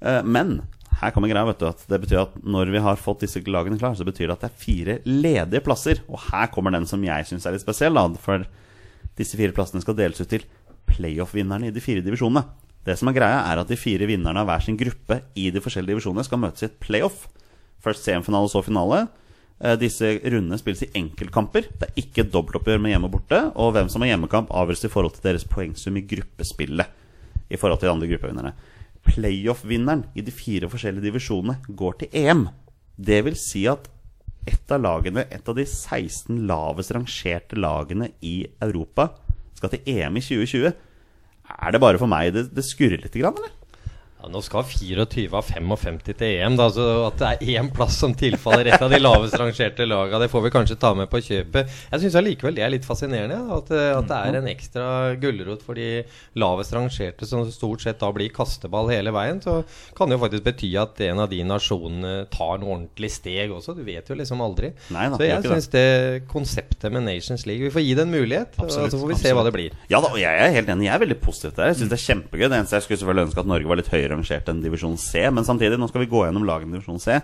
Eh, 0.01 0.21
Men 0.21 0.61
her 1.01 1.13
kommer 1.15 1.31
greia, 1.31 1.47
vet 1.49 1.61
du, 1.63 1.67
at 1.71 1.81
det 1.89 2.01
betyr 2.03 2.23
at 2.27 2.33
når 2.45 2.69
vi 2.75 2.85
har 2.85 2.99
fått 2.99 3.23
disse 3.25 3.41
lagene 3.47 3.79
klar, 3.81 3.95
så 3.97 4.05
betyr 4.05 4.27
det 4.27 4.37
at 4.37 4.45
det 4.45 4.51
er 4.51 4.61
fire 4.61 4.97
ledige 5.07 5.63
plasser. 5.65 6.03
Og 6.11 6.21
her 6.29 6.51
kommer 6.53 6.75
den 6.75 6.85
som 6.89 7.01
jeg 7.05 7.29
syns 7.29 7.47
er 7.49 7.55
litt 7.57 7.65
spesiell, 7.65 7.97
da. 7.97 8.05
For 8.21 8.45
disse 9.17 9.39
fire 9.39 9.55
plassene 9.55 9.81
skal 9.81 9.97
deles 9.97 10.21
ut 10.21 10.29
til 10.29 10.45
playoff-vinnerne 10.91 11.69
i 11.69 11.73
de 11.73 11.81
fire 11.83 12.03
divisjonene. 12.05 12.45
Det 12.87 12.97
som 12.97 13.11
er 13.11 13.17
greia, 13.17 13.41
er 13.45 13.61
at 13.61 13.69
de 13.69 13.77
fire 13.77 14.07
vinnerne 14.09 14.41
av 14.41 14.49
hver 14.49 14.63
sin 14.65 14.77
gruppe 14.79 15.19
i 15.37 15.49
de 15.53 15.61
forskjellige 15.61 15.95
divisjonene 15.95 16.25
skal 16.25 16.41
møtes 16.41 16.63
i 16.63 16.69
et 16.69 16.79
playoff. 16.81 17.27
Først 17.81 18.07
semifinale, 18.07 18.49
så 18.49 18.63
finale. 18.65 19.03
Eh, 19.61 19.77
Disse 19.77 20.15
rundene 20.25 20.57
spilles 20.57 20.81
i 20.87 20.91
enkeltkamper. 20.97 21.69
Det 21.77 21.89
er 21.89 22.01
ikke 22.01 22.25
dobbeltoppgjør 22.33 22.81
med 22.81 22.95
hjemme 22.95 23.09
og 23.09 23.15
borte. 23.19 23.41
Og 23.53 23.75
hvem 23.75 23.89
som 23.91 24.01
har 24.01 24.13
hjemmekamp, 24.13 24.49
avgjøres 24.49 24.87
i 24.87 24.93
forhold 24.93 25.17
til 25.17 25.27
deres 25.29 25.45
poengsum 25.45 26.01
i 26.01 26.05
gruppespillet. 26.09 26.99
I 27.51 27.59
forhold 27.59 27.81
til 27.81 27.91
de 27.91 27.93
andre 27.93 28.09
gruppevinnerne. 28.09 28.53
Playoff-vinneren 29.05 30.05
i 30.17 30.25
de 30.25 30.33
fire 30.33 30.69
forskjellige 30.69 31.09
divisjonene 31.09 31.57
går 31.77 32.01
til 32.01 32.21
EM. 32.21 32.45
Det 32.97 33.23
vil 33.25 33.37
si 33.37 33.65
at 33.69 33.89
et 34.49 34.73
av 34.73 34.81
lagene, 34.81 35.27
et 35.29 35.49
av 35.49 35.57
de 35.57 35.65
16 35.67 36.47
lavest 36.49 36.93
rangerte 36.95 37.57
lagene 37.57 38.09
i 38.25 38.47
Europa, 38.61 39.11
skal 39.57 39.73
til 39.73 39.93
EM 39.93 40.17
i 40.17 40.23
2020. 40.25 40.73
Er 41.57 41.73
det 41.73 41.81
bare 41.83 41.99
for 42.01 42.11
meg 42.11 42.33
det, 42.35 42.47
det 42.55 42.65
skurrer 42.67 43.01
litt, 43.03 43.17
eller? 43.17 43.51
Ja, 44.21 44.29
nå 44.29 44.37
skal 44.45 44.61
24 44.69 45.33
av 45.33 45.47
55 45.49 45.95
til 46.05 46.19
EM, 46.27 46.53
da, 46.59 46.67
så 46.69 46.83
at 47.07 47.17
det 47.17 47.29
er 47.31 47.57
én 47.57 47.69
plass 47.73 47.95
som 47.97 48.11
tilfaller 48.13 48.67
et 48.69 48.83
av 48.83 48.91
de 48.93 48.99
lavest 49.01 49.33
rangerte 49.39 49.87
laga, 49.87 50.19
det 50.21 50.27
får 50.29 50.43
vi 50.45 50.51
kanskje 50.53 50.77
ta 50.81 50.91
med 50.97 51.09
på 51.09 51.21
kjøpet. 51.25 51.71
Jeg 51.89 52.03
syns 52.03 52.17
allikevel 52.19 52.53
det 52.59 52.65
er 52.65 52.73
litt 52.75 52.85
fascinerende, 52.85 53.39
at, 53.55 53.71
eh, 53.73 53.89
at 53.97 54.09
det 54.11 54.19
er 54.19 54.37
en 54.37 54.49
ekstra 54.51 54.85
gulrot 55.21 55.65
for 55.65 55.79
de 55.79 56.03
lavest 56.37 56.75
rangerte, 56.77 57.25
som 57.25 57.47
stort 57.49 57.81
sett 57.81 57.97
da 58.03 58.11
blir 58.13 58.29
kasteball 58.35 58.91
hele 58.93 59.13
veien. 59.15 59.41
Så 59.41 59.63
kan 59.97 60.11
det 60.11 60.19
jo 60.19 60.23
faktisk 60.27 60.45
bety 60.45 60.69
at 60.77 61.01
en 61.07 61.23
av 61.25 61.31
de 61.33 61.41
nasjonene 61.47 62.13
tar 62.29 62.61
noe 62.61 62.75
ordentlig 62.75 63.09
steg 63.15 63.55
også. 63.57 63.73
Du 63.73 63.81
vet 63.87 64.05
jo 64.05 64.19
liksom 64.19 64.45
aldri. 64.45 64.69
Nei 64.93 65.07
da, 65.09 65.17
så 65.17 65.25
jeg 65.31 65.47
syns 65.47 65.71
det 65.73 65.87
konseptet 66.29 66.93
med 66.93 67.07
Nations 67.07 67.47
League 67.49 67.65
Vi 67.65 67.73
får 67.73 67.87
gi 67.87 67.97
det 67.97 68.05
en 68.05 68.13
mulighet, 68.13 68.53
og 68.61 68.69
så 68.69 68.85
får 68.85 69.15
vi 69.15 69.19
se 69.23 69.33
hva 69.33 69.47
det 69.47 69.55
blir. 69.57 69.73
Ja 69.89 69.97
da, 70.03 70.13
og 70.13 70.21
jeg 70.21 70.45
er 70.45 70.53
helt 70.59 70.69
enig. 70.69 70.91
Jeg 70.91 70.93
er 70.99 71.05
veldig 71.07 71.19
positiv 71.25 71.55
til 71.55 71.63
det. 71.63 71.71
Jeg 71.73 71.81
synes 71.81 71.93
det 71.95 71.99
er 71.99 72.05
kjempegøy. 72.05 72.45
Det 72.45 72.61
eneste 72.61 72.77
jeg 72.77 72.85
skulle 72.85 73.01
selvfølgelig 73.01 73.27
ønske 73.31 73.45
at 73.45 73.51
Norge 73.55 73.73
var 73.73 73.81
litt 73.81 73.91
høyere 73.91 74.10
rangert 74.11 74.49
enn 74.51 74.63
divisjon 74.63 74.97
C. 74.99 75.25
Men 75.33 75.47
samtidig, 75.47 75.79
nå 75.79 75.89
skal 75.89 76.05
vi 76.05 76.11
gå 76.11 76.25
gjennom 76.25 76.47
lagene 76.47 76.73
i 76.73 76.79
divisjon 76.79 77.01
C. 77.01 77.19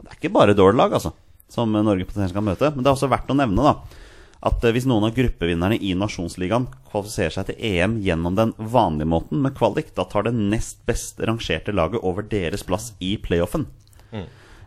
Det 0.00 0.10
er 0.10 0.18
ikke 0.18 0.34
bare 0.36 0.56
dårlige 0.56 0.80
lag, 0.82 0.96
altså, 0.98 1.14
som 1.52 1.72
Norge 1.72 2.06
potensielt 2.08 2.36
kan 2.36 2.46
møte. 2.46 2.70
Men 2.74 2.84
det 2.84 2.90
er 2.90 2.98
også 2.98 3.10
verdt 3.12 3.32
å 3.32 3.38
nevne, 3.38 3.66
da. 3.66 4.02
at 4.46 4.64
eh, 4.64 4.74
hvis 4.76 4.88
noen 4.88 5.08
av 5.08 5.16
gruppevinnerne 5.16 5.80
i 5.80 5.92
nasjonsligaen 5.98 6.68
kvalifiserer 6.90 7.34
seg 7.34 7.50
til 7.50 7.60
EM 7.72 7.98
gjennom 8.04 8.38
den 8.38 8.54
vanlige 8.58 9.10
måten 9.16 9.42
med 9.44 9.56
kvalik, 9.58 9.94
da 9.96 10.06
tar 10.08 10.28
det 10.28 10.36
nest 10.36 10.82
best 10.88 11.22
rangerte 11.24 11.74
laget 11.74 12.04
over 12.06 12.26
deres 12.26 12.66
plass 12.66 12.92
i 13.00 13.16
playoffen. 13.22 13.66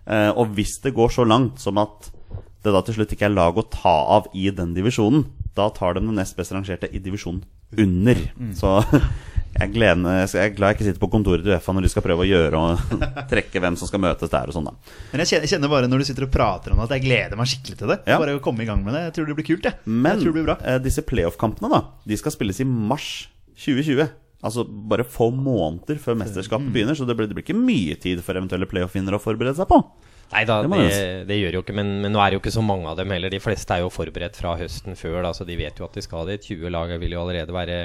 Eh, 0.09 0.31
og 0.33 0.55
hvis 0.57 0.79
det 0.83 0.95
går 0.97 1.13
så 1.13 1.25
langt 1.27 1.61
som 1.61 1.77
at 1.81 2.09
det 2.63 2.73
da 2.75 2.81
til 2.83 2.97
slutt 2.97 3.13
ikke 3.15 3.29
er 3.29 3.35
lag 3.35 3.57
å 3.57 3.67
ta 3.71 3.95
av 4.17 4.27
i 4.35 4.49
den 4.51 4.73
divisjonen, 4.75 5.27
da 5.55 5.69
tar 5.75 5.95
de 5.95 6.03
den 6.03 6.17
nest 6.17 6.35
best 6.37 6.53
rangerte 6.55 6.89
i 6.91 7.01
divisjonen 7.03 7.43
under. 7.77 8.19
Så 8.57 8.79
jeg, 9.57 9.71
gleder, 9.73 10.19
jeg 10.29 10.43
er 10.45 10.53
glad 10.55 10.71
jeg 10.73 10.77
ikke 10.77 10.87
sitter 10.89 11.01
på 11.01 11.09
kontoret 11.11 11.43
til 11.43 11.55
Uefa 11.55 11.73
når 11.73 11.87
de 11.87 11.89
skal 11.89 12.05
prøve 12.05 12.23
å 12.23 12.27
gjøre 12.29 12.59
og 12.61 12.99
trekke 13.31 13.59
hvem 13.63 13.75
som 13.79 13.89
skal 13.89 14.03
møtes 14.03 14.29
der 14.31 14.51
og 14.51 14.55
sånn, 14.55 14.69
da. 14.69 14.75
Men 15.13 15.23
jeg 15.25 15.49
kjenner, 15.49 15.71
bare 15.73 15.89
når 15.89 16.03
du 16.03 16.07
sitter 16.11 16.27
og 16.27 16.31
prater 16.35 16.71
om 16.75 16.79
det, 16.83 16.87
at 16.89 16.95
jeg 16.99 17.05
gleder 17.09 17.39
meg 17.39 17.49
skikkelig 17.51 17.77
til 17.81 17.93
det. 17.95 17.99
Ja. 18.07 18.19
Bare 18.21 18.37
å 18.37 18.43
komme 18.45 18.63
i 18.63 18.69
gang 18.69 18.83
med 18.85 18.93
det. 18.95 19.03
Jeg 19.09 19.17
tror 19.17 19.31
det 19.31 19.37
blir 19.41 19.49
kult, 19.49 19.65
jeg. 19.71 19.79
Men 19.89 20.11
jeg 20.13 20.21
tror 20.23 20.31
det 20.31 20.37
blir 20.39 20.47
bra. 20.51 20.57
eh, 20.63 20.79
disse 20.85 21.03
playoff-kampene 21.07 21.69
da 21.73 21.81
De 22.07 22.17
skal 22.21 22.35
spilles 22.35 22.61
i 22.61 22.67
mars 22.69 23.09
2020. 23.59 24.05
Altså 24.39 24.63
bare 24.63 25.03
få 25.03 25.31
måneder 25.35 25.97
før 25.99 26.15
mesterskapet 26.21 26.69
Mm. 26.69 26.73
begynner. 26.75 26.95
Så 26.95 27.05
det 27.05 27.17
blir, 27.17 27.27
det 27.27 27.35
blir 27.35 27.43
ikke 27.43 27.57
mye 27.59 27.97
tid 27.99 28.21
for 28.23 28.37
eventuelle 28.39 28.69
playoff-vinnere 28.69 29.19
å 29.19 29.23
forberede 29.23 29.57
seg 29.59 29.67
på. 29.67 29.81
Nei 30.29 30.43
da, 30.45 30.59
Det 30.61 30.69
det, 30.69 31.27
det 31.27 31.35
gjør 31.39 31.55
jo 31.57 31.61
ikke, 31.63 31.73
men, 31.73 31.87
men 32.03 32.13
nå 32.13 32.19
er 32.21 32.29
det 32.29 32.37
jo 32.37 32.41
ikke 32.43 32.53
så 32.53 32.61
mange 32.61 32.85
av 32.85 32.99
dem 32.99 33.09
heller. 33.09 33.31
De 33.33 33.39
fleste 33.41 33.73
er 33.73 33.81
jo 33.81 33.89
forberedt 33.89 34.37
fra 34.37 34.51
høsten 34.59 34.93
før, 34.95 35.23
da, 35.25 35.31
så 35.33 35.43
de 35.43 35.55
vet 35.57 35.79
jo 35.81 35.87
at 35.87 35.95
de 35.97 36.03
skal 36.05 36.27
dit. 36.29 36.45
20 36.53 36.69
lag 36.69 36.93
vil 37.01 37.15
jo 37.17 37.23
allerede 37.23 37.49
være 37.55 37.77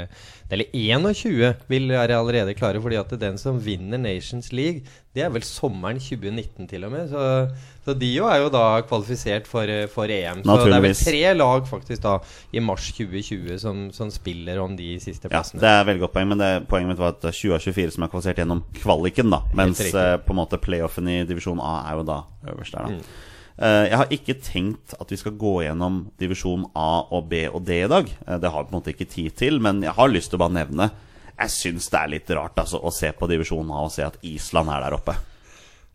Eller 0.52 0.68
21 0.76 1.54
vil 1.68 1.88
være 1.88 2.18
allerede 2.18 2.54
klare, 2.54 2.80
fordi 2.82 2.98
at 3.00 3.14
den 3.20 3.38
som 3.40 3.58
vinner 3.64 3.98
Nations 3.98 4.52
League, 4.52 4.84
det 5.14 5.22
er 5.22 5.30
vel 5.32 5.42
sommeren 5.46 6.00
2019 6.02 6.68
til 6.68 6.84
og 6.84 6.92
med. 6.92 7.08
Så, 7.08 7.22
så 7.84 7.94
de 7.96 8.10
jo 8.12 8.26
er 8.28 8.42
jo 8.42 8.50
da 8.52 8.64
kvalifisert 8.84 9.48
for, 9.48 9.70
for 9.94 10.10
EM. 10.10 10.42
Så 10.44 10.58
det 10.64 10.76
er 10.76 10.84
vel 10.84 10.96
tre 10.98 11.22
lag 11.36 11.68
faktisk 11.68 12.04
da 12.04 12.16
i 12.52 12.62
mars 12.64 12.90
2020 12.92 13.58
som, 13.62 13.84
som 13.94 14.10
spiller 14.12 14.60
om 14.62 14.76
de 14.76 14.94
siste 15.02 15.30
plassene. 15.32 15.62
Ja. 15.62 15.66
Det 15.66 15.74
er 15.74 15.90
veldig 15.90 16.06
godt 16.06 16.16
poeng, 16.18 16.32
men 16.34 16.42
det, 16.42 16.52
poenget 16.70 16.92
mitt 16.92 17.02
var 17.02 17.16
at 17.16 17.28
20 17.30 17.56
av 17.56 17.62
24 17.64 17.96
som 17.96 18.06
er 18.06 18.12
kvalifisert 18.12 18.42
gjennom 18.44 18.64
kvaliken, 18.82 19.32
da. 19.32 19.44
Mens 19.56 19.84
eh, 19.90 20.16
på 20.20 20.36
en 20.36 20.42
måte 20.42 20.60
playoffen 20.60 21.08
i 21.08 21.22
divisjon 21.28 21.62
A 21.62 21.78
er 21.88 22.02
jo 22.02 22.08
da 22.10 22.24
øverst 22.52 22.76
der, 22.76 22.90
da. 22.90 22.98
Mm. 22.98 23.32
Eh, 23.54 23.84
jeg 23.86 23.98
har 24.00 24.12
ikke 24.14 24.34
tenkt 24.42 24.96
at 24.98 25.12
vi 25.12 25.18
skal 25.20 25.36
gå 25.38 25.60
gjennom 25.62 26.00
divisjon 26.18 26.66
A 26.74 27.04
og 27.14 27.28
B 27.30 27.44
og 27.46 27.62
D 27.66 27.84
i 27.84 27.90
dag. 27.90 28.10
Eh, 28.26 28.38
det 28.42 28.50
har 28.50 28.64
vi 28.64 28.70
på 28.70 28.74
en 28.74 28.80
måte 28.80 28.94
ikke 28.94 29.10
tid 29.10 29.36
til, 29.38 29.60
men 29.62 29.82
jeg 29.84 29.94
har 29.94 30.10
lyst 30.10 30.32
til 30.32 30.40
å 30.40 30.44
bare 30.46 30.58
nevne 30.64 30.90
Jeg 31.34 31.50
syns 31.50 31.88
det 31.90 31.98
er 31.98 32.10
litt 32.12 32.28
rart 32.30 32.58
altså, 32.62 32.78
å 32.78 32.92
se 32.94 33.10
på 33.10 33.26
divisjon 33.26 33.70
A 33.74 33.86
og 33.86 33.94
se 33.94 34.04
at 34.06 34.18
Island 34.22 34.70
er 34.70 34.84
der 34.84 34.94
oppe. 34.94 35.16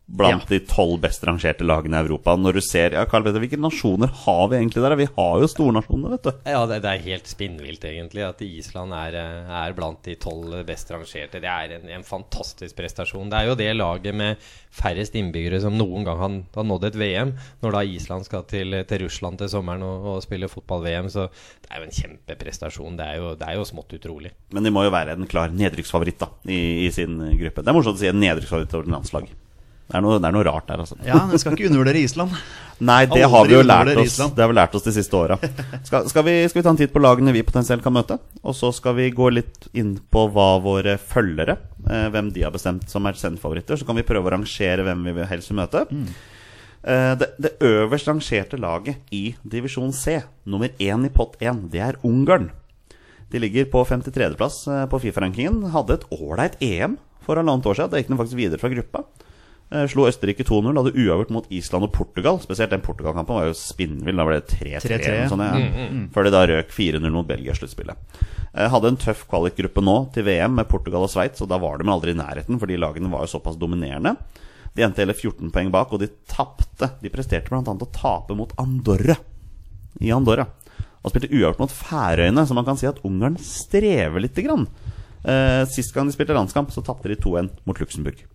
Blant 0.09 0.47
de 0.49 0.57
tolv 0.65 0.97
best 1.03 1.21
rangerte 1.27 1.65
lagene 1.67 1.99
i 1.99 2.03
Europa. 2.03 2.33
Når 2.39 2.57
du 2.57 2.61
ser 2.65 2.95
ja, 2.97 3.03
Carl 3.09 3.23
Petter, 3.25 3.41
Hvilke 3.43 3.59
nasjoner 3.61 4.09
har 4.23 4.47
vi 4.49 4.57
egentlig 4.57 4.81
der? 4.81 4.95
Vi 4.97 5.07
har 5.15 5.35
jo 5.43 5.49
stornasjoner, 5.51 6.15
vet 6.15 6.25
du. 6.25 6.31
Ja, 6.49 6.63
det, 6.69 6.79
det 6.85 6.93
er 6.93 7.03
helt 7.05 7.29
spinnvilt, 7.29 7.85
egentlig, 7.85 8.23
at 8.25 8.41
Island 8.41 8.95
er, 8.97 9.17
eh, 9.19 9.51
er 9.59 9.75
blant 9.77 10.01
de 10.07 10.15
tolv 10.19 10.55
best 10.65 10.89
rangerte. 10.89 11.41
Det 11.43 11.51
er 11.51 11.75
en, 11.77 11.85
en 11.99 12.05
fantastisk 12.07 12.77
prestasjon. 12.79 13.29
Det 13.29 13.37
er 13.37 13.51
jo 13.51 13.57
det 13.59 13.69
laget 13.77 14.17
med 14.17 14.49
færrest 14.73 15.17
innbyggere 15.19 15.61
som 15.61 15.77
noen 15.77 16.07
gang 16.07 16.17
har, 16.21 16.37
har 16.55 16.67
nådd 16.71 16.87
et 16.89 16.97
VM. 16.99 17.35
Når 17.61 17.77
da 17.77 17.83
Island 17.85 18.25
skal 18.25 18.47
til, 18.49 18.79
til 18.89 19.03
Russland 19.05 19.41
til 19.41 19.51
sommeren 19.53 19.85
og, 19.85 20.07
og 20.15 20.23
spille 20.25 20.49
fotball-VM. 20.49 21.11
Så 21.13 21.27
det 21.29 21.69
er 21.69 21.83
jo 21.83 21.89
en 21.89 21.99
kjempeprestasjon. 21.99 22.97
Det 22.97 23.11
er 23.11 23.21
jo, 23.21 23.35
det 23.37 23.45
er 23.45 23.59
jo 23.61 23.67
smått 23.69 23.93
utrolig. 23.99 24.33
Men 24.55 24.65
de 24.65 24.73
må 24.73 24.87
jo 24.87 24.95
være 24.95 25.13
en 25.13 25.29
klar 25.29 25.53
nedrykksfavoritt 25.53 26.25
da 26.25 26.31
i, 26.49 26.87
i 26.87 26.89
sin 26.95 27.19
gruppe. 27.39 27.61
Det 27.61 27.69
er 27.69 27.77
morsomt 27.77 28.01
å 28.01 28.03
si 28.03 28.09
en 28.09 28.19
nedrykksfavoritt 28.23 28.75
over 28.79 28.91
landslag. 28.97 29.29
Det 29.89 29.97
er, 29.97 30.01
noe, 30.05 30.19
det 30.21 30.27
er 30.29 30.33
noe 30.35 30.45
rart 30.45 30.67
der, 30.69 30.81
altså. 30.83 30.95
Ja, 31.01 31.17
men 31.25 31.39
skal 31.41 31.55
ikke 31.57 31.65
undervurdere 31.65 31.97
Island. 32.05 32.33
Nei, 32.85 32.99
det 33.09 33.23
Aldri 33.25 33.29
har 33.33 33.47
vi 33.49 33.53
jo 33.55 33.61
lært 33.65 33.89
oss 33.97 34.11
Island. 34.11 34.35
Det 34.37 34.43
har 34.45 34.51
vi 34.51 34.55
lært 34.59 34.75
oss 34.77 34.83
de 34.85 34.91
siste 34.93 35.17
åra. 35.17 35.37
Skal, 35.87 36.05
skal, 36.11 36.23
vi- 36.27 36.35
skal 36.51 36.59
vi 36.61 36.65
ta 36.67 36.73
en 36.75 36.77
titt 36.79 36.93
på 36.93 37.01
lagene 37.01 37.33
vi 37.33 37.41
potensielt 37.47 37.81
kan 37.83 37.95
møte? 37.95 38.19
Og 38.45 38.53
så 38.55 38.69
skal 38.77 38.93
vi 38.99 39.07
gå 39.17 39.31
litt 39.33 39.65
inn 39.73 39.95
på 40.13 40.27
hva 40.35 40.45
våre 40.61 40.93
følgere 41.01 41.55
eh, 41.89 42.05
Hvem 42.13 42.29
de 42.35 42.45
har 42.45 42.53
bestemt 42.53 42.85
som 42.93 43.09
er 43.09 43.17
sendfavoritter. 43.17 43.81
Så 43.81 43.87
kan 43.89 43.97
vi 43.97 44.05
prøve 44.05 44.29
å 44.29 44.35
rangere 44.37 44.85
hvem 44.85 45.01
vi 45.09 45.15
vil 45.17 45.27
helst 45.31 45.49
vil 45.51 45.57
møte. 45.63 45.81
Eh, 46.85 47.13
det, 47.19 47.31
det 47.41 47.55
øverst 47.65 48.07
rangerte 48.07 48.59
laget 48.61 49.01
i 49.11 49.23
divisjon 49.43 49.91
C, 49.91 50.19
nummer 50.47 50.69
én 50.79 51.03
i 51.05 51.11
pott 51.11 51.35
én, 51.43 51.65
det 51.73 51.81
er 51.83 51.97
Ungarn. 52.07 52.51
De 53.33 53.41
ligger 53.41 53.65
på 53.73 53.81
53.-plass 53.89 54.61
eh, 54.69 54.85
på 54.89 55.01
Fifa-rankingen. 55.03 55.63
Hadde 55.73 55.97
et 55.99 56.05
ålreit 56.15 56.55
EM 56.63 56.95
for 57.25 57.41
halvannet 57.41 57.67
år 57.69 57.75
siden. 57.81 57.91
Da 57.91 57.99
gikk 57.99 58.13
de 58.13 58.21
faktisk 58.21 58.39
videre 58.39 58.61
fra 58.61 58.71
gruppa. 58.71 59.03
Eh, 59.69 59.85
Slo 59.91 60.07
Østerrike 60.09 60.41
2-0, 60.47 60.73
hadde 60.79 60.95
uavgjort 60.97 61.29
mot 61.33 61.49
Island 61.53 61.85
og 61.85 61.91
Portugal. 61.93 62.39
Spesielt 62.41 62.71
den 62.73 62.81
Portugal-kampen 62.81 63.37
var 63.37 63.45
jo 63.51 63.57
spinnvill. 63.57 64.17
Da 64.17 64.25
ble 64.25 64.39
det 64.39 64.49
3-3. 64.55 64.81
3-3, 64.89 65.11
eller 65.27 65.37
noe 65.37 65.49
ja. 65.61 65.87
Mm, 65.93 66.03
Før 66.15 66.25
de 66.25 66.33
da 66.33 66.41
røk 66.49 66.73
4-0 66.73 67.13
mot 67.13 67.27
Belgia 67.29 67.53
i 67.53 67.59
sluttspillet. 67.59 68.19
Eh, 68.55 68.69
Hadde 68.73 68.89
en 68.93 68.97
tøff 68.97 69.27
kvalikgruppe 69.29 69.83
nå 69.85 69.97
til 70.15 70.25
VM 70.25 70.57
med 70.57 70.69
Portugal 70.71 71.05
og 71.05 71.11
Sveits, 71.13 71.43
og 71.45 71.51
da 71.51 71.59
var 71.61 71.77
de 71.77 71.89
aldri 71.93 72.15
i 72.15 72.17
nærheten, 72.17 72.57
fordi 72.61 72.79
lagene 72.81 73.11
var 73.13 73.27
jo 73.27 73.33
såpass 73.35 73.59
dominerende. 73.61 74.15
De 74.73 74.85
endte 74.85 75.03
hele 75.03 75.13
14 75.17 75.53
poeng 75.53 75.69
bak, 75.73 75.93
og 75.93 76.01
de 76.01 76.09
tapte. 76.29 76.89
De 77.03 77.13
presterte 77.13 77.53
bl.a. 77.53 77.61
å 77.61 77.91
tape 77.93 78.37
mot 78.37 78.53
Andorra 78.61 79.17
i 80.01 80.09
Andorra. 80.13 80.47
Og 81.03 81.13
spilte 81.13 81.29
uavgjort 81.29 81.61
mot 81.61 81.71
Færøyene, 81.73 82.41
så 82.49 82.57
man 82.57 82.65
kan 82.67 82.77
si 82.79 82.89
at 82.89 82.99
Ungarn 83.07 83.37
strever 83.41 84.25
lite 84.25 84.43
grann. 84.45 84.65
Eh, 85.23 85.61
sist 85.69 85.93
gang 85.93 86.09
de 86.09 86.15
spilte 86.17 86.33
landskamp, 86.33 86.73
så 86.73 86.81
tapte 86.85 87.11
de 87.11 87.19
2-1 87.21 87.53
mot 87.69 87.77
Luxembourg. 87.79 88.25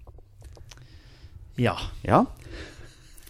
Ja. 1.61 1.77
Ja. 2.07 2.25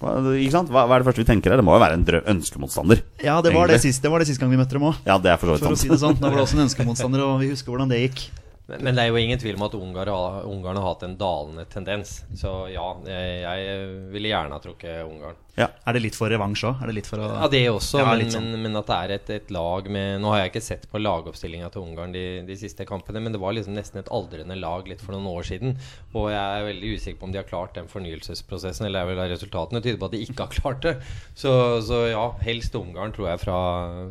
Hva, 0.00 0.14
ikke 0.36 0.52
sant? 0.52 0.70
Hva, 0.72 0.84
hva 0.88 0.96
er 0.96 1.04
det 1.04 1.08
første 1.08 1.22
vi 1.22 1.28
tenker 1.28 1.52
her? 1.52 1.60
Det 1.60 1.64
må 1.66 1.76
jo 1.76 1.82
være 1.82 1.96
en 1.98 2.06
drø 2.06 2.20
ønskemotstander. 2.34 3.02
ja, 3.24 3.36
det 3.44 3.54
var 3.54 3.70
det, 3.70 3.80
sist, 3.84 4.02
det 4.04 4.10
var 4.12 4.20
det 4.20 4.28
sist 4.28 4.42
gang 4.42 4.50
vi 4.52 4.58
møtte 4.60 4.76
dem 4.76 4.86
òg. 4.90 4.98
Ja, 5.06 5.18
det 5.22 5.32
er 5.32 5.38
for 5.40 5.52
så 5.52 5.56
vidt 5.56 5.66
For 5.68 5.76
å 5.76 5.80
si 5.80 5.92
det 5.92 6.00
sånn. 6.02 6.18
Da 6.20 6.28
var 6.28 6.40
det 6.40 6.46
også 6.46 6.58
en 6.58 6.64
ønskemotstander, 6.66 7.22
og 7.24 7.38
vi 7.44 7.52
husker 7.52 7.72
hvordan 7.72 7.92
det 7.92 8.00
gikk. 8.02 8.26
Men, 8.66 8.80
men 8.80 8.96
det 8.96 9.04
er 9.04 9.10
jo 9.12 9.20
ingen 9.20 9.40
tvil 9.40 9.58
om 9.58 9.66
at 9.66 9.74
Ungarn 9.76 10.08
har, 10.08 10.36
Ungarn 10.48 10.78
har 10.80 10.86
hatt 10.88 11.02
en 11.04 11.16
dalende 11.20 11.66
tendens. 11.72 12.14
Så 12.40 12.52
ja, 12.72 12.86
jeg, 13.04 13.40
jeg 13.44 13.88
ville 14.14 14.30
gjerne 14.32 14.56
ha 14.56 14.62
trukket 14.64 15.02
Ungarn. 15.04 15.36
Ja. 15.54 15.68
Er 15.86 15.94
det 15.94 16.00
litt 16.02 16.16
for 16.18 16.26
revansj 16.32 16.64
òg? 16.66 16.80
Ja, 16.82 16.88
det 16.90 17.04
er 17.14 17.20
Ja, 17.22 17.48
det 17.52 17.60
også, 17.70 18.00
Ja, 18.00 18.08
men, 18.10 18.30
sånn. 18.32 18.48
men, 18.50 18.62
men 18.66 18.78
at 18.80 18.88
det 18.90 18.96
er 18.96 19.12
et, 19.14 19.28
et 19.30 19.50
lag 19.54 19.86
med 19.86 20.20
Nå 20.20 20.32
har 20.32 20.40
jeg 20.42 20.50
ikke 20.50 20.62
sett 20.66 20.88
på 20.90 20.98
lagoppstillinga 20.98 21.68
til 21.70 21.84
Ungarn 21.84 22.10
de, 22.14 22.24
de 22.48 22.56
siste 22.58 22.82
kampene, 22.88 23.22
men 23.22 23.30
det 23.34 23.38
var 23.42 23.54
liksom 23.54 23.76
nesten 23.76 24.00
et 24.02 24.10
aldrende 24.10 24.56
lag 24.58 24.88
litt 24.90 25.04
for 25.04 25.14
noen 25.14 25.28
år 25.30 25.46
siden. 25.46 25.76
Og 26.14 26.26
jeg 26.32 26.42
er 26.42 26.66
veldig 26.66 26.90
usikker 26.98 27.20
på 27.20 27.28
om 27.28 27.34
de 27.36 27.38
har 27.38 27.46
klart 27.46 27.78
den 27.78 27.86
fornyelsesprosessen, 27.92 28.88
eller 28.88 29.04
er 29.04 29.12
vel 29.12 29.22
resultatene 29.30 29.82
tyder 29.84 30.00
på 30.02 30.10
at 30.10 30.16
de 30.16 30.24
ikke 30.26 30.42
har 30.48 30.56
klart 30.58 30.82
det. 30.88 30.96
Så, 31.38 31.54
så 31.86 32.02
ja, 32.10 32.24
helst 32.42 32.74
Ungarn, 32.74 33.14
tror 33.14 33.30
jeg, 33.30 33.42
fra, 33.44 33.58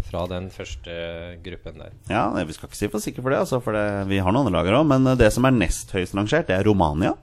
fra 0.08 0.24
den 0.32 0.48
første 0.54 0.96
gruppen 1.44 1.84
der. 1.84 1.92
Ja, 2.08 2.30
Vi 2.48 2.56
skal 2.56 2.72
ikke 2.72 2.80
si 2.80 2.88
for 2.94 3.04
sikker 3.04 3.26
for 3.26 3.36
det, 3.36 3.44
altså, 3.44 3.60
for 3.64 3.76
det, 3.76 3.86
vi 4.08 4.24
har 4.24 4.32
noen 4.32 4.48
andre 4.48 4.62
lager 4.62 4.80
òg. 4.80 4.88
Men 4.96 5.12
det 5.20 5.32
som 5.36 5.44
er 5.50 5.56
nest 5.60 5.92
høyest 5.92 6.16
rangert, 6.16 6.48
det 6.48 6.56
er 6.62 6.68
Romania. 6.72 7.18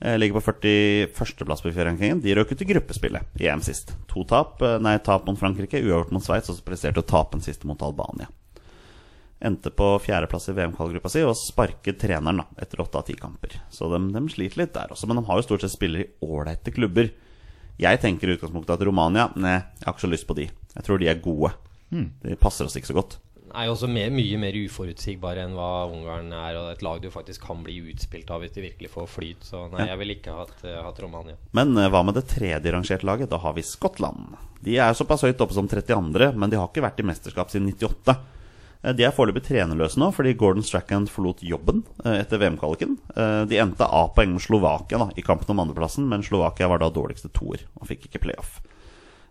Eh, 0.00 0.16
Ligger 0.18 0.40
på 0.40 0.52
41.-plass 0.52 1.60
på 1.62 1.68
FIFA-rankingen. 1.72 2.20
De 2.24 2.34
røk 2.34 2.52
ut 2.54 2.62
i 2.64 2.68
gruppespillet 2.70 3.40
i 3.40 3.48
EM 3.52 3.60
sist. 3.64 3.92
To 4.08 4.24
tap. 4.24 4.62
eh, 4.64 4.78
Nei, 4.80 4.96
tap 5.04 5.26
mot 5.28 5.38
Frankrike, 5.38 5.80
uavgjort 5.82 6.12
mot 6.16 6.24
Sveits, 6.24 6.48
og 6.48 6.56
så 6.56 6.64
presterte 6.64 7.02
å 7.02 7.06
tape 7.06 7.36
den 7.36 7.44
siste 7.44 7.68
mot 7.68 7.82
Albania. 7.84 8.30
Endte 9.40 9.70
på 9.72 9.86
fjerdeplass 10.04 10.50
i 10.50 10.52
VM-kvalgruppa 10.56 11.08
si 11.08 11.22
og 11.24 11.36
sparket 11.36 11.96
treneren 12.02 12.42
da, 12.42 12.46
etter 12.60 12.80
åtte 12.82 13.00
av 13.00 13.06
ti 13.08 13.14
kamper. 13.16 13.54
Så 13.72 13.88
de, 13.92 14.00
de 14.12 14.20
sliter 14.32 14.60
litt 14.60 14.74
der 14.74 14.92
også, 14.92 15.08
men 15.08 15.16
de 15.20 15.24
har 15.28 15.38
jo 15.40 15.46
stort 15.46 15.64
sett 15.64 15.72
spillere 15.72 16.04
i 16.04 16.10
ålreite 16.28 16.72
klubber. 16.76 17.08
Jeg 17.80 18.00
tenker 18.02 18.28
i 18.28 18.34
utgangspunktet 18.36 18.74
at 18.76 18.84
Romania 18.84 19.30
Nei, 19.40 19.54
jeg 19.80 19.86
har 19.86 19.94
ikke 19.96 20.04
så 20.04 20.10
lyst 20.12 20.26
på 20.28 20.36
de. 20.36 20.48
Jeg 20.74 20.84
tror 20.84 21.00
de 21.00 21.08
er 21.08 21.22
gode. 21.24 21.54
De 21.90 22.36
passer 22.36 22.68
oss 22.68 22.76
ikke 22.76 22.90
så 22.92 22.96
godt. 23.00 23.16
Er 23.54 23.66
jo 23.66 23.74
også 23.74 23.88
mer, 23.90 24.10
mye 24.14 24.38
mer 24.40 24.56
uforutsigbare 24.60 25.44
enn 25.44 25.54
hva 25.56 25.68
Ungarn 25.90 26.32
er, 26.32 26.56
og 26.60 26.70
et 26.72 26.82
lag 26.86 27.00
du 27.02 27.08
faktisk 27.12 27.44
kan 27.48 27.62
bli 27.66 27.78
utspilt 27.92 28.30
av 28.30 28.44
hvis 28.44 28.54
de 28.54 28.64
virkelig 28.64 28.90
får 28.92 29.08
flyt. 29.10 29.46
Så 29.46 29.64
nei, 29.72 29.88
jeg 29.90 30.00
ville 30.00 30.16
ikke 30.18 30.36
hatt, 30.36 30.56
uh, 30.64 30.80
hatt 30.86 31.00
Romania. 31.02 31.38
Men 31.56 31.74
uh, 31.78 31.88
hva 31.92 32.02
med 32.06 32.18
det 32.18 32.26
tredje 32.30 32.74
rangerte 32.74 33.08
laget? 33.08 33.30
Da 33.32 33.40
har 33.42 33.56
vi 33.56 33.64
Skottland. 33.66 34.36
De 34.64 34.76
er 34.78 34.96
såpass 34.96 35.24
høyt 35.26 35.40
oppe 35.40 35.56
som 35.56 35.68
32., 35.70 36.32
men 36.36 36.52
de 36.52 36.60
har 36.60 36.68
ikke 36.70 36.84
vært 36.84 37.00
i 37.02 37.08
mesterskap 37.10 37.52
siden 37.52 37.70
98. 37.72 38.16
Eh, 38.80 38.94
De 38.96 39.04
er 39.04 39.14
foreløpig 39.16 39.42
trenerløse 39.48 40.00
nå 40.00 40.10
fordi 40.16 40.36
Gordon 40.40 40.64
Strachan 40.64 41.08
forlot 41.10 41.42
jobben 41.44 41.82
etter 42.04 42.40
VM-kvaliken. 42.40 42.98
De 43.50 43.58
endte 43.60 43.84
A-poeng 43.84 44.34
med 44.36 44.44
Slovakia 44.44 45.00
da, 45.02 45.10
i 45.16 45.24
kampen 45.24 45.52
om 45.52 45.64
andreplassen, 45.64 46.06
men 46.08 46.24
Slovakia 46.24 46.68
var 46.70 46.80
da 46.80 46.88
dårligste 46.92 47.32
toer 47.36 47.66
og 47.76 47.88
fikk 47.90 48.08
ikke 48.08 48.22
playoff. 48.28 48.60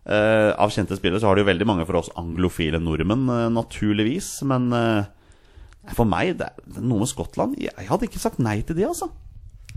Eh, 0.07 0.51
av 0.55 0.71
kjente 0.73 0.97
spillere 0.97 1.19
så 1.21 1.29
har 1.29 1.37
det 1.37 1.43
jo 1.43 1.51
veldig 1.51 1.67
mange 1.67 1.85
for 1.87 1.99
oss 1.99 2.11
anglofile 2.17 2.79
nordmenn, 2.81 3.27
uh, 3.29 3.47
naturligvis. 3.51 4.39
Men 4.47 4.69
uh, 4.73 5.03
for 5.95 6.07
meg, 6.09 6.37
det 6.39 6.47
er 6.49 6.85
noe 6.85 7.03
med 7.03 7.11
Skottland 7.11 7.57
Jeg 7.59 7.73
jeg 7.75 7.89
hadde 7.89 8.07
ikke 8.07 8.21
sagt 8.21 8.39
nei 8.41 8.61
til 8.63 8.79
det, 8.79 8.87
altså. 8.89 9.11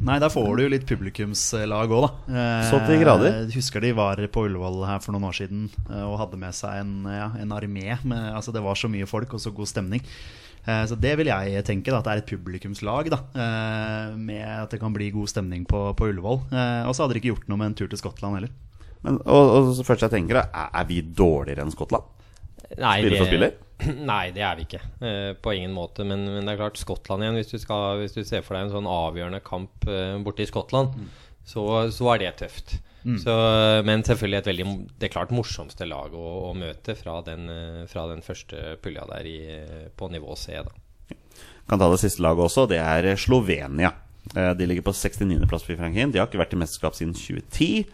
Nei, 0.03 0.17
der 0.23 0.33
får 0.33 0.47
du 0.57 0.63
jo 0.65 0.71
litt 0.73 0.87
publikumslag 0.89 1.91
òg, 1.93 2.07
da. 2.07 2.39
Så 2.67 2.79
til 2.89 3.03
grader. 3.03 3.43
Jeg 3.43 3.59
husker 3.59 3.85
de 3.85 3.93
var 3.95 4.23
på 4.33 4.47
Ullevål 4.49 4.87
her 4.89 5.03
for 5.05 5.15
noen 5.15 5.29
år 5.29 5.37
siden 5.37 5.67
og 6.01 6.17
hadde 6.19 6.41
med 6.41 6.57
seg 6.57 6.81
en, 6.81 6.95
ja, 7.13 7.29
en 7.39 7.53
armé. 7.55 7.85
Med, 8.01 8.31
altså 8.33 8.55
det 8.57 8.65
var 8.65 8.81
så 8.81 8.91
mye 8.91 9.07
folk 9.07 9.37
og 9.37 9.45
så 9.45 9.53
god 9.55 9.69
stemning. 9.69 10.03
Så 10.65 10.97
det 10.99 11.13
vil 11.21 11.29
jeg 11.29 11.63
tenke, 11.69 11.93
da, 11.93 12.01
at 12.01 12.09
det 12.09 12.15
er 12.17 12.23
et 12.25 12.33
publikumslag. 12.33 13.13
da 13.13 13.21
Med 14.17 14.43
at 14.49 14.73
det 14.73 14.81
kan 14.83 14.97
bli 14.97 15.13
god 15.15 15.31
stemning 15.31 15.69
på, 15.69 15.85
på 15.95 16.09
Ullevål. 16.09 16.41
Og 16.89 16.97
så 16.97 17.05
hadde 17.05 17.13
de 17.13 17.23
ikke 17.23 17.35
gjort 17.37 17.53
noe 17.53 17.61
med 17.61 17.71
en 17.71 17.79
tur 17.85 17.93
til 17.93 18.01
Skottland 18.01 18.41
heller. 18.41 18.57
Men, 19.03 19.19
og, 19.27 19.53
og 19.57 19.73
så 19.77 19.87
først 19.87 20.07
jeg 20.07 20.15
tenker, 20.15 20.43
er, 20.45 20.71
er 20.71 20.89
vi 20.89 21.01
dårligere 21.03 21.65
enn 21.67 21.75
Skottland? 21.75 22.07
Nei, 22.79 22.99
Spiller 23.03 23.21
for 23.21 23.31
spiller? 23.31 23.57
Nei, 24.13 24.23
det 24.35 24.45
er 24.47 24.59
vi 24.59 24.67
ikke. 24.67 24.81
Eh, 25.03 25.33
på 25.43 25.57
ingen 25.57 25.75
måte. 25.75 26.07
Men, 26.09 26.25
men 26.29 26.47
det 26.47 26.55
er 26.55 26.63
klart, 26.63 26.81
Skottland 26.81 27.25
igjen. 27.25 27.41
Hvis 27.41 27.53
du, 27.53 27.59
skal, 27.63 27.99
hvis 28.03 28.17
du 28.17 28.23
ser 28.25 28.45
for 28.47 28.57
deg 28.57 28.69
en 28.69 28.77
sånn 28.77 28.89
avgjørende 28.91 29.43
kamp 29.45 29.89
eh, 29.91 30.15
borte 30.25 30.45
i 30.45 30.49
Skottland, 30.49 30.95
så, 31.49 31.67
så 31.93 32.13
er 32.15 32.23
det 32.23 32.33
tøft. 32.43 32.79
Så, 33.03 33.33
men 33.83 34.05
selvfølgelig 34.07 34.39
et 34.39 34.47
veldig 34.47 34.65
Det 34.95 35.09
er 35.09 35.11
klart 35.11 35.33
morsomste 35.35 35.89
lag 35.91 36.13
å, 36.15 36.27
å 36.47 36.51
møte 36.55 36.95
fra 36.95 37.17
den, 37.27 37.49
eh, 37.51 37.81
fra 37.91 38.05
den 38.13 38.23
første 38.23 38.77
pulja 38.79 39.09
der 39.11 39.27
i, 39.27 39.39
på 39.99 40.07
nivå 40.13 40.37
C. 40.39 40.55
da 40.63 41.17
Kan 41.67 41.83
ta 41.83 41.89
det 41.91 41.99
siste 42.05 42.23
laget 42.23 42.47
også. 42.47 42.69
Det 42.71 42.79
er 42.79 43.11
Slovenia. 43.19 43.91
De 44.23 44.69
ligger 44.71 44.87
på 44.87 44.95
69.-plass 44.95 45.65
på 45.67 45.73
Fifa-rankingen. 45.73 46.13
De 46.15 46.21
har 46.23 46.31
ikke 46.31 46.39
vært 46.39 46.55
i 46.55 46.61
mesterskap 46.61 46.95
siden 46.95 47.11
2010. 47.19 47.91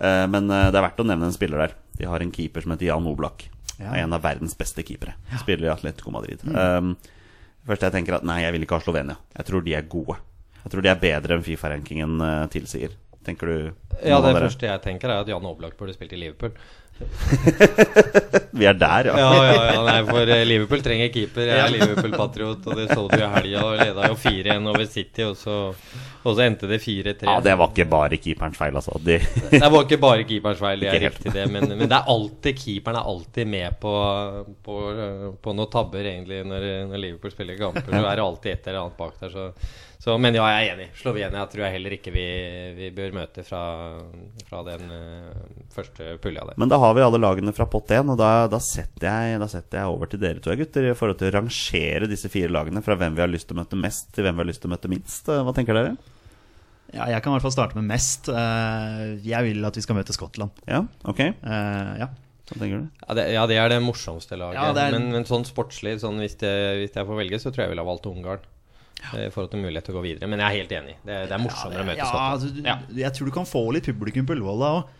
eh, 0.00 0.26
Men 0.32 0.50
eh, 0.50 0.68
det 0.72 0.80
er 0.80 0.86
verdt 0.88 1.02
å 1.02 1.06
nevne 1.06 1.30
en 1.30 1.36
spiller 1.36 1.64
der. 1.66 1.76
De 2.00 2.08
har 2.08 2.24
en 2.24 2.32
keeper 2.34 2.64
som 2.64 2.74
heter 2.74 2.90
Jan 2.90 3.08
Oblak. 3.10 3.46
Ja. 3.76 3.92
Er 3.94 4.02
en 4.04 4.16
av 4.16 4.24
verdens 4.24 4.56
beste 4.58 4.84
keepere. 4.84 5.14
Spiller 5.40 5.68
i 5.68 5.72
Atletico 5.72 6.12
Madrid. 6.12 6.42
Um, 6.44 6.94
først 7.68 7.86
jeg 7.86 7.94
tenker 7.94 8.18
at 8.18 8.26
nei, 8.28 8.42
jeg 8.44 8.52
vil 8.56 8.66
ikke 8.66 8.76
ha 8.76 8.84
Slovenia. 8.84 9.16
Jeg 9.38 9.48
tror 9.48 9.64
de 9.64 9.76
er 9.76 9.86
gode. 9.88 10.18
Jeg 10.60 10.74
tror 10.74 10.84
de 10.84 10.90
er 10.92 11.00
bedre 11.00 11.38
enn 11.38 11.44
Fifa-rankingen 11.46 12.20
tilsier. 12.52 12.92
Tenker 13.24 13.48
du 13.48 13.56
Ja, 14.04 14.20
det 14.24 14.34
første 14.36 14.68
jeg 14.68 14.82
tenker, 14.84 15.12
er 15.12 15.24
at 15.24 15.28
Jan 15.28 15.48
Oblak 15.48 15.76
burde 15.80 15.96
spilt 15.96 16.12
i 16.16 16.20
Liverpool. 16.20 16.52
Vi 18.60 18.66
er 18.68 18.76
der, 18.76 19.08
ja. 19.08 19.16
Ja, 19.16 19.42
ja, 19.46 19.64
ja, 19.72 19.82
nei, 19.86 19.98
for 20.08 20.30
eh, 20.34 20.42
Liverpool 20.44 20.82
trenger 20.84 21.08
keeper. 21.14 21.48
Jeg 21.48 21.60
er 21.62 21.72
Liverpool-patriot, 21.72 22.66
og 22.68 22.76
det 22.80 22.86
så 22.90 23.04
du 23.08 23.16
i 23.16 23.28
helga. 23.34 23.62
Og 23.64 23.76
leda 23.80 24.08
jo 24.10 24.16
4-1 24.20 24.68
over 24.72 24.86
City, 24.90 25.24
og 25.24 25.36
så, 25.40 25.56
og 26.20 26.36
så 26.36 26.44
endte 26.44 26.68
det 26.70 26.80
4-3. 26.84 27.28
Ja, 27.28 27.38
Det 27.44 27.56
var 27.60 27.72
ikke 27.72 27.88
bare 27.90 28.20
keeperens 28.20 28.58
feil, 28.60 28.76
altså. 28.80 28.98
De, 29.06 29.18
Det 29.54 29.62
var 29.64 29.86
ikke 29.86 30.00
bare 30.02 30.26
keeperens 30.28 30.60
feil, 30.60 30.84
det 30.84 30.92
er 30.92 31.04
riktig 31.08 31.34
det. 31.36 31.46
Men, 31.52 31.68
men 31.72 31.86
det 31.86 31.96
er 32.00 32.10
alltid 32.14 32.58
keeperen 32.60 33.00
er 33.00 33.12
alltid 33.14 33.52
med 33.56 33.78
på, 33.82 33.94
på, 34.66 34.80
på 35.40 35.56
noen 35.56 35.72
tabber, 35.72 36.10
egentlig, 36.14 36.42
når, 36.48 36.68
når 36.90 37.04
Liverpool 37.06 37.32
spiller 37.36 37.60
kamper. 37.60 37.88
Så 37.94 38.02
er 38.02 38.20
det 38.20 38.26
alltid 38.26 38.52
et 38.58 38.68
eller 38.72 38.84
annet 38.84 39.00
bak 39.00 39.16
der. 39.22 39.38
Så, 39.38 39.48
så, 40.00 40.14
men 40.16 40.32
ja, 40.32 40.46
jeg 40.48 40.64
er 40.70 40.74
enig. 40.78 40.86
Slovenia 40.96 41.42
tror 41.52 41.66
jeg 41.66 41.74
heller 41.74 41.94
ikke 41.98 42.12
vi, 42.14 42.22
vi 42.78 42.86
bør 42.96 43.12
møte 43.18 43.42
fra, 43.44 43.60
fra 44.48 44.62
den 44.64 44.86
uh, 44.88 45.42
første 45.74 46.14
pulja 46.24 46.46
der. 46.48 46.56
Men 46.62 46.70
da 46.72 46.78
har 46.80 46.94
vi 46.96 47.02
alle 47.04 47.20
lagene 47.20 47.52
fra 47.52 47.66
pott 47.68 47.92
1, 47.92 48.08
og 48.14 48.16
da, 48.16 48.30
da, 48.48 48.60
setter 48.64 49.10
jeg, 49.10 49.40
da 49.42 49.48
setter 49.52 49.82
jeg 49.82 49.92
over 49.92 50.08
til 50.08 50.22
dere 50.22 50.40
to 50.40 50.56
gutter 50.56 50.88
i 50.88 50.94
forhold 50.96 51.20
til 51.20 51.28
å 51.28 51.34
rangere 51.36 52.08
disse 52.08 52.30
fire 52.32 52.48
lagene 52.48 52.80
fra 52.86 52.96
hvem 52.96 53.18
vi 53.18 53.24
har 53.26 53.28
lyst 53.28 53.50
til 53.50 53.58
å 53.58 53.60
møte 53.60 53.76
mest, 53.82 54.08
til 54.16 54.24
hvem 54.24 54.40
vi 54.40 54.44
har 54.46 54.50
lyst 54.54 54.64
til 54.64 54.70
å 54.70 54.74
møte 54.74 54.92
minst. 54.94 55.28
Eh, 55.28 55.42
Hva 55.44 55.54
tenker 55.58 55.76
dere? 55.76 55.92
Ja, 56.96 57.10
jeg 57.12 57.20
kan 57.22 57.30
i 57.30 57.36
hvert 57.36 57.44
fall 57.44 57.54
starte 57.54 57.76
med 57.78 57.86
mest. 57.92 58.30
Eh, 58.32 59.04
Jeg 59.22 59.46
vil 59.46 59.68
at 59.68 59.76
vi 59.76 59.84
skal 59.84 60.00
møte 60.00 60.16
Skottland. 60.16 60.64
Ja, 60.64 60.80
ok. 61.04 61.20
Uh, 61.44 61.92
Ja. 62.00 62.08
Hva 62.50 62.66
du? 62.66 62.88
Ja 63.06 63.14
det, 63.14 63.24
ja, 63.30 63.42
det 63.46 63.58
er 63.62 63.68
det 63.70 63.76
morsomste 63.84 64.34
laget. 64.40 64.56
Ja, 64.58 64.72
det 64.74 64.82
er- 64.88 64.96
men, 64.96 65.12
men 65.12 65.28
sånn 65.28 65.44
sportslig, 65.46 66.00
sånn 66.02 66.18
hvis, 66.18 66.34
det, 66.40 66.50
hvis 66.80 66.96
jeg 66.96 67.06
får 67.06 67.20
velge, 67.20 67.38
så 67.38 67.52
tror 67.52 67.62
jeg 67.62 67.68
jeg 67.68 67.74
ville 67.76 67.84
ha 67.84 67.90
valgt 67.92 68.08
Ungarn. 68.10 68.48
Eh, 69.14 69.26
I 69.26 69.30
forhold 69.34 69.50
til 69.54 69.62
mulighet 69.64 69.84
til 69.88 69.94
å 69.94 69.98
gå 70.00 70.04
videre. 70.06 70.28
Men 70.30 70.42
jeg 70.42 70.48
er 70.48 70.58
helt 70.62 70.74
enig. 70.80 70.96
Det, 71.04 71.18
det 71.30 71.36
er 71.36 71.42
morsommere 71.44 71.84
å 71.84 71.88
møte 71.90 72.00
Ja, 72.02 72.08
Skottland. 72.10 72.32
altså, 72.32 72.64
Ja. 72.66 72.78
Jeg 73.04 73.16
tror 73.16 73.30
du 73.30 73.34
kan 73.40 73.48
få 73.48 73.62
litt 73.76 73.88
publikum 73.90 74.26
på 74.28 74.36
Ullevål 74.38 74.64
da 74.64 74.72
òg. 74.80 74.96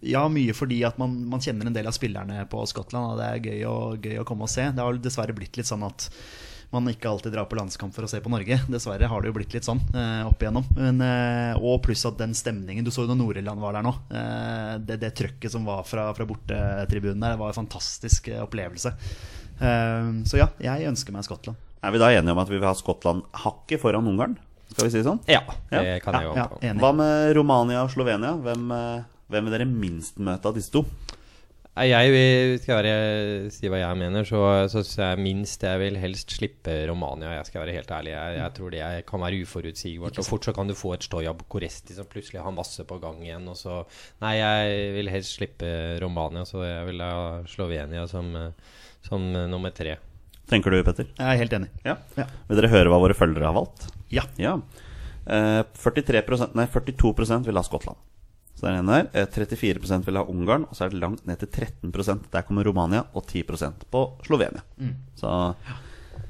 ja, 0.00 0.22
mye 0.32 0.54
fordi 0.56 0.80
at 0.88 0.98
man, 1.00 1.12
man 1.30 1.42
kjenner 1.44 1.68
en 1.68 1.76
del 1.76 1.86
av 1.88 1.94
spillerne 1.96 2.44
på 2.50 2.64
Skottland, 2.70 3.12
og 3.14 3.20
det 3.20 3.26
er 3.28 3.44
gøy 3.52 3.64
å, 3.68 3.76
gøy 4.00 4.20
å 4.22 4.26
komme 4.28 4.46
og 4.48 4.52
se. 4.52 4.64
Det 4.74 4.84
har 4.84 5.00
dessverre 5.04 5.36
blitt 5.36 5.58
litt 5.60 5.68
sånn 5.68 5.84
at 5.86 6.08
man 6.74 6.84
ikke 6.90 7.08
alltid 7.08 7.32
drar 7.32 7.46
på 7.48 7.56
landskamp 7.56 7.94
for 7.96 8.04
å 8.04 8.10
se 8.10 8.18
på 8.20 8.28
Norge. 8.32 8.58
Dessverre 8.68 9.08
har 9.08 9.22
det 9.24 9.30
jo 9.30 9.36
blitt 9.38 9.54
litt 9.56 9.64
sånn 9.64 9.78
eh, 9.96 10.26
opp 10.28 10.42
igjennom. 10.44 10.66
Men, 10.76 10.98
eh, 11.00 11.54
og 11.64 11.78
pluss 11.86 12.02
at 12.04 12.18
den 12.20 12.34
stemningen 12.36 12.84
Du 12.84 12.90
så 12.92 13.06
jo 13.06 13.08
da 13.08 13.16
Nord-Irland 13.16 13.62
var 13.62 13.72
der 13.78 13.86
nå. 13.86 13.94
Eh, 14.12 14.74
det, 14.84 14.98
det 15.00 15.14
trøkket 15.16 15.54
som 15.54 15.64
var 15.68 15.86
fra, 15.88 16.10
fra 16.18 16.26
bortetribunen 16.28 17.24
der, 17.24 17.38
var 17.40 17.54
en 17.54 17.60
fantastisk 17.62 18.28
eh, 18.34 18.42
opplevelse. 18.44 18.92
Eh, 19.64 20.10
så 20.28 20.42
ja, 20.42 20.50
jeg 20.60 20.90
ønsker 20.92 21.16
meg 21.16 21.24
Skottland. 21.24 21.56
Er 21.82 21.94
vi 21.94 21.98
da 22.02 22.08
enige 22.10 22.34
om 22.34 22.38
at 22.42 22.48
vi 22.50 22.58
vil 22.58 22.66
ha 22.68 22.74
Skottland 22.74 23.22
hakket 23.44 23.80
foran 23.82 24.06
Ungarn? 24.10 24.38
Skal 24.72 24.88
vi 24.88 24.90
si 24.92 24.98
det 25.00 25.06
sånn? 25.08 25.20
Ja, 25.30 25.40
det 25.70 25.84
Ja. 25.84 25.98
kan 26.04 26.14
jeg 26.18 26.24
jo 26.28 26.34
Ja, 26.36 26.48
ja. 26.62 26.72
Hva 26.74 26.92
med 26.94 27.36
Romania 27.36 27.82
og 27.84 27.90
Slovenia? 27.90 28.34
Hvem, 28.36 28.70
eh, 28.72 29.04
hvem 29.30 29.44
vil 29.48 29.54
dere 29.58 29.66
minst 29.68 30.18
møte 30.18 30.46
av 30.46 30.54
disse 30.54 30.70
to? 30.74 30.84
Jeg 31.78 32.58
skal 32.64 32.80
være, 32.82 33.50
si 33.54 33.68
hva 33.70 33.78
jeg 33.78 33.98
mener, 34.00 34.24
så, 34.26 34.66
så 34.66 34.82
jeg 35.12 35.20
minst 35.22 35.62
jeg 35.62 35.78
vil 35.78 35.94
helst 36.02 36.34
slippe 36.34 36.74
Romania. 36.90 37.36
Jeg 37.36 37.46
skal 37.46 37.62
være 37.62 37.76
helt 37.76 37.92
ærlig. 37.94 38.10
Jeg, 38.16 38.38
jeg 38.40 38.54
tror 38.56 38.70
det 38.74 39.06
kan 39.06 39.20
være 39.22 39.38
uforutsigbart. 39.46 40.18
Og 40.18 40.26
fort 40.26 40.44
så 40.48 40.54
kan 40.56 40.66
du 40.66 40.74
få 40.74 40.94
et 40.96 41.06
Stoja 41.06 41.32
Bucuresti 41.38 41.94
som 41.94 42.08
plutselig 42.10 42.42
har 42.42 42.50
masse 42.50 42.82
på 42.82 42.98
gang 43.00 43.22
igjen. 43.22 43.46
Og 43.46 43.54
så 43.60 43.84
Nei, 44.24 44.34
jeg 44.40 44.92
vil 44.98 45.12
helst 45.14 45.38
slippe 45.38 45.70
Romania, 46.02 46.42
så 46.48 46.64
jeg 46.66 46.84
vil 46.90 47.00
ha 47.06 47.44
Slovenia 47.46 48.08
som, 48.10 48.34
eh, 48.34 48.50
som 49.06 49.30
eh, 49.36 49.46
nummer 49.46 49.70
tre. 49.70 49.98
Tenker 50.48 50.72
du, 50.72 50.80
Petter? 50.86 51.08
Jeg 51.18 51.28
er 51.28 51.40
helt 51.42 51.54
enig. 51.58 51.68
Ja. 51.84 51.98
Ja. 52.16 52.24
Vil 52.48 52.60
dere 52.60 52.70
høre 52.72 52.92
hva 52.92 53.00
våre 53.02 53.16
følgere 53.16 53.50
har 53.50 53.56
valgt? 53.56 53.88
Ja. 54.14 54.24
Ja. 54.40 54.54
Eh, 55.28 55.62
43%, 55.76 56.54
nei, 56.56 56.64
42% 56.72 57.48
vil 57.48 57.60
ha 57.60 57.64
Skottland. 57.66 58.00
Så 58.56 58.64
det 58.64 58.70
er 58.72 58.80
den 58.80 58.88
der. 58.90 59.10
Eh, 59.12 59.28
34% 59.28 60.08
vil 60.08 60.18
ha 60.18 60.24
Ungarn, 60.26 60.64
og 60.66 60.74
så 60.74 60.86
er 60.86 60.94
det 60.94 61.02
langt 61.02 61.26
ned 61.28 61.38
til 61.42 61.50
13% 61.52 62.30
Der 62.32 62.46
kommer 62.48 62.64
Romania, 62.66 63.04
og 63.14 63.28
10% 63.28 63.84
på 63.92 64.02
Slovenia. 64.26 64.64
Så 65.20 65.30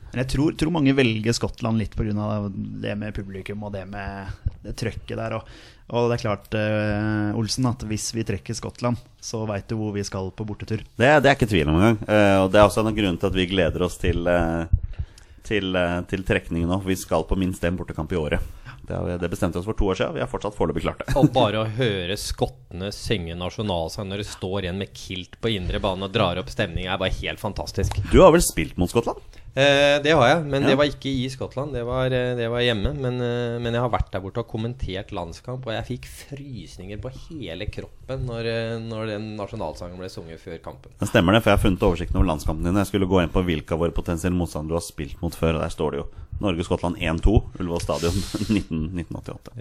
Men 0.08 0.22
jeg 0.24 0.28
tror, 0.34 0.52
tror 0.56 0.72
mange 0.72 0.94
velger 0.96 1.32
Skottland 1.36 1.78
litt 1.78 1.94
pga. 1.94 2.50
det 2.82 2.98
med 2.98 3.14
publikum 3.14 3.62
og 3.64 3.72
det 3.72 3.86
med 3.88 4.28
det 4.64 4.74
trøkket 4.76 5.16
der. 5.16 5.36
Og, 5.36 5.44
og 5.88 6.10
det 6.10 6.18
er 6.18 6.20
klart, 6.20 6.52
eh, 6.58 7.38
Olsen, 7.38 7.66
at 7.70 7.84
hvis 7.88 8.10
vi 8.12 8.24
trekker 8.28 8.56
Skottland, 8.56 9.00
så 9.24 9.40
veit 9.48 9.68
du 9.70 9.78
hvor 9.78 9.94
vi 9.94 10.04
skal 10.04 10.28
på 10.36 10.44
bortetur. 10.44 10.82
det, 10.84 11.12
det 11.24 11.30
er 11.30 11.36
ikke 11.36 11.48
tvil 11.48 11.70
om 11.70 11.78
engang. 11.78 11.96
Uh, 12.04 12.44
og 12.44 12.52
det 12.52 12.60
er 12.60 12.66
også 12.66 12.82
en 12.82 12.90
av 12.90 12.98
grunnene 12.98 13.20
til 13.20 13.30
at 13.30 13.38
vi 13.38 13.48
gleder 13.48 13.84
oss 13.86 13.96
til, 14.00 14.28
uh, 14.28 14.68
til, 15.48 15.72
uh, 15.72 16.02
til 16.10 16.26
trekningen 16.28 16.68
nå. 16.68 16.82
Vi 16.84 16.96
skal 17.00 17.24
på 17.24 17.38
minst 17.40 17.64
én 17.64 17.78
bortekamp 17.78 18.12
i 18.12 18.20
året. 18.20 18.44
Det, 18.88 18.96
har 18.96 19.04
vi, 19.04 19.16
det 19.20 19.28
bestemte 19.28 19.58
vi 19.58 19.60
oss 19.60 19.68
for 19.68 19.76
to 19.76 19.88
år 19.92 19.98
siden. 19.98 20.12
og 20.12 20.16
Vi 20.16 20.22
har 20.24 20.30
fortsatt 20.32 20.56
foreløpig 20.56 20.84
klart 20.84 21.02
det. 21.02 21.12
Og 21.20 21.28
bare 21.32 21.60
å 21.60 21.68
høre 21.76 22.16
skottene 22.20 22.88
synge 22.94 23.36
nasjonalsang 23.36 24.08
når 24.08 24.22
de 24.22 24.28
står 24.28 24.64
igjen 24.64 24.80
med 24.80 24.94
kilt 24.96 25.36
på 25.40 25.52
indre 25.52 25.80
bane 25.84 26.08
og 26.08 26.14
drar 26.14 26.40
opp 26.40 26.52
stemninga, 26.52 26.94
er 26.94 27.02
bare 27.02 27.16
helt 27.18 27.42
fantastisk. 27.42 28.00
Du 28.12 28.22
har 28.22 28.32
vel 28.32 28.44
spilt 28.44 28.80
mot 28.80 28.88
Skottland? 28.88 29.20
Eh, 29.56 29.96
det 30.04 30.12
har 30.14 30.28
jeg, 30.28 30.44
men 30.46 30.62
Ja. 30.62 30.68
det 30.68 30.76
var 30.78 30.84
ikke 30.86 31.10
i 31.10 31.28
Skottland. 31.28 31.72
Det 31.72 31.84
var, 31.84 32.06
eh, 32.06 32.34
det 32.36 32.48
var 32.50 32.60
hjemme. 32.60 32.92
Men, 32.94 33.14
eh, 33.20 33.58
men 33.58 33.72
jeg 33.72 33.80
har 33.80 33.88
vært 33.90 34.10
der 34.12 34.20
borte 34.20 34.38
og 34.38 34.46
kommentert 34.48 35.10
landskamp, 35.10 35.66
og 35.66 35.72
jeg 35.72 35.98
fikk 35.98 36.04
frysninger 36.06 37.00
på 37.00 37.10
hele 37.28 37.66
kroppen 37.66 38.26
når, 38.26 38.46
eh, 38.46 38.78
når 38.78 39.06
den 39.06 39.36
nasjonalsangen 39.36 39.98
ble 39.98 40.08
sunget 40.08 40.38
før 40.38 40.58
kampen. 40.62 40.90
Det 41.00 41.08
stemmer 41.08 41.32
det, 41.32 41.42
for 41.42 41.50
jeg 41.50 41.58
har 41.58 41.64
funnet 41.70 41.82
oversikten 41.82 42.16
over 42.16 42.26
landskampene 42.36 42.64
dine. 42.64 42.84
Jeg 42.84 42.86
skulle 42.92 43.08
gå 43.08 43.22
inn 43.22 43.30
på 43.30 43.42
hvilke 43.44 43.72
av 43.72 43.80
våre 43.80 43.90
potensielle 43.92 44.36
motstandere 44.36 44.68
du 44.68 44.74
har 44.74 44.80
spilt 44.86 45.20
mot 45.22 45.32
før, 45.34 45.54
og 45.56 45.60
der 45.62 45.74
står 45.74 45.90
det 45.92 45.98
jo 46.00 46.06
Norge-Skottland 46.38 46.96
1-2, 47.02 47.34
Ullevål 47.58 47.80
stadion 47.82 48.14
19, 48.48 48.82
1988. 49.00 49.52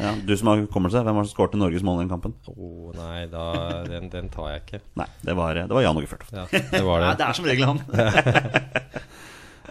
Ja, 0.00 0.12
du 0.26 0.36
som 0.36 0.50
har 0.52 0.60
hukommelse, 0.64 1.02
hvem 1.06 1.16
var 1.16 1.24
det 1.24 1.30
som 1.30 1.36
skåret 1.38 1.56
Norges 1.60 1.84
mål 1.86 2.00
i 2.00 2.04
den 2.04 2.12
kampen? 2.12 2.34
Oh, 2.52 2.90
nei, 2.96 3.24
da, 3.32 3.46
den, 3.88 4.10
den 4.12 4.28
tar 4.32 4.52
jeg 4.52 4.64
ikke. 4.66 4.82
Nei, 5.00 5.08
det 5.24 5.36
var, 5.38 5.56
det 5.56 5.72
var 5.72 5.86
Jan 5.86 6.00
Åge 6.00 6.10
Førtoft. 6.10 6.36
Ja, 6.36 6.46
det 6.50 6.84
var 6.84 7.04
Nei, 7.04 7.14
det. 7.14 7.18
det 7.22 7.28
er 7.28 7.40
som 7.40 7.50
regel 7.50 7.70
han. 7.72 7.84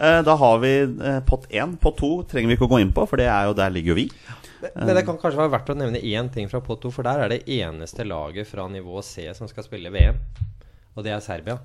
Eh, 0.00 0.22
da 0.24 0.32
har 0.32 0.58
vi 0.62 0.70
eh, 0.80 1.18
pott 1.28 1.42
1. 1.52 1.74
Pott 1.76 1.98
2 2.00 2.08
trenger 2.30 2.48
vi 2.48 2.54
ikke 2.56 2.64
å 2.64 2.70
gå 2.70 2.78
inn 2.80 2.92
på, 2.96 3.02
for 3.04 3.20
det 3.20 3.26
er 3.28 3.50
jo 3.50 3.56
der 3.58 3.72
ligger 3.74 3.92
jo 3.92 3.96
vi. 3.98 4.06
Men 4.72 4.94
det 4.96 5.02
kan 5.04 5.18
kanskje 5.20 5.42
være 5.42 5.52
verdt 5.52 5.72
å 5.74 5.76
nevne 5.76 6.00
én 6.00 6.30
ting 6.32 6.48
fra 6.48 6.62
pott 6.64 6.80
2, 6.86 6.92
for 6.94 7.04
der 7.04 7.20
er 7.26 7.34
det 7.34 7.42
eneste 7.44 8.06
laget 8.08 8.48
fra 8.48 8.64
nivå 8.72 9.02
C 9.04 9.26
som 9.36 9.50
skal 9.50 9.66
spille 9.66 9.92
VM. 9.92 10.16
Og 10.96 11.04
det 11.04 11.12
er 11.12 11.20
Serbia. 11.20 11.58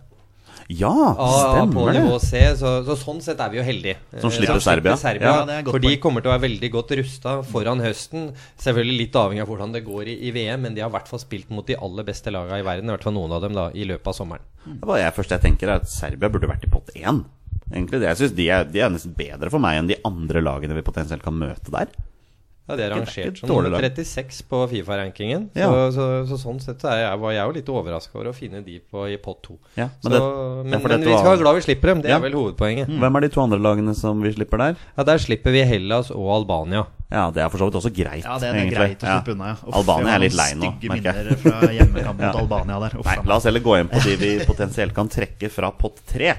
Ja, 0.72 0.91
på 1.18 1.28
stemmer 1.32 1.93
det. 1.93 2.03
C, 2.24 2.41
så, 2.58 2.72
så 2.88 2.95
sånn 2.97 3.22
sett 3.22 3.41
er 3.43 3.51
vi 3.53 3.60
jo 3.60 3.66
heldige. 3.68 3.99
Som 4.24 4.34
slipper 4.34 4.62
Serbia. 4.64 4.95
Ja, 5.22 5.36
det 5.45 5.58
er 5.60 5.62
et 5.62 5.70
for 5.70 5.84
de 5.84 5.93
kommer 6.01 6.26
til 6.26 6.32
å 6.32 6.36
være 6.36 6.45
veldig 6.47 6.72
godt 6.74 6.95
rusta 6.99 7.36
foran 7.45 7.84
høsten. 7.86 8.32
Selvfølgelig 8.62 8.97
litt 9.03 9.20
avhengig 9.22 9.45
av 9.45 9.51
hvordan 9.51 9.76
det 9.76 9.84
går 9.86 10.10
i, 10.14 10.18
i 10.30 10.34
VM, 10.36 10.66
men 10.66 10.78
de 10.78 10.84
har 10.84 10.89
i 10.89 10.95
hvert 10.97 11.12
fall 11.12 11.22
spilt 11.22 11.53
mot 11.53 11.68
de 11.68 11.78
aller 11.78 12.08
beste 12.08 12.34
lagene 12.34 12.64
i 12.64 12.66
verden. 12.66 12.89
I 12.89 12.95
hvert 12.95 13.08
fall 13.08 13.18
noen 13.18 13.38
av 13.38 13.45
dem 13.45 13.58
da, 13.58 13.70
i 13.76 13.86
løpet 13.88 14.12
av 14.12 14.18
sommeren. 14.18 14.49
Det 14.66 14.89
var 14.89 15.01
jeg 15.01 15.18
første 15.20 15.38
jeg 15.38 15.45
tenker 15.45 15.72
er 15.72 15.84
at 15.84 15.91
Serbia 15.91 16.32
burde 16.34 16.49
vært 16.49 16.66
i 16.66 16.72
pott 16.74 16.89
1. 16.95 17.24
Egentlig. 17.72 18.01
Jeg 18.06 18.22
synes 18.22 18.36
de 18.38 18.49
er, 18.53 18.68
de 18.70 18.82
er 18.82 18.91
nesten 18.93 19.16
bedre 19.18 19.53
for 19.53 19.62
meg 19.62 19.80
enn 19.80 19.89
de 19.89 20.01
andre 20.08 20.41
lagene 20.43 20.78
vi 20.78 20.86
potensielt 20.86 21.26
kan 21.26 21.38
møte 21.38 21.74
der. 21.74 21.93
Ja, 22.68 22.76
De 22.76 22.82
er 22.82 22.89
rangert 22.95 23.38
som 23.38 23.49
nummer 23.51 23.78
36 23.78 24.39
på 24.49 24.59
Fifa-rankingen. 24.72 25.49
Ja. 25.53 25.68
Så, 25.70 25.91
så, 25.93 26.05
så 26.32 26.38
sånn 26.41 26.59
sett 26.63 26.82
så 26.82 26.89
er 26.89 27.03
jeg, 27.03 27.20
var 27.22 27.32
jeg 27.36 27.45
jo 27.45 27.53
litt 27.59 27.68
overraska 27.70 28.18
over 28.18 28.32
å 28.32 28.34
finne 28.34 28.63
de 28.66 28.80
på, 28.82 29.03
i 29.13 29.18
pott 29.22 29.43
2. 29.45 29.57
Ja, 29.78 29.89
Men, 30.01 30.11
men 30.11 30.11
det- 30.11 30.22
men, 30.22 30.72
det 30.72 30.80
er 30.80 30.97
men 30.97 31.05
vi 31.05 31.13
skal 31.20 31.30
være 31.30 31.41
glad 31.43 31.55
vi 31.59 31.61
slipper 31.68 31.88
dem. 31.93 32.01
Det 32.01 32.09
Ja. 32.09 32.18
er 32.18 32.24
vel 32.26 32.34
hovedpoenget. 32.34 32.88
Hvem 32.89 33.16
er 33.16 33.22
de 33.22 33.30
to 33.30 33.41
andre 33.43 33.59
lagene 33.61 33.93
som 33.95 34.22
vi 34.26 34.32
slipper 34.34 34.57
der? 34.57 34.76
Ja, 34.97 35.03
Der 35.03 35.18
slipper 35.22 35.51
vi 35.53 35.61
Hellas 35.63 36.09
og 36.09 36.26
Albania. 36.39 36.88
Ja, 37.11 37.30
det 37.30 37.43
er 37.45 37.49
for 37.53 37.59
så 37.61 37.70
vidt 37.70 37.78
også 37.78 37.93
greit. 37.93 38.24
Ja, 38.26 38.39
det, 38.41 38.49
det 38.55 38.63
er 38.66 38.72
greit 38.74 38.97
å 38.97 39.05
Ja. 39.05 39.20
slippe 39.22 39.32
unna. 39.38 39.45
Ja. 39.45 39.55
Uff, 39.61 39.76
Albania 39.76 40.16
er 40.16 40.20
litt 40.26 40.34
lei 40.34 40.49
nå, 40.57 40.61
merker 40.66 40.82
jeg. 40.89 41.03
minner 41.03 41.38
fra 41.38 41.59
hjemmekamp 41.70 42.18
mot 42.18 42.26
Ja. 42.34 42.39
Albania 42.41 42.80
der. 42.82 42.97
Uff, 42.99 43.05
Nei, 43.05 43.18
la 43.30 43.36
oss 43.38 43.43
heller 43.45 43.59
gå 43.61 43.78
inn 43.80 43.88
på 43.93 44.01
de 44.03 44.16
vi 44.18 44.32
potensielt 44.45 44.93
kan 44.97 45.07
trekke 45.07 45.51
fra 45.53 45.70
pott 45.72 46.01
tre. 46.09 46.34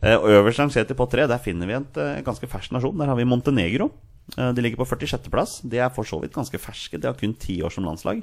Eh, 0.00 0.14
og 0.16 0.24
Øverst 0.32 0.58
rangert 0.64 0.90
i 0.90 0.94
pott 0.94 1.10
tre, 1.12 1.26
der 1.28 1.38
finner 1.44 1.66
vi 1.66 1.74
et 1.76 1.96
uh, 2.00 2.22
ganske 2.24 2.48
fersk 2.48 2.72
nasjon. 2.72 2.96
Der 2.96 3.06
har 3.12 3.16
vi 3.20 3.24
Montenegro. 3.28 3.90
Eh, 4.36 4.50
de 4.52 4.64
ligger 4.64 4.82
på 4.82 4.88
46.-plass. 4.90 5.60
De 5.64 5.78
er 5.80 5.92
for 5.94 6.04
så 6.08 6.18
vidt 6.20 6.34
ganske 6.36 6.58
ferske. 6.60 6.98
De 7.00 7.06
har 7.08 7.16
kun 7.18 7.34
ti 7.38 7.60
år 7.64 7.72
som 7.74 7.86
landslag. 7.88 8.20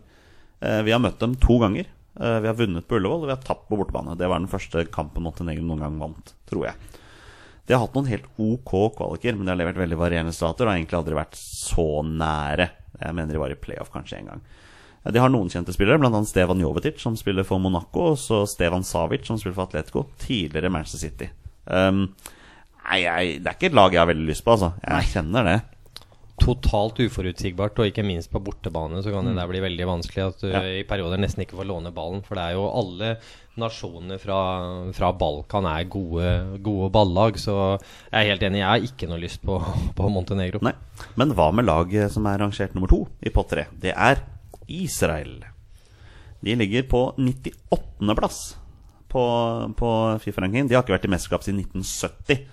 Eh, 0.61 0.81
vi 0.85 0.93
har 0.93 1.01
møtt 1.03 1.19
dem 1.23 1.35
to 1.41 1.57
ganger. 1.63 1.87
Eh, 2.19 2.39
Vi 2.43 2.47
har 2.47 2.55
vunnet 2.59 2.87
på 2.87 2.95
Ullevål, 2.99 3.23
og 3.23 3.29
vi 3.31 3.35
har 3.35 3.41
tapt 3.43 3.67
på 3.69 3.79
bortebane. 3.79 4.17
Det 4.17 4.27
var 4.29 4.39
den 4.39 4.47
første 4.51 4.85
kampen 4.91 5.23
Montenegro 5.25 5.63
noen 5.65 5.81
gang 5.83 5.97
vant, 5.99 6.33
tror 6.47 6.67
jeg. 6.69 6.75
De 7.65 7.73
har 7.73 7.81
hatt 7.81 7.95
noen 7.97 8.07
helt 8.11 8.27
ok 8.37 8.93
kvaliker, 8.95 9.35
men 9.35 9.45
de 9.47 9.51
har 9.51 9.57
levert 9.57 9.79
veldig 9.81 9.97
varierende 9.97 10.33
stater 10.35 10.65
og 10.67 10.71
har 10.71 10.77
egentlig 10.77 10.99
aldri 10.99 11.15
vært 11.17 11.35
så 11.39 11.87
nære. 12.05 12.69
Jeg 13.01 13.15
mener 13.17 13.33
de 13.33 13.41
var 13.41 13.49
i 13.51 13.57
playoff 13.57 13.89
kanskje 13.91 14.19
en 14.19 14.29
gang. 14.29 14.41
De 15.05 15.19
har 15.21 15.29
noen 15.29 15.49
kjente 15.49 15.73
spillere, 15.73 15.99
bl.a. 16.01 16.21
Stevan 16.25 16.61
Jovetic, 16.61 17.01
som 17.01 17.17
spiller 17.17 17.43
for 17.45 17.59
Monaco, 17.61 18.11
og 18.13 18.17
så 18.17 18.43
Stevan 18.49 18.85
Savic, 18.85 19.25
som 19.27 19.37
spiller 19.37 19.53
for 19.57 19.67
Atletico. 19.67 20.05
Tidligere 20.21 20.71
Manchester 20.73 21.01
City. 21.09 21.27
Um, 21.65 22.07
nei, 22.85 23.01
jeg, 23.03 23.35
det 23.43 23.49
er 23.51 23.57
ikke 23.57 23.69
et 23.69 23.77
lag 23.77 23.93
jeg 23.93 24.01
har 24.01 24.09
veldig 24.09 24.29
lyst 24.29 24.45
på, 24.45 24.55
altså. 24.55 24.71
Jeg 24.85 25.11
kjenner 25.11 25.45
det. 25.49 25.57
Totalt 26.41 26.99
uforutsigbart, 26.99 27.77
og 27.79 27.87
ikke 27.87 28.03
minst 28.03 28.27
på 28.33 28.41
bortebane 28.43 28.99
så 29.01 29.13
kan 29.13 29.23
det 29.29 29.37
der 29.37 29.47
bli 29.47 29.61
veldig 29.63 29.85
vanskelig 29.87 30.23
at 30.27 30.41
du 30.43 30.49
Ja. 30.51 30.61
i 30.61 30.83
perioder 30.83 31.17
nesten 31.21 31.45
ikke 31.45 31.55
får 31.55 31.69
låne 31.69 31.93
ballen. 31.95 32.21
For 32.27 32.35
det 32.35 32.43
er 32.43 32.57
jo 32.57 32.65
alle 32.67 33.13
nasjonene 33.57 34.17
fra, 34.19 34.39
fra 34.91 35.13
Balkan 35.15 35.65
er 35.65 35.85
gode, 35.87 36.59
gode 36.61 36.91
ballag, 36.91 37.39
så 37.39 37.79
jeg 38.11 38.19
er 38.19 38.29
helt 38.33 38.43
enig. 38.43 38.59
Jeg 38.59 38.67
har 38.67 38.83
ikke 38.89 39.07
noe 39.07 39.21
lyst 39.23 39.41
på, 39.47 39.61
på 39.95 40.09
Montenegro. 40.11 40.59
Nei. 40.61 40.73
Men 41.15 41.31
hva 41.37 41.51
med 41.55 41.65
laget 41.69 42.11
som 42.11 42.27
er 42.27 42.37
rangert 42.43 42.75
nummer 42.75 42.91
to 42.91 43.05
i 43.23 43.31
pott 43.31 43.49
tre? 43.55 43.67
Det 43.79 43.93
er 43.95 44.19
Israel. 44.67 45.39
De 46.43 46.53
ligger 46.59 46.83
på 46.83 47.13
98.-plass 47.17 48.55
på, 49.09 49.23
på 49.79 49.89
Fifa-rankingen. 50.19 50.67
De 50.67 50.75
har 50.75 50.83
ikke 50.83 50.97
vært 50.97 51.07
i 51.07 51.13
mesterskap 51.15 51.45
siden 51.47 51.63
1970. 51.63 52.43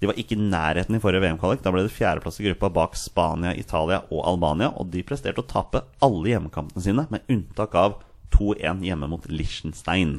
De 0.00 0.06
var 0.10 0.18
ikke 0.20 0.36
i 0.36 0.40
nærheten 0.42 0.96
i 0.96 1.00
forrige 1.00 1.22
VM-kvalik. 1.24 1.62
Da 1.64 1.70
ble 1.72 1.82
det 1.86 1.92
fjerdeplass 1.94 2.40
i 2.42 2.44
gruppa 2.50 2.68
bak 2.76 2.96
Spania, 3.00 3.54
Italia 3.56 4.02
og 4.12 4.26
Albania. 4.28 4.68
Og 4.76 4.90
de 4.92 5.00
presterte 5.08 5.40
å 5.40 5.46
tape 5.48 5.80
alle 6.04 6.34
hjemmekampene 6.34 6.82
sine, 6.84 7.06
med 7.10 7.24
unntak 7.32 7.74
av 7.80 7.94
2-1 8.36 8.82
hjemme 8.84 9.08
mot 9.08 9.24
Liechtenstein. 9.32 10.18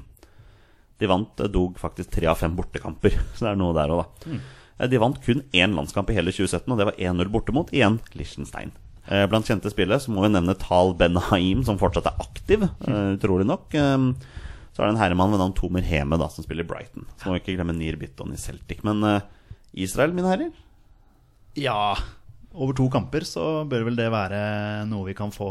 De 0.98 1.06
vant 1.12 1.44
eh, 1.46 1.52
dog 1.54 1.78
faktisk 1.78 2.10
tre 2.16 2.26
av 2.32 2.40
fem 2.42 2.56
bortekamper, 2.58 3.14
så 3.38 3.46
det 3.46 3.52
er 3.54 3.60
noe 3.62 3.76
der 3.78 3.94
òg, 3.94 4.02
da. 4.26 4.40
Eh, 4.80 4.90
De 4.90 4.98
vant 5.04 5.20
kun 5.22 5.44
én 5.54 5.78
landskamp 5.78 6.10
i 6.10 6.18
hele 6.18 6.34
2017, 6.34 6.66
og 6.74 6.82
det 6.82 6.90
var 6.90 6.98
1-0 6.98 7.30
borte 7.34 7.54
mot 7.54 7.70
igjen 7.76 8.00
Liechtenstein. 8.18 8.74
Eh, 9.08 9.28
Blant 9.30 9.46
kjente 9.48 9.70
spillere 9.72 10.02
så 10.04 10.10
må 10.12 10.26
vi 10.26 10.34
nevne 10.34 10.58
Tal 10.60 10.96
Ben 10.98 11.16
Haim, 11.30 11.62
som 11.64 11.78
fortsatt 11.80 12.10
er 12.10 12.18
aktiv, 12.26 12.66
eh, 12.66 13.14
utrolig 13.20 13.46
nok. 13.48 13.70
Eh, 13.78 14.10
Så 14.78 14.84
er 14.84 14.90
det 14.92 14.96
en 14.96 15.00
herremann 15.02 15.32
ved 15.34 15.40
navn 15.42 15.54
Tomer 15.58 15.82
Heme, 15.86 16.18
da, 16.22 16.28
som 16.30 16.44
spiller 16.46 16.66
Brighton. 16.70 17.06
Så 17.18 17.26
må 17.30 17.34
vi 17.38 17.40
ikke 17.42 17.56
glemme 17.58 17.74
Nir 17.78 17.96
Bitton 17.98 18.34
i 18.34 18.38
Celtic. 18.38 18.84
Men 18.86 19.02
Israel, 19.74 20.14
mine 20.14 20.30
herrer? 20.32 20.52
Ja, 21.58 21.96
over 22.58 22.74
to 22.78 22.88
kamper 22.94 23.26
så 23.28 23.66
bør 23.70 23.84
vel 23.90 23.98
det 23.98 24.08
være 24.14 24.86
noe 24.90 25.06
vi 25.10 25.14
kan 25.18 25.32
få 25.34 25.48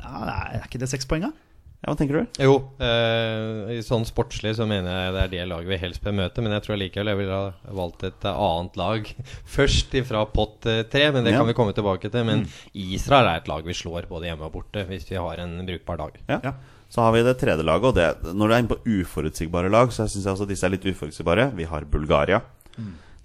ja, 0.00 0.50
Er 0.56 0.66
ikke 0.66 0.80
det 0.82 0.88
seks 0.90 1.06
poeng, 1.08 1.22
da? 1.28 1.32
Ja, 1.80 1.94
hva 1.94 1.96
tenker 1.96 2.18
du? 2.18 2.40
Jo, 2.44 2.54
eh, 2.84 3.70
i 3.72 3.82
sånn 3.84 4.02
sportslig 4.04 4.50
så 4.58 4.66
mener 4.68 4.90
jeg 4.92 5.12
det 5.14 5.20
er 5.22 5.30
det 5.32 5.44
laget 5.48 5.70
vi 5.70 5.78
helst 5.80 6.02
bør 6.04 6.12
møte. 6.18 6.42
Men 6.44 6.52
jeg 6.52 6.64
tror 6.66 6.76
likevel 6.76 7.08
jeg 7.08 7.18
ville 7.22 7.38
ha 7.38 7.72
valgt 7.78 8.04
et 8.04 8.26
eh, 8.28 8.36
annet 8.44 8.76
lag 8.76 9.08
først 9.56 9.96
ifra 9.96 10.26
pott 10.28 10.68
eh, 10.68 10.82
tre. 10.92 11.06
Men 11.14 11.24
det 11.24 11.32
Ja. 11.32 11.38
kan 11.40 11.48
vi 11.48 11.56
komme 11.56 11.72
tilbake 11.72 12.10
til. 12.12 12.26
Men 12.28 12.44
Israel 12.76 13.30
er 13.30 13.40
et 13.40 13.48
lag 13.48 13.64
vi 13.64 13.72
slår 13.72 14.10
både 14.12 14.28
hjemme 14.28 14.44
og 14.44 14.52
borte 14.58 14.84
hvis 14.90 15.08
vi 15.08 15.16
har 15.16 15.40
en 15.40 15.56
brukbar 15.64 15.96
dag. 16.02 16.20
Ja. 16.28 16.40
Ja. 16.50 16.52
Så 16.92 17.00
har 17.00 17.12
vi 17.16 17.22
det 17.24 17.38
tredje 17.40 17.64
laget, 17.64 17.84
og 17.86 17.94
det, 17.96 18.34
når 18.34 18.48
du 18.48 18.52
er 18.52 18.58
inne 18.64 18.72
på 18.74 18.80
uforutsigbare 19.00 19.70
lag, 19.72 19.92
så 19.94 20.04
syns 20.10 20.24
jeg 20.26 20.32
altså 20.34 20.48
disse 20.50 20.66
er 20.66 20.72
litt 20.74 20.84
uforutsigbare. 20.90 21.52
Vi 21.56 21.64
har 21.70 21.84
Bulgaria. 21.88 22.42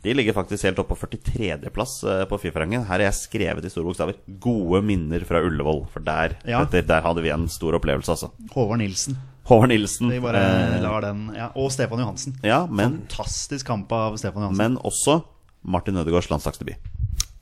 De 0.06 0.14
ligger 0.14 0.36
faktisk 0.38 0.68
helt 0.68 0.80
oppe 0.84 0.94
på 0.94 1.08
43.-plass 1.10 1.94
på 2.30 2.38
Fifa-rangen. 2.44 2.84
Her 2.86 3.00
har 3.00 3.04
jeg 3.08 3.18
skrevet 3.18 3.66
i 3.66 3.72
store 3.74 3.88
bokstaver 3.90 4.14
'Gode 4.40 4.84
minner 4.86 5.26
fra 5.26 5.42
Ullevål'. 5.42 5.88
For 5.90 6.00
der, 6.06 6.36
Ja. 6.46 6.62
etter, 6.62 6.86
der 6.86 7.02
hadde 7.02 7.24
vi 7.26 7.30
en 7.34 7.48
stor 7.50 7.74
opplevelse, 7.80 8.12
altså. 8.14 8.30
Håvard 8.54 8.78
Nilsen. 8.80 9.18
Håvard 9.50 9.70
Nilsen. 9.70 10.10
Vi 10.10 10.20
bare 10.22 10.42
eh, 10.42 10.82
lar 10.82 11.02
den 11.02 11.32
ja. 11.36 11.50
Og 11.56 11.72
Stefan 11.72 12.00
Johansen. 12.00 12.36
ja, 12.44 12.66
men, 12.68 13.00
Fantastisk 13.08 13.66
kamp 13.66 13.92
av 13.92 14.18
Stefan 14.18 14.44
Johansen. 14.44 14.58
men 14.58 14.78
også 14.84 15.24
Martin 15.64 15.98
Ødegaards 15.98 16.30
landslagsdebut 16.30 16.78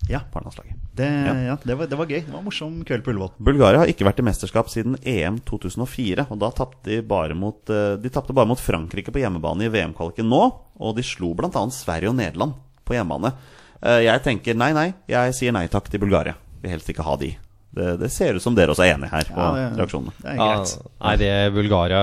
ja, 0.10 0.20
på 0.32 0.41
landslaget. 0.43 0.76
det, 0.95 1.08
Ja. 1.08 1.34
ja. 1.47 1.58
det, 1.64 1.76
var, 1.78 1.88
det 1.88 1.97
var 1.97 2.06
gøy. 2.06 2.20
Det 2.26 2.32
var 2.34 2.39
en 2.39 2.45
morsom 2.45 2.84
kveld 2.86 3.04
på 3.06 3.12
Ullevål. 3.14 3.32
Bulgaria 3.39 3.80
har 3.84 3.88
ikke 3.88 4.06
vært 4.06 4.20
i 4.20 4.26
mesterskap 4.28 4.70
siden 4.70 4.97
EM 5.04 5.39
2004. 5.47 6.28
Og 6.30 6.39
da 6.39 6.49
tapte 6.51 6.89
de 6.89 7.01
bare 7.01 7.34
mot 7.36 7.70
eh, 7.70 7.95
De 8.04 8.10
tapte 8.10 8.34
bare 8.36 8.47
mot 8.49 8.60
Frankrike 8.60 9.12
på 9.16 9.22
hjemmebane 9.24 9.66
i 9.66 9.72
VM-kvaliken 9.74 10.28
nå. 10.30 10.41
Og 10.80 10.95
de 10.97 11.04
slo 11.04 11.34
bl.a. 11.34 11.49
Sverige 11.72 12.10
og 12.12 12.16
Nederland 12.20 12.54
på 12.86 12.93
hjemmebane. 12.97 13.34
Eh, 13.82 14.01
Jeg 14.06 14.24
tenker 14.24 14.56
nei, 14.60 14.72
nei. 14.76 14.89
Jeg 15.08 15.34
sier 15.38 15.51
nei 15.56 15.68
takk 15.72 15.88
til 15.89 15.99
Bulgaria. 16.04 16.36
Vil 16.62 16.72
helst 16.76 16.89
ikke 16.91 17.04
ha 17.08 17.16
de. 17.20 17.32
Det, 17.74 17.95
det 18.04 18.12
ser 18.14 18.36
ut 18.38 18.43
som 18.43 18.54
dere 18.54 18.70
også 18.76 18.84
er 18.86 18.93
enige 18.93 19.10
her 19.10 19.26
på 19.34 19.39
Ja, 19.39 19.54
det- 19.72 19.80
reaksjonene. 19.80 20.12
Det 20.22 20.30
er 20.30 20.36
Ja, 20.38 20.49
greit. 20.60 20.76
nei, 21.01 21.16
det 21.18 21.32
Bulgaria 21.56 22.01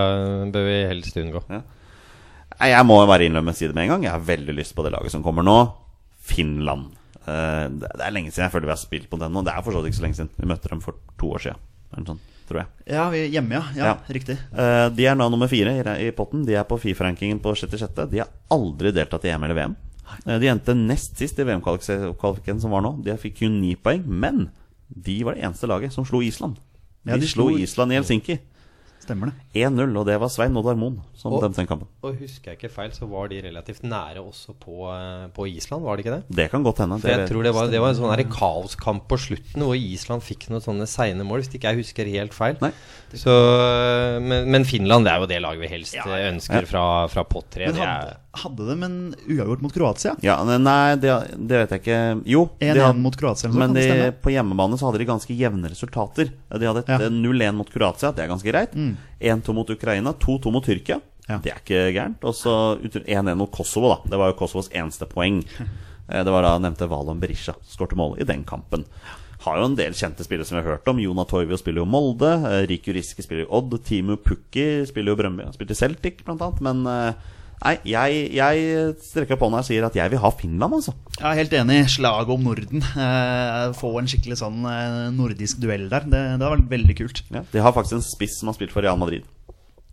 bør 0.50 0.64
vi 0.66 0.78
helst 0.90 1.16
unngå. 1.20 1.44
Ja. 1.48 1.60
Jeg 2.60 2.84
må 2.84 2.96
bare 3.06 3.24
innrømme 3.28 3.54
si 3.54 3.66
det 3.68 3.74
med 3.76 3.84
en 3.86 3.92
gang. 3.94 4.02
Jeg 4.08 4.10
har 4.12 4.20
veldig 4.26 4.56
lyst 4.56 4.74
på 4.74 4.82
det 4.84 4.90
laget 4.92 5.12
som 5.14 5.22
kommer 5.22 5.42
nå. 5.46 5.54
Finland. 6.20 6.96
Eh, 7.30 7.68
Det 7.80 7.90
er 8.06 8.14
lenge 8.16 8.32
siden 8.32 8.46
jeg 8.48 8.52
føler 8.56 8.68
vi 8.70 8.74
har 8.74 8.80
spilt 8.82 9.08
på 9.10 9.18
den 9.20 9.32
nå. 9.36 9.44
Det 9.46 9.52
er 9.54 9.62
fortsatt 9.66 9.86
ikke 9.90 9.98
så 10.00 10.04
lenge 10.06 10.18
siden. 10.18 10.30
Vi 10.40 10.48
møtte 10.50 10.68
dem 10.72 10.80
for 10.84 10.98
to 11.20 11.30
år 11.36 11.44
siden. 11.46 11.60
Eller 11.94 12.06
sånn, 12.06 12.20
tror 12.48 12.58
jeg. 12.62 12.68
Ja, 12.94 13.04
vi 13.10 13.18
er 13.24 13.30
hjemme, 13.34 13.50
ja. 13.58 13.62
ja, 13.76 13.84
Ja. 13.90 13.94
Riktig. 14.14 14.36
Eh, 14.54 14.88
De 14.94 15.06
er 15.06 15.14
nå 15.18 15.28
nummer 15.30 15.48
fire 15.50 15.72
i, 15.98 16.10
potten. 16.16 16.44
De 16.46 16.54
er 16.58 16.64
på 16.64 16.78
Fifa-rankingen 16.78 17.40
på 17.42 17.54
66. 17.56 18.08
De 18.10 18.18
har 18.22 18.28
aldri 18.50 18.92
deltatt 18.92 19.24
i 19.26 19.32
EM 19.34 19.44
eller 19.44 19.54
VM. 19.58 19.76
Eh, 20.26 20.38
De 20.38 20.46
endte 20.50 20.74
nest 20.74 21.16
sist 21.18 21.38
i 21.38 21.44
VM-kvalifiken 21.46 22.60
som 22.60 22.70
var 22.74 22.82
nå. 22.82 22.96
De 23.04 23.14
fikk 23.18 23.38
kun 23.42 23.60
ni 23.60 23.74
poeng, 23.76 24.04
men 24.06 24.50
de 24.90 25.22
var 25.24 25.34
det 25.34 25.44
eneste 25.46 25.68
laget 25.70 25.92
som 25.94 26.04
slo 26.04 26.20
Island. 26.22 26.56
De, 27.04 27.12
Ja, 27.12 27.16
de 27.16 27.26
slo- 27.26 27.50
Island 27.58 27.92
i 27.92 27.96
Helsinki. 27.96 28.38
Stemmer 29.10 29.32
det. 29.32 29.64
1-0, 29.66 29.96
og 29.98 30.06
det 30.06 30.14
var 30.22 30.30
Svein 30.30 30.54
Oddvar 30.56 30.76
Moen 30.78 31.00
som 31.18 31.32
Og- 31.34 31.42
dømte 31.42 31.56
den 31.58 31.66
kampen. 31.66 31.88
Og 32.06 32.14
husker 32.20 32.52
jeg 32.52 32.58
ikke 32.60 32.70
feil, 32.70 32.90
så 32.94 33.08
var 33.10 33.26
de 33.28 33.40
relativt 33.42 33.82
nære 33.82 34.22
også 34.22 34.54
på, 34.54 34.86
eh, 34.94 35.26
på 35.34 35.48
Island, 35.50 35.82
var 35.82 35.96
det 35.96 36.06
ikke 36.06 36.14
det? 36.20 36.36
Det 36.36 36.50
kan 36.52 36.62
godt 36.62 36.78
hende. 36.78 37.00
For 37.00 37.08
jeg 37.08 37.28
tror 37.28 37.42
det 37.42 37.52
var, 37.54 37.66
det 37.66 37.80
var 37.80 37.88
en 37.90 37.96
sånn 37.98 38.30
kaoskamp 38.30 39.08
på 39.10 39.18
slutten 39.18 39.62
hvor 39.66 39.74
Island 39.74 40.22
fikk 40.22 40.48
noen 40.48 40.62
sånne 40.62 40.86
seine 40.86 41.24
mål, 41.26 41.42
hvis 41.42 41.54
ikke 41.58 41.68
jeg 41.74 41.82
husker 41.82 42.06
helt 42.06 42.32
feil. 42.32 42.56
Nei. 42.62 42.70
Så, 43.12 43.34
men, 44.22 44.48
men 44.50 44.64
Finland 44.64 45.04
det 45.04 45.12
er 45.12 45.20
jo 45.24 45.26
det 45.26 45.40
laget 45.42 45.60
vi 45.64 45.68
helst 45.72 45.94
Ja. 45.98 46.04
eh, 46.06 46.30
ønsker 46.32 46.60
Ja. 46.62 46.66
fra, 46.70 46.84
fra 47.08 47.24
pott 47.24 47.50
tre. 47.50 47.66
Men 47.66 47.74
Det 47.74 47.82
hadde, 47.82 48.16
hadde 48.32 48.66
de 48.68 48.74
en 48.86 48.96
uavgjort 49.26 49.62
mot 49.64 49.72
Kroatia? 49.74 50.12
Ja, 50.22 50.36
Nei, 50.46 50.94
det, 51.02 51.10
det 51.36 51.62
vet 51.64 51.70
jeg 51.74 51.80
ikke. 51.82 51.98
Jo. 52.30 52.44
1-1 52.62 53.00
mot 53.02 53.16
Kroatia 53.18 53.50
Men 53.50 53.74
de, 53.74 53.86
på 54.22 54.30
hjemmebane 54.30 54.78
så 54.78 54.86
hadde 54.86 55.00
de 55.02 55.08
ganske 55.08 55.34
jevne 55.34 55.70
resultater. 55.72 56.30
De 56.54 56.66
hadde 56.68 56.84
et 56.84 56.88
Ja. 56.94 56.98
eh, 57.02 57.10
0-1 57.10 57.56
mot 57.58 57.70
Kroatia, 57.70 58.12
det 58.14 58.24
er 58.24 58.30
ganske 58.30 58.50
greit. 58.52 58.76
1-2 59.20 59.54
mot 59.54 59.70
Ukraina, 59.74 60.12
2-2 60.14 60.52
mot 60.54 60.64
Tyrkia. 60.64 61.00
Ja. 61.28 61.38
Det 61.42 61.52
er 61.52 61.58
ikke 61.62 61.82
gærent. 61.94 62.24
Og 62.26 62.34
så 62.34 62.54
1-1 62.82 63.34
mot 63.38 63.50
Kosovo, 63.54 63.88
da. 63.96 64.10
Det 64.10 64.18
var 64.18 64.32
jo 64.32 64.38
Kosovos 64.42 64.70
eneste 64.72 65.06
poeng. 65.10 65.42
Eh, 66.10 66.24
Det 66.26 66.32
var 66.34 66.42
da 66.42 66.56
nevnte 66.58 66.88
Valon 66.90 67.20
Berisha 67.22 67.52
skårte 67.70 67.94
mål 67.94 68.16
i 68.18 68.24
den 68.26 68.40
kampen. 68.42 68.82
Har 69.44 69.60
jo 69.60 69.68
en 69.68 69.76
del 69.78 69.92
kjente 69.94 70.24
spillere 70.26 70.44
som 70.44 70.56
vi 70.58 70.62
har 70.64 70.72
hørt 70.72 70.88
om. 70.90 70.98
Jona 70.98 71.22
Torvio 71.24 71.54
spiller 71.56 71.84
jo 71.84 71.86
Molde. 71.86 72.32
eh, 72.50 72.64
Riku 72.66 72.90
Riske 72.96 73.22
spiller 73.22 73.44
jo 73.44 73.52
Odd. 73.60 73.76
Timu 73.86 74.16
Pukki 74.18 74.64
spiller 74.90 75.12
jo 75.14 75.20
Brøndby. 75.20 75.46
Spilte 75.54 75.76
Celtic, 75.78 76.24
blant 76.26 76.42
annet. 76.42 76.60
Men 76.66 76.82
eh, 76.90 77.14
nei, 77.64 77.74
jeg, 77.88 78.22
jeg 78.36 78.94
strekker 79.10 79.36
opp 79.36 79.44
hånda 79.46 79.60
og 79.62 79.68
sier 79.68 79.86
at 79.86 79.98
jeg 79.98 80.12
vil 80.12 80.22
ha 80.22 80.30
Finland, 80.36 80.78
altså. 80.78 80.94
Jeg 81.18 81.26
er 81.30 81.40
helt 81.42 81.56
enig. 81.60 81.78
Slaget 81.92 82.32
om 82.34 82.46
Norden. 82.48 82.86
Eh, 83.04 83.66
få 83.78 83.92
en 84.00 84.10
skikkelig 84.10 84.40
sånn 84.40 84.64
eh, 84.70 85.10
nordisk 85.16 85.60
duell 85.62 85.88
der. 85.92 86.08
Det, 86.08 86.22
det 86.40 86.46
har 86.46 86.56
vært 86.56 86.72
veldig 86.72 86.98
kult. 87.02 87.22
Ja, 87.34 87.44
de 87.52 87.64
har 87.64 87.76
faktisk 87.76 87.98
en 87.98 88.06
spiss 88.06 88.38
som 88.40 88.50
har 88.52 88.58
spilt 88.58 88.74
for 88.74 88.86
Real 88.86 88.98
Madrid. 89.00 89.28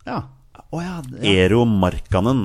Ja. 0.08 0.22
Å 0.68 0.80
ja, 0.82 0.96
ja. 1.22 1.44
Ero 1.46 1.62
Markkanen. 1.64 2.42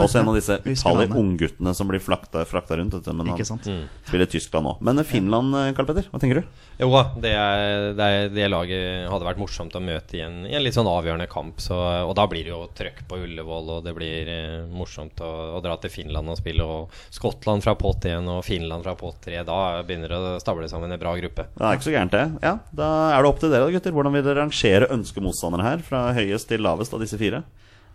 Også 0.00 0.22
en 0.22 0.30
av 0.30 0.36
disse 0.38 0.56
utallige 0.64 1.12
ungguttene 1.20 1.74
som 1.76 1.88
blir 1.90 2.00
flakta, 2.00 2.46
frakta 2.48 2.78
rundt. 2.80 2.94
du, 3.04 3.10
Men 3.12 3.34
han 3.34 3.36
mm. 3.36 3.82
spiller 4.06 4.30
Tyskland 4.32 4.70
òg. 4.70 4.78
Men 4.80 5.02
Finland, 5.04 5.52
eh, 5.60 5.72
Karl 5.76 5.88
Petter, 5.90 6.06
hva 6.08 6.20
tenker 6.22 6.40
du? 6.40 6.62
Jo 6.80 6.88
da, 6.92 7.02
det, 7.20 7.32
er, 7.36 7.90
det, 7.96 8.06
er, 8.06 8.30
det 8.32 8.48
laget 8.48 9.10
hadde 9.12 9.28
vært 9.28 9.40
morsomt 9.40 9.76
å 9.76 9.82
møte 9.84 10.16
i 10.16 10.22
en, 10.24 10.38
i 10.48 10.56
en 10.56 10.64
litt 10.64 10.76
sånn 10.76 10.88
avgjørende 10.88 11.28
kamp. 11.28 11.60
Så, 11.60 11.76
og 11.76 12.14
da 12.16 12.24
blir 12.30 12.48
det 12.48 12.54
jo 12.54 12.62
trøkk 12.76 13.02
på 13.10 13.20
Ullevål, 13.26 13.70
og 13.76 13.84
det 13.84 13.94
blir 13.98 14.32
eh, 14.32 14.64
morsomt 14.72 15.20
å, 15.20 15.32
å 15.58 15.60
dra 15.64 15.76
til 15.82 15.92
Finland 15.92 16.32
og 16.32 16.40
spille. 16.40 16.64
Og 16.64 16.96
Skottland 17.12 17.66
fra 17.66 17.76
pott 17.76 18.08
1 18.08 18.32
og 18.32 18.40
Finland 18.46 18.88
fra 18.88 18.96
pott 18.96 19.20
3. 19.28 19.44
Da 19.48 19.60
begynner 19.84 20.16
det 20.16 20.22
å 20.22 20.40
stable 20.40 20.70
sammen 20.72 20.96
en 20.96 21.02
bra 21.02 21.12
gruppe. 21.20 21.48
Det 21.52 21.68
er 21.68 21.76
ikke 21.76 21.90
så 21.90 21.96
gærent, 21.98 22.16
det. 22.16 22.26
Ja, 22.40 22.56
Da 22.72 22.90
er 23.12 23.20
det 23.20 23.34
opp 23.34 23.44
til 23.44 23.52
dere, 23.52 23.68
gutter. 23.74 23.92
Hvordan 23.96 24.16
vil 24.16 24.24
dere 24.24 24.40
rangere 24.46 24.88
ønskemotstanderne 24.96 25.68
her? 25.68 25.84
Fra 25.84 26.06
høyest 26.16 26.48
til 26.48 26.64
lavest 26.64 26.96
av 26.96 27.04
disse 27.04 27.20
fire? 27.20 27.44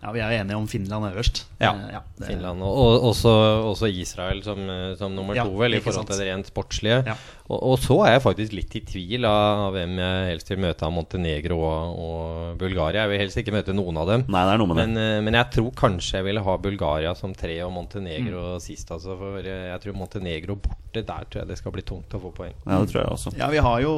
Ja, 0.02 0.12
vi 0.12 0.18
er 0.20 0.30
enige 0.40 0.56
om 0.56 0.68
Finland 0.68 1.06
øverst. 1.12 1.46
Ja, 1.60 1.72
ja 1.92 1.98
det- 2.18 2.26
Finland. 2.26 2.62
Og, 2.62 2.74
og 2.76 3.02
også, 3.12 3.28
også 3.72 3.86
Israel 3.86 4.42
som, 4.44 4.58
eh, 4.68 4.96
som 4.98 5.12
nummer 5.12 5.34
Ja, 5.34 5.44
to, 5.44 5.54
vel, 5.58 5.74
i 5.74 5.80
forhold 5.80 5.94
sant. 5.94 6.10
til 6.10 6.18
det 6.24 6.34
rent 6.34 6.46
sportslige. 6.50 7.02
Ja. 7.06 7.14
Og, 7.52 7.58
og 7.72 7.74
så 7.82 7.96
er 8.06 8.14
jeg 8.14 8.22
faktisk 8.24 8.54
litt 8.56 8.74
i 8.78 8.80
tvil 8.88 9.26
av 9.28 9.74
hvem 9.74 9.98
jeg 10.00 10.28
helst 10.30 10.48
vil 10.52 10.60
møte 10.64 10.86
av 10.86 10.92
Montenegro 10.96 11.58
og, 11.60 11.98
og 12.00 12.56
Bulgaria. 12.62 13.02
Jeg 13.04 13.10
vil 13.12 13.20
helst 13.20 13.40
ikke 13.42 13.52
møte 13.52 13.74
noen 13.76 13.98
av 14.00 14.08
dem. 14.08 14.24
Nei, 14.32 14.44
det 14.48 14.54
er 14.54 14.60
noe 14.62 14.70
med 14.70 14.78
det. 14.80 14.86
Men, 14.88 15.00
eh, 15.02 15.18
men 15.26 15.36
jeg 15.36 15.50
tror 15.58 15.68
kanskje 15.82 16.16
jeg 16.20 16.26
ville 16.30 16.44
ha 16.46 16.54
Bulgaria 16.64 17.12
som 17.18 17.34
tre 17.36 17.58
og 17.66 17.74
Montenegro 17.76 18.56
sist. 18.64 18.88
Altså, 18.96 19.18
for 19.20 19.44
jeg 19.44 19.82
tror 19.84 19.98
Montenegro 20.00 20.56
borte, 20.64 21.02
der 21.04 21.28
tror 21.28 21.42
jeg 21.42 21.50
det 21.52 21.58
skal 21.60 21.74
bli 21.76 21.84
tungt 21.92 22.16
å 22.16 22.22
få 22.24 22.32
poeng. 22.40 22.56
Ja, 22.64 22.78
det 22.80 22.88
tror 22.94 23.02
jeg 23.02 23.12
også. 23.18 23.34
Ja, 23.36 23.50
vi 23.52 23.60
har 23.68 23.84
jo 23.84 23.92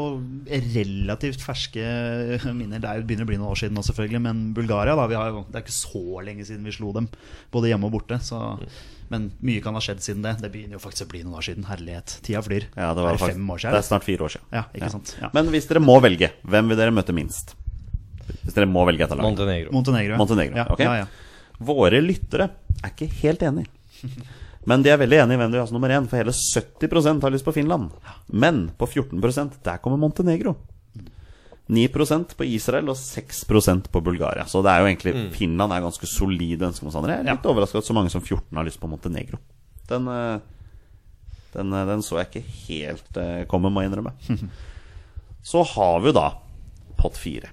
relativt 0.50 1.42
ferske 1.44 1.84
minner. 2.54 2.80
Det 2.82 2.90
er- 2.90 3.02
begynner 3.06 3.24
å 3.26 3.30
bli 3.30 3.38
noen 3.38 3.52
år 3.52 3.60
siden 3.62 3.74
nå, 3.78 3.82
selvfølgelig. 3.86 4.20
Men 4.22 4.42
Bulgaria, 4.54 4.96
da. 4.96 5.06
Vi 5.06 5.14
har, 5.14 5.30
det 5.30 5.54
er 5.60 5.64
ikke 5.66 5.78
så 5.78 6.22
lenge 6.24 6.44
siden 6.46 6.64
vi 6.64 6.72
slo 6.74 6.92
dem, 6.92 7.08
både 7.52 7.70
hjemme 7.70 7.86
og 7.86 7.92
borte. 8.00 8.18
Så, 8.24 8.40
men 9.14 9.28
mye 9.46 9.62
kan 9.64 9.76
ha 9.78 9.82
skjedd 9.84 10.02
siden 10.04 10.22
det. 10.26 10.34
Det 10.42 10.50
begynner 10.52 10.76
jo 10.78 10.82
faktisk 10.82 11.06
å 11.06 11.10
bli 11.14 11.22
noen 11.24 11.38
år 11.40 11.46
siden. 11.46 11.66
Herlighet. 11.70 12.16
Tida 12.26 12.42
flyr. 12.44 12.66
Ja, 12.74 12.90
det, 12.94 13.02
var 13.04 13.12
er 13.14 13.18
det 13.18 13.22
fakt- 13.24 13.36
fem 13.38 13.50
år 13.54 13.62
det 13.64 13.78
er 13.80 13.86
snart 13.88 14.06
fire 14.06 14.26
år 14.26 14.34
siden. 14.36 14.48
Ja, 14.58 14.64
ikke 14.74 14.90
sant. 14.92 15.14
Ja. 15.22 15.30
Men 15.36 15.50
hvis 15.54 15.68
dere 15.70 15.82
må 15.84 15.96
velge, 16.04 16.32
hvem 16.44 16.72
vil 16.72 16.80
dere 16.82 16.94
møte 16.94 17.14
minst? 17.16 17.54
Hvis 18.44 18.54
dere 18.56 18.66
må 18.70 18.84
velge 18.88 19.04
et 19.06 19.12
av 19.12 19.18
lagene. 19.20 19.30
Montenegro. 19.36 19.72
Montenegro. 19.72 20.18
Montenegro, 20.20 20.56
Ja, 20.60 20.66
ok. 20.72 20.80
ja, 20.84 20.94
ja. 21.02 21.06
Våre 21.64 22.00
lyttere 22.02 22.50
er 22.82 22.90
ikke 22.92 23.08
helt 23.22 23.42
enig. 23.46 23.66
Men 24.68 24.82
de 24.84 24.88
er 24.90 24.96
veldig 25.00 25.18
enige 25.22 25.36
i 25.36 25.40
hvem 25.42 25.50
de 25.52 25.58
vil 25.58 25.60
ha 25.62 25.66
som 25.68 25.76
nummer 25.76 25.92
én, 25.92 26.06
for 26.08 26.16
hele 26.16 26.32
70 26.32 27.20
har 27.22 27.34
lyst 27.34 27.44
på 27.44 27.52
Finland. 27.52 27.90
Men 28.32 28.70
på 28.80 28.88
14% 28.88 29.58
der 29.66 29.80
kommer 29.84 30.00
Montenegro. 30.00 30.54
9% 31.72 32.34
på 32.36 32.44
Israel 32.44 32.90
og 32.92 32.98
6% 33.00 33.88
på 33.88 34.00
Bulgaria. 34.04 34.44
Så 34.44 34.60
det 34.64 34.72
er 34.72 34.82
jo 34.82 34.88
egentlig 34.90 35.14
Finland 35.32 35.72
er 35.72 35.84
ganske 35.84 36.08
solide 36.08 36.68
ønskemotstandere. 36.68 37.22
Jeg 37.22 37.30
er 37.32 37.38
litt 37.38 37.48
overraska 37.48 37.80
at 37.80 37.88
så 37.88 37.96
mange 37.96 38.12
som 38.12 38.20
14 38.20 38.58
har 38.58 38.66
lyst 38.68 38.80
på 38.82 38.90
Montenegro. 38.90 39.40
Den, 39.88 40.08
eh, 40.08 40.38
den, 41.54 41.72
eh, 41.72 41.86
den 41.88 42.04
så 42.04 42.20
jeg 42.20 42.28
ikke 42.28 42.44
helt 42.68 43.16
eh, 43.20 43.44
komme, 43.48 43.72
må 43.72 43.80
jeg 43.84 43.92
innrømme. 43.92 44.12
Så 45.44 45.60
har 45.74 45.98
vi 46.00 46.08
jo 46.08 46.16
da 46.16 46.30
pott 46.96 47.18
fire. 47.20 47.50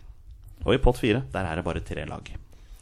Og 0.63 0.75
i 0.75 0.79
pott 0.79 0.99
fire 1.01 1.25
der 1.33 1.47
er 1.47 1.59
det 1.59 1.65
bare 1.65 1.81
tre 1.83 2.05
lag. 2.07 2.29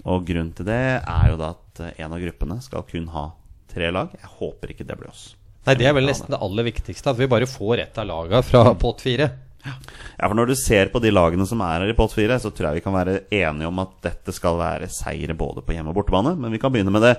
Og 0.06 0.26
grunnen 0.28 0.52
til 0.54 0.68
det 0.68 1.02
er 1.02 1.32
jo 1.32 1.40
da 1.40 1.56
at 1.56 1.82
en 1.90 2.14
av 2.14 2.22
gruppene 2.22 2.60
skal 2.62 2.86
kun 2.86 3.08
ha 3.16 3.32
tre 3.72 3.90
lag. 3.90 4.14
Jeg 4.14 4.30
håper 4.38 4.74
ikke 4.74 4.86
det 4.86 4.98
blir 5.00 5.10
oss. 5.10 5.32
Nei, 5.66 5.76
Det 5.76 5.88
er 5.90 5.96
vel 5.98 6.06
nesten 6.06 6.30
det 6.30 6.40
aller 6.46 6.68
viktigste. 6.70 7.10
At 7.10 7.18
vi 7.18 7.30
bare 7.30 7.50
får 7.50 7.82
ett 7.86 7.98
av 7.98 8.06
laga 8.10 8.44
fra 8.46 8.64
pott 8.86 9.02
fire. 9.02 9.32
Ja, 9.66 10.28
for 10.28 10.36
Når 10.38 10.48
du 10.52 10.56
ser 10.56 10.90
på 10.94 11.02
de 11.04 11.12
lagene 11.12 11.46
som 11.48 11.62
er 11.66 11.82
her 11.84 11.92
i 11.92 11.98
pott 11.98 12.14
fire, 12.16 12.38
så 12.40 12.52
tror 12.52 12.70
jeg 12.70 12.80
vi 12.80 12.86
kan 12.86 12.96
være 12.96 13.20
enige 13.32 13.68
om 13.68 13.82
at 13.84 13.92
dette 14.06 14.34
skal 14.36 14.58
være 14.60 14.88
seire 14.92 15.36
både 15.38 15.64
på 15.66 15.76
hjemme- 15.76 15.92
og 15.92 16.00
bortebane. 16.00 16.36
Men 16.40 16.52
vi 16.54 16.60
kan 16.62 16.72
begynne 16.72 16.94
med 16.94 17.04
det, 17.04 17.16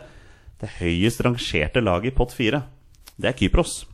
det 0.60 0.74
høyest 0.80 1.20
rangerte 1.24 1.82
laget 1.84 2.12
i 2.12 2.16
pott 2.16 2.32
fire. 2.36 2.62
Det 3.20 3.28
er 3.28 3.36
Kypros. 3.36 3.84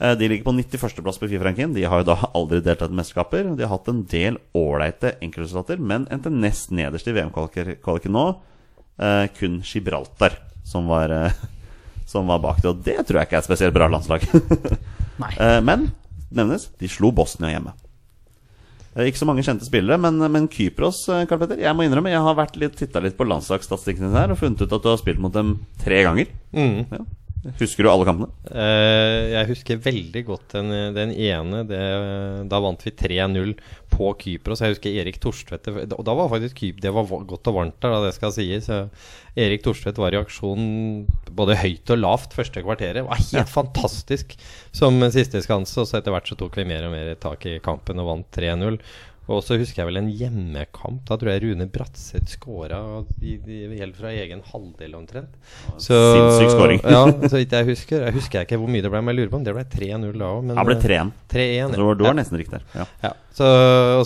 Eh, 0.00 0.14
De 0.14 0.28
ligger 0.28 0.44
på 0.46 0.54
91.-plass 0.54 1.18
på 1.18 1.28
Fifa-ranken. 1.30 1.74
De 1.74 1.82
har 1.86 2.02
jo 2.02 2.08
da 2.10 2.16
aldri 2.34 2.60
deltatt 2.62 2.90
i 2.94 2.98
mesterskaper. 2.98 3.54
De 3.56 3.66
har 3.66 3.72
hatt 3.74 3.88
en 3.90 4.02
del 4.10 4.38
ålreite 4.54 5.16
enkeltresultater, 5.22 5.78
men 5.78 6.06
endte 6.10 6.30
nest 6.30 6.70
nederst 6.74 7.06
i 7.10 7.14
VM-kvaliken 7.16 8.14
nå. 8.14 8.26
Eh, 8.98 9.26
kun 9.38 9.60
Gibraltar 9.62 10.38
som 10.66 10.86
var, 10.90 11.10
eh, 11.10 11.32
som 12.06 12.26
var 12.26 12.42
bak 12.42 12.62
det. 12.62 12.68
Og 12.70 12.82
det 12.84 12.98
tror 13.06 13.20
jeg 13.22 13.30
ikke 13.30 13.38
er 13.38 13.44
et 13.46 13.50
spesielt 13.50 13.74
bra 13.74 13.88
landslag. 13.90 14.26
Nei. 15.22 15.32
Eh, 15.38 15.58
men 15.66 15.90
nevnes, 16.34 16.68
de 16.80 16.90
slo 16.90 17.12
Bosnia 17.14 17.52
hjemme. 17.54 17.74
Ikke 18.98 19.20
så 19.20 19.28
mange 19.28 19.44
kjente 19.46 19.66
spillere, 19.68 19.98
men, 20.00 20.18
men 20.32 20.48
Kypros 20.50 21.04
eh, 21.12 21.22
Karl 21.30 21.44
Petter, 21.44 21.60
Jeg 21.62 21.76
må 21.76 21.84
innrømme, 21.86 22.10
jeg 22.10 22.24
har 22.24 22.34
vært 22.38 22.56
litt, 22.58 22.74
titta 22.78 23.02
litt 23.04 23.18
på 23.18 23.26
landslagsstatistikken 23.28 24.08
din 24.08 24.16
her 24.16 24.32
og 24.34 24.40
funnet 24.40 24.64
ut 24.64 24.74
at 24.74 24.82
du 24.82 24.88
har 24.90 24.98
spilt 24.98 25.22
mot 25.22 25.34
dem 25.34 25.54
tre 25.78 26.00
ganger. 26.06 26.32
Mm. 26.56 26.80
Ja. 26.90 27.04
Husker 27.60 27.86
du 27.86 27.88
alle 27.90 28.06
kampene? 28.08 28.28
Uh, 28.50 29.30
jeg 29.30 29.48
husker 29.52 29.80
veldig 29.84 30.22
godt 30.26 30.56
den, 30.56 30.72
den 30.96 31.12
ene. 31.14 31.62
Det, 31.68 31.80
da 32.50 32.60
vant 32.62 32.82
vi 32.82 32.92
3-0 32.98 33.52
på 33.92 34.10
Kypros. 34.22 34.62
Jeg 34.64 34.74
husker 34.74 34.98
Erik 35.02 35.20
Torstvedt 35.22 35.70
Og 35.70 36.02
da 36.06 36.16
var 36.18 36.30
faktisk 36.32 36.58
Kyp, 36.58 36.80
Det 36.82 36.92
var 36.94 37.06
godt 37.06 37.50
og 37.50 37.58
varmt 37.60 37.78
der, 37.78 37.94
da 37.94 38.08
det 38.08 38.16
skal 38.16 38.34
sies. 38.34 38.70
Erik 39.38 39.62
Torstvedt 39.64 40.00
var 40.02 40.16
i 40.16 40.20
aksjon 40.20 41.06
både 41.38 41.58
høyt 41.62 41.94
og 41.94 42.02
lavt 42.02 42.34
første 42.36 42.64
kvarteret. 42.64 43.00
Det 43.00 43.06
var 43.06 43.22
helt 43.22 43.52
fantastisk 43.52 44.34
som 44.74 44.98
siste 45.14 45.42
skanse. 45.44 45.78
Og 45.78 45.86
så 45.86 46.00
etter 46.00 46.14
hvert 46.14 46.28
så 46.28 46.38
tok 46.38 46.58
vi 46.58 46.66
mer 46.68 46.88
og 46.88 46.96
mer 46.96 47.14
tak 47.22 47.46
i 47.46 47.60
kampen 47.62 48.02
og 48.02 48.10
vant 48.12 48.32
3-0. 48.34 48.80
Og 49.28 49.42
så 49.44 49.58
husker 49.60 49.82
jeg 49.82 49.88
vel 49.90 50.00
en 50.00 50.08
hjemmekamp. 50.08 51.02
Da 51.08 51.18
tror 51.20 51.30
jeg 51.34 51.42
Rune 51.44 51.66
Bratseth 51.68 52.32
skåra 52.32 52.78
helt 53.20 53.98
fra 53.98 54.12
egen 54.16 54.40
halvdel 54.48 54.94
omtrent. 54.96 55.34
Så, 55.76 55.92
Sinnssyk 55.92 56.54
skåring. 56.54 56.80
ja, 56.80 57.02
så 57.30 57.36
vidt 57.36 57.52
jeg 57.52 57.68
husker. 57.68 58.06
Jeg 58.08 58.16
husker 58.16 58.46
ikke 58.46 58.56
hvor 58.60 58.72
mye 58.72 58.84
det 58.84 58.92
ble, 58.92 59.02
men 59.04 59.12
jeg 59.12 59.20
lurer 59.20 59.32
på 59.34 59.40
om 59.42 59.44
det 59.44 59.54
ble 59.58 59.66
3-0 59.74 60.16
da 60.16 60.30
òg. 60.32 60.48
Det 60.48 60.66
ble 60.70 60.78
3-1. 60.86 61.12
3-1. 61.34 61.76
Så 61.76 61.80
du 61.82 61.84
var, 61.84 62.08
ja. 62.08 62.14
nesten 62.22 62.40
riktig 62.40 62.56
der. 62.56 62.64
Ja. 62.72 62.88
Ja. 63.04 63.12
Så, 63.38 63.48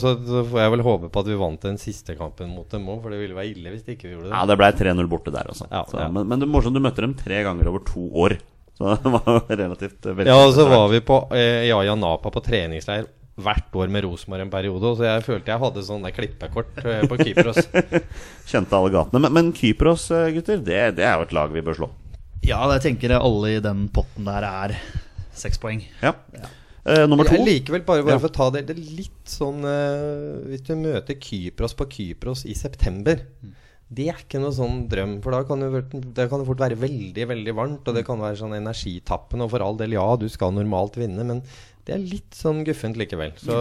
så, 0.02 0.16
så 0.26 0.42
får 0.50 0.64
jeg 0.64 0.74
vel 0.74 0.84
håpe 0.88 1.12
på 1.14 1.22
at 1.22 1.30
vi 1.30 1.38
vant 1.40 1.70
den 1.70 1.78
siste 1.80 2.18
kampen 2.18 2.50
mot 2.52 2.66
dem 2.74 2.90
òg, 2.90 2.98
for 3.06 3.14
det 3.14 3.22
ville 3.22 3.38
være 3.38 3.54
ille 3.54 3.76
hvis 3.76 3.86
ikke 3.86 4.10
vi 4.10 4.16
gjorde 4.16 4.28
det. 4.28 4.34
ja, 4.34 4.42
det 4.50 4.58
ble 4.58 4.74
3-0 4.82 5.12
borte 5.14 5.32
der 5.38 5.54
også. 5.54 5.70
Ja, 5.70 5.86
så, 5.88 6.02
ja. 6.02 6.10
Men, 6.12 6.26
men 6.26 6.42
det 6.42 6.50
er 6.50 6.54
morsomt, 6.58 6.76
du 6.76 6.82
møtte 6.82 7.06
dem 7.06 7.14
tre 7.16 7.44
ganger 7.46 7.70
over 7.70 7.86
to 7.86 8.08
år. 8.26 8.40
Så 8.74 8.96
det 9.04 9.14
var 9.14 9.42
relativt 9.48 10.10
veldig 10.10 10.30
Ja, 10.34 10.42
og 10.42 10.54
så 10.58 10.66
var 10.66 10.90
vi 10.90 11.04
på 11.06 11.22
eh, 11.38 11.68
Yaya 11.70 11.94
Napa 11.94 12.34
på 12.34 12.42
treningsleir 12.42 13.06
hvert 13.44 13.76
år 13.78 13.90
med 13.92 14.04
Rosenborg 14.06 14.44
en 14.46 14.52
periode, 14.52 14.92
så 14.98 15.06
jeg 15.08 15.24
følte 15.26 15.52
jeg 15.52 15.62
hadde 15.62 15.84
sånn 15.86 16.06
der 16.06 16.14
klippekort 16.16 16.80
eh, 16.84 17.02
på 17.10 17.18
Kypros. 17.20 17.60
Kjente 18.50 18.78
alle 18.78 18.92
gatene. 18.94 19.20
Men, 19.26 19.34
men 19.36 19.52
Kypros, 19.56 20.08
eh, 20.14 20.30
gutter, 20.36 20.62
det, 20.64 20.80
det 20.98 21.06
er 21.06 21.18
jo 21.18 21.26
et 21.28 21.36
lag 21.36 21.52
vi 21.54 21.64
bør 21.66 21.78
slå. 21.82 21.90
Ja, 22.42 22.62
jeg 22.74 22.82
tenker 22.88 23.14
alle 23.20 23.56
i 23.56 23.62
den 23.62 23.84
potten 23.94 24.26
der 24.26 24.46
er 24.48 24.76
seks 25.38 25.60
poeng. 25.62 25.84
Ja. 26.02 26.14
Eh, 26.82 27.04
nummer 27.06 27.28
to. 27.28 27.36
Jeg 27.38 27.46
likevel, 27.46 27.84
bare, 27.86 28.02
bare 28.02 28.16
Ja. 28.16 28.22
for 28.24 28.32
å 28.32 28.34
ta 28.34 28.48
det, 28.56 28.64
det 28.66 28.74
er 28.74 28.96
litt 28.98 29.30
sånn 29.30 29.62
eh, 29.62 30.40
Hvis 30.50 30.64
du 30.66 30.72
møter 30.80 31.14
Kypros 31.22 31.76
på 31.78 31.86
Kypros 31.92 32.42
i 32.50 32.56
september 32.58 33.22
Det 33.92 34.06
er 34.08 34.22
ikke 34.22 34.40
noe 34.40 34.54
sånn 34.56 34.86
drøm, 34.88 35.18
for 35.24 35.34
da 35.34 35.42
kan 35.44 35.60
det, 35.60 35.82
det 36.16 36.28
kan 36.30 36.40
det 36.40 36.48
fort 36.48 36.62
være 36.62 36.78
veldig 36.80 37.26
veldig 37.32 37.54
varmt. 37.58 37.88
Og 37.88 37.98
det 37.98 38.04
kan 38.06 38.22
være 38.22 38.38
sånn 38.40 38.56
energitappende. 38.56 39.44
Og 39.44 39.52
for 39.52 39.64
all 39.64 39.76
del, 39.80 39.98
ja, 39.98 40.06
du 40.16 40.28
skal 40.32 40.54
normalt 40.56 40.96
vinne, 41.00 41.26
men 41.28 41.42
det 41.82 41.96
er 41.96 42.02
litt 42.02 42.36
sånn 42.38 42.62
guffent 42.66 42.98
likevel. 42.98 43.32
Så 43.42 43.56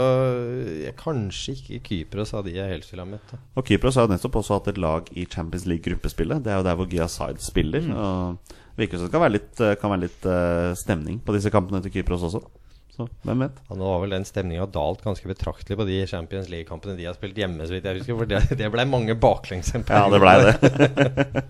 jeg, 0.84 0.94
kanskje 1.00 1.56
ikke 1.58 1.80
Kypros 1.88 2.36
av 2.38 2.46
de 2.46 2.54
jeg 2.54 2.70
helst 2.70 2.94
ville 2.94 3.06
ha 3.06 3.10
møtt. 3.10 3.34
Og 3.58 3.66
Kypros 3.66 3.98
har 3.98 4.06
jo 4.06 4.14
nettopp 4.14 4.38
også 4.44 4.60
hatt 4.60 4.70
et 4.70 4.82
lag 4.82 5.10
i 5.18 5.26
Champions 5.26 5.66
League-gruppespillet. 5.72 6.44
Det 6.46 6.54
er 6.54 6.62
jo 6.62 6.68
der 6.70 6.78
hvor 6.78 6.90
Gia 6.92 7.10
Side 7.10 7.42
spiller. 7.42 7.88
Og 7.90 8.38
det 8.46 8.86
virker 8.86 9.02
som 9.02 9.10
det 9.10 9.16
kan 9.16 9.26
være 9.26 9.36
litt, 9.40 9.54
eh, 9.58 9.78
kan 9.82 9.94
være 9.96 10.06
litt 10.06 10.28
uh, 10.30 10.72
stemning 10.78 11.18
på 11.26 11.34
disse 11.36 11.50
kampene 11.54 11.82
til 11.82 11.96
Kypros 11.98 12.28
også. 12.30 12.44
Så 12.92 13.08
hvem 13.24 13.46
vet? 13.46 13.60
Ja, 13.70 13.76
nå 13.80 13.88
har 13.88 14.02
vel 14.04 14.14
den 14.18 14.28
stemninga 14.28 14.68
dalt 14.72 15.04
ganske 15.06 15.30
betraktelig 15.30 15.78
på 15.80 15.88
de 15.88 16.00
Champions 16.12 16.50
League-kampene 16.52 16.98
de 16.98 17.08
har 17.08 17.16
spilt 17.16 17.38
hjemme, 17.40 17.64
så 17.64 17.76
vidt 17.76 17.88
jeg 17.88 18.02
husker. 18.02 18.18
For 18.20 18.30
det, 18.30 18.42
det 18.60 18.72
ble 18.74 18.86
mange 18.90 19.16
baklengs 19.20 19.72
en 19.78 19.86
Ja, 19.88 20.08
det 20.12 20.20
ble 20.20 20.34
blei 20.36 20.50
det. 20.50 21.44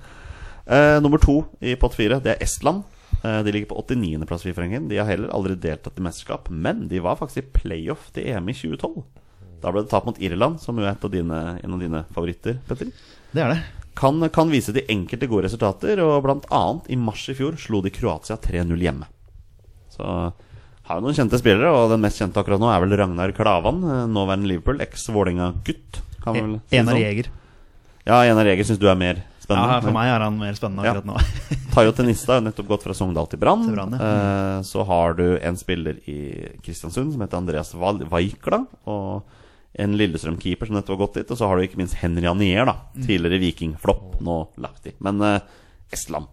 uh, 0.69 0.97
nummer 1.03 1.21
to 1.21 1.41
i 1.59 1.73
pott 1.81 1.97
fire, 1.97 2.21
det 2.21 2.35
er 2.35 2.45
Estland. 2.45 2.85
Uh, 3.21 3.41
de 3.45 3.53
ligger 3.53 3.71
på 3.71 3.81
89.-plass 3.81 4.45
i 4.45 4.51
Fifa-ranken. 4.51 4.85
De 4.91 5.01
har 5.01 5.09
heller 5.09 5.33
aldri 5.33 5.57
deltatt 5.65 5.97
i 5.97 6.05
mesterskap, 6.05 6.51
men 6.53 6.85
de 6.91 7.01
var 7.01 7.17
faktisk 7.19 7.41
i 7.41 7.49
playoff 7.57 8.11
til 8.13 8.29
EM 8.29 8.53
i 8.53 8.55
2012. 8.57 9.01
Da 9.61 9.73
ble 9.73 9.83
det 9.83 9.91
tap 9.91 10.07
mot 10.09 10.21
Irland, 10.21 10.61
som 10.61 10.77
jo 10.77 10.85
er 10.85 10.93
et 10.93 11.05
av 11.05 11.13
dine, 11.13 11.41
en 11.57 11.75
av 11.77 11.81
dine 11.81 12.03
favoritter, 12.13 12.61
Petter. 12.69 12.93
Det 13.33 13.41
er 13.41 13.55
det. 13.55 13.59
Kan, 13.97 14.21
kan 14.33 14.49
vise 14.53 14.73
de 14.73 14.85
enkelte 14.89 15.27
gode 15.29 15.49
resultater, 15.49 15.99
og 16.05 16.29
annet 16.29 16.87
i 16.93 16.97
mars 16.97 17.25
i 17.29 17.35
fjor 17.37 17.57
slo 17.61 17.81
de 17.83 17.91
Kroatia 17.93 18.37
3-0 18.41 18.85
hjemme. 18.85 19.09
Så 19.91 20.05
har 20.91 20.99
jo 21.01 21.05
noen 21.07 21.15
kjente 21.17 21.39
spillere, 21.41 21.71
og 21.73 21.89
den 21.93 22.01
mest 22.03 22.19
kjente 22.21 22.39
akkurat 22.41 22.61
nå 22.61 22.69
er 22.71 22.83
vel 22.83 22.95
Ragnar 22.99 23.33
Klavan, 23.37 23.81
eh, 23.83 24.05
nåværende 24.11 24.49
Liverpool, 24.51 24.79
eks-Vålerenga-gutt. 24.83 26.01
Enar 26.27 26.61
sånn. 26.69 27.01
Jeger. 27.01 27.31
Ja, 28.05 28.21
Enar 28.29 28.45
Jeger 28.49 28.67
syns 28.67 28.79
du 28.81 28.87
er 28.89 28.95
mer 28.99 29.23
spennende. 29.41 29.73
Ja, 29.75 29.81
for 29.81 29.95
meg 29.95 30.09
er 30.13 30.23
han 30.25 30.37
mer 30.37 30.53
spennende 30.57 30.85
Ja. 30.85 30.93
akkurat 30.93 31.09
nå. 31.09 31.17
Tayo 31.73 31.91
Tenista 31.97 32.35
har 32.37 32.41
nettopp 32.45 32.67
gått 32.67 32.83
fra 32.85 32.93
Sogndal 32.97 33.27
til 33.31 33.39
Brann. 33.41 33.63
Ja. 33.73 33.85
Mm. 33.87 34.63
så 34.67 34.85
har 34.85 35.13
du 35.17 35.37
en 35.39 35.57
spiller 35.57 35.97
i 36.09 36.17
Kristiansund 36.61 37.13
som 37.13 37.21
heter 37.21 37.37
Andreas 37.41 37.73
Vaikla. 37.73 38.65
Og 38.85 39.23
en 39.79 39.95
Lillestrøm-keeper 39.97 40.67
som 40.67 40.75
nettopp 40.75 40.97
har 40.97 41.07
gått 41.07 41.13
dit. 41.21 41.31
Og 41.31 41.37
så 41.39 41.47
har 41.47 41.57
du 41.57 41.63
ikke 41.65 41.79
minst 41.79 41.95
Henry 42.01 42.27
Anier, 42.27 42.65
da. 42.67 42.75
Mm. 42.95 43.05
Tidligere 43.07 43.39
Viking-flopp, 43.39 44.19
nå 44.21 44.37
lagt 44.61 44.85
i. 44.91 44.93
Men 44.99 45.21
uh, 45.23 45.39
Estland 45.93 46.27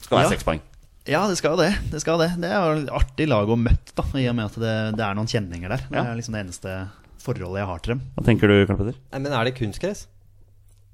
skal 0.00 0.18
være 0.18 0.26
Ja. 0.30 0.32
seks 0.36 0.46
poeng. 0.46 0.60
Ja, 1.06 1.26
det 1.30 1.36
skal 1.38 1.54
jo 1.54 1.60
det. 1.62 1.70
Det 1.92 2.00
skal 2.02 2.18
det. 2.18 2.30
Det 2.42 2.50
er 2.50 2.58
jo 2.74 2.82
et 2.84 2.90
artig 2.98 3.28
lag 3.30 3.48
å 3.48 3.56
møte, 3.60 3.94
da, 3.94 4.04
i 4.18 4.26
og 4.30 4.34
med 4.38 4.48
at 4.50 4.58
det, 4.58 4.74
det 4.98 5.04
er 5.06 5.14
noen 5.18 5.30
kjenninger 5.30 5.68
der. 5.76 5.84
Det 5.86 5.96
Ja. 6.00 6.04
er 6.10 6.16
liksom 6.18 6.34
det 6.34 6.44
eneste 6.46 6.76
forholdet 7.22 7.62
jeg 7.62 7.66
har 7.70 7.78
til 7.84 7.94
dem. 7.94 8.02
Hva 8.16 8.24
tenker 8.26 8.48
du, 8.50 8.66
Karl 8.66 8.76
Petter? 8.82 8.98
Men 9.14 9.32
er 9.32 9.44
det 9.44 9.54
kunstgress? 9.58 10.06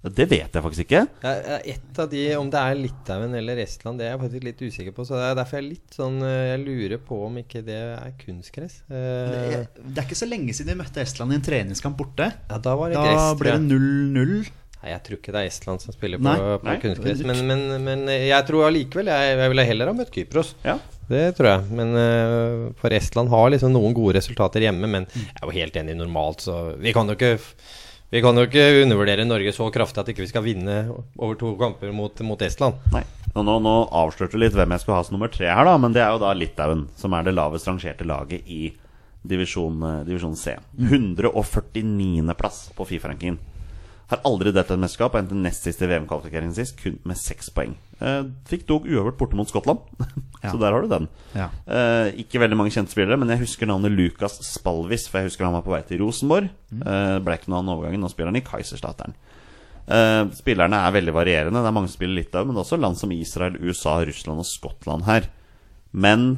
Det 0.03 0.25
vet 0.27 0.51
jeg 0.51 0.63
faktisk 0.65 0.83
ikke. 0.89 1.01
Ja, 1.23 1.59
Et 1.63 1.99
av 2.03 2.09
de, 2.11 2.35
Om 2.35 2.49
det 2.51 2.59
er 2.59 2.75
Litauen 2.75 3.35
eller 3.39 3.57
Estland, 3.63 4.01
det 4.01 4.09
er 4.09 4.17
jeg 4.17 4.21
faktisk 4.25 4.43
litt 4.49 4.59
usikker 4.67 4.93
på. 4.97 5.05
Så 5.07 5.15
det 5.15 5.29
er 5.31 5.37
derfor 5.39 5.61
jeg 5.61 5.63
er 5.63 5.69
litt 5.69 5.95
sånn 5.95 6.17
eh, 6.27 6.57
Jeg 6.57 6.65
lurer 6.67 6.99
på 7.07 7.21
om 7.29 7.37
ikke 7.39 7.63
det 7.65 7.77
er 7.79 8.11
kunstgress. 8.19 8.81
Eh, 8.91 8.97
Det, 8.97 9.69
det 9.95 10.03
er 10.03 10.09
ikke 10.09 10.19
så 10.19 10.27
lenge 10.27 10.51
siden 10.59 10.75
vi 10.75 10.81
møtte 10.83 11.05
Estland 11.05 11.31
i 11.31 11.37
en 11.39 11.47
treningskamp 11.47 11.97
borte. 11.97 12.33
ja, 12.51 12.59
da 12.59 12.75
var 12.75 12.91
det 12.91 12.99
Da 12.99 13.05
gress. 13.07 13.39
ble 13.39 13.53
det 13.55 13.63
tror 13.63 13.79
jeg. 13.79 14.43
0-0. 14.43 14.51
Nei, 14.83 14.91
jeg 14.91 15.03
tror 15.07 15.19
ikke 15.21 15.35
det 15.35 15.43
er 15.45 15.51
Estland 15.53 15.85
som 15.85 15.95
spiller 15.95 16.19
på, 16.19 16.33
på 16.33 16.67
Nei. 16.67 16.79
kunstgress. 16.83 17.21
Men, 17.29 17.45
men, 17.47 17.61
men 17.87 18.09
jeg 18.11 18.49
tror 18.49 18.67
allikevel 18.67 19.13
jeg, 19.13 19.37
jeg 19.39 19.53
ville 19.53 19.67
heller 19.69 19.93
ha 19.93 19.95
møtt 19.95 20.11
Kypros. 20.15 20.57
Ja. 20.67 20.75
Det 21.13 21.23
tror 21.39 21.49
jeg. 21.53 21.77
Men 21.79 21.95
uh, 21.95 22.73
for 22.81 22.95
Estland 22.97 23.31
har 23.31 23.53
liksom 23.55 23.75
noen 23.75 23.95
gode 23.95 24.17
resultater 24.19 24.65
hjemme. 24.65 24.91
Men 24.91 25.07
jeg 25.13 25.39
er 25.39 25.47
jo 25.47 25.55
helt 25.55 25.79
enig 25.79 25.97
normalt, 26.01 26.43
så 26.43 26.59
vi 26.83 26.95
kan 26.97 27.07
jo 27.07 27.15
ikke 27.19 27.37
vi 28.13 28.21
kan 28.21 28.37
jo 28.37 28.45
ikke 28.45 28.83
undervurdere 28.83 29.25
Norge 29.25 29.55
så 29.57 29.71
kraftig 29.73 30.03
at 30.03 30.11
ikke 30.13 30.27
vi 30.27 30.29
skal 30.29 30.45
vinne 30.45 30.75
over 31.17 31.39
to 31.41 31.55
kamper 31.57 31.95
mot, 31.97 32.19
mot 32.29 32.43
Estland. 32.45 32.77
Nei. 32.93 33.07
Og 33.33 33.47
nå, 33.49 33.55
nå 33.65 33.77
avslørte 34.03 34.37
du 34.37 34.43
litt 34.43 34.57
hvem 34.57 34.75
jeg 34.75 34.83
skulle 34.83 34.99
ha 34.99 35.07
som 35.07 35.17
nummer 35.17 35.31
tre 35.33 35.49
her, 35.49 35.65
da. 35.65 35.79
Men 35.81 35.95
det 35.95 36.03
er 36.05 36.11
jo 36.13 36.21
da 36.21 36.35
Litauen, 36.37 36.85
som 37.01 37.17
er 37.17 37.25
det 37.25 37.33
lavest 37.33 37.71
rangerte 37.71 38.05
laget 38.05 38.45
i 38.45 38.67
divisjon, 39.25 39.79
eh, 39.89 40.03
divisjon 40.11 40.37
C. 40.37 40.59
149.-plass 40.77 42.67
på 42.77 42.85
Fifa-rankingen. 42.91 43.41
Har 44.13 44.21
aldri 44.29 44.53
delt 44.53 44.69
i 44.69 44.75
et 44.75 44.83
mesterskap 44.83 45.15
og 45.15 45.23
endte 45.23 45.37
nest 45.39 45.65
sist 45.65 45.81
i 45.81 45.89
VM-kvalifiseringen 45.89 46.53
sist, 46.53 46.77
kun 46.77 46.99
med 47.09 47.17
seks 47.17 47.49
poeng. 47.55 47.73
Eh, 48.03 48.27
fikk 48.51 48.67
dog 48.69 48.85
uøvert 48.85 49.17
borte 49.17 49.39
mot 49.39 49.49
Skottland, 49.49 49.81
så 50.51 50.53
der 50.61 50.75
har 50.75 50.85
du 50.85 50.91
den. 50.91 51.09
Ja. 51.33 51.47
Eh, 51.65 52.21
ikke 52.21 52.43
veldig 52.43 52.59
mange 52.61 52.75
kjente 52.75 52.93
spillere, 52.93 53.17
men 53.17 53.33
jeg 53.33 53.41
husker 53.47 53.71
navnet 53.71 53.95
Lukas 53.97 54.37
Spalvis, 54.45 55.07
for 55.09 55.23
jeg 55.23 55.31
husker 55.31 55.49
han 55.49 55.57
var 55.57 55.65
på 55.65 55.73
vei 55.73 55.81
til 55.89 56.03
Rosenborg. 56.05 56.53
Eh, 56.77 57.17
ble 57.25 57.39
ikke 57.39 57.53
noe 57.55 57.63
av 57.65 57.73
overgangen, 57.79 58.05
nå 58.05 58.13
spiller 58.13 58.35
han 58.35 58.43
i 58.43 58.45
Kaiserstateren. 58.45 59.17
Uh, 59.83 60.29
spillerne 60.39 60.79
er 60.79 60.95
veldig 60.95 61.13
varierende. 61.17 61.59
Det 61.59 61.69
er 61.73 61.75
mange 61.75 61.91
som 61.91 61.99
spiller 61.99 62.21
Litauen, 62.21 62.47
men 62.47 62.55
det 62.55 62.61
er 62.61 62.69
også 62.69 62.79
land 62.79 63.01
som 63.01 63.13
Israel, 63.17 63.57
USA, 63.59 63.97
Russland 64.07 64.45
og 64.45 64.47
Skottland 64.47 65.09
her. 65.09 65.27
Men 65.91 66.37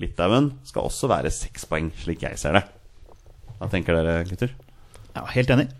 Litauen 0.00 0.50
skal 0.66 0.88
også 0.88 1.12
være 1.12 1.30
seks 1.32 1.68
poeng, 1.70 1.92
slik 2.02 2.24
jeg 2.26 2.40
ser 2.40 2.58
det. 2.58 2.64
Hva 3.60 3.70
tenker 3.72 3.96
dere, 3.96 4.24
gutter? 4.28 4.50
ja, 5.14 5.22
helt 5.32 5.52
enig. 5.54 5.70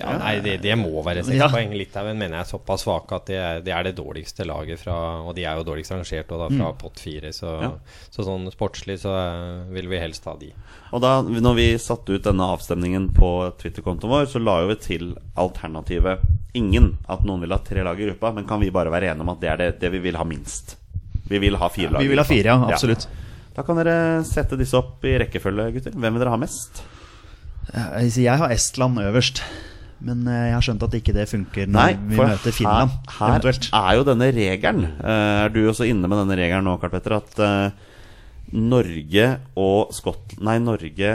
Ja, 0.00 0.14
nei, 0.18 0.32
det, 0.40 0.54
det 0.64 0.74
må 0.80 1.02
være 1.04 1.22
seks 1.26 1.36
Ja. 1.36 1.48
poeng. 1.52 1.70
Litauen 1.76 2.16
mener 2.18 2.38
jeg 2.38 2.46
er 2.46 2.50
såpass 2.50 2.84
svake 2.86 3.12
at 3.18 3.26
det 3.28 3.36
er, 3.36 3.60
det 3.66 3.72
er 3.76 3.84
det 3.84 3.92
dårligste 3.98 4.46
laget 4.48 4.80
fra 4.80 4.94
Og 5.26 5.34
de 5.36 5.44
er 5.44 5.56
jo 5.60 5.64
dårligst 5.68 5.92
rangert 5.92 6.32
og 6.32 6.40
da 6.40 6.48
fra 6.56 6.72
pott 6.80 6.98
fire, 7.02 7.30
så, 7.36 7.52
Ja. 7.62 7.70
så 8.10 8.24
sånn 8.24 8.48
sportslig 8.50 8.98
så 9.02 9.12
eh, 9.12 9.72
vil 9.76 9.88
vi 9.92 9.98
helst 10.00 10.24
ha 10.24 10.34
de. 10.40 10.50
Og 10.92 11.00
da 11.04 11.20
når 11.22 11.54
vi 11.60 11.68
satte 11.78 12.16
ut 12.16 12.24
denne 12.24 12.48
avstemningen 12.56 13.10
på 13.14 13.30
Twitter-kontoen 13.60 14.10
vår, 14.10 14.26
så 14.32 14.42
la 14.42 14.60
jo 14.62 14.68
vi 14.72 14.78
til 14.88 15.10
alternativet 15.36 16.18
ingen. 16.54 16.96
At 17.08 17.22
noen 17.28 17.40
vil 17.44 17.52
ha 17.54 17.58
tre 17.62 17.84
lag 17.86 18.00
i 18.00 18.08
gruppa, 18.08 18.32
men 18.34 18.46
kan 18.48 18.58
vi 18.60 18.70
bare 18.74 18.90
være 18.90 19.12
enige 19.12 19.20
om 19.26 19.28
at 19.36 19.40
det 19.44 19.50
er 19.52 19.56
det, 19.62 19.68
det 19.84 19.92
vi 19.92 19.98
vil 20.08 20.16
ha 20.18 20.24
minst? 20.24 20.76
Vi 21.30 21.38
vil 21.38 21.54
ha 21.60 21.68
fire 21.70 21.92
lag. 21.92 22.02
Vi 22.02 22.08
vil 22.10 22.18
ha 22.18 22.24
fire, 22.26 22.56
ja. 22.56 22.70
Absolutt. 22.72 23.06
Da 23.54 23.62
kan 23.66 23.76
dere 23.78 24.24
sette 24.26 24.56
disse 24.58 24.74
opp 24.78 25.04
i 25.04 25.12
rekkefølge, 25.20 25.68
gutter. 25.76 25.94
Hvem 25.94 26.16
vil 26.16 26.22
dere 26.24 26.32
ha 26.34 26.40
mest? 26.40 26.82
Jeg 28.16 28.38
har 28.40 28.50
Estland 28.50 28.98
øverst. 28.98 29.42
Men 30.06 30.24
eh, 30.28 30.46
jeg 30.48 30.56
har 30.56 30.64
skjønt 30.64 30.84
at 30.86 30.96
ikke 30.96 31.14
det 31.16 31.26
funker 31.28 31.68
når 31.68 31.76
Nei, 31.76 31.92
vi 32.08 32.18
møter 32.20 32.54
Finland. 32.56 32.94
her, 33.18 33.36
her 33.36 33.68
er 33.82 33.98
jo 33.98 34.06
denne 34.08 34.30
regelen. 34.32 34.86
Eh, 34.96 35.44
er 35.44 35.52
du 35.52 35.60
også 35.68 35.88
inne 35.88 36.08
med 36.08 36.22
denne 36.22 36.38
regelen 36.40 36.68
nå, 36.68 36.78
Karl 36.80 36.94
Petter? 36.94 37.18
At 37.20 37.42
eh, 37.44 37.90
Norge 38.56 39.26
og 39.60 39.92
Skottland 39.94 40.46
Nei, 40.48 40.56
Norge 40.64 41.12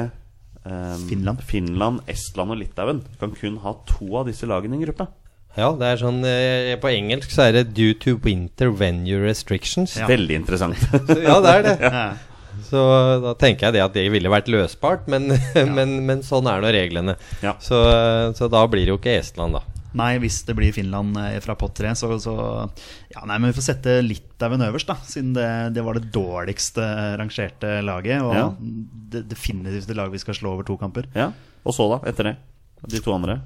um, 0.64 1.02
Finland. 1.10 1.42
Finland, 1.44 2.02
Estland 2.12 2.54
og 2.54 2.62
Litauen 2.62 3.02
kan 3.20 3.34
kun 3.36 3.58
ha 3.66 3.76
to 3.90 4.08
av 4.22 4.30
disse 4.30 4.48
lagene 4.50 4.78
i 4.78 4.80
en 4.80 4.86
gruppe. 4.88 5.10
Ja, 5.56 5.70
det 5.80 5.88
er 5.88 6.00
sånn 6.02 6.18
eh, 6.28 6.74
På 6.84 6.90
engelsk 6.92 7.32
så 7.32 7.46
er 7.48 7.54
det 7.56 7.70
'due 7.78 7.96
to 7.96 8.18
winter 8.24 8.74
venue 8.76 9.22
restrictions'. 9.24 9.96
Ja. 10.02 10.08
Veldig 10.12 10.42
interessant. 10.42 10.80
Så, 10.80 11.20
ja, 11.30 11.38
det 11.44 11.54
er 11.58 11.70
det. 11.70 11.78
Ja. 11.86 12.08
Så 12.64 12.82
da 13.24 13.34
tenker 13.40 13.68
jeg 13.68 13.76
det 13.78 13.84
at 13.86 13.94
det 13.98 14.08
ville 14.14 14.32
vært 14.32 14.48
løsbart, 14.52 15.08
men, 15.12 15.30
men, 15.78 15.96
men 16.08 16.24
sånn 16.26 16.48
er 16.52 16.62
nå 16.64 16.72
reglene. 16.76 17.16
Ja. 17.44 17.56
Så, 17.60 17.80
så 18.38 18.50
da 18.52 18.66
blir 18.72 18.86
det 18.88 18.94
jo 18.96 19.00
ikke 19.02 19.18
Estland, 19.20 19.60
da. 19.60 19.64
Nei, 19.96 20.18
hvis 20.20 20.42
det 20.44 20.58
blir 20.58 20.74
Finland 20.76 21.16
eh, 21.22 21.38
fra 21.40 21.54
pott 21.56 21.72
tre, 21.78 21.94
så, 21.96 22.10
så 22.20 22.34
Ja, 23.14 23.22
nei, 23.24 23.38
men 23.40 23.52
vi 23.54 23.56
får 23.56 23.68
sette 23.70 23.94
Litauen 24.04 24.66
øverst, 24.68 24.90
da. 24.92 24.98
Siden 25.08 25.32
det, 25.38 25.46
det 25.78 25.86
var 25.88 25.96
det 25.96 26.10
dårligste 26.12 26.84
rangerte 27.22 27.78
laget. 27.86 28.20
Og 28.26 28.36
Ja. 28.36 28.50
det 28.60 29.24
definitivt 29.32 29.88
det 29.88 29.96
laget 29.96 30.18
vi 30.18 30.24
skal 30.26 30.36
slå 30.36 30.52
over 30.58 30.68
to 30.68 30.76
kamper. 30.82 31.08
ja. 31.16 31.32
Og 31.66 31.74
så, 31.74 31.88
da? 31.90 32.02
Etter 32.12 32.28
det? 32.28 32.36
De 32.92 33.00
to 33.02 33.14
andre? 33.16 33.40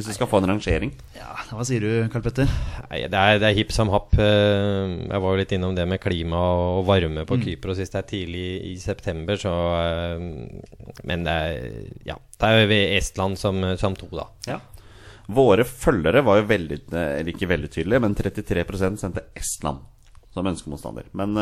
Hvis 0.00 0.08
du 0.08 0.16
skal 0.16 0.28
få 0.30 0.38
en 0.40 0.46
rangering? 0.48 0.90
Ja, 1.12 1.34
Hva 1.52 1.64
sier 1.68 1.82
du, 1.84 1.90
Karl 2.08 2.22
Petter? 2.24 2.48
Nei, 2.88 3.02
det 3.12 3.18
er, 3.20 3.38
det 3.42 3.48
er 3.50 3.56
hipp 3.58 3.72
som 3.76 3.90
happ. 3.92 4.14
Eh, 4.16 4.94
Jeg 5.10 5.20
var 5.20 5.34
jo 5.34 5.40
litt 5.42 5.52
innom 5.52 5.74
det 5.76 5.84
med 5.90 6.00
klima 6.00 6.40
og 6.56 6.86
varme 6.88 7.26
på 7.28 7.36
Kypros 7.42 7.76
sist. 7.76 7.92
Det 7.92 8.00
er 8.00 8.08
tidlig 8.08 8.44
i 8.70 8.74
september, 8.80 9.36
så 9.36 9.52
eh, 9.76 10.24
Men 11.04 11.24
det 11.28 11.34
er 11.36 11.58
Ja. 12.08 12.16
Det 12.40 12.48
er 12.48 12.62
jo 12.64 12.78
Estland 12.96 13.36
som, 13.36 13.60
som 13.76 13.94
to, 14.00 14.08
da. 14.16 14.24
Ja. 14.48 14.56
Våre 15.28 15.66
følgere 15.68 16.24
var 16.24 16.40
jo 16.40 16.48
veldig 16.48 16.80
eh, 16.88 17.20
Eller 17.20 17.34
ikke 17.34 17.50
veldig 17.52 17.70
tydelige, 17.76 18.00
men 18.00 18.16
33% 18.16 18.96
sendte 19.04 19.26
Estland 19.36 19.84
som 20.32 20.46
ønskemotstander. 20.46 21.10
Men 21.12 21.36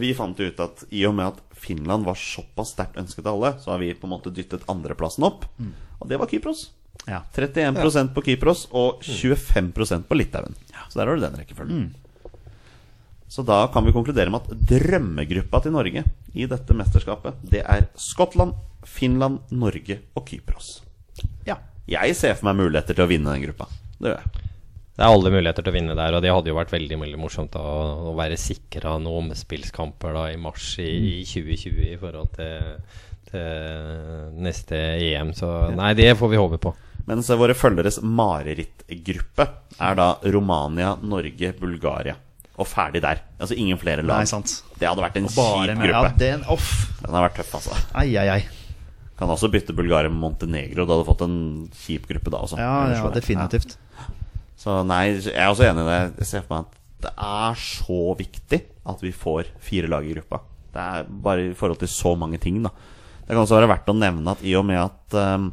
vi 0.00 0.14
fant 0.14 0.38
jo 0.40 0.46
ut 0.48 0.60
at 0.64 0.84
i 0.96 1.02
og 1.04 1.12
med 1.18 1.26
at 1.34 1.40
Finland 1.60 2.06
var 2.06 2.16
såpass 2.16 2.70
sterkt 2.72 2.96
ønsket 2.96 3.26
av 3.26 3.34
alle, 3.36 3.50
så 3.60 3.72
har 3.74 3.80
vi 3.82 3.90
på 3.92 4.06
en 4.08 4.12
måte 4.14 4.32
dyttet 4.32 4.62
andreplassen 4.70 5.26
opp. 5.26 5.44
Og 6.00 6.08
det 6.08 6.16
var 6.20 6.30
Kypros. 6.30 6.70
Ja. 7.08 7.22
31% 7.34 8.12
på 8.14 8.22
Kypros 8.26 8.66
og 8.76 9.02
25% 9.06 10.06
på 10.06 10.18
Litauen. 10.18 10.54
Så 10.90 10.98
der 11.00 11.08
har 11.08 11.16
du 11.16 11.24
den 11.24 11.38
rekkefølgen. 11.40 11.88
Så 13.30 13.44
da 13.46 13.62
kan 13.70 13.86
vi 13.86 13.94
konkludere 13.94 14.30
med 14.32 14.42
at 14.42 14.66
drømmegruppa 14.72 15.60
til 15.62 15.74
Norge 15.74 16.02
i 16.34 16.46
dette 16.50 16.74
mesterskapet, 16.74 17.38
det 17.46 17.62
er 17.62 17.86
Skottland, 17.94 18.56
Finland, 18.86 19.38
Norge 19.54 20.00
og 20.14 20.26
Kypros. 20.26 20.80
ja. 21.46 21.60
Jeg 21.90 22.14
ser 22.14 22.36
for 22.38 22.46
meg 22.46 22.60
muligheter 22.60 22.94
til 22.94 23.02
å 23.02 23.10
vinne 23.10 23.32
den 23.34 23.42
gruppa. 23.48 23.66
Det 23.98 24.12
gjør 24.12 24.20
jeg. 24.20 24.48
Det 25.00 25.06
er 25.06 25.14
alle 25.14 25.30
muligheter 25.32 25.64
til 25.64 25.72
å 25.72 25.74
vinne 25.74 25.94
der, 25.96 26.14
og 26.14 26.22
det 26.22 26.30
hadde 26.30 26.50
jo 26.50 26.56
vært 26.58 26.74
veldig 26.74 26.98
veldig 27.00 27.18
morsomt 27.18 27.54
da, 27.54 27.62
å 28.10 28.12
være 28.18 28.36
sikra 28.38 28.92
noen 29.00 29.30
omspillskamper 29.32 30.12
da, 30.14 30.26
i 30.30 30.36
mars 30.38 30.74
i, 30.82 30.90
i 30.92 31.14
2020 31.24 31.86
i 31.88 31.96
forhold 31.98 32.30
til, 32.36 32.84
til 33.30 34.38
neste 34.44 34.78
EM. 35.10 35.32
Så 35.36 35.48
nei, 35.76 35.92
det 35.98 36.12
får 36.18 36.32
vi 36.32 36.40
håpe 36.40 36.58
på. 36.62 36.74
Mens 37.08 37.30
våre 37.34 37.54
følgeres 37.56 37.98
marerittgruppe 38.04 39.46
er 39.80 39.96
da 39.98 40.08
Romania, 40.30 40.92
Norge, 41.02 41.52
Bulgaria. 41.58 42.16
Og 42.60 42.68
ferdig 42.68 43.00
der. 43.02 43.22
Altså 43.40 43.56
ingen 43.56 43.78
flere 43.80 44.02
lag. 44.04 44.20
Nei, 44.20 44.28
sant. 44.28 44.58
Det 44.78 44.86
hadde 44.88 45.00
vært 45.06 45.16
en 45.16 45.28
kjip 45.30 45.70
med 45.78 45.86
Ja, 45.88 46.02
gruppe. 46.02 46.18
den, 46.20 46.42
off. 46.52 46.72
Den 47.00 47.14
har 47.16 47.24
vært 47.28 47.38
tøff, 47.40 47.54
altså. 47.56 47.78
Ai, 47.96 48.10
ai, 48.20 48.26
ai. 48.34 48.42
Kan 49.16 49.32
også 49.32 49.48
bytte 49.52 49.72
Bulgaria 49.76 50.10
med 50.12 50.20
Montenegro. 50.20 50.84
Du 50.84 50.92
hadde 50.92 51.06
fått 51.08 51.24
en 51.24 51.38
kjip 51.86 52.06
gruppe 52.10 52.30
da 52.32 52.42
også. 52.44 52.58
Ja, 52.60 52.74
ja, 52.92 53.08
definitivt. 53.14 53.78
Så 54.60 54.82
nei, 54.84 55.06
jeg 55.16 55.32
er 55.32 55.48
også 55.48 55.64
enig 55.70 55.86
i 55.86 55.88
det. 55.88 56.00
Jeg 56.20 56.28
ser 56.34 56.44
for 56.44 56.58
meg 56.58 56.68
at 56.68 56.76
det 57.00 57.12
er 57.16 57.60
så 57.64 58.00
viktig 58.18 58.60
at 58.92 59.00
vi 59.06 59.12
får 59.16 59.48
fire 59.64 59.88
lag 59.88 60.04
i 60.04 60.12
gruppa. 60.18 60.42
Det 60.70 60.84
er 60.84 61.08
bare 61.08 61.46
i 61.48 61.54
forhold 61.56 61.80
til 61.80 61.88
så 61.88 62.12
mange 62.20 62.38
ting, 62.42 62.60
da. 62.62 62.70
Det 63.30 63.36
kan 63.36 63.44
også 63.44 63.60
være 63.60 63.70
verdt 63.70 63.90
å 63.92 63.94
nevne 63.94 64.32
at 64.34 64.40
i 64.42 64.56
og 64.58 64.64
med 64.66 64.80
at 64.82 65.14
um, 65.14 65.44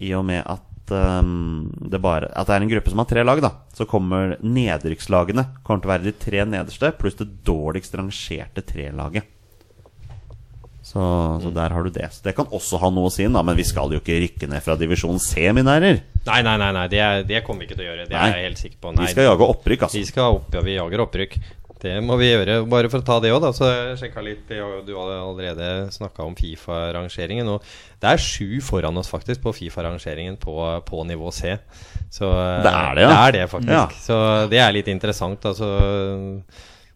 I 0.00 0.14
og 0.16 0.22
med 0.24 0.40
at 0.48 0.92
um, 0.96 1.66
det 1.92 2.00
bare 2.00 2.30
At 2.32 2.48
det 2.48 2.54
er 2.56 2.64
en 2.64 2.70
gruppe 2.70 2.88
som 2.88 3.02
har 3.02 3.08
tre 3.10 3.24
lag, 3.26 3.42
da, 3.44 3.50
så 3.76 3.84
kommer 3.84 4.38
nedrykkslagene 4.40 5.44
Kommer 5.60 5.82
til 5.82 5.90
å 5.90 5.92
være 5.92 6.06
de 6.06 6.14
tre 6.16 6.46
nederste 6.48 6.88
pluss 6.96 7.18
det 7.20 7.28
dårligst 7.44 7.98
rangerte 8.00 8.64
trelaget. 8.64 9.28
Så, 10.80 10.98
Så, 11.42 11.48
mm. 11.48 11.54
der 11.54 11.70
har 11.70 11.84
du 11.84 11.90
det. 11.90 12.08
Så 12.12 12.24
det 12.24 12.32
kan 12.36 12.48
også 12.50 12.80
ha 12.80 12.88
noe 12.90 13.06
å 13.06 13.12
si, 13.12 13.28
da, 13.28 13.44
men 13.44 13.60
vi 13.60 13.64
skal 13.64 13.92
jo 13.92 14.00
ikke 14.00 14.18
rykke 14.24 14.48
ned 14.50 14.64
fra 14.64 14.74
divisjon 14.80 15.20
herrer. 15.20 16.00
Nei, 16.26 16.40
nei, 16.42 16.56
nei, 16.58 16.70
nei 16.74 16.86
det, 16.90 17.02
det 17.28 17.44
kommer 17.46 17.62
vi 17.62 17.70
ikke 17.70 17.78
til 17.78 17.86
å 17.86 17.90
gjøre. 17.90 18.08
Det 18.08 18.16
Nei. 18.16 18.26
er 18.30 18.40
jeg 18.40 18.48
helt 18.48 18.62
sikker 18.64 18.78
på. 18.80 18.92
Nei, 18.96 19.06
Vi 19.06 19.14
skal 19.14 19.28
jage 19.28 19.48
opprykk, 19.54 19.84
altså. 19.86 19.98
Vi 19.98 20.08
skal 20.10 20.40
opp, 20.40 20.48
ja, 20.54 20.64
vi 20.64 20.74
jager 20.74 21.04
opprykk. 21.06 21.38
Det 21.82 21.96
må 22.04 22.16
vi 22.20 22.28
gjøre. 22.30 22.60
Bare 22.70 22.90
for 22.92 23.02
å 23.02 23.06
ta 23.06 23.18
det 23.22 23.32
òg. 23.34 23.48
Så 23.56 23.68
sjekka 23.98 24.22
litt. 24.24 24.44
Du 24.48 24.92
hadde 24.94 25.18
allerede 25.18 25.70
snakka 25.94 26.26
om 26.26 26.36
Fifa-rangeringen. 26.38 27.48
Og 27.50 27.64
det 28.02 28.12
er 28.12 28.22
sju 28.22 28.60
foran 28.64 29.00
oss 29.00 29.10
faktisk 29.10 29.42
på 29.42 29.54
Fifa-rangeringen 29.56 30.38
på, 30.42 30.56
på 30.86 31.06
nivå 31.08 31.32
C. 31.34 31.56
Så 32.12 32.28
Det 32.62 32.70
er 32.70 33.00
det, 33.00 33.06
ja. 33.06 33.08
Det 33.08 33.16
er 33.22 33.38
det, 33.38 33.46
faktisk. 33.50 33.72
Ja. 33.74 33.86
Så 34.04 34.20
det 34.52 34.62
er 34.62 34.76
litt 34.78 34.92
interessant. 34.92 35.50
Altså 35.50 35.72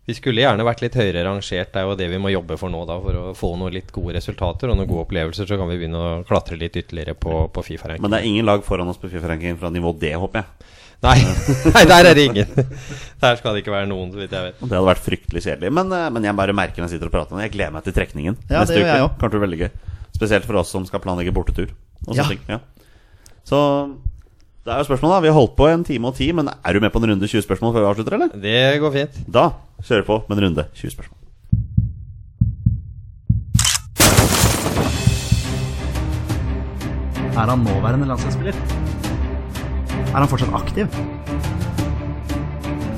vi 0.07 0.15
skulle 0.15 0.39
gjerne 0.39 0.63
vært 0.63 0.85
litt 0.85 0.95
høyere 0.95 1.25
rangert. 1.27 1.73
Det 1.75 1.81
er 1.81 1.89
jo 1.89 1.97
det 1.99 2.07
vi 2.13 2.19
må 2.23 2.31
jobbe 2.31 2.55
for 2.61 2.71
nå, 2.71 2.85
da, 2.87 3.01
for 3.03 3.19
å 3.19 3.33
få 3.35 3.49
noen 3.59 3.75
litt 3.75 3.89
gode 3.95 4.15
resultater 4.15 4.71
og 4.71 4.79
noen 4.79 4.87
gode 4.87 5.03
opplevelser. 5.09 5.49
Så 5.51 5.59
kan 5.59 5.67
vi 5.67 5.81
begynne 5.81 5.99
å 5.99 6.13
klatre 6.29 6.59
litt 6.61 6.79
ytterligere 6.79 7.17
på, 7.19 7.41
på 7.51 7.65
Fifa-ranking. 7.67 8.05
Men 8.07 8.15
det 8.15 8.21
er 8.23 8.29
ingen 8.31 8.47
lag 8.47 8.63
foran 8.63 8.93
oss 8.93 9.01
på 9.03 9.11
Fifa-ranking 9.11 9.59
fra 9.59 9.73
nivå 9.75 9.91
D, 9.99 10.13
håper 10.15 10.45
jeg. 10.45 10.76
Nei, 11.07 11.21
nei, 11.75 11.83
der 11.87 12.09
er 12.11 12.17
det 12.19 12.25
ingen. 12.27 12.49
Der 13.23 13.37
skal 13.39 13.55
det 13.55 13.63
ikke 13.63 13.73
være 13.75 13.87
noen, 13.91 14.09
så 14.13 14.19
vidt 14.19 14.33
jeg 14.35 14.49
vet. 14.49 14.57
Det 14.59 14.73
hadde 14.75 14.89
vært 14.89 15.05
fryktelig 15.05 15.43
kjedelig. 15.45 15.71
Men, 15.79 15.93
eh, 15.95 16.09
men 16.17 16.27
jeg 16.27 16.37
bare 16.39 16.57
merker 16.57 16.83
når 16.83 16.89
jeg 16.91 16.97
sitter 16.97 17.11
og 17.13 17.15
prater. 17.15 17.39
Jeg 17.45 17.53
gleder 17.55 17.75
meg 17.77 17.87
til 17.87 17.95
trekningen 17.97 18.35
Ja, 18.51 18.65
neste 18.65 18.81
uke. 18.81 18.97
jeg 19.23 19.31
bli 19.37 19.43
veldig 19.45 19.61
gøy. 19.63 19.71
Spesielt 20.17 20.49
for 20.49 20.59
oss 20.59 20.73
som 20.75 20.87
skal 20.89 21.03
planlegge 21.05 21.33
bortetur. 21.37 21.71
Og 22.09 22.17
Ja. 22.19 22.25
ting. 22.27 22.41
Ja. 22.51 22.59
Så 23.47 23.59
det 24.67 24.73
er 24.75 24.83
jo 24.83 24.89
spørsmål, 24.89 25.15
da. 25.15 25.21
Vi 25.21 25.29
har 25.31 25.39
holdt 25.39 25.55
på 25.57 25.69
en 25.71 25.85
time 25.87 26.09
og 26.11 26.17
ti, 26.19 26.33
men 26.33 26.49
er 26.51 26.73
du 26.73 26.81
med 26.81 26.91
på 26.93 26.99
en 27.03 27.11
runde 27.13 27.29
20 27.31 27.43
spørsmål 27.47 27.73
før 27.77 27.85
vi 27.87 27.91
avslutter, 27.93 28.19
eller? 28.19 28.35
Det 28.35 28.81
går 28.83 28.93
fint. 28.99 29.21
Da 29.31 29.53
kjører 29.83 30.03
vi 30.03 30.09
på 30.11 30.19
med 30.29 30.39
en 30.39 30.45
runde 30.49 30.67
20 30.75 30.91
spørsmål. 30.91 31.15
Er 37.37 37.51
han 37.53 37.59
nåværende 37.59 38.07
landslagsspiller? 38.09 38.55
Er 40.05 40.19
han 40.23 40.29
fortsatt 40.31 40.55
aktiv? 40.57 40.87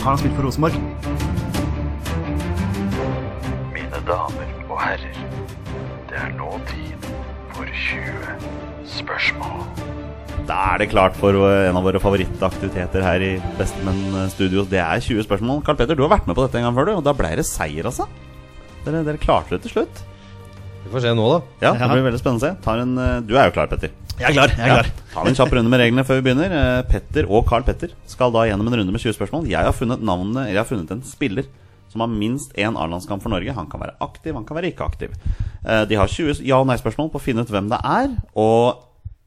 Har 0.02 0.10
han 0.14 0.20
spilt 0.20 0.36
for 0.38 0.46
Rosenborg? 0.46 0.76
Mine 3.74 4.02
damer 4.08 4.52
og 4.68 4.76
herrer, 4.80 5.18
det 6.08 6.20
er 6.22 6.32
nå 6.38 6.52
tid 6.70 7.08
for 7.56 7.66
20 7.66 8.36
spørsmål. 8.98 9.64
Da 10.48 10.58
er 10.72 10.80
det 10.80 10.88
klart 10.94 11.16
for 11.18 11.36
en 11.36 11.76
av 11.76 11.84
våre 11.84 12.00
favorittaktiviteter 12.00 13.04
her 13.04 13.24
i 13.26 13.32
Bestemenn 13.58 14.30
Studios. 14.32 14.70
Det 14.70 14.80
er 14.80 15.02
20 15.04 15.26
spørsmål. 15.26 15.60
Karl 15.66 15.76
Petter, 15.76 15.98
du 15.98 16.06
har 16.06 16.14
vært 16.14 16.30
med 16.30 16.38
på 16.38 16.46
dette 16.46 16.62
en 16.62 16.64
gang 16.68 16.78
før, 16.78 16.88
du, 16.88 16.94
og 17.00 17.04
da 17.04 17.12
ble 17.18 17.34
det 17.36 17.44
seier, 17.44 17.84
altså. 17.90 18.06
Dere, 18.86 19.02
dere 19.04 19.20
klarte 19.20 19.56
det 19.56 19.66
til 19.66 19.74
slutt. 19.76 20.00
Vi 20.88 20.94
får 20.94 21.02
se 21.04 21.10
nå, 21.12 21.24
da. 21.28 21.38
Ja, 21.60 21.72
det 21.76 21.88
blir 21.92 22.04
veldig 22.06 22.18
spennende 22.22 22.40
å 22.40 22.44
se. 22.48 22.52
Tar 22.64 22.78
en, 22.80 22.94
eh, 22.96 23.20
du 23.28 23.34
er 23.36 23.50
jo 23.50 23.52
klar, 23.58 23.68
Petter. 23.68 23.90
Jeg 24.18 24.30
er 24.30 24.32
klar. 24.34 24.48
jeg 24.56 24.64
er 24.64 24.72
klar 24.72 24.86
Ja, 24.88 24.92
ta 25.12 25.24
en 25.28 25.36
kjapp 25.36 25.52
runde 25.54 25.70
med 25.70 25.80
reglene 25.82 26.04
før 26.08 26.18
vi 26.18 26.24
begynner. 26.30 26.54
Eh, 26.58 26.82
Petter 26.88 27.28
og 27.28 27.44
Carl 27.46 27.62
Petter 27.66 27.92
skal 28.08 28.32
da 28.32 28.46
gjennom 28.48 28.66
en 28.72 28.78
runde 28.80 28.94
med 28.94 29.02
20 29.04 29.12
spørsmål. 29.18 29.46
Jeg 29.52 29.62
har 29.68 29.76
funnet 29.76 30.00
navnet, 30.00 30.48
jeg 30.48 30.56
har 30.56 30.64
funnet 30.64 30.90
en 30.96 31.02
spiller 31.04 31.44
som 31.92 32.00
har 32.00 32.08
minst 32.08 32.52
én 32.56 32.74
A-landskamp 32.76 33.22
for 33.22 33.28
Norge. 33.28 33.52
Han 33.54 33.68
kan 33.68 33.80
være 33.84 33.94
aktiv, 34.00 34.32
han 34.34 34.44
kan 34.48 34.56
være 34.56 34.72
ikke 34.72 34.88
aktiv. 34.88 35.12
Eh, 35.64 35.84
De 35.84 35.94
har 36.00 36.08
20 36.08 36.40
ja- 36.42 36.58
og 36.58 36.66
nei-spørsmål 36.66 37.12
på 37.12 37.20
å 37.20 37.24
finne 37.28 37.44
ut 37.44 37.52
hvem 37.52 37.68
det 37.68 37.78
er. 37.84 38.16
Og 38.34 38.80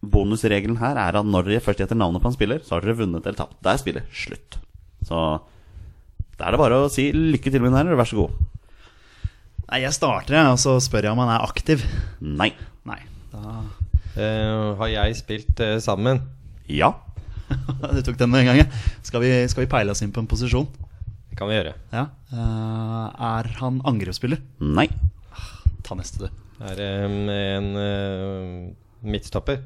bonusregelen 0.04 0.80
her 0.82 0.98
er 0.98 1.16
at 1.22 1.26
når 1.26 1.46
dere 1.46 1.62
først 1.62 1.78
gjetter 1.80 1.96
navnet 1.96 2.22
på 2.22 2.26
en 2.34 2.34
spiller, 2.34 2.60
så 2.66 2.72
har 2.76 2.82
dere 2.82 2.98
vunnet 2.98 3.22
eller 3.26 3.38
tapt. 3.38 3.62
Da 3.62 3.74
er 3.74 3.78
spillet 3.78 4.04
slutt. 4.12 4.58
Så 5.06 5.40
da 6.38 6.48
er 6.48 6.52
det 6.52 6.60
bare 6.60 6.82
å 6.82 6.90
si 6.90 7.12
lykke 7.14 7.52
til, 7.52 7.62
min 7.62 7.74
herre. 7.78 7.96
Vær 7.96 8.10
så 8.10 8.18
god. 8.26 8.32
Nei, 9.72 9.86
Jeg 9.86 9.96
starter, 9.96 10.36
og 10.52 10.58
så 10.60 10.76
spør 10.84 11.08
jeg 11.08 11.16
om 11.16 11.22
han 11.24 11.32
er 11.32 11.46
aktiv. 11.48 11.86
Nei. 12.20 12.52
Nei. 12.88 13.00
Da 13.32 13.62
Uh, 14.12 14.76
har 14.76 14.90
jeg 14.92 15.16
spilt 15.16 15.60
uh, 15.64 15.78
sammen? 15.80 16.18
Ja. 16.68 16.90
Du 17.96 18.02
tok 18.04 18.18
den 18.20 18.28
med 18.28 18.42
en 18.42 18.50
gang, 18.50 18.58
ja. 18.60 18.66
Skal 19.08 19.24
vi, 19.24 19.30
skal 19.48 19.64
vi 19.64 19.70
peile 19.72 19.94
oss 19.94 20.02
inn 20.04 20.12
på 20.12 20.20
en 20.20 20.28
posisjon? 20.28 20.68
Det 21.32 21.38
kan 21.40 21.48
vi 21.48 21.56
gjøre. 21.56 21.72
Ja. 21.96 22.10
Uh, 22.28 23.08
er 23.08 23.48
han 23.62 23.80
angrepsspiller? 23.88 24.42
Nei. 24.60 24.90
Ta 25.88 25.96
neste, 25.96 26.28
du. 26.28 26.44
Er 26.68 26.76
det 26.76 26.90
um, 27.08 27.32
en 27.32 27.72
midtstopper? 29.00 29.64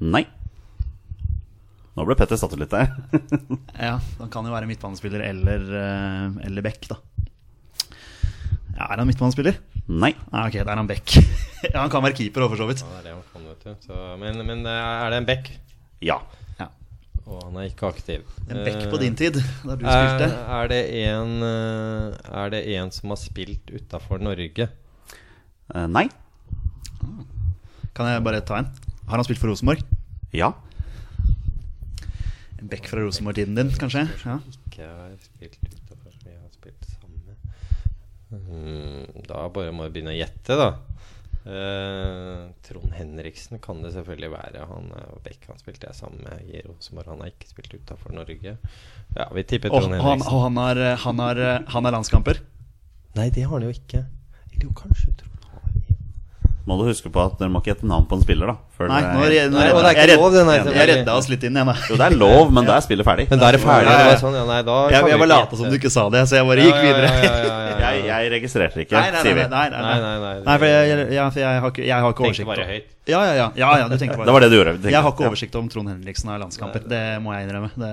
Nei. 0.00 0.24
Nå 2.00 2.08
ble 2.08 2.16
Petter 2.16 2.40
satt 2.40 2.56
ut 2.56 2.64
litt 2.64 2.72
der. 2.72 2.96
Ja, 3.76 3.98
Han 4.22 4.32
kan 4.32 4.48
jo 4.48 4.56
være 4.56 4.72
midtbanespiller 4.72 5.28
eller, 5.28 5.68
eller 6.48 6.64
back, 6.64 6.88
da. 6.88 6.96
Ja, 8.76 8.86
er 8.92 9.00
han 9.00 9.08
midtbanespiller? 9.08 9.56
Nei. 9.88 10.12
Nei, 10.32 10.42
ok, 10.50 10.56
da 10.66 10.72
er 10.74 10.80
han 10.82 10.88
back. 10.90 11.14
ja, 11.72 11.76
han 11.80 11.90
kan 11.92 12.02
være 12.04 12.16
keeper 12.18 12.44
òg, 12.44 12.50
for 12.52 12.60
så 12.60 12.66
vidt. 12.68 12.82
Ja, 12.84 12.88
det 12.90 12.98
er 12.98 13.04
det 13.06 13.14
han 13.14 13.28
kan, 13.32 13.46
vet 13.50 13.62
du. 13.64 13.86
Så, 13.86 14.00
men, 14.20 14.40
men 14.48 14.66
eh, 14.68 14.88
er 15.06 15.14
det 15.14 15.20
en 15.22 15.28
back? 15.28 15.48
Ja. 16.04 16.18
Ja. 16.60 16.66
Og 17.26 17.40
han 17.46 17.56
er 17.62 17.70
ikke 17.70 17.88
aktiv. 17.88 18.26
En 18.50 18.60
back 18.66 18.76
Eh, 18.82 18.90
på 18.92 19.00
din 19.00 19.16
tid, 19.18 19.38
da 19.64 19.76
du 19.78 19.86
Er, 19.88 20.10
spilte. 20.10 20.28
er, 20.58 20.68
det 20.74 20.80
en, 21.06 21.32
eh, 21.46 22.34
er 22.42 22.52
det 22.52 22.60
en 22.76 22.92
som 22.94 23.14
har 23.14 23.20
spilt 23.22 23.72
utafor 23.72 24.20
Norge? 24.22 24.68
Uh, 25.72 25.86
Nei. 25.90 26.04
Kan 27.96 28.10
jeg 28.12 28.22
bare 28.26 28.42
ta 28.46 28.60
en? 28.60 28.68
Har 29.08 29.16
han 29.16 29.24
spilt 29.26 29.40
for 29.40 29.48
Rosenborg? 29.50 29.80
Ja. 30.36 30.52
En 32.60 32.68
back 32.68 32.86
fra 32.90 33.00
Rosenborg-tiden 33.06 33.56
din, 33.56 33.70
kanskje? 33.80 34.04
Ja. 34.26 34.36
Ikke 34.68 34.84
har 34.84 35.14
spilt 35.22 35.58
utafor, 35.64 36.12
som 36.12 36.28
jeg 36.28 36.36
har 36.38 36.52
spilt 36.52 36.86
sammen 36.92 37.22
med. 37.24 37.36
Hmm, 38.46 39.22
da 39.28 39.46
bare 39.52 39.72
må 39.74 39.86
jeg 39.86 39.96
begynne 39.96 40.14
å 40.14 40.18
gjette, 40.18 40.56
da. 40.60 40.68
Eh, 41.46 42.46
Trond 42.66 42.94
Henriksen 42.98 43.60
kan 43.62 43.82
det 43.84 43.92
selvfølgelig 43.94 44.30
være. 44.32 44.64
Han 44.66 44.88
er 44.98 45.04
jo. 45.06 45.20
Han 45.46 45.60
spilte 45.62 45.86
jeg 45.86 45.98
sammen 45.98 46.24
med 46.26 46.48
i 46.50 46.62
Rosenborg. 46.66 47.12
Han 47.12 47.22
har 47.22 47.30
ikke 47.30 47.50
spilt 47.52 47.76
utafor 47.78 48.14
Norge. 48.16 48.56
Ja, 49.14 49.28
vi 49.34 49.44
tipper 49.46 49.70
Og, 49.70 49.84
Trond 49.84 49.94
og, 49.94 50.00
han, 50.00 50.08
Henriksen. 50.10 50.32
og 50.34 50.42
han, 50.42 50.56
har, 50.62 50.82
han, 51.04 51.22
har, 51.22 51.42
han 51.74 51.88
har 51.88 51.96
landskamper? 51.98 52.42
Nei, 53.16 53.28
det 53.30 53.46
har 53.46 53.54
han 53.56 53.68
jo 53.68 53.74
ikke. 53.76 54.02
Eller 54.50 54.66
jo, 54.66 54.74
kanskje 54.76 55.14
Trond 55.20 55.35
Må 56.66 56.74
du 56.80 56.88
huske 56.88 57.06
på 57.14 57.20
at 57.22 57.36
dere 57.38 57.46
må 57.54 57.60
ikke 57.62 57.70
gjette 57.70 57.86
navn 57.86 58.08
på 58.10 58.16
en 58.18 58.22
spiller, 58.24 58.48
da. 58.50 58.56
Før 58.74 58.88
Nei, 58.90 58.98
nå, 59.06 59.20
er, 59.22 59.44
nå 59.52 59.60
redda, 59.62 59.82
det 59.84 59.90
er 60.02 60.10
ikke 60.10 60.16
lov, 60.18 60.32
den 60.34 60.48
jeg 60.50 60.88
redda 60.90 61.12
oss 61.14 61.28
litt 61.30 61.44
inn 61.46 61.54
igjen. 61.60 61.68
Jo, 61.92 61.98
det 62.00 62.08
er 62.08 62.16
lov, 62.18 62.50
men 62.56 62.66
da 62.66 62.74
er 62.74 62.82
spillet 62.82 63.06
ferdig. 63.06 63.26
Men 63.30 63.38
da 63.38 63.50
er 63.52 63.54
det 63.54 63.60
ferdig. 63.62 63.92
Ja, 63.92 64.08
ja, 64.10 64.16
sånn, 64.18 64.34
ja, 64.34 64.42
nei, 64.48 64.56
da 64.66 64.78
Jeg, 64.90 65.06
jeg 65.12 65.20
bare 65.22 65.30
lata 65.30 65.60
som 65.60 65.70
du 65.70 65.76
ikke 65.78 65.92
sa 65.94 66.08
det, 66.10 66.24
så 66.26 66.40
jeg 66.40 66.48
bare 66.50 66.66
gikk 66.66 66.80
videre. 66.82 67.12
Jeg, 67.86 68.00
jeg 68.08 68.30
registrerer 68.32 68.80
ikke, 68.82 68.96
Nei, 68.96 69.10
nei, 69.12 69.12
nei, 69.12 69.20
sier 69.22 69.36
vi. 69.36 69.42
nei, 69.52 69.64
nei, 69.70 69.80
nei. 70.00 70.30
Nei, 70.46 70.54
for 70.58 70.66
jeg, 70.66 71.18
har 71.20 71.68
ikke, 71.70 71.84
jeg 71.86 72.00
har 72.02 72.14
ikke 72.14 72.24
Tenkte 72.24 72.24
oversikt 72.26 72.48
bare 72.48 72.64
høyt. 72.66 72.88
Ja, 73.06 73.20
ja, 73.20 73.34
ja, 73.36 73.46
ja, 73.60 73.68
ja, 73.82 73.86
du 73.92 73.94
tenker 74.00 74.18
bare 74.18 74.26
Det 74.26 74.34
var 74.34 74.46
det 74.46 74.48
du 74.50 74.56
gjorde. 74.56 74.74
Jeg 74.90 75.04
har 75.06 75.12
ikke 75.12 75.28
oversikt 75.28 75.58
om 75.60 75.68
Trond 75.70 75.92
Henriksen 75.92 76.32
har 76.32 76.40
landskamper. 76.42 76.88
Det 76.90 77.02
må 77.22 77.36
jeg 77.36 77.46
innrømme. 77.46 77.70
Det... 77.78 77.92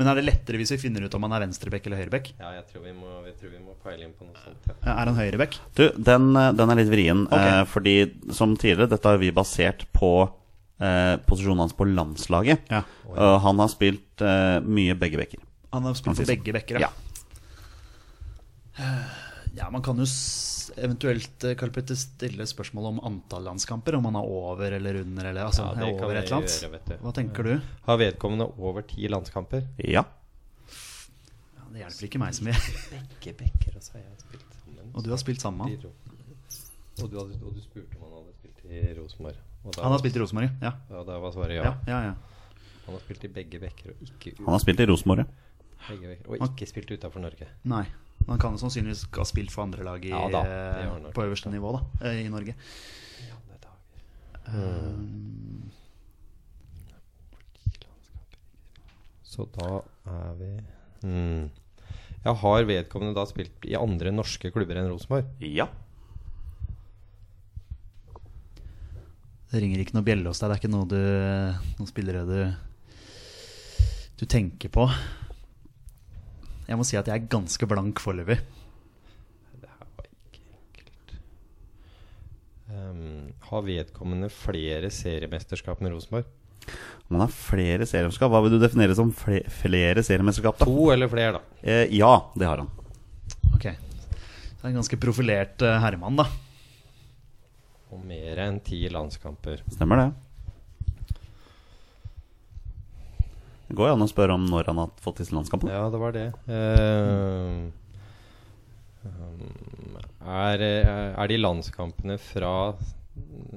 Men 0.00 0.08
er 0.08 0.16
det 0.16 0.22
lettere 0.24 0.56
hvis 0.56 0.70
vi 0.72 0.78
finner 0.80 1.04
ut 1.04 1.14
om 1.18 1.26
han 1.26 1.34
er 1.36 1.42
venstreback 1.44 1.84
eller 1.84 2.00
høyreback? 2.00 2.30
Ja, 2.40 2.54
jeg 2.56 2.64
tror 2.70 2.86
vi 2.86 2.92
må, 2.96 3.18
jeg 3.26 3.34
tror 3.36 3.50
vi 3.52 3.58
må 3.60 3.74
peile 3.84 4.06
inn 4.06 4.14
på 4.16 4.24
noe 4.24 4.38
sånt. 4.40 4.70
Ja. 4.70 4.76
Ja, 4.86 4.94
Er 4.94 5.10
han 5.10 5.18
høyreback? 5.18 5.58
Du, 5.76 5.82
den, 5.92 6.30
eh, 6.40 6.52
den 6.56 6.72
er 6.72 6.80
litt 6.80 6.88
vrien. 6.88 7.26
Okay. 7.28 7.50
Eh, 7.58 7.64
fordi 7.68 7.94
som 8.32 8.54
tidligere, 8.56 8.88
dette 8.94 9.12
har 9.12 9.20
vi 9.20 9.28
basert 9.36 9.84
på 9.92 10.10
eh, 10.24 11.18
posisjonen 11.28 11.66
hans 11.66 11.76
på 11.76 11.84
landslaget. 11.90 12.64
Ja. 12.72 12.80
Og 13.12 13.36
han 13.44 13.60
har 13.60 13.68
spilt 13.74 14.24
eh, 14.24 14.56
mye 14.64 14.96
begge 14.96 15.20
bekker. 15.20 15.44
Han 15.76 15.84
har 15.90 16.00
spilt 16.00 16.24
Han 16.24 16.32
begge 16.32 16.56
bekker, 16.56 16.80
Ja. 16.86 16.90
Ja, 19.52 19.66
man 19.68 19.82
kan 19.84 19.98
jo 20.00 20.06
eventuelt 20.78 21.44
eh, 21.44 21.54
Karl 21.58 21.72
Petter, 21.74 21.98
stille 21.98 22.46
spørsmål 22.46 22.86
om 22.92 23.00
antall 23.08 23.44
landskamper. 23.48 23.96
Om 23.98 24.08
han 24.10 24.18
er 24.20 24.30
over 24.36 24.76
eller 24.78 25.00
under, 25.02 25.30
eller 25.32 25.48
altså, 25.48 25.66
Ja, 25.68 25.74
det 25.80 25.88
er 25.88 25.98
kan 25.98 26.04
over 26.08 26.20
et 26.20 26.30
eller 26.30 26.36
annet. 26.40 26.94
Hva 27.02 27.12
tenker 27.16 27.48
du? 27.48 27.52
Har 27.86 28.00
vedkommende 28.00 28.48
over 28.58 28.86
ti 28.86 29.08
landskamper? 29.10 29.66
Ja. 29.82 30.04
Ja, 31.56 31.66
det 31.72 31.84
hjelper 31.84 32.08
ikke 32.10 32.22
meg 32.22 32.34
så 32.38 32.46
mye. 32.46 32.56
Begge 32.94 33.36
bekker, 33.44 33.76
og 33.76 33.84
så 33.84 33.96
har 33.98 34.04
jeg 34.04 34.24
spilt 34.24 34.58
sammen. 34.58 34.90
Og 34.94 35.04
du 35.06 35.10
har 35.12 35.22
spilt 35.22 35.44
sammen 35.44 35.62
med 35.64 35.86
han. 35.86 35.92
Og 37.00 37.08
du, 37.08 37.16
hadde, 37.16 37.38
og 37.40 37.54
du 37.56 37.62
spurte 37.64 37.96
om 37.96 38.04
han 38.04 38.18
hadde 38.18 38.34
spilt 38.40 38.66
i 38.66 38.82
Rosenborg. 38.98 39.38
Han 39.80 39.92
har 39.92 40.00
spilt 40.02 40.16
i 40.16 40.20
Rosenborg, 40.22 40.50
ja. 40.64 40.72
Ja, 40.90 41.04
da 41.06 41.16
var 41.20 41.32
svaret 41.36 41.58
ja. 41.58 41.64
Ja, 41.64 41.74
ja, 41.86 42.00
ja. 42.10 42.14
Han 42.86 42.96
har 42.96 43.02
spilt 43.04 43.24
i 43.24 43.30
begge 43.32 43.60
bekker 43.62 43.92
og 43.92 44.04
ikke, 44.04 44.32
ut, 44.34 44.44
Han 44.44 44.54
har 44.56 44.62
spilt 44.62 44.80
i 44.82 44.86
Rosenborg. 44.90 45.26
ja. 45.90 46.14
og 46.26 46.42
ikke 46.50 46.66
spilt 46.68 46.90
utafor 46.92 47.22
Norge. 47.22 47.48
Nei. 47.70 47.84
Han 48.28 48.38
kan 48.38 48.58
sannsynligvis 48.60 49.06
ha 49.16 49.24
spilt 49.26 49.52
for 49.54 49.64
andre 49.64 49.84
lag 49.86 50.04
i, 50.04 50.12
Ja 50.12 50.26
da, 50.30 50.42
nok. 51.00 51.12
på 51.16 51.24
øverste 51.24 51.50
nivå 51.50 51.72
da, 51.78 51.84
eh, 52.06 52.24
i 52.26 52.28
Norge. 52.32 52.54
I. 52.54 52.90
Så 59.30 59.46
da 59.54 59.82
er 60.10 60.32
vi 60.40 60.48
mm. 61.06 61.44
Ja, 62.24 62.32
Har 62.34 62.66
vedkommende 62.68 63.14
da 63.16 63.22
spilt 63.28 63.64
i 63.64 63.76
andre 63.78 64.12
norske 64.12 64.50
klubber 64.52 64.76
enn 64.76 64.90
Rosenborg? 64.90 65.30
Ja. 65.40 65.68
Det 69.50 69.62
ringer 69.62 69.80
ikke 69.82 69.96
noe 69.96 70.06
bjelle 70.06 70.28
hos 70.28 70.42
deg. 70.42 70.50
Det 70.50 70.56
er 70.56 70.60
ikke 70.60 70.72
noe 70.74 70.90
du, 70.90 70.98
noen 71.78 71.88
spillere 71.88 72.26
du, 72.28 72.36
du 74.20 74.26
tenker 74.28 74.70
på. 74.74 74.84
Jeg 76.70 76.78
må 76.78 76.84
si 76.86 76.94
at 76.94 77.08
jeg 77.10 77.18
er 77.18 77.30
ganske 77.30 77.66
blank 77.66 77.98
foreløpig. 77.98 78.36
Det 79.58 79.70
her 79.70 79.88
var 79.96 80.04
ikke 80.06 80.42
enkelt. 80.54 81.14
Um, 82.70 83.32
har 83.48 83.64
vedkommende 83.66 84.28
flere 84.30 84.92
seriemesterskap 84.94 85.82
med 85.82 85.96
Rosenborg? 85.96 86.28
Om 87.08 87.16
han 87.16 87.24
har 87.24 87.34
flere 87.34 87.88
seriemesterskap, 87.90 88.30
hva 88.30 88.44
vil 88.44 88.54
du 88.54 88.60
definere 88.62 88.94
som 88.94 89.10
fle 89.10 89.40
flere 89.50 90.04
seriemesterskap? 90.06 90.60
da? 90.60 90.70
To 90.70 90.92
eller 90.94 91.10
flere, 91.10 91.40
da. 91.40 91.58
Eh, 91.58 91.90
ja, 91.98 92.12
det 92.38 92.46
har 92.46 92.62
han. 92.62 92.70
Ok. 93.50 93.66
Er 93.66 94.70
en 94.70 94.78
ganske 94.78 95.00
profilert 95.02 95.66
uh, 95.66 95.74
herremann, 95.82 96.22
da. 96.22 96.28
Og 97.90 98.06
mer 98.06 98.44
enn 98.46 98.62
ti 98.62 98.84
landskamper. 98.94 99.66
Stemmer 99.74 100.04
det. 100.04 100.10
Det 103.70 103.76
går 103.78 103.86
jo 103.86 103.94
an 103.94 104.02
å 104.02 104.10
spørre 104.10 104.34
om 104.34 104.48
når 104.50 104.66
han 104.66 104.80
har 104.82 104.88
fått 104.98 105.20
disse 105.22 105.30
landskampene. 105.30 105.70
Ja, 105.70 105.84
det 105.92 105.98
var 106.02 106.14
det. 106.16 106.24
Uh, 106.50 107.68
ehm, 109.06 109.98
er, 110.26 110.64
er 110.66 111.30
de 111.30 111.36
landskampene 111.38 112.16
fra 112.18 112.54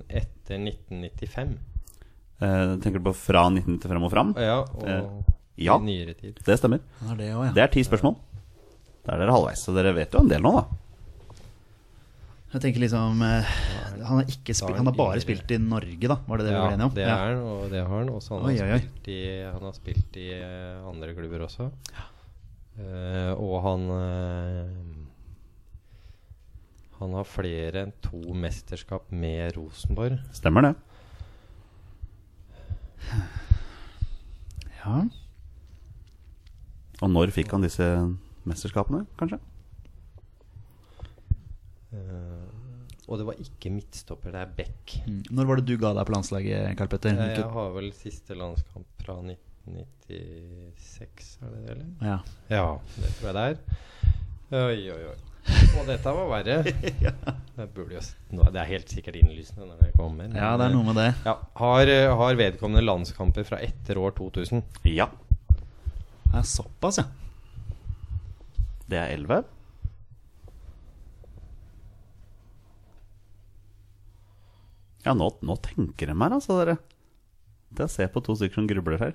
etter 0.05 0.61
1995? 0.61 1.55
Uh, 2.37 2.75
tenker 2.83 2.99
du 2.99 3.07
på 3.07 3.15
fra 3.17 3.47
1995 3.49 4.05
og 4.05 4.13
fram? 4.13 4.35
Ja, 4.37 4.59
og 4.61 4.85
uh, 4.85 5.33
ja. 5.57 5.79
i 5.81 5.87
nyere 5.89 6.13
tid. 6.19 6.37
Det 6.45 6.59
stemmer. 6.61 6.85
Det 6.99 7.09
er, 7.09 7.17
det 7.17 7.31
også, 7.33 7.47
ja. 7.47 7.55
Det 7.57 7.65
er 7.65 7.73
ti 7.73 7.85
spørsmål. 7.89 8.15
Da 9.03 9.15
er 9.15 9.23
dere 9.23 9.33
halvveis, 9.33 9.65
så 9.65 9.73
dere 9.73 9.97
vet 9.97 10.13
jo 10.13 10.21
en 10.21 10.29
del 10.29 10.45
nå, 10.45 10.53
da. 10.61 10.92
Jeg 12.53 12.61
tenker 12.61 12.83
liksom 12.83 13.21
eh, 13.25 13.53
Han 14.05 14.19
har, 14.19 14.27
ikke 14.29 14.53
spilt, 14.53 14.77
han 14.77 14.85
har 14.91 14.93
bare 14.97 15.21
spilt 15.23 15.49
i 15.55 15.57
Norge, 15.57 16.05
da. 16.11 16.19
Var 16.27 16.37
det 16.41 16.45
det 16.45 16.51
vi 16.53 16.57
Ja, 16.59 16.65
ble 16.67 16.75
enige 16.77 16.85
om? 16.89 16.93
det 16.97 17.05
er 17.07 17.13
han, 17.17 17.39
og 17.49 17.63
det 17.71 17.81
har 17.81 17.93
han. 17.97 18.09
Og 18.13 18.21
han, 18.29 18.45
Oi, 18.45 18.57
har 18.59 18.83
spilt 18.83 19.07
i, 19.09 19.19
han 19.47 19.63
har 19.65 19.73
spilt 19.77 20.19
i 20.21 20.27
eh, 20.37 20.83
andre 20.91 21.15
klubber 21.17 21.45
også. 21.47 21.69
Eh, 22.77 23.31
og 23.37 23.55
han 23.65 23.87
eh, 23.97 24.69
Han 27.01 27.13
har 27.17 27.25
flere 27.27 27.81
enn 27.87 27.91
to 28.05 28.21
mesterskap 28.37 29.09
med 29.11 29.57
Rosenborg. 29.57 30.21
Stemmer 30.37 30.69
det. 30.69 30.73
Ja. 34.83 35.01
Og 37.01 37.09
når 37.11 37.33
fikk 37.35 37.51
han 37.51 37.65
disse 37.65 37.87
mesterskapene, 38.47 39.03
kanskje? 39.19 39.39
Eh, 41.93 42.47
og 43.03 43.17
det 43.19 43.25
var 43.27 43.35
ikke 43.43 43.67
midtstopper, 43.73 44.31
det 44.31 44.39
er 44.41 44.51
back. 44.57 44.83
Mm. 45.05 45.23
Når 45.35 45.45
var 45.49 45.55
det 45.59 45.65
du 45.67 45.75
ga 45.81 45.89
deg 45.97 46.05
på 46.07 46.13
landslaget, 46.15 46.77
Karl 46.79 46.89
Petter? 46.93 47.09
Jeg, 47.11 47.17
Hvilket- 47.19 47.51
har 47.57 47.67
vel 47.75 47.89
siste 47.97 48.31
landskamp 48.39 48.87
fra 49.03 49.15
1996, 49.21 51.37
er 51.41 51.47
det 51.51 51.59
det, 51.65 51.71
eller? 51.75 51.87
Ja. 52.01 52.17
Ja, 52.49 52.65
det 52.95 53.09
tror 53.17 53.27
jeg 53.29 53.35
det 53.37 53.45
er. 53.49 53.55
Oi, 54.53 54.81
oi, 54.93 55.03
oi. 55.11 55.17
Og 55.73 55.83
dette 55.89 56.09
var 56.15 56.27
verre. 56.31 56.57
det, 57.57 57.65
burde 57.75 57.93
jo, 57.97 58.01
det 58.39 58.59
er 58.61 58.69
helt 58.69 58.89
sikkert 58.93 59.15
innlysende 59.19 59.65
når 59.67 59.77
det 59.81 59.89
kommer. 59.97 60.25
ja, 60.31 60.53
det 60.59 60.65
er 60.69 60.73
noe 60.75 60.85
med 60.87 60.95
det. 61.01 61.09
Ja, 61.25 61.33
har, 61.59 61.83
eh, 61.91 62.13
har 62.21 62.39
vedkommende 62.39 62.83
landskamper 62.85 63.43
fra 63.47 63.57
etter 63.65 63.95
år 63.99 64.11
2000? 64.15 64.63
Ja. 64.87 65.07
Det 66.29 66.37
er 66.39 66.47
såpass, 66.47 66.97
ja. 67.01 67.05
Det 68.87 68.97
er 68.99 69.07
11. 69.17 69.43
Ja, 75.03 75.13
nå, 75.17 75.27
nå 75.43 75.57
tenker 75.63 76.09
de 76.09 76.15
her, 76.15 76.35
altså, 76.37 76.57
dere. 76.61 76.77
Det 77.73 77.89
ser 77.91 78.11
på 78.13 78.21
to 78.23 78.35
stykker 78.37 78.61
som 78.61 78.69
grubler 78.69 79.01
her. 79.01 79.13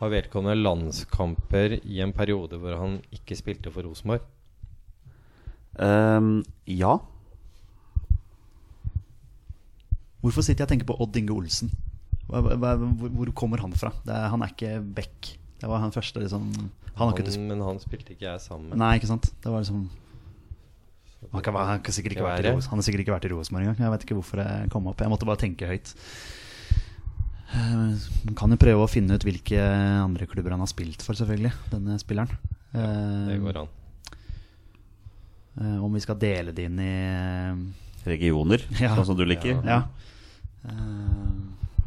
Har 0.00 0.10
vedkommende 0.10 0.58
landskamper 0.58 1.78
i 1.80 2.00
en 2.02 2.12
periode 2.12 2.58
hvor 2.60 2.76
han 2.80 2.98
ikke 3.14 3.38
spilte 3.38 3.72
for 3.72 3.86
Rosenborg? 3.86 4.24
Um, 5.78 6.42
ja. 6.68 6.98
Hvorfor 10.20 10.44
sitter 10.44 10.64
jeg 10.64 10.68
og 10.68 10.72
tenker 10.74 10.90
på 10.90 10.98
Odd 11.04 11.16
Inge 11.20 11.34
Olsen? 11.34 11.72
Hva, 12.28 12.40
hva, 12.42 12.74
hvor, 12.80 13.10
hvor 13.12 13.32
kommer 13.36 13.62
han 13.62 13.74
fra? 13.76 13.92
Det 14.04 14.12
er, 14.14 14.30
han 14.32 14.42
er 14.44 14.52
ikke 14.52 14.78
Beck. 14.96 15.34
Det 15.60 15.70
var 15.70 15.80
han 15.80 15.94
første 15.94 16.20
liksom 16.20 16.50
Han 16.98 17.10
Han, 17.10 17.28
men 17.48 17.62
han 17.62 17.78
spilte 17.82 18.14
ikke 18.14 18.26
jeg 18.26 18.40
sammen 18.42 18.70
med. 18.70 18.78
Nei, 18.78 18.96
ikke 18.98 19.10
sant? 19.10 19.30
Det 19.42 19.50
var 19.50 19.62
liksom 19.62 19.86
Han, 21.32 21.42
kan, 21.42 21.54
han, 21.54 21.80
kan 21.82 21.92
sikkert 21.94 22.12
ikke 22.16 22.24
vært 22.26 22.44
være. 22.44 22.54
Han 22.68 22.78
har 22.78 22.86
sikkert 22.86 23.00
ikke 23.04 23.14
vært 23.16 23.24
i 23.28 23.32
Rosenborg 23.32 23.64
engang. 23.66 23.78
Jeg 23.84 23.90
vet 23.94 24.04
ikke 24.06 24.16
hvorfor 24.18 24.42
jeg 24.44 24.70
kom 24.70 24.86
opp. 24.90 25.00
Jeg 25.00 25.10
måtte 25.12 25.26
bare 25.28 25.40
tenke 25.40 25.66
høyt. 25.70 25.94
Eh, 27.54 27.94
Man 28.26 28.34
kan 28.38 28.50
jo 28.54 28.58
prøve 28.60 28.84
å 28.84 28.90
finne 28.90 29.14
ut 29.18 29.24
hvilke 29.26 29.58
andre 29.60 30.26
klubber 30.30 30.54
han 30.56 30.62
har 30.64 30.70
spilt 30.70 31.02
for, 31.06 31.14
selvfølgelig. 31.18 31.52
Denne 31.72 31.98
spilleren. 32.02 32.30
Det 32.74 32.84
Eh, 33.34 33.38
går 33.38 33.60
an. 33.62 33.68
eh, 35.60 35.78
om 35.84 35.92
vi 35.94 36.00
skal 36.02 36.18
dele 36.18 36.52
det 36.52 36.64
inn 36.66 36.78
i 36.82 36.92
eh, 37.06 37.54
Regioner, 38.04 38.60
Ja. 38.80 38.94
sånn 38.96 39.06
som 39.06 39.16
du 39.16 39.24
liker. 39.24 39.62
Ja. 39.64 39.84
ja. 40.66 40.74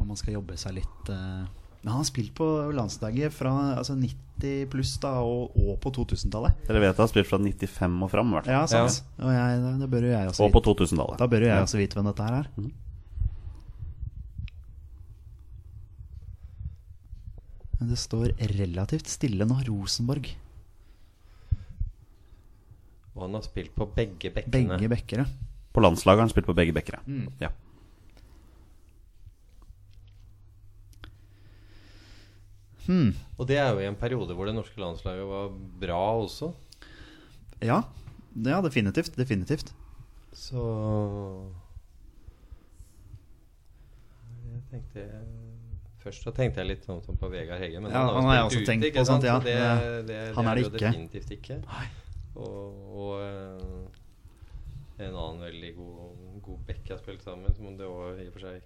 om 0.00 0.06
man 0.06 0.16
skal 0.16 0.34
jobbe 0.38 0.56
seg 0.56 0.74
litt 0.78 1.10
eh. 1.10 1.44
Men 1.82 1.92
han 1.92 2.00
har 2.02 2.08
spilt 2.08 2.32
på 2.34 2.46
landslaget 2.74 3.32
fra 3.32 3.52
altså 3.78 3.94
90 3.94 4.66
pluss 4.72 4.96
da, 5.02 5.12
og, 5.22 5.54
og 5.58 5.76
på 5.82 5.92
2000-tallet. 5.94 6.58
Dere 6.66 6.80
vet 6.82 6.90
jeg 6.90 6.98
har 7.04 7.10
spilt 7.12 7.28
fra 7.30 7.38
95 7.38 8.02
og 8.02 8.10
fram, 8.12 8.32
i 8.32 8.36
hvert 8.38 8.48
fall. 8.50 8.56
Ja, 8.56 8.66
sant. 8.66 9.06
Og 9.22 9.30
jeg, 9.34 9.60
da, 9.62 9.70
da 9.84 9.88
bør 9.94 10.08
jo 10.08 10.10
jeg 10.12 10.32
også 10.32 10.44
Og 10.48 10.52
på 10.56 10.62
2000-tallet. 10.66 11.18
da 11.22 11.30
bør 11.30 11.46
jo 11.46 11.50
jeg 11.52 11.66
også 11.68 11.80
vite 11.80 11.98
hvem 11.98 12.10
dette 12.10 12.26
her 12.26 12.38
er. 12.42 12.50
Mm. 12.58 12.68
Men 17.78 17.92
det 17.92 17.98
står 18.02 18.32
relativt 18.58 19.10
stille 19.10 19.46
nå. 19.46 19.60
Rosenborg. 19.68 20.32
Og 23.14 23.24
han 23.26 23.34
har 23.38 23.44
spilt 23.46 23.70
på 23.74 23.86
begge 23.94 24.30
bekkene. 24.34 24.74
Begge 24.78 24.90
bekkere. 24.90 25.26
På 25.74 25.82
landslaget 25.82 26.18
har 26.20 26.26
han 26.26 26.32
spilt 26.34 26.48
på 26.50 26.56
begge 26.58 26.74
bekkere. 26.74 27.00
Mm. 27.06 27.28
Ja. 27.42 27.52
Hmm. 32.88 33.10
Og 33.36 33.46
det 33.50 33.58
er 33.60 33.68
jo 33.74 33.82
i 33.82 33.88
en 33.90 33.96
periode 34.00 34.32
hvor 34.34 34.48
det 34.48 34.54
norske 34.56 34.80
landslaget 34.80 35.26
var 35.28 35.50
bra 35.82 35.98
også. 36.22 36.48
Ja. 37.60 37.82
ja, 38.34 38.60
definitivt. 38.64 39.12
Definitivt. 39.18 39.74
Så 40.32 40.62
Jeg 44.48 44.62
tenkte 44.70 45.04
Først 45.98 46.22
så 46.24 46.30
tenkte 46.32 46.62
jeg 46.62 46.68
litt 46.70 46.84
sånn 46.86 47.02
på 47.18 47.28
Vegard 47.32 47.58
Hegge, 47.60 47.80
men 47.82 47.90
Ja, 47.90 48.04
han 48.06 48.14
han 48.22 48.28
har 48.30 48.36
jeg 48.36 48.44
også 48.46 48.58
spilt 48.60 48.68
tenkt 48.70 48.94
på, 48.96 49.04
sant, 49.08 49.24
ja. 49.26 49.38
Det, 49.42 49.54
Ja. 49.58 49.72
det, 50.06 50.18
Han 50.36 50.46
er 50.46 50.54
det 50.54 50.64
ikke. 50.68 50.78
definitivt 50.78 51.30
ikke. 51.34 51.56
Og, 52.38 52.76
og 52.94 53.12
eh, 53.24 55.04
en 55.08 55.14
annen 55.18 55.40
veldig 55.42 55.72
god, 55.74 56.14
god 56.46 56.58
bekk 56.68 56.84
jeg 56.86 56.94
har 56.94 57.02
spilt 57.02 57.22
sammen, 57.26 57.54
som 57.56 57.76
det 57.76 57.86
òg 57.90 58.22
i 58.22 58.28
og 58.28 58.32
for 58.36 58.46
seg 58.46 58.62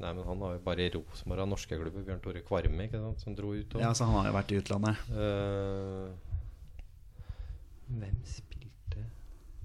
Nei, 0.00 0.12
men 0.16 0.24
han 0.24 0.40
har 0.40 0.54
jo 0.56 0.60
bare 0.64 0.86
i 0.86 0.90
Rosenborg 0.94 1.42
av 1.44 1.48
norske 1.50 1.76
klubber. 1.76 2.04
Bjørn 2.06 2.22
Tore 2.24 2.40
Kvarme, 2.46 2.86
ikke 2.88 3.00
sant, 3.02 3.20
som 3.20 3.34
dro 3.36 3.50
ut. 3.52 3.74
og- 3.74 3.82
Ja, 3.82 3.90
så 3.92 4.06
han 4.08 4.14
har 4.16 4.30
jo 4.30 4.36
vært 4.38 4.52
i 4.54 4.60
utlandet. 4.60 4.96
Uh, 5.12 6.14
hvem 7.90 8.20
spilte 8.24 9.04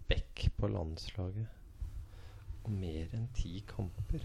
back 0.10 0.50
på 0.60 0.68
landslaget 0.74 1.48
og 2.66 2.72
mer 2.72 3.08
enn 3.16 3.28
ti 3.34 3.62
kamper? 3.68 4.22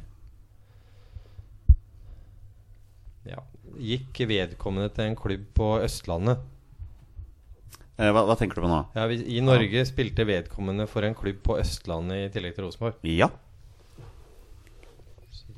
Ja. 3.28 3.43
Gikk 3.78 4.23
vedkommende 4.31 4.89
til 4.97 5.05
en 5.11 5.16
klubb 5.19 5.45
på 5.55 5.66
Østlandet? 5.85 6.41
Eh, 8.01 8.09
hva, 8.16 8.23
hva 8.24 8.35
tenker 8.41 8.57
du 8.57 8.62
på 8.65 8.70
nå? 8.70 8.78
Ja, 8.97 9.05
vi, 9.11 9.19
I 9.37 9.43
Norge 9.45 9.82
spilte 9.87 10.24
vedkommende 10.27 10.87
for 10.89 11.05
en 11.05 11.15
klubb 11.15 11.43
på 11.45 11.59
Østlandet 11.61 12.16
i 12.24 12.31
tillegg 12.32 12.55
til 12.57 12.65
Rosenborg. 12.65 12.97
Ja. 13.05 13.28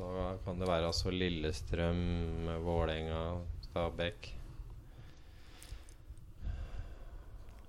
Så 0.03 0.09
da 0.17 0.31
kan 0.43 0.59
det 0.59 0.67
være 0.67 0.89
altså 0.91 1.13
Lillestrøm, 1.15 1.99
Vålerenga, 2.65 3.19
Stabæk 3.69 4.33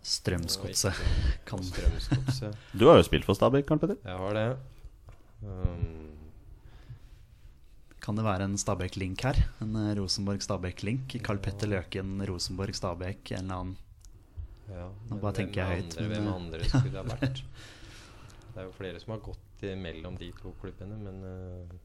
Strømsgodset. 0.01 0.97
Strømsgodset. 1.45 2.57
Du 2.79 2.87
har 2.89 2.97
jo 2.97 3.05
spilt 3.05 3.27
for 3.29 3.37
Stabæk, 3.37 3.67
Karl 3.69 3.83
Petter. 3.83 4.01
Jeg 4.01 4.17
har 4.17 4.33
det. 4.39 4.47
Um, 5.45 6.09
Kan 8.01 8.17
det 8.17 8.25
være 8.25 8.49
en 8.49 8.57
Stabæk-link 8.57 9.21
her? 9.29 9.43
En 9.61 9.77
eh, 9.83 9.93
Rosenborg-Stabæk-link? 10.01 11.15
Karl 11.23 11.37
Petter 11.37 11.69
Løken, 11.69 12.17
Rosenborg-Stabæk, 12.27 13.31
en 13.37 13.45
eller 13.45 13.61
annen 13.61 13.77
Ja, 14.73 14.89
Nå 14.89 15.21
bare 15.21 15.29
hvem 15.29 15.39
tenker 15.43 15.61
jeg 15.61 15.83
høyt, 15.83 15.97
Andre, 16.01 16.09
men, 16.09 16.17
hvem 16.17 16.33
andre 16.33 16.65
skulle 16.65 16.97
det 16.97 16.99
ha 16.99 17.07
vært? 17.13 17.45
Det 18.49 18.61
er 18.61 18.71
jo 18.71 18.77
flere 18.81 19.05
som 19.05 19.19
har 19.19 19.25
gått 19.29 19.71
mellom 19.85 20.17
de 20.17 20.33
to 20.41 20.57
klubbene, 20.59 20.97
men 20.97 21.25
eh, 21.29 21.81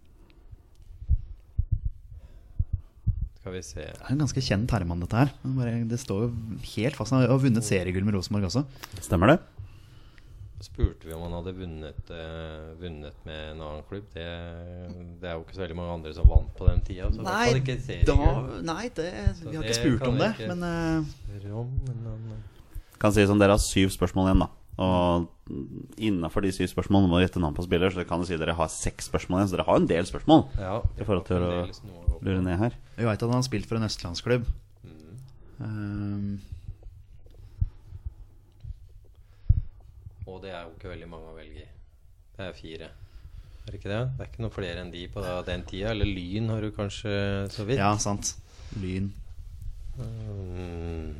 Skal 3.38 3.54
vi 3.54 3.62
se 3.62 3.84
Det 3.86 4.02
er 4.02 4.14
en 4.14 4.24
ganske 4.24 4.42
kjent 4.42 4.72
herremann, 4.74 5.04
dette 5.04 5.20
her. 5.20 5.30
Bare, 5.44 5.76
det 5.88 6.00
står 6.02 6.26
jo 6.26 6.32
helt 6.74 6.98
fast. 6.98 7.14
Han 7.14 7.22
har 7.22 7.38
vunnet 7.40 7.66
seriegull 7.66 8.06
med 8.06 8.18
Rosenborg 8.18 8.48
også. 8.50 8.64
Stemmer 8.98 9.34
det? 9.34 9.38
Spurte 10.58 11.06
vi 11.06 11.14
om 11.14 11.22
han 11.22 11.36
hadde 11.36 11.52
vunnet, 11.54 12.08
uh, 12.10 12.72
vunnet 12.80 13.18
med 13.28 13.42
en 13.52 13.60
annen 13.62 13.84
klubb. 13.86 14.08
Det, 14.10 14.24
det 15.22 15.30
er 15.30 15.36
jo 15.36 15.44
ikke 15.44 15.54
så 15.54 15.62
veldig 15.62 15.76
mange 15.78 15.92
andre 16.00 16.14
som 16.16 16.26
vant 16.26 16.50
på 16.58 16.66
den 16.66 16.82
tida. 16.82 17.10
Så 17.14 17.22
i 17.22 17.60
ikke 17.60 17.76
seriegull. 17.84 18.48
nei 18.66 18.88
det, 18.96 19.12
Så 19.38 19.46
vi 19.46 19.54
har 19.54 19.62
det 19.62 19.70
ikke 19.70 19.78
spurt 19.78 20.08
om 20.08 20.18
det. 20.18 20.32
Men 20.50 20.64
uh, 20.66 21.60
om, 21.60 21.70
men 21.86 22.08
eh, 22.10 22.64
Kan 22.98 23.14
si 23.14 23.26
som 23.30 23.38
dere 23.38 23.54
har 23.54 23.62
syv 23.62 23.94
spørsmål 23.94 24.32
igjen, 24.32 24.42
da. 24.48 24.50
Og 24.78 25.26
innafor 25.98 26.44
de 26.44 26.52
syv 26.54 26.68
spørsmålene 26.70 27.10
må 27.10 27.18
du 27.18 27.24
gjette 27.24 27.40
navn 27.42 27.56
på 27.56 27.64
spiller, 27.66 27.90
så 27.90 28.02
det 28.02 28.08
kan 28.10 28.22
jo 28.22 28.28
si 28.28 28.38
dere 28.38 28.54
har 28.54 28.70
seks 28.70 29.08
spørsmål 29.10 29.40
igjen. 29.40 29.50
Så 29.50 29.56
dere 29.56 29.66
har 29.66 29.80
en 29.80 29.90
del 29.90 30.06
spørsmål 30.06 30.44
ja, 30.60 30.76
i 30.94 31.06
forhold 31.06 31.26
til 31.26 31.46
å 31.48 31.50
lure 32.22 32.42
ned 32.44 32.60
her. 32.60 32.78
vi 32.98 33.08
veit 33.08 33.18
at 33.18 33.26
han 33.26 33.40
har 33.40 33.46
spilt 33.46 33.66
for 33.70 33.80
en 33.80 33.88
østlandsklubb. 33.88 34.46
Mm. 34.86 35.18
Um. 35.64 36.30
Og 40.28 40.42
det 40.44 40.52
er 40.52 40.62
jo 40.62 40.74
ikke 40.76 40.92
veldig 40.92 41.10
mange 41.10 41.32
å 41.32 41.36
velge 41.38 41.64
i. 41.64 41.68
Det 42.36 42.46
er 42.46 42.54
fire. 42.54 42.90
Er 43.64 43.72
det 43.72 43.80
ikke 43.80 43.90
det? 43.90 44.02
Det 44.14 44.22
er 44.22 44.28
ikke 44.30 44.44
noe 44.44 44.54
flere 44.54 44.82
enn 44.84 44.92
de 44.92 45.06
på 45.10 45.24
da, 45.24 45.40
den 45.44 45.64
tida. 45.66 45.90
Eller 45.90 46.06
Lyn 46.06 46.52
har 46.52 46.62
du 46.62 46.70
kanskje 46.76 47.10
så 47.50 47.66
vidt. 47.66 47.80
ja, 47.82 47.90
sant. 47.98 48.36
Lyn. 48.78 49.10
Mm. 49.98 51.16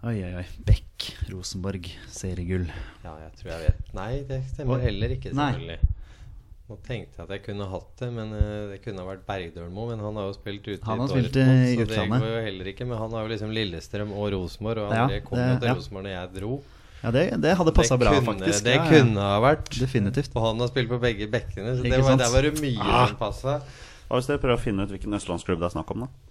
Oi, 0.00 0.16
oi, 0.24 0.30
oi. 0.40 0.44
Beck, 0.64 1.10
Rosenborg, 1.28 1.84
seriegull. 2.08 2.64
Ja, 3.04 3.12
jeg 3.20 3.32
tror 3.36 3.50
jeg 3.52 3.64
vet. 3.66 3.88
Nei, 3.96 4.12
det 4.28 4.38
stemmer 4.48 4.78
Oi. 4.78 4.84
heller 4.86 5.12
ikke, 5.12 5.32
Nei. 5.36 5.48
selvfølgelig. 5.52 5.96
Nå 6.70 6.76
tenkte 6.86 7.18
jeg 7.18 7.24
at 7.26 7.32
jeg 7.34 7.42
kunne 7.44 7.66
hatt 7.68 7.90
det, 8.00 8.08
men 8.14 8.32
eh, 8.38 8.62
det 8.70 8.78
kunne 8.84 9.02
ha 9.02 9.08
vært 9.10 9.24
Bergdølmo. 9.28 9.88
Men 9.90 10.00
han 10.06 10.16
har 10.20 10.28
jo 10.30 10.36
spilt 10.38 10.68
ute 10.70 10.78
Han 10.86 11.02
har 11.02 11.10
i 11.10 11.24
Dortmund, 11.26 11.36
eh, 11.42 11.64
i 11.66 11.74
så 11.76 11.86
det 11.90 12.06
går 12.14 12.26
jo 12.30 12.42
heller 12.46 12.70
ikke. 12.72 12.86
Men 12.88 13.00
han 13.02 13.16
har 13.18 13.26
jo 13.26 13.32
liksom 13.34 13.52
Lillestrøm 13.58 14.14
og 14.14 14.28
Rosenborg, 14.36 14.84
og 14.86 14.94
Ja, 14.94 15.02
André 15.04 15.18
kom 15.26 15.42
jo 15.42 15.58
til 15.58 15.68
ja. 15.68 15.74
Rosenborg 15.80 16.06
når 16.08 16.14
jeg 16.16 16.32
dro. 16.38 16.52
Ja, 17.00 17.10
det, 17.16 17.26
det 17.44 17.52
hadde 17.60 17.72
passa 17.76 17.96
bra, 18.00 18.14
kunne, 18.16 18.28
faktisk. 18.30 18.64
Det 18.64 18.74
ja, 18.76 18.80
ja. 18.84 18.88
kunne 18.94 19.28
ha 19.34 19.36
vært. 19.44 19.68
Definitivt. 19.82 20.32
Og 20.36 20.46
han 20.46 20.64
har 20.64 20.72
spilt 20.72 20.88
på 20.94 21.00
begge 21.02 21.28
bekkene, 21.32 21.76
så 21.76 21.84
det 21.84 22.00
var, 22.00 22.16
der 22.24 22.32
var 22.38 22.48
det 22.48 22.54
mye 22.60 22.88
Ah. 22.88 23.06
som 23.10 23.20
passa. 23.20 23.58
Hvis 24.10 24.26
dere 24.32 24.40
prøver 24.42 24.56
å 24.56 24.62
finne 24.64 24.84
ut 24.86 24.92
hvilken 24.96 25.16
østlandsklubb 25.20 25.60
det 25.60 25.68
er 25.68 25.74
snakk 25.76 25.92
om, 25.92 26.06
da? 26.06 26.29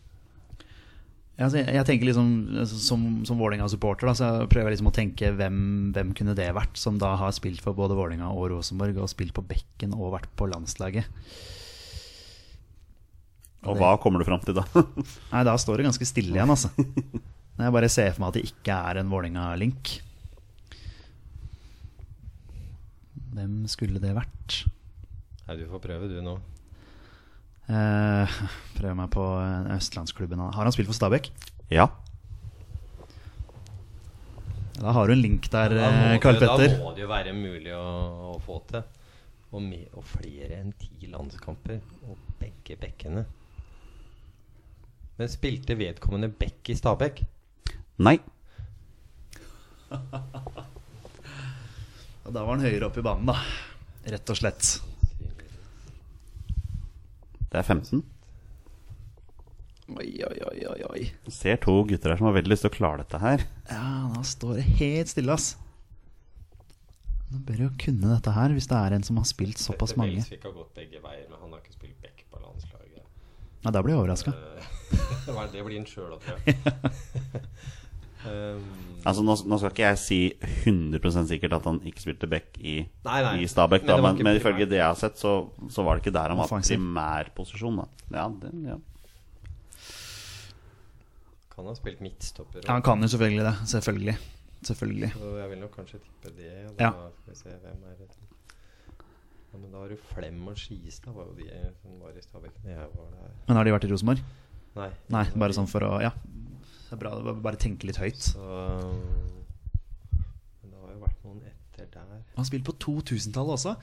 Ja, 1.39 1.45
altså, 1.47 1.61
jeg, 1.61 1.71
jeg 1.71 1.87
tenker 1.87 2.09
liksom 2.09 2.31
Som, 2.67 3.03
som 3.23 3.39
Vålerenga-supporter 3.39 4.11
så 4.17 4.31
prøver 4.51 4.67
jeg 4.67 4.75
liksom 4.75 4.89
å 4.91 4.95
tenke 4.95 5.29
hvem, 5.37 5.59
hvem 5.95 6.11
kunne 6.17 6.35
det 6.35 6.49
vært, 6.57 6.75
som 6.79 6.97
da 6.99 7.13
har 7.21 7.31
spilt 7.35 7.63
for 7.63 7.77
både 7.77 7.95
Vålerenga 7.95 8.27
og 8.33 8.49
Rosenborg, 8.51 8.99
og 8.99 9.11
spilt 9.11 9.31
på 9.37 9.45
bekken 9.47 9.95
og 9.95 10.17
vært 10.17 10.27
på 10.35 10.49
landslaget. 10.51 11.07
Og 13.67 13.79
hva 13.79 13.93
kommer 14.03 14.19
du 14.19 14.27
fram 14.27 14.43
til 14.43 14.55
da? 14.59 14.65
Nei, 15.33 15.45
da 15.47 15.55
står 15.59 15.79
det 15.79 15.89
ganske 15.89 16.07
stille 16.07 16.35
igjen, 16.35 16.51
altså. 16.51 16.71
Når 16.75 17.65
jeg 17.67 17.75
bare 17.75 17.91
ser 17.91 18.13
for 18.13 18.23
meg 18.23 18.29
at 18.31 18.37
det 18.39 18.45
ikke 18.51 18.75
er 18.91 18.99
en 18.99 19.09
Vålerenga-link. 19.11 19.95
Hvem 23.35 23.57
skulle 23.71 24.03
det 24.03 24.11
vært? 24.15 24.61
Nei, 25.47 25.57
du 25.59 25.67
får 25.71 25.83
prøve, 25.87 26.11
du 26.11 26.19
nå. 26.23 26.35
Eh, 27.69 28.37
prøver 28.77 28.97
meg 28.97 29.09
på 29.13 29.23
eh, 29.39 29.73
østlandsklubben. 29.77 30.41
Har 30.41 30.63
han 30.65 30.73
spilt 30.75 30.89
for 30.89 30.97
Stabæk? 30.97 31.31
ja. 31.69 31.89
Da 34.79 34.93
har 34.95 35.09
du 35.09 35.11
en 35.11 35.19
link 35.19 35.49
der, 35.51 35.73
eh, 35.75 36.19
Karl 36.23 36.37
det, 36.39 36.47
da 36.47 36.67
må 36.79 36.93
det 36.95 37.03
jo 37.03 37.09
være 37.09 37.33
mulig 37.35 37.73
å, 37.75 37.83
å 38.31 38.37
få 38.39 38.61
til. 38.69 38.85
Og, 39.49 39.61
med, 39.65 39.89
og 39.97 40.05
flere 40.07 40.61
enn 40.61 40.71
ti 40.79 41.09
landskamper. 41.11 41.81
Og 42.07 42.15
begge 42.39 42.77
bekkene. 42.79 43.25
Men 45.19 45.31
spilte 45.31 45.75
vedkommende 45.75 46.29
bekk 46.31 46.71
i 46.71 46.77
Stabæk? 46.79 47.23
Nei. 48.07 48.17
Da 52.29 52.43
var 52.45 52.51
han 52.53 52.61
høyere 52.61 52.85
oppe 52.85 53.01
i 53.01 53.03
banen, 53.03 53.25
da. 53.25 53.39
Rett 54.13 54.29
og 54.29 54.37
slett. 54.37 54.67
Det 57.49 57.59
er 57.61 57.65
15. 57.65 58.03
Oi, 59.89 60.05
oi, 60.21 60.35
oi, 60.45 60.59
oi, 60.69 60.81
oi. 60.85 60.99
Jeg 61.25 61.33
ser 61.33 61.57
to 61.63 61.73
gutter 61.89 62.11
her 62.13 62.19
som 62.19 62.27
har 62.29 62.35
veldig 62.35 62.51
lyst 62.53 62.61
til 62.65 62.69
å 62.69 62.75
klare 62.75 63.01
dette 63.01 63.21
her. 63.23 63.45
Ja, 63.71 63.87
da 64.13 64.21
står 64.27 64.59
det 64.59 64.67
helt 64.83 65.09
stille, 65.09 65.33
ass. 65.33 65.55
Nå 67.29 67.41
bør 67.45 67.63
jo 67.65 67.71
kunne 67.81 68.11
dette 68.13 68.33
her, 68.35 68.53
hvis 68.53 68.69
det 68.69 68.77
er 68.77 68.95
en 68.97 69.05
som 69.05 69.17
har 69.21 69.25
spilt 69.29 69.61
såpass 69.61 69.95
mange. 69.97 70.19
Dette 70.21 70.29
Belsvik 70.29 70.45
har 70.45 70.55
gått 70.59 70.77
begge 70.77 71.01
veier, 71.01 71.25
men 71.29 71.41
han 71.41 71.55
har 71.55 71.63
ikke 71.63 71.73
spilt 71.77 71.97
back 72.05 72.21
på 72.29 72.41
landslaget. 72.41 73.03
Ja, 73.65 73.73
Da 73.73 73.81
blir 73.85 73.95
jeg 73.95 74.03
overraska. 74.03 74.33
Det 75.53 75.61
blir 75.65 75.77
han 75.77 75.85
sjøl 75.89 76.15
tror 76.21 76.39
jeg. 76.45 76.57
um, 78.25 78.63
Altså 79.07 79.23
Nå, 79.23 79.35
nå 79.47 79.57
skal 79.61 79.71
ikke 79.71 79.85
jeg 79.85 79.99
si 80.01 80.19
100 80.65 81.27
sikkert 81.29 81.53
at 81.55 81.67
han 81.69 81.79
ikke 81.87 82.03
spilte 82.03 82.27
back 82.31 82.57
i, 82.59 82.81
Nei, 83.05 83.19
nei. 83.23 83.35
i 83.43 83.47
Stabæk, 83.47 83.85
Men 83.85 83.91
da, 83.93 83.97
men, 84.03 84.23
men 84.27 84.39
ifølge 84.39 84.67
det 84.67 84.81
jeg 84.81 84.87
har 84.87 84.99
sett, 84.99 85.15
så, 85.21 85.37
så 85.71 85.85
var 85.87 85.95
det 85.95 86.03
ikke 86.03 86.15
der 86.17 86.33
han 86.33 86.41
var 86.41 86.51
primærposisjon. 86.51 87.79
Da. 87.79 87.87
Ja, 88.17 88.25
det, 88.41 88.51
ja. 88.67 88.79
kan 91.53 91.69
ha 91.69 91.75
spilt 91.77 92.03
midtstopper. 92.03 92.63
Ja, 92.65 92.73
han 92.75 92.83
kan 92.85 93.03
jo 93.03 93.07
selvfølgelig 93.11 93.45
det. 93.47 93.55
Selvfølgelig. 93.73 94.17
Selvfølgelig. 94.67 95.11
Så 95.15 95.29
jeg 95.39 95.49
vil 95.53 95.61
nok 95.63 95.75
kanskje 95.75 96.01
tippe 96.03 96.33
det. 96.35 96.51
Ja. 96.79 96.91
Da 96.91 97.07
skal 97.15 97.31
vi 97.31 97.39
se 97.39 97.55
hvem 97.63 97.87
er 97.87 97.95
det 97.99 98.09
ja, 99.49 99.57
Men 99.57 99.71
da 99.71 99.81
har 99.81 99.89
du 99.89 99.97
Flem 100.11 100.41
og 100.51 100.59
Skistad, 100.59 101.15
var 101.15 101.31
jo 101.31 101.37
de 101.39 101.47
som 101.81 101.95
var 102.03 102.13
i 102.15 102.23
Stabæk 102.23 102.59
da 102.63 102.75
jeg 102.75 102.91
var 102.95 103.09
der. 103.15 103.31
Men 103.47 103.59
har 103.59 103.67
de 103.67 103.73
vært 103.75 103.87
i 103.87 103.91
Rosenborg? 103.93 104.23
Nei. 104.75 104.89
Nei, 105.15 105.23
bare 105.41 105.55
sånn 105.57 105.69
for 105.71 105.87
å 105.87 105.95
Ja. 106.03 106.11
Det 106.89 106.95
er 106.97 107.01
bra 107.03 107.11
å 107.21 107.35
bare 107.37 107.59
tenke 107.61 107.85
litt 107.85 107.99
høyt. 108.01 108.17
Så 108.33 108.41
Men 110.61 110.71
det 110.73 110.79
har 110.81 110.93
jo 110.95 111.01
vært 111.03 111.23
noen 111.25 111.41
etter 111.45 111.89
der. 111.93 112.21
Han 112.35 112.47
spilte 112.47 112.71
på 112.71 112.77
2000-tallet 112.81 113.55
også. 113.57 113.75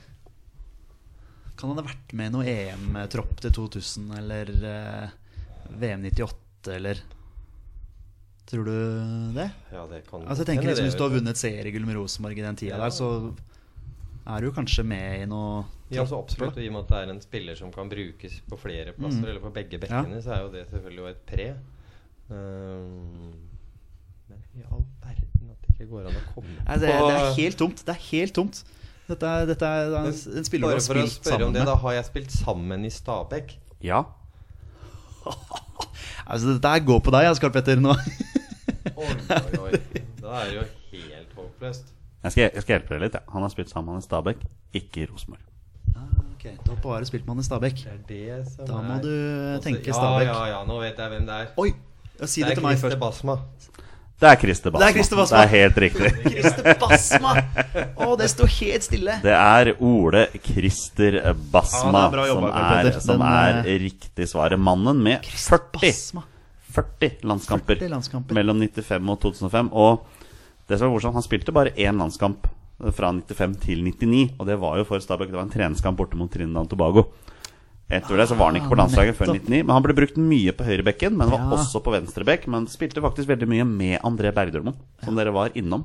Kan 1.56 1.70
han 1.72 1.80
ha 1.80 1.86
vært 1.86 2.12
med 2.18 2.28
i 2.28 2.34
noe 2.34 2.52
EM-tropp 2.52 3.38
til 3.40 3.54
2000 3.56 4.10
eller 4.18 4.50
eh, 4.72 5.14
VM 5.80 6.02
98 6.10 6.74
eller 6.76 7.00
Tror 8.46 8.62
du 8.68 8.74
det? 9.34 9.46
Ja, 9.72 9.86
det 9.90 10.02
kan 10.06 10.22
Altså 10.22 10.44
jeg 10.44 10.50
tenker 10.52 10.68
liksom 10.68 10.86
Hvis 10.86 10.94
du 10.98 11.02
har 11.02 11.14
vunnet 11.16 11.38
seriegull 11.40 11.86
med 11.88 11.96
Rosenborg 11.98 12.38
i 12.38 12.44
den 12.44 12.58
tida 12.60 12.76
Ja. 12.76 12.82
der, 12.84 12.92
så 12.94 13.08
er 14.26 14.44
du 14.44 14.52
kanskje 14.54 14.84
med 14.86 15.24
i 15.24 15.30
noe 15.30 15.64
Ja, 15.90 16.04
så 16.06 16.20
absolutt. 16.20 16.54
Og 16.58 16.62
I 16.62 16.68
og 16.68 16.76
med 16.76 16.84
at 16.84 16.92
det 16.92 17.00
er 17.00 17.14
en 17.14 17.22
spiller 17.24 17.56
som 17.58 17.72
kan 17.74 17.88
brukes 17.90 18.36
på 18.50 18.58
flere 18.58 18.92
plasser, 18.92 19.22
Mm. 19.22 19.28
eller 19.30 19.42
på 19.46 19.52
begge 19.54 19.78
bekkene, 19.82 20.20
så 20.22 20.34
er 20.36 20.40
jo 20.44 20.50
det 20.52 20.64
selvfølgelig 20.70 21.08
et 21.12 21.20
pre. 21.26 21.48
Um, 22.26 23.34
men 24.26 24.40
i 24.58 24.64
all 24.66 24.82
verden 25.04 25.50
at 25.52 25.60
det 25.62 25.74
ikke 25.76 25.86
går 25.92 26.08
an 26.10 26.16
å 26.18 26.22
komme 26.34 26.54
Nei, 26.66 26.78
det, 26.82 26.88
det 26.90 27.14
er 27.20 27.28
helt 27.36 27.58
tomt. 27.60 27.82
Det 27.86 27.94
er 27.94 28.00
helt 28.10 28.34
tomt. 28.34 28.62
Dette 29.06 29.28
er, 29.30 29.44
dette 29.46 29.68
er 29.70 29.92
en, 30.00 30.08
en 30.10 30.46
spiller 30.48 30.66
du 30.66 30.72
Bare 30.72 30.80
har 30.80 30.86
for 30.88 30.98
å 30.98 31.04
spilt 31.06 31.20
spørre 31.28 31.46
om 31.46 31.52
det, 31.54 31.60
med. 31.62 31.68
da 31.70 31.76
har 31.84 31.94
jeg 32.00 32.08
spilt 32.08 32.32
sammen 32.34 32.86
i 32.88 32.90
Stabæk. 32.90 33.54
ja. 33.86 34.02
Altså, 36.26 36.56
dette 36.56 36.68
her 36.72 36.80
går 36.82 36.98
på 37.06 37.12
deg, 37.14 37.28
Askarl 37.30 37.52
Petter, 37.54 37.78
nå. 37.78 37.92
Oi, 37.94 39.04
oi, 39.30 39.58
oi. 39.62 39.78
Da 40.18 40.40
er 40.40 40.48
det 40.48 40.56
jo 40.56 40.64
helt 40.96 41.36
håpløst. 41.38 41.92
Jeg 42.26 42.34
skal, 42.34 42.48
jeg 42.56 42.64
skal 42.64 42.72
hjelpe 42.74 42.94
deg 42.96 43.02
litt. 43.04 43.18
Ja. 43.18 43.22
Han 43.30 43.44
har 43.46 43.52
spilt 43.52 43.70
sammen 43.70 44.00
i 44.00 44.02
Stabæk, 44.02 44.40
ikke 44.74 45.04
i 45.04 45.06
Rosenborg. 45.06 45.44
Ah, 45.94 46.50
Da 46.66 46.74
bare 46.82 47.06
spilt 47.06 47.26
man 47.30 47.38
i 47.38 47.46
Stabæk. 47.46 47.84
Det 48.08 48.18
er 48.26 48.42
det 48.42 48.50
som 48.56 48.66
Da 48.66 48.80
må 48.82 48.96
er 48.98 49.04
du 49.06 49.12
tenke 49.62 49.84
tenke 49.84 49.92
ja, 49.92 49.98
Stabæk. 50.00 50.26
Ja, 50.32 50.40
ja, 50.56 50.60
nå 50.66 50.80
vet 50.82 50.98
jeg 50.98 51.14
hvem 51.14 51.30
det 51.30 51.38
er. 51.44 51.52
Oi! 51.62 51.70
Ja, 52.20 52.26
si 52.28 52.40
det 52.40 52.48
det 52.48 52.52
er 52.54 52.60
til 52.60 52.66
meg 52.66 52.78
først. 52.80 52.98
Basma. 53.00 53.36
Det 54.16 54.28
er 54.30 54.38
Christer 54.40 54.72
Basma. 54.72 54.80
Det 54.80 54.88
er 54.88 54.96
Christer 54.96 55.18
Basma. 55.20 55.36
Det 55.36 55.44
er 55.44 55.50
helt 55.52 55.78
riktig. 55.84 56.10
Christer 56.32 56.78
Basma! 56.80 57.32
Å, 58.00 58.14
det 58.16 58.28
står 58.32 58.52
helt 58.54 58.86
stille. 58.86 59.16
Det 59.20 59.34
er 59.36 59.70
Ole 59.84 60.22
Christer 60.46 61.18
Basma 61.52 62.06
Ja, 62.06 62.22
er 62.22 62.30
jobba, 62.30 62.48
som, 62.48 62.62
er, 62.62 62.88
som 63.04 63.20
Den, 63.20 63.26
er 63.28 63.58
eh, 63.60 63.76
riktig 63.82 64.28
svaret. 64.30 64.56
Mannen 64.56 65.02
med 65.04 65.26
40, 65.28 66.24
40 66.78 67.28
landskamper 67.28 67.76
40 67.76 67.92
landskamper. 67.92 68.38
mellom 68.40 68.64
95 68.64 69.12
og 69.12 69.20
2005. 69.26 69.68
Og 69.76 70.24
det 70.66 70.80
som 70.80 70.88
var 70.88 70.96
morsomt, 70.96 71.20
han 71.20 71.26
spilte 71.28 71.52
bare 71.52 71.76
én 71.76 72.00
landskamp 72.00 72.48
fra 72.96 73.12
95 73.12 73.60
til 73.68 73.84
99. 73.84 74.24
Og 74.40 74.48
det 74.48 74.56
var 74.64 74.80
jo 74.80 74.88
for 74.88 75.04
Stabæk. 75.04 75.28
Det 75.28 75.36
var 75.36 75.44
en 75.44 75.52
treningskamp 75.52 76.00
borte 76.00 76.16
mot 76.16 76.32
Trinidad 76.32 76.64
og 76.64 76.72
Tobago. 76.72 77.04
Etter 77.88 78.18
det 78.18 78.26
så 78.26 78.34
var 78.34 78.50
han 78.50 78.56
ikke 78.58 78.72
på 78.72 78.78
landslaget 78.80 79.14
før 79.14 79.28
nettopp. 79.30 79.46
99. 79.46 79.62
Men 79.66 79.74
han 79.76 79.84
ble 79.84 79.94
brukt 79.94 80.16
mye 80.18 80.52
på 80.58 80.64
høyrebekken, 80.66 81.14
men 81.16 81.30
var 81.30 81.38
Ja. 81.38 81.50
også 81.54 81.82
på 81.84 81.92
venstrebekk. 81.94 82.48
Men 82.50 82.66
spilte 82.66 83.00
faktisk 83.00 83.28
veldig 83.30 83.46
mye 83.48 83.64
med 83.64 84.00
André 84.02 84.32
Bergdølmoen, 84.34 84.74
som 85.04 85.14
dere 85.14 85.30
var 85.32 85.50
innom. 85.54 85.84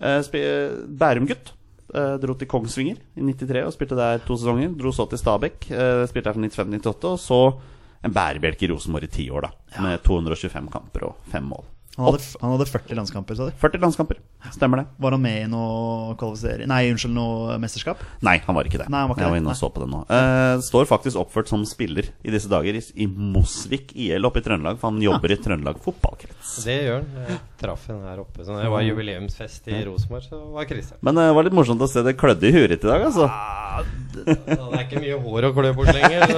Eh, 0.00 0.20
Bærum-gutt. 0.22 1.52
Eh, 1.92 2.16
dro 2.22 2.34
til 2.34 2.46
Kongsvinger 2.46 2.96
i 3.18 3.20
93 3.20 3.64
og 3.66 3.72
spilte 3.74 3.96
der 3.98 4.18
to 4.22 4.36
sesonger. 4.36 4.76
Dro 4.78 4.90
så 4.94 5.08
til 5.10 5.18
Stabæk. 5.18 5.70
Eh, 5.70 6.06
spilte 6.06 6.24
der 6.30 6.32
fra 6.34 6.40
95 6.40 6.82
til 6.82 6.92
98. 6.92 7.04
Og 7.10 7.18
så 7.18 7.60
en 8.04 8.12
bærebjelke 8.12 8.62
i 8.62 8.70
Rosenborg 8.72 9.04
i 9.04 9.06
ti 9.08 9.28
år, 9.30 9.42
da. 9.42 9.50
Med 9.82 10.02
225 10.02 10.70
kamper 10.70 11.02
og 11.08 11.16
fem 11.30 11.42
mål. 11.44 11.64
Han 11.98 12.06
hadde, 12.06 12.22
han 12.40 12.52
hadde 12.54 12.66
40 12.70 12.96
landskamper, 12.96 13.34
sa 13.34 13.46
du? 13.48 13.54
40 13.58 13.82
landskamper. 13.82 14.20
Stemmer 14.54 14.80
det? 14.80 14.84
Var 15.02 15.14
han 15.16 15.20
med 15.20 15.38
i 15.42 15.48
noe 15.50 16.14
kvalifisering 16.20 16.68
Nei, 16.70 16.84
unnskyld, 16.94 17.12
noe 17.12 17.56
mesterskap? 17.60 18.00
Nei, 18.24 18.36
han 18.46 18.56
var 18.56 18.68
ikke 18.68 18.78
det. 18.80 18.86
Nei, 18.92 19.02
han 19.02 19.10
var 19.10 19.18
ikke 19.18 19.26
jeg 19.26 19.34
var 19.34 19.40
inne 19.42 19.52
og 19.52 19.58
så 19.58 19.68
på 19.74 19.82
det 19.82 19.88
nå. 19.90 20.04
Uh, 20.06 20.62
står 20.64 20.86
faktisk 20.88 21.20
oppført 21.20 21.50
som 21.50 21.64
spiller 21.68 22.08
i 22.22 22.32
disse 22.32 22.48
dager 22.50 22.78
i, 22.78 22.82
i 22.94 23.08
Mosvik 23.10 23.92
IL 23.98 24.28
oppe 24.28 24.40
i 24.40 24.46
Trøndelag, 24.46 24.78
for 24.80 24.94
han 24.94 25.02
jobber 25.02 25.34
i 25.34 25.38
Trøndelag 25.42 25.82
fotballkrets. 25.82 26.54
Det 26.64 26.78
gjør 26.86 27.02
han. 27.02 27.26
Jeg 27.26 27.40
traff 27.60 27.90
henne 27.90 28.06
her 28.08 28.22
oppe. 28.22 28.46
Så 28.46 28.54
når 28.54 28.64
det 28.64 28.72
var 28.76 28.86
jubileumsfest 28.86 29.68
i 29.74 29.82
Rosenborg, 29.90 30.24
så 30.30 30.40
var 30.54 30.70
Christian. 30.70 31.02
Men 31.04 31.18
uh, 31.18 31.26
det 31.26 31.36
var 31.40 31.48
litt 31.50 31.58
morsomt 31.58 31.84
å 31.84 31.90
se 31.90 32.06
det 32.06 32.14
klødde 32.22 32.48
i 32.48 32.54
huet 32.54 32.70
ditt 32.76 32.86
i 32.86 32.92
dag, 32.94 33.08
altså. 33.10 33.28
Det 34.14 34.56
er 34.56 34.80
ikke 34.86 35.02
mye 35.02 35.18
hår 35.26 35.50
å 35.50 35.52
klø 35.58 35.74
bort 35.76 35.92
lenger. 35.94 36.32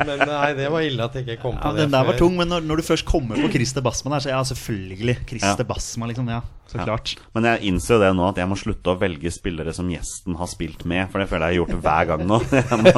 Men 0.00 0.24
nei, 0.26 0.48
det 0.58 0.70
var 0.72 0.84
ille 0.86 1.04
at 1.04 1.16
jeg 1.18 1.26
ikke 1.26 1.42
kom 1.44 1.58
på 1.58 1.68
Ja, 1.68 1.74
det. 1.76 1.84
Den 1.84 1.94
der 1.94 2.08
var 2.08 2.18
tung, 2.18 2.34
men 2.38 2.50
når, 2.50 2.64
når 2.66 2.80
du 2.80 2.86
først 2.86 3.06
kommer 3.08 3.38
på 3.40 3.50
Christer 3.52 3.84
Bassmann 3.84 4.16
her, 4.16 4.24
så 4.24 4.32
ja, 4.32 4.40
selvfølgelig. 4.60 5.16
Christer 5.26 5.64
Ja. 5.64 5.64
Basma, 5.64 6.06
liksom. 6.06 6.28
Ja, 6.28 6.40
så 6.68 6.78
Ja. 6.78 6.84
klart. 6.84 7.16
Men 7.34 7.44
jeg 7.44 7.62
innser 7.72 7.94
jo 7.96 8.00
det 8.00 8.10
nå 8.16 8.28
at 8.28 8.36
jeg 8.36 8.48
må 8.48 8.56
slutte 8.56 8.92
å 8.92 8.98
velge 8.98 9.30
spillere 9.32 9.72
som 9.74 9.88
gjesten 9.88 10.36
har 10.36 10.46
spilt 10.46 10.84
med. 10.84 11.10
For 11.10 11.18
det 11.18 11.28
føler 11.28 11.50
jeg 11.50 11.58
har 11.58 11.66
gjort 11.66 11.82
hver 11.82 12.06
gang 12.06 12.26
nå. 12.26 12.38
Jeg 12.50 12.78
må 12.78 12.92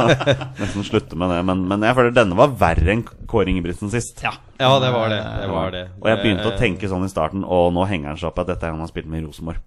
nesten 0.58 0.84
slutte 0.84 1.16
med 1.16 1.30
det. 1.30 1.44
Men, 1.44 1.66
men 1.68 1.80
jeg 1.80 1.94
føler 1.96 2.12
denne 2.12 2.36
var 2.36 2.48
verre 2.48 2.92
enn 2.92 3.04
Kåre 3.26 3.48
Ingebrigtsen 3.48 3.90
sist. 3.90 4.20
Ja. 4.22 4.32
Ja, 4.58 4.78
det 4.78 4.92
var 4.92 5.08
det. 5.08 5.22
Det 5.22 5.48
var 5.50 5.70
det. 5.70 5.88
Og 6.02 6.06
jeg 6.10 6.18
begynte 6.22 6.52
å 6.52 6.58
tenke 6.58 6.88
sånn 6.88 7.04
i 7.04 7.08
starten, 7.10 7.44
og 7.44 7.72
nå 7.74 7.86
henger 7.88 8.08
han 8.12 8.16
seg 8.20 8.28
opp 8.30 8.38
i 8.38 8.42
at 8.42 8.46
dette 8.52 8.62
er 8.68 8.70
han 8.76 8.80
har 8.80 8.88
spilt 8.92 9.06
med 9.06 9.22
i 9.22 9.26
Rosenborg. 9.26 9.58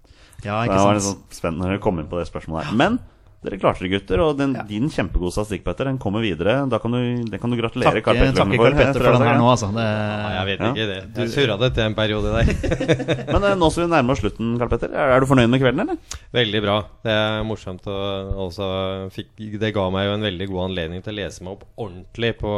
ja, 0.44 0.62
ikke 0.64 0.72
sant? 0.72 0.78
Det 0.78 0.86
var 0.86 0.94
litt 0.94 1.02
sånn 1.02 1.22
spennende 1.32 1.64
når 1.66 1.70
dere 1.74 1.82
kom 1.82 1.98
inn 2.00 2.08
på 2.08 2.18
det 2.20 2.28
spørsmålet 2.30 2.64
her. 2.70 2.74
Men 2.76 2.98
dere 3.44 3.58
klarte 3.60 3.84
det, 3.84 3.90
gutter. 3.92 4.20
Og 4.24 4.38
den, 4.38 4.54
din 4.66 4.88
kjempegode 4.90 5.30
statistikk, 5.34 5.62
Petter, 5.66 5.86
den 5.90 5.98
kommer 6.02 6.24
videre. 6.24 6.54
Da 6.72 6.78
kan 6.82 6.90
du, 6.96 6.98
den 7.28 7.38
kan 7.42 7.52
du 7.52 7.56
gratulere 7.60 8.00
Carl 8.00 8.02
Karl 8.02 8.18
Petter 8.22 8.42
Karl 8.56 8.74
Petter 8.78 9.02
for 9.04 9.18
den 9.18 9.26
her 9.28 9.38
nå, 9.38 9.50
altså. 9.52 9.68
Det, 9.76 9.84
Ja, 9.86 10.30
jeg 10.40 10.46
vet 10.48 10.64
Ja. 10.64 10.70
ikke 10.72 10.86
det. 10.90 10.98
Du 11.14 11.20
surra 11.30 11.56
det 11.60 11.70
til 11.76 11.84
en 11.84 11.94
periode 11.94 12.32
der. 12.34 12.50
Men 13.34 13.44
eh, 13.50 13.54
nå 13.60 13.68
som 13.70 13.84
vi 13.84 13.90
nærmer 13.92 14.16
oss 14.16 14.22
slutten, 14.24 14.54
Karl 14.58 14.72
Petter, 14.72 14.90
er, 14.96 15.14
er 15.16 15.20
du 15.22 15.28
fornøyd 15.30 15.52
med 15.52 15.62
kvelden, 15.62 15.84
eller? 15.84 16.18
Veldig 16.34 16.62
bra. 16.64 16.78
Det 17.06 17.12
er 17.14 17.44
morsomt. 17.46 17.86
Og 17.86 18.42
også 18.48 18.70
fikk, 19.14 19.30
det 19.60 19.72
ga 19.76 19.86
meg 19.94 20.08
jo 20.08 20.16
en 20.16 20.26
veldig 20.26 20.48
god 20.50 20.64
anledning 20.70 21.04
til 21.06 21.14
å 21.14 21.18
lese 21.20 21.44
meg 21.46 21.54
opp 21.58 21.68
ordentlig 21.86 22.32
på, 22.40 22.56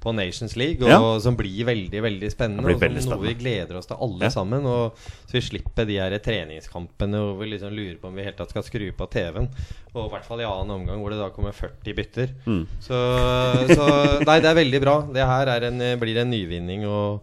på 0.00 0.12
Nations 0.14 0.54
League, 0.56 0.78
og, 0.84 0.90
Ja. 0.90 1.18
som 1.20 1.34
blir 1.36 1.64
veldig 1.66 2.02
veldig 2.04 2.28
spennende. 2.30 2.62
Blir 2.68 2.78
veldig 2.78 3.00
og 3.00 3.02
som 3.02 3.12
Noe 3.16 3.26
vi 3.26 3.34
gleder 3.34 3.76
oss 3.80 3.86
til 3.90 3.96
alle 4.00 4.28
Ja. 4.28 4.30
sammen. 4.30 4.64
Og, 4.66 4.94
så 5.26 5.32
vi 5.32 5.40
slipper 5.40 5.86
de 5.86 5.96
her 5.98 6.14
treningskampene 6.22 7.18
og 7.18 7.40
vi 7.40 7.50
liksom 7.50 7.74
lurer 7.74 7.98
på 8.00 8.08
om 8.08 8.14
vi 8.14 8.22
helt 8.24 8.36
tatt 8.38 8.50
skal 8.50 8.62
skru 8.62 8.86
på 8.94 9.10
TV-en. 9.10 9.48
Og 9.94 10.06
i 10.06 10.12
hvert 10.14 10.24
fall 10.24 10.40
i 10.40 10.44
annen 10.46 10.70
omgang 10.70 11.00
hvor 11.02 11.10
det 11.10 11.18
da 11.18 11.30
kommer 11.34 11.52
40 11.52 11.94
bytter. 11.98 12.28
Mm. 12.46 12.64
Så, 12.80 12.94
så 13.74 13.88
Nei, 14.24 14.38
det 14.40 14.48
er 14.52 14.54
veldig 14.62 14.80
bra. 14.84 14.96
Det 15.12 15.26
her 15.26 15.46
er 15.56 15.68
en, 15.72 15.78
blir 16.00 16.18
en 16.22 16.30
nyvinning. 16.30 16.84
Og, 16.86 17.20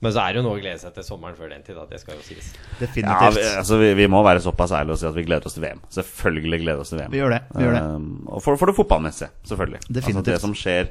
men 0.00 0.12
så 0.14 0.22
er 0.24 0.32
det 0.32 0.40
jo 0.40 0.46
noe 0.48 0.56
å 0.56 0.62
glede 0.62 0.80
seg 0.80 0.94
til 0.96 1.04
sommeren 1.04 1.36
før 1.36 1.50
den 1.52 1.62
tid, 1.62 1.76
da. 1.76 1.84
Det 1.90 2.00
skal 2.00 2.16
jo 2.16 2.22
sies. 2.24 2.54
Ja, 2.80 3.30
vi, 3.30 3.42
altså, 3.60 3.76
vi, 3.78 3.92
vi 3.98 4.06
må 4.08 4.22
være 4.24 4.40
såpass 4.40 4.72
ærlige 4.72 4.96
og 4.96 4.98
si 5.02 5.06
at 5.10 5.14
vi 5.18 5.26
gleder 5.28 5.46
oss 5.46 5.54
til 5.58 5.62
VM. 5.66 5.82
Selvfølgelig 5.92 6.60
gleder 6.64 6.80
oss 6.80 6.90
til 6.94 6.98
VM. 7.02 7.12
Vi 7.12 7.20
gjør 7.20 7.34
det, 7.36 7.42
vi 7.54 7.66
gjør 7.66 7.76
det. 7.76 7.82
Um, 7.84 8.10
og 8.26 8.42
for, 8.42 8.56
for 8.56 8.72
det 8.72 8.76
fotballmessige, 8.80 9.28
selvfølgelig. 9.44 9.82
Definitivt. 9.92 10.16
Altså, 10.16 10.30
det 10.32 10.40
som 10.40 10.56
skjer 10.56 10.88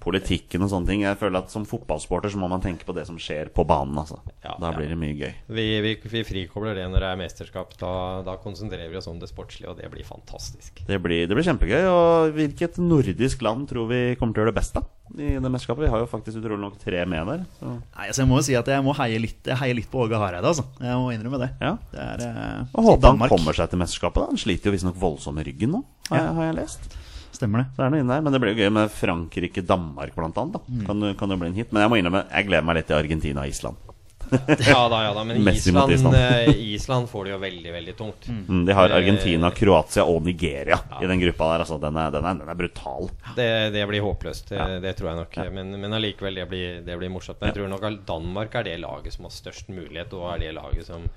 politikken 0.00 0.64
og 0.64 0.70
sånne 0.72 0.90
ting. 0.90 1.04
Jeg 1.04 1.18
føler 1.20 1.42
at 1.42 1.52
Som 1.52 1.66
fotballsporter 1.68 2.32
så 2.32 2.40
må 2.40 2.48
man 2.50 2.62
tenke 2.64 2.86
på 2.88 2.94
det 2.96 3.06
som 3.08 3.18
skjer 3.20 3.50
på 3.54 3.64
banen. 3.68 3.98
Altså. 4.00 4.20
Ja, 4.42 4.54
da 4.60 4.70
ja. 4.70 4.76
blir 4.76 4.92
det 4.92 4.98
mye 5.00 5.16
gøy. 5.16 5.32
Vi, 5.50 5.66
vi, 5.84 5.94
vi 6.12 6.22
frikobler 6.26 6.78
det 6.78 6.86
når 6.90 7.04
det 7.04 7.10
er 7.10 7.20
mesterskap. 7.20 7.74
Da, 7.80 7.92
da 8.26 8.36
konsentrerer 8.40 8.90
vi 8.92 9.00
oss 9.00 9.10
om 9.10 9.18
det 9.20 9.30
sportslige, 9.30 9.70
og 9.72 9.80
det 9.80 9.90
blir 9.92 10.06
fantastisk. 10.06 10.82
Det 10.86 11.00
blir, 11.02 11.26
det 11.28 11.36
blir 11.36 11.46
kjempegøy. 11.46 11.88
Og 11.90 12.38
hvilket 12.38 12.80
nordisk 12.82 13.44
land 13.46 13.68
tror 13.70 13.90
vi 13.90 14.02
kommer 14.20 14.36
til 14.36 14.42
å 14.42 14.46
gjøre 14.46 14.54
det 14.54 14.60
best 14.60 14.78
da 14.78 14.86
i 15.18 15.32
det 15.42 15.50
mesterskapet? 15.50 15.84
Vi 15.84 15.90
har 15.90 16.04
jo 16.04 16.08
faktisk 16.10 16.38
utrolig 16.38 16.62
nok 16.62 16.78
tre 16.80 17.02
med 17.08 17.26
der. 17.32 17.44
Så. 17.58 17.74
Nei, 17.74 18.06
altså 18.06 18.22
jeg 18.22 18.30
må 18.30 18.40
jo 18.40 18.46
si 18.46 18.56
at 18.58 18.70
jeg 18.70 18.86
må 18.86 18.94
heie 19.00 19.20
litt, 19.22 19.40
jeg 19.42 19.58
heier 19.58 19.78
litt 19.78 19.90
på 19.90 20.04
Åge 20.04 20.20
Hareide, 20.20 20.46
altså. 20.46 20.66
Jeg 20.78 21.02
må 21.02 21.10
innrømme 21.14 21.42
det. 21.42 21.50
Ja. 21.60 21.74
Det 21.90 22.06
er 22.06 22.26
eh, 22.28 22.74
Og 22.74 22.92
håper 22.92 23.12
han 23.12 23.32
kommer 23.32 23.56
seg 23.56 23.72
til 23.72 23.82
mesterskapet. 23.82 24.22
da 24.22 24.30
Han 24.32 24.40
sliter 24.40 24.70
jo 24.70 24.76
visstnok 24.76 25.00
voldsomt 25.00 25.40
med 25.40 25.50
ryggen 25.50 25.74
nå, 25.74 25.84
har, 26.10 26.22
jeg, 26.22 26.34
har 26.38 26.50
jeg 26.50 26.58
lest. 26.62 26.99
Stemmer 27.40 27.64
det. 27.64 27.68
Så 27.74 27.80
er 27.82 27.88
det 27.88 27.96
noe 27.96 28.04
inne 28.04 28.12
der, 28.18 28.24
Men 28.28 28.34
det 28.36 28.40
blir 28.44 28.52
jo 28.52 28.60
gøy 28.66 28.72
med 28.76 28.90
Frankrike-Danmark 28.92 30.14
blant 30.16 30.36
annet. 30.38 30.58
Da. 30.58 30.84
Kan, 30.86 31.00
jo- 31.08 31.14
kan 31.16 31.28
det 31.32 31.38
bli 31.40 31.48
en 31.54 31.54
hit. 31.62 31.72
Men 31.72 31.86
jeg 31.86 31.90
må 31.92 31.98
innrømme, 32.00 32.26
jeg 32.30 32.46
gleder 32.50 32.66
meg 32.68 32.76
litt 32.80 32.90
til 32.90 32.98
Argentina 33.00 33.46
og 33.46 33.48
Island. 33.54 33.86
Ja 34.62 34.84
da, 34.86 34.98
ja 35.02 35.14
da, 35.16 35.24
men 35.26 35.40
Island, 35.50 35.90
Island. 35.90 36.14
eh, 36.14 36.50
Island 36.76 37.08
får 37.10 37.24
det 37.26 37.30
jo 37.32 37.38
veldig, 37.42 37.72
veldig 37.74 37.94
tungt. 37.98 38.28
Mm, 38.30 38.60
De 38.68 38.76
har 38.78 38.92
Argentina, 38.94 39.48
Kroatia 39.50 40.04
og 40.06 40.20
Nigeria 40.22 40.76
i 41.02 41.08
den 41.10 41.18
gruppa 41.24 41.48
der. 41.50 41.64
Altså, 41.64 41.78
den, 41.82 41.96
er, 41.98 42.12
den, 42.14 42.28
er, 42.30 42.36
den 42.38 42.52
er 42.52 42.54
brutal. 42.60 43.08
Det, 43.34 43.48
det 43.74 43.82
blir 43.90 44.04
håpløst, 44.04 44.52
det, 44.52 44.68
det 44.84 44.92
tror 45.00 45.10
jeg 45.10 45.18
nok. 45.24 45.40
Men, 45.56 45.72
men 45.82 45.96
allikevel, 45.98 46.38
det 46.38 46.46
blir, 46.52 46.78
det 46.86 46.98
blir 47.00 47.10
morsomt. 47.10 47.40
Men 47.42 47.50
jeg 47.50 47.58
tror 47.58 47.72
nok 47.72 47.88
Danmark 48.06 48.54
er 48.60 48.68
det 48.68 48.76
laget 48.84 49.16
som 49.16 49.26
har 49.26 49.34
størst 49.34 49.72
mulighet, 49.74 50.14
og 50.14 50.28
er 50.36 50.44
det 50.44 50.52
laget 50.60 50.86
som 50.86 51.08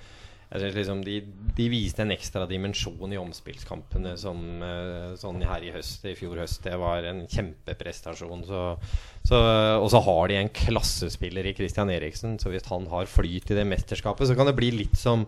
liksom 0.61 1.03
de, 1.03 1.21
de 1.57 1.65
viste 1.69 2.01
en 2.03 2.11
ekstra 2.13 2.45
dimensjon 2.49 3.13
i 3.13 3.17
omspillskampene 3.17 4.13
som, 4.21 4.38
eh, 4.61 5.15
sånn 5.17 5.41
her 5.41 5.63
i 5.65 5.71
høst, 5.73 6.05
i 6.05 6.13
fjor 6.15 6.38
høst. 6.43 6.61
Det 6.67 6.77
var 6.77 7.03
en 7.09 7.23
kjempeprestasjon. 7.27 8.45
Så, 8.45 8.61
så, 9.25 9.39
og 9.80 9.89
så 9.89 10.01
har 10.05 10.27
de 10.30 10.35
en 10.43 10.49
klassespiller 10.53 11.47
i 11.49 11.55
Christian 11.57 11.89
Eriksen, 11.89 12.38
så 12.39 12.53
hvis 12.53 12.67
han 12.69 12.85
har 12.91 13.09
flyt 13.09 13.49
i 13.51 13.57
det 13.57 13.65
mesterskapet, 13.65 14.27
så 14.30 14.35
kan 14.38 14.49
det 14.49 14.55
bli 14.59 14.69
litt 14.84 14.97
som, 14.99 15.25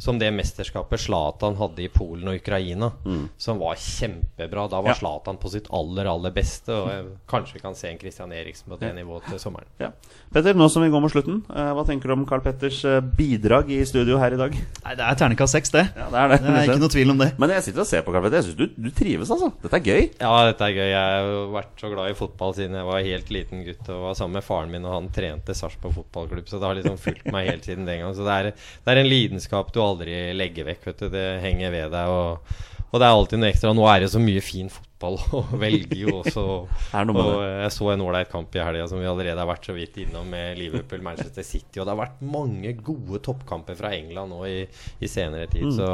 som 0.00 0.18
det 0.18 0.32
mesterskapet 0.34 1.00
Zlatan 1.04 1.54
hadde 1.60 1.84
i 1.84 1.88
Polen 1.92 2.28
og 2.32 2.40
Ukraina, 2.40 2.90
som 3.38 3.60
var 3.62 3.76
kjempebra. 3.78 4.66
Da 4.72 4.80
var 4.82 4.94
Ja. 4.94 5.38
På 5.38 5.50
sitt 5.52 5.68
aller, 5.70 6.06
aller 6.10 6.30
beste. 6.34 6.72
Og 6.74 7.14
kanskje 7.30 7.54
vi 7.54 7.60
kan 7.62 7.74
se 7.78 7.88
en 7.92 7.98
Christian 7.98 8.32
Eriksen 8.32 8.68
på 8.72 8.78
det 8.80 8.94
nivået 8.96 9.24
til 9.30 9.38
sommeren. 9.38 9.66
Ja. 9.78 9.92
Petter, 10.34 10.56
nå 10.58 10.66
som 10.66 10.82
vi 10.82 10.88
går 10.90 10.98
mot 10.98 11.12
slutten, 11.12 11.36
eh, 11.54 11.68
hva 11.76 11.84
tenker 11.86 12.10
du 12.10 12.14
om 12.16 12.24
Carl 12.26 12.40
Petters 12.42 12.80
eh, 12.90 12.96
bidrag 13.14 13.68
i 13.70 13.76
studio 13.86 14.16
her 14.18 14.34
i 14.34 14.38
dag? 14.40 14.56
Nei, 14.56 14.94
det 14.98 15.04
er 15.06 15.18
terningkast 15.20 15.54
seks, 15.54 15.70
det. 15.70 15.84
Ja, 15.94 16.08
det 16.10 16.18
er 16.18 16.32
det. 16.32 16.38
Det 16.42 16.54
er 16.54 16.70
ikke 16.72 16.82
noe 16.82 16.94
tvil 16.96 17.14
om 17.14 17.20
det. 17.22 17.28
Men 17.38 17.52
jeg 17.54 17.66
sitter 17.68 17.84
og 17.84 17.86
ser 17.86 18.02
på 18.02 18.10
Carl 18.10 18.26
Petter. 18.26 18.40
Jeg 18.40 18.48
syns 18.48 18.58
du, 18.58 18.74
du 18.74 18.90
trives, 18.98 19.30
altså. 19.30 19.52
Dette 19.62 19.78
er 19.78 19.86
gøy. 19.86 20.08
Ja, 20.18 20.32
dette 20.50 20.66
er 20.66 20.74
gøy. 20.74 20.88
Jeg 20.90 21.14
har 21.14 21.54
vært 21.54 21.84
så 21.84 21.92
glad 21.94 22.10
i 22.10 22.18
fotball 22.18 22.58
siden 22.58 22.74
jeg 22.80 22.90
var 22.90 23.06
helt 23.06 23.32
liten 23.38 23.64
gutt 23.68 23.94
og 23.94 24.04
var 24.08 24.18
sammen 24.18 24.40
med 24.40 24.48
faren 24.48 24.74
min, 24.74 24.90
og 24.90 24.96
han 24.96 25.08
trente 25.14 25.54
Sarpsborg 25.54 25.94
fotballklubb, 26.00 26.50
så 26.50 26.58
det 26.58 26.70
har 26.70 26.80
liksom 26.80 26.98
fulgt 27.06 27.30
meg 27.30 27.52
helt 27.52 27.70
siden 27.70 27.86
den 27.86 28.02
gang. 28.02 28.18
Så 28.18 28.26
det 28.26 28.34
er, 28.40 28.50
det 28.58 28.96
er 28.96 29.04
en 29.04 29.12
lidenskap 29.14 29.70
du 29.70 29.84
aldri 29.86 30.18
legger 30.34 30.66
vekk, 30.72 30.88
vet 30.90 31.06
du. 31.06 31.10
Det 31.14 31.26
henger 31.46 31.78
ved 31.78 31.94
deg, 31.94 32.10
og, 32.10 32.58
og 32.94 33.00
det 33.02 33.06
er 33.08 33.16
alltid 33.16 33.40
noe 33.42 33.48
ekstra. 33.50 33.72
Nå 33.74 33.86
er 33.90 34.04
det 34.04 34.08
så 34.12 34.20
mye 34.22 34.42
fin 34.44 34.68
fotball 34.70 35.16
å 35.38 35.40
velge 35.58 35.96
jo 36.04 36.20
også. 36.20 36.44
Og 36.46 36.68
jeg 36.94 37.72
så 37.76 37.90
en 37.90 38.04
ålreit 38.06 38.30
kamp 38.30 38.54
i 38.54 38.62
helga 38.62 38.86
som 38.90 39.02
vi 39.02 39.08
allerede 39.10 39.40
har 39.40 39.50
vært 39.50 39.66
så 39.66 39.74
vidt 39.74 39.98
innom, 40.04 40.28
med 40.30 40.60
Liverpool, 40.60 41.02
Manchester 41.02 41.42
City, 41.42 41.80
og 41.80 41.88
det 41.88 41.90
har 41.90 42.00
vært 42.04 42.22
mange 42.22 42.76
gode 42.86 43.18
toppkamper 43.26 43.74
fra 43.78 43.90
England 43.98 44.30
nå 44.30 44.44
i, 44.46 44.60
i 45.02 45.10
senere 45.10 45.50
tid. 45.50 45.66
Mm. 45.72 45.76
Så 45.80 45.90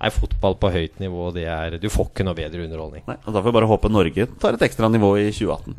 nei, 0.00 0.12
fotball 0.16 0.56
på 0.62 0.72
høyt 0.72 1.02
nivå, 1.04 1.28
det 1.36 1.44
er 1.52 1.76
Du 1.82 1.90
får 1.92 2.08
ikke 2.14 2.26
noe 2.26 2.38
bedre 2.38 2.64
underholdning. 2.64 3.04
Nei, 3.10 3.20
og 3.26 3.28
Da 3.28 3.42
får 3.42 3.50
vi 3.50 3.58
bare 3.60 3.72
håpe 3.74 3.92
Norge 3.92 4.30
tar 4.40 4.56
et 4.56 4.64
ekstra 4.70 4.88
nivå 4.88 5.18
i 5.20 5.28
2018. 5.28 5.76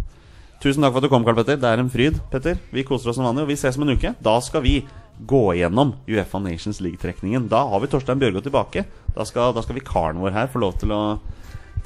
Tusen 0.64 0.86
takk 0.86 0.94
for 0.94 1.02
at 1.02 1.10
du 1.10 1.12
kom, 1.12 1.26
Carl 1.26 1.36
Petter. 1.42 1.58
Det 1.60 1.68
er 1.68 1.82
en 1.82 1.90
fryd. 1.92 2.22
Petter, 2.32 2.62
Vi 2.72 2.86
koser 2.88 3.10
oss 3.12 3.18
som 3.18 3.26
vanlig, 3.26 3.44
og 3.44 3.50
vi 3.50 3.58
ses 3.60 3.76
om 3.76 3.84
en 3.84 3.98
uke. 3.98 4.14
Da 4.24 4.38
skal 4.46 4.64
vi 4.64 4.78
gå 5.20 5.54
gjennom 5.56 5.94
Uefa 6.08 6.40
Nations 6.40 6.82
League-trekningen. 6.82 7.48
Da 7.52 7.64
har 7.70 7.80
vi 7.80 7.90
Torstein 7.92 8.20
Bjørgo 8.22 8.42
tilbake. 8.44 8.86
Da 9.16 9.26
skal, 9.26 9.54
da 9.56 9.64
skal 9.64 9.78
vikaren 9.80 10.22
vår 10.24 10.36
her 10.36 10.52
få 10.52 10.64
lov 10.64 10.78
til 10.82 10.94
å 10.96 11.02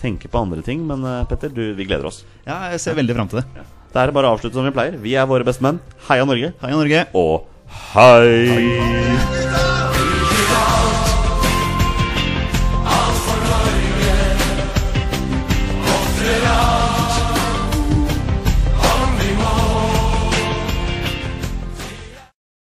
tenke 0.01 0.31
på 0.31 0.41
andre 0.41 0.63
ting. 0.65 0.85
Men 0.87 1.05
eh, 1.05 1.25
Petter, 1.29 1.53
du, 1.53 1.73
vi 1.77 1.87
gleder 1.87 2.09
oss. 2.09 2.23
Ja, 2.47 2.67
jeg 2.73 2.81
ser 2.83 2.97
veldig 2.97 3.17
fram 3.17 3.31
til 3.31 3.41
det. 3.41 3.65
Da 3.93 4.03
er 4.03 4.11
det 4.11 4.17
bare 4.17 4.31
å 4.31 4.37
avslutte 4.37 4.57
som 4.57 4.67
vi 4.67 4.75
pleier. 4.75 4.99
Vi 5.01 5.15
er 5.17 5.29
våre 5.29 5.47
beste 5.47 5.65
menn. 5.65 5.81
Heia 6.09 6.27
Norge. 6.27 6.53
Heia 6.63 6.79
Norge. 6.79 7.07
Og 7.17 7.47
hei! 7.93 8.47
Hei! 8.51 9.76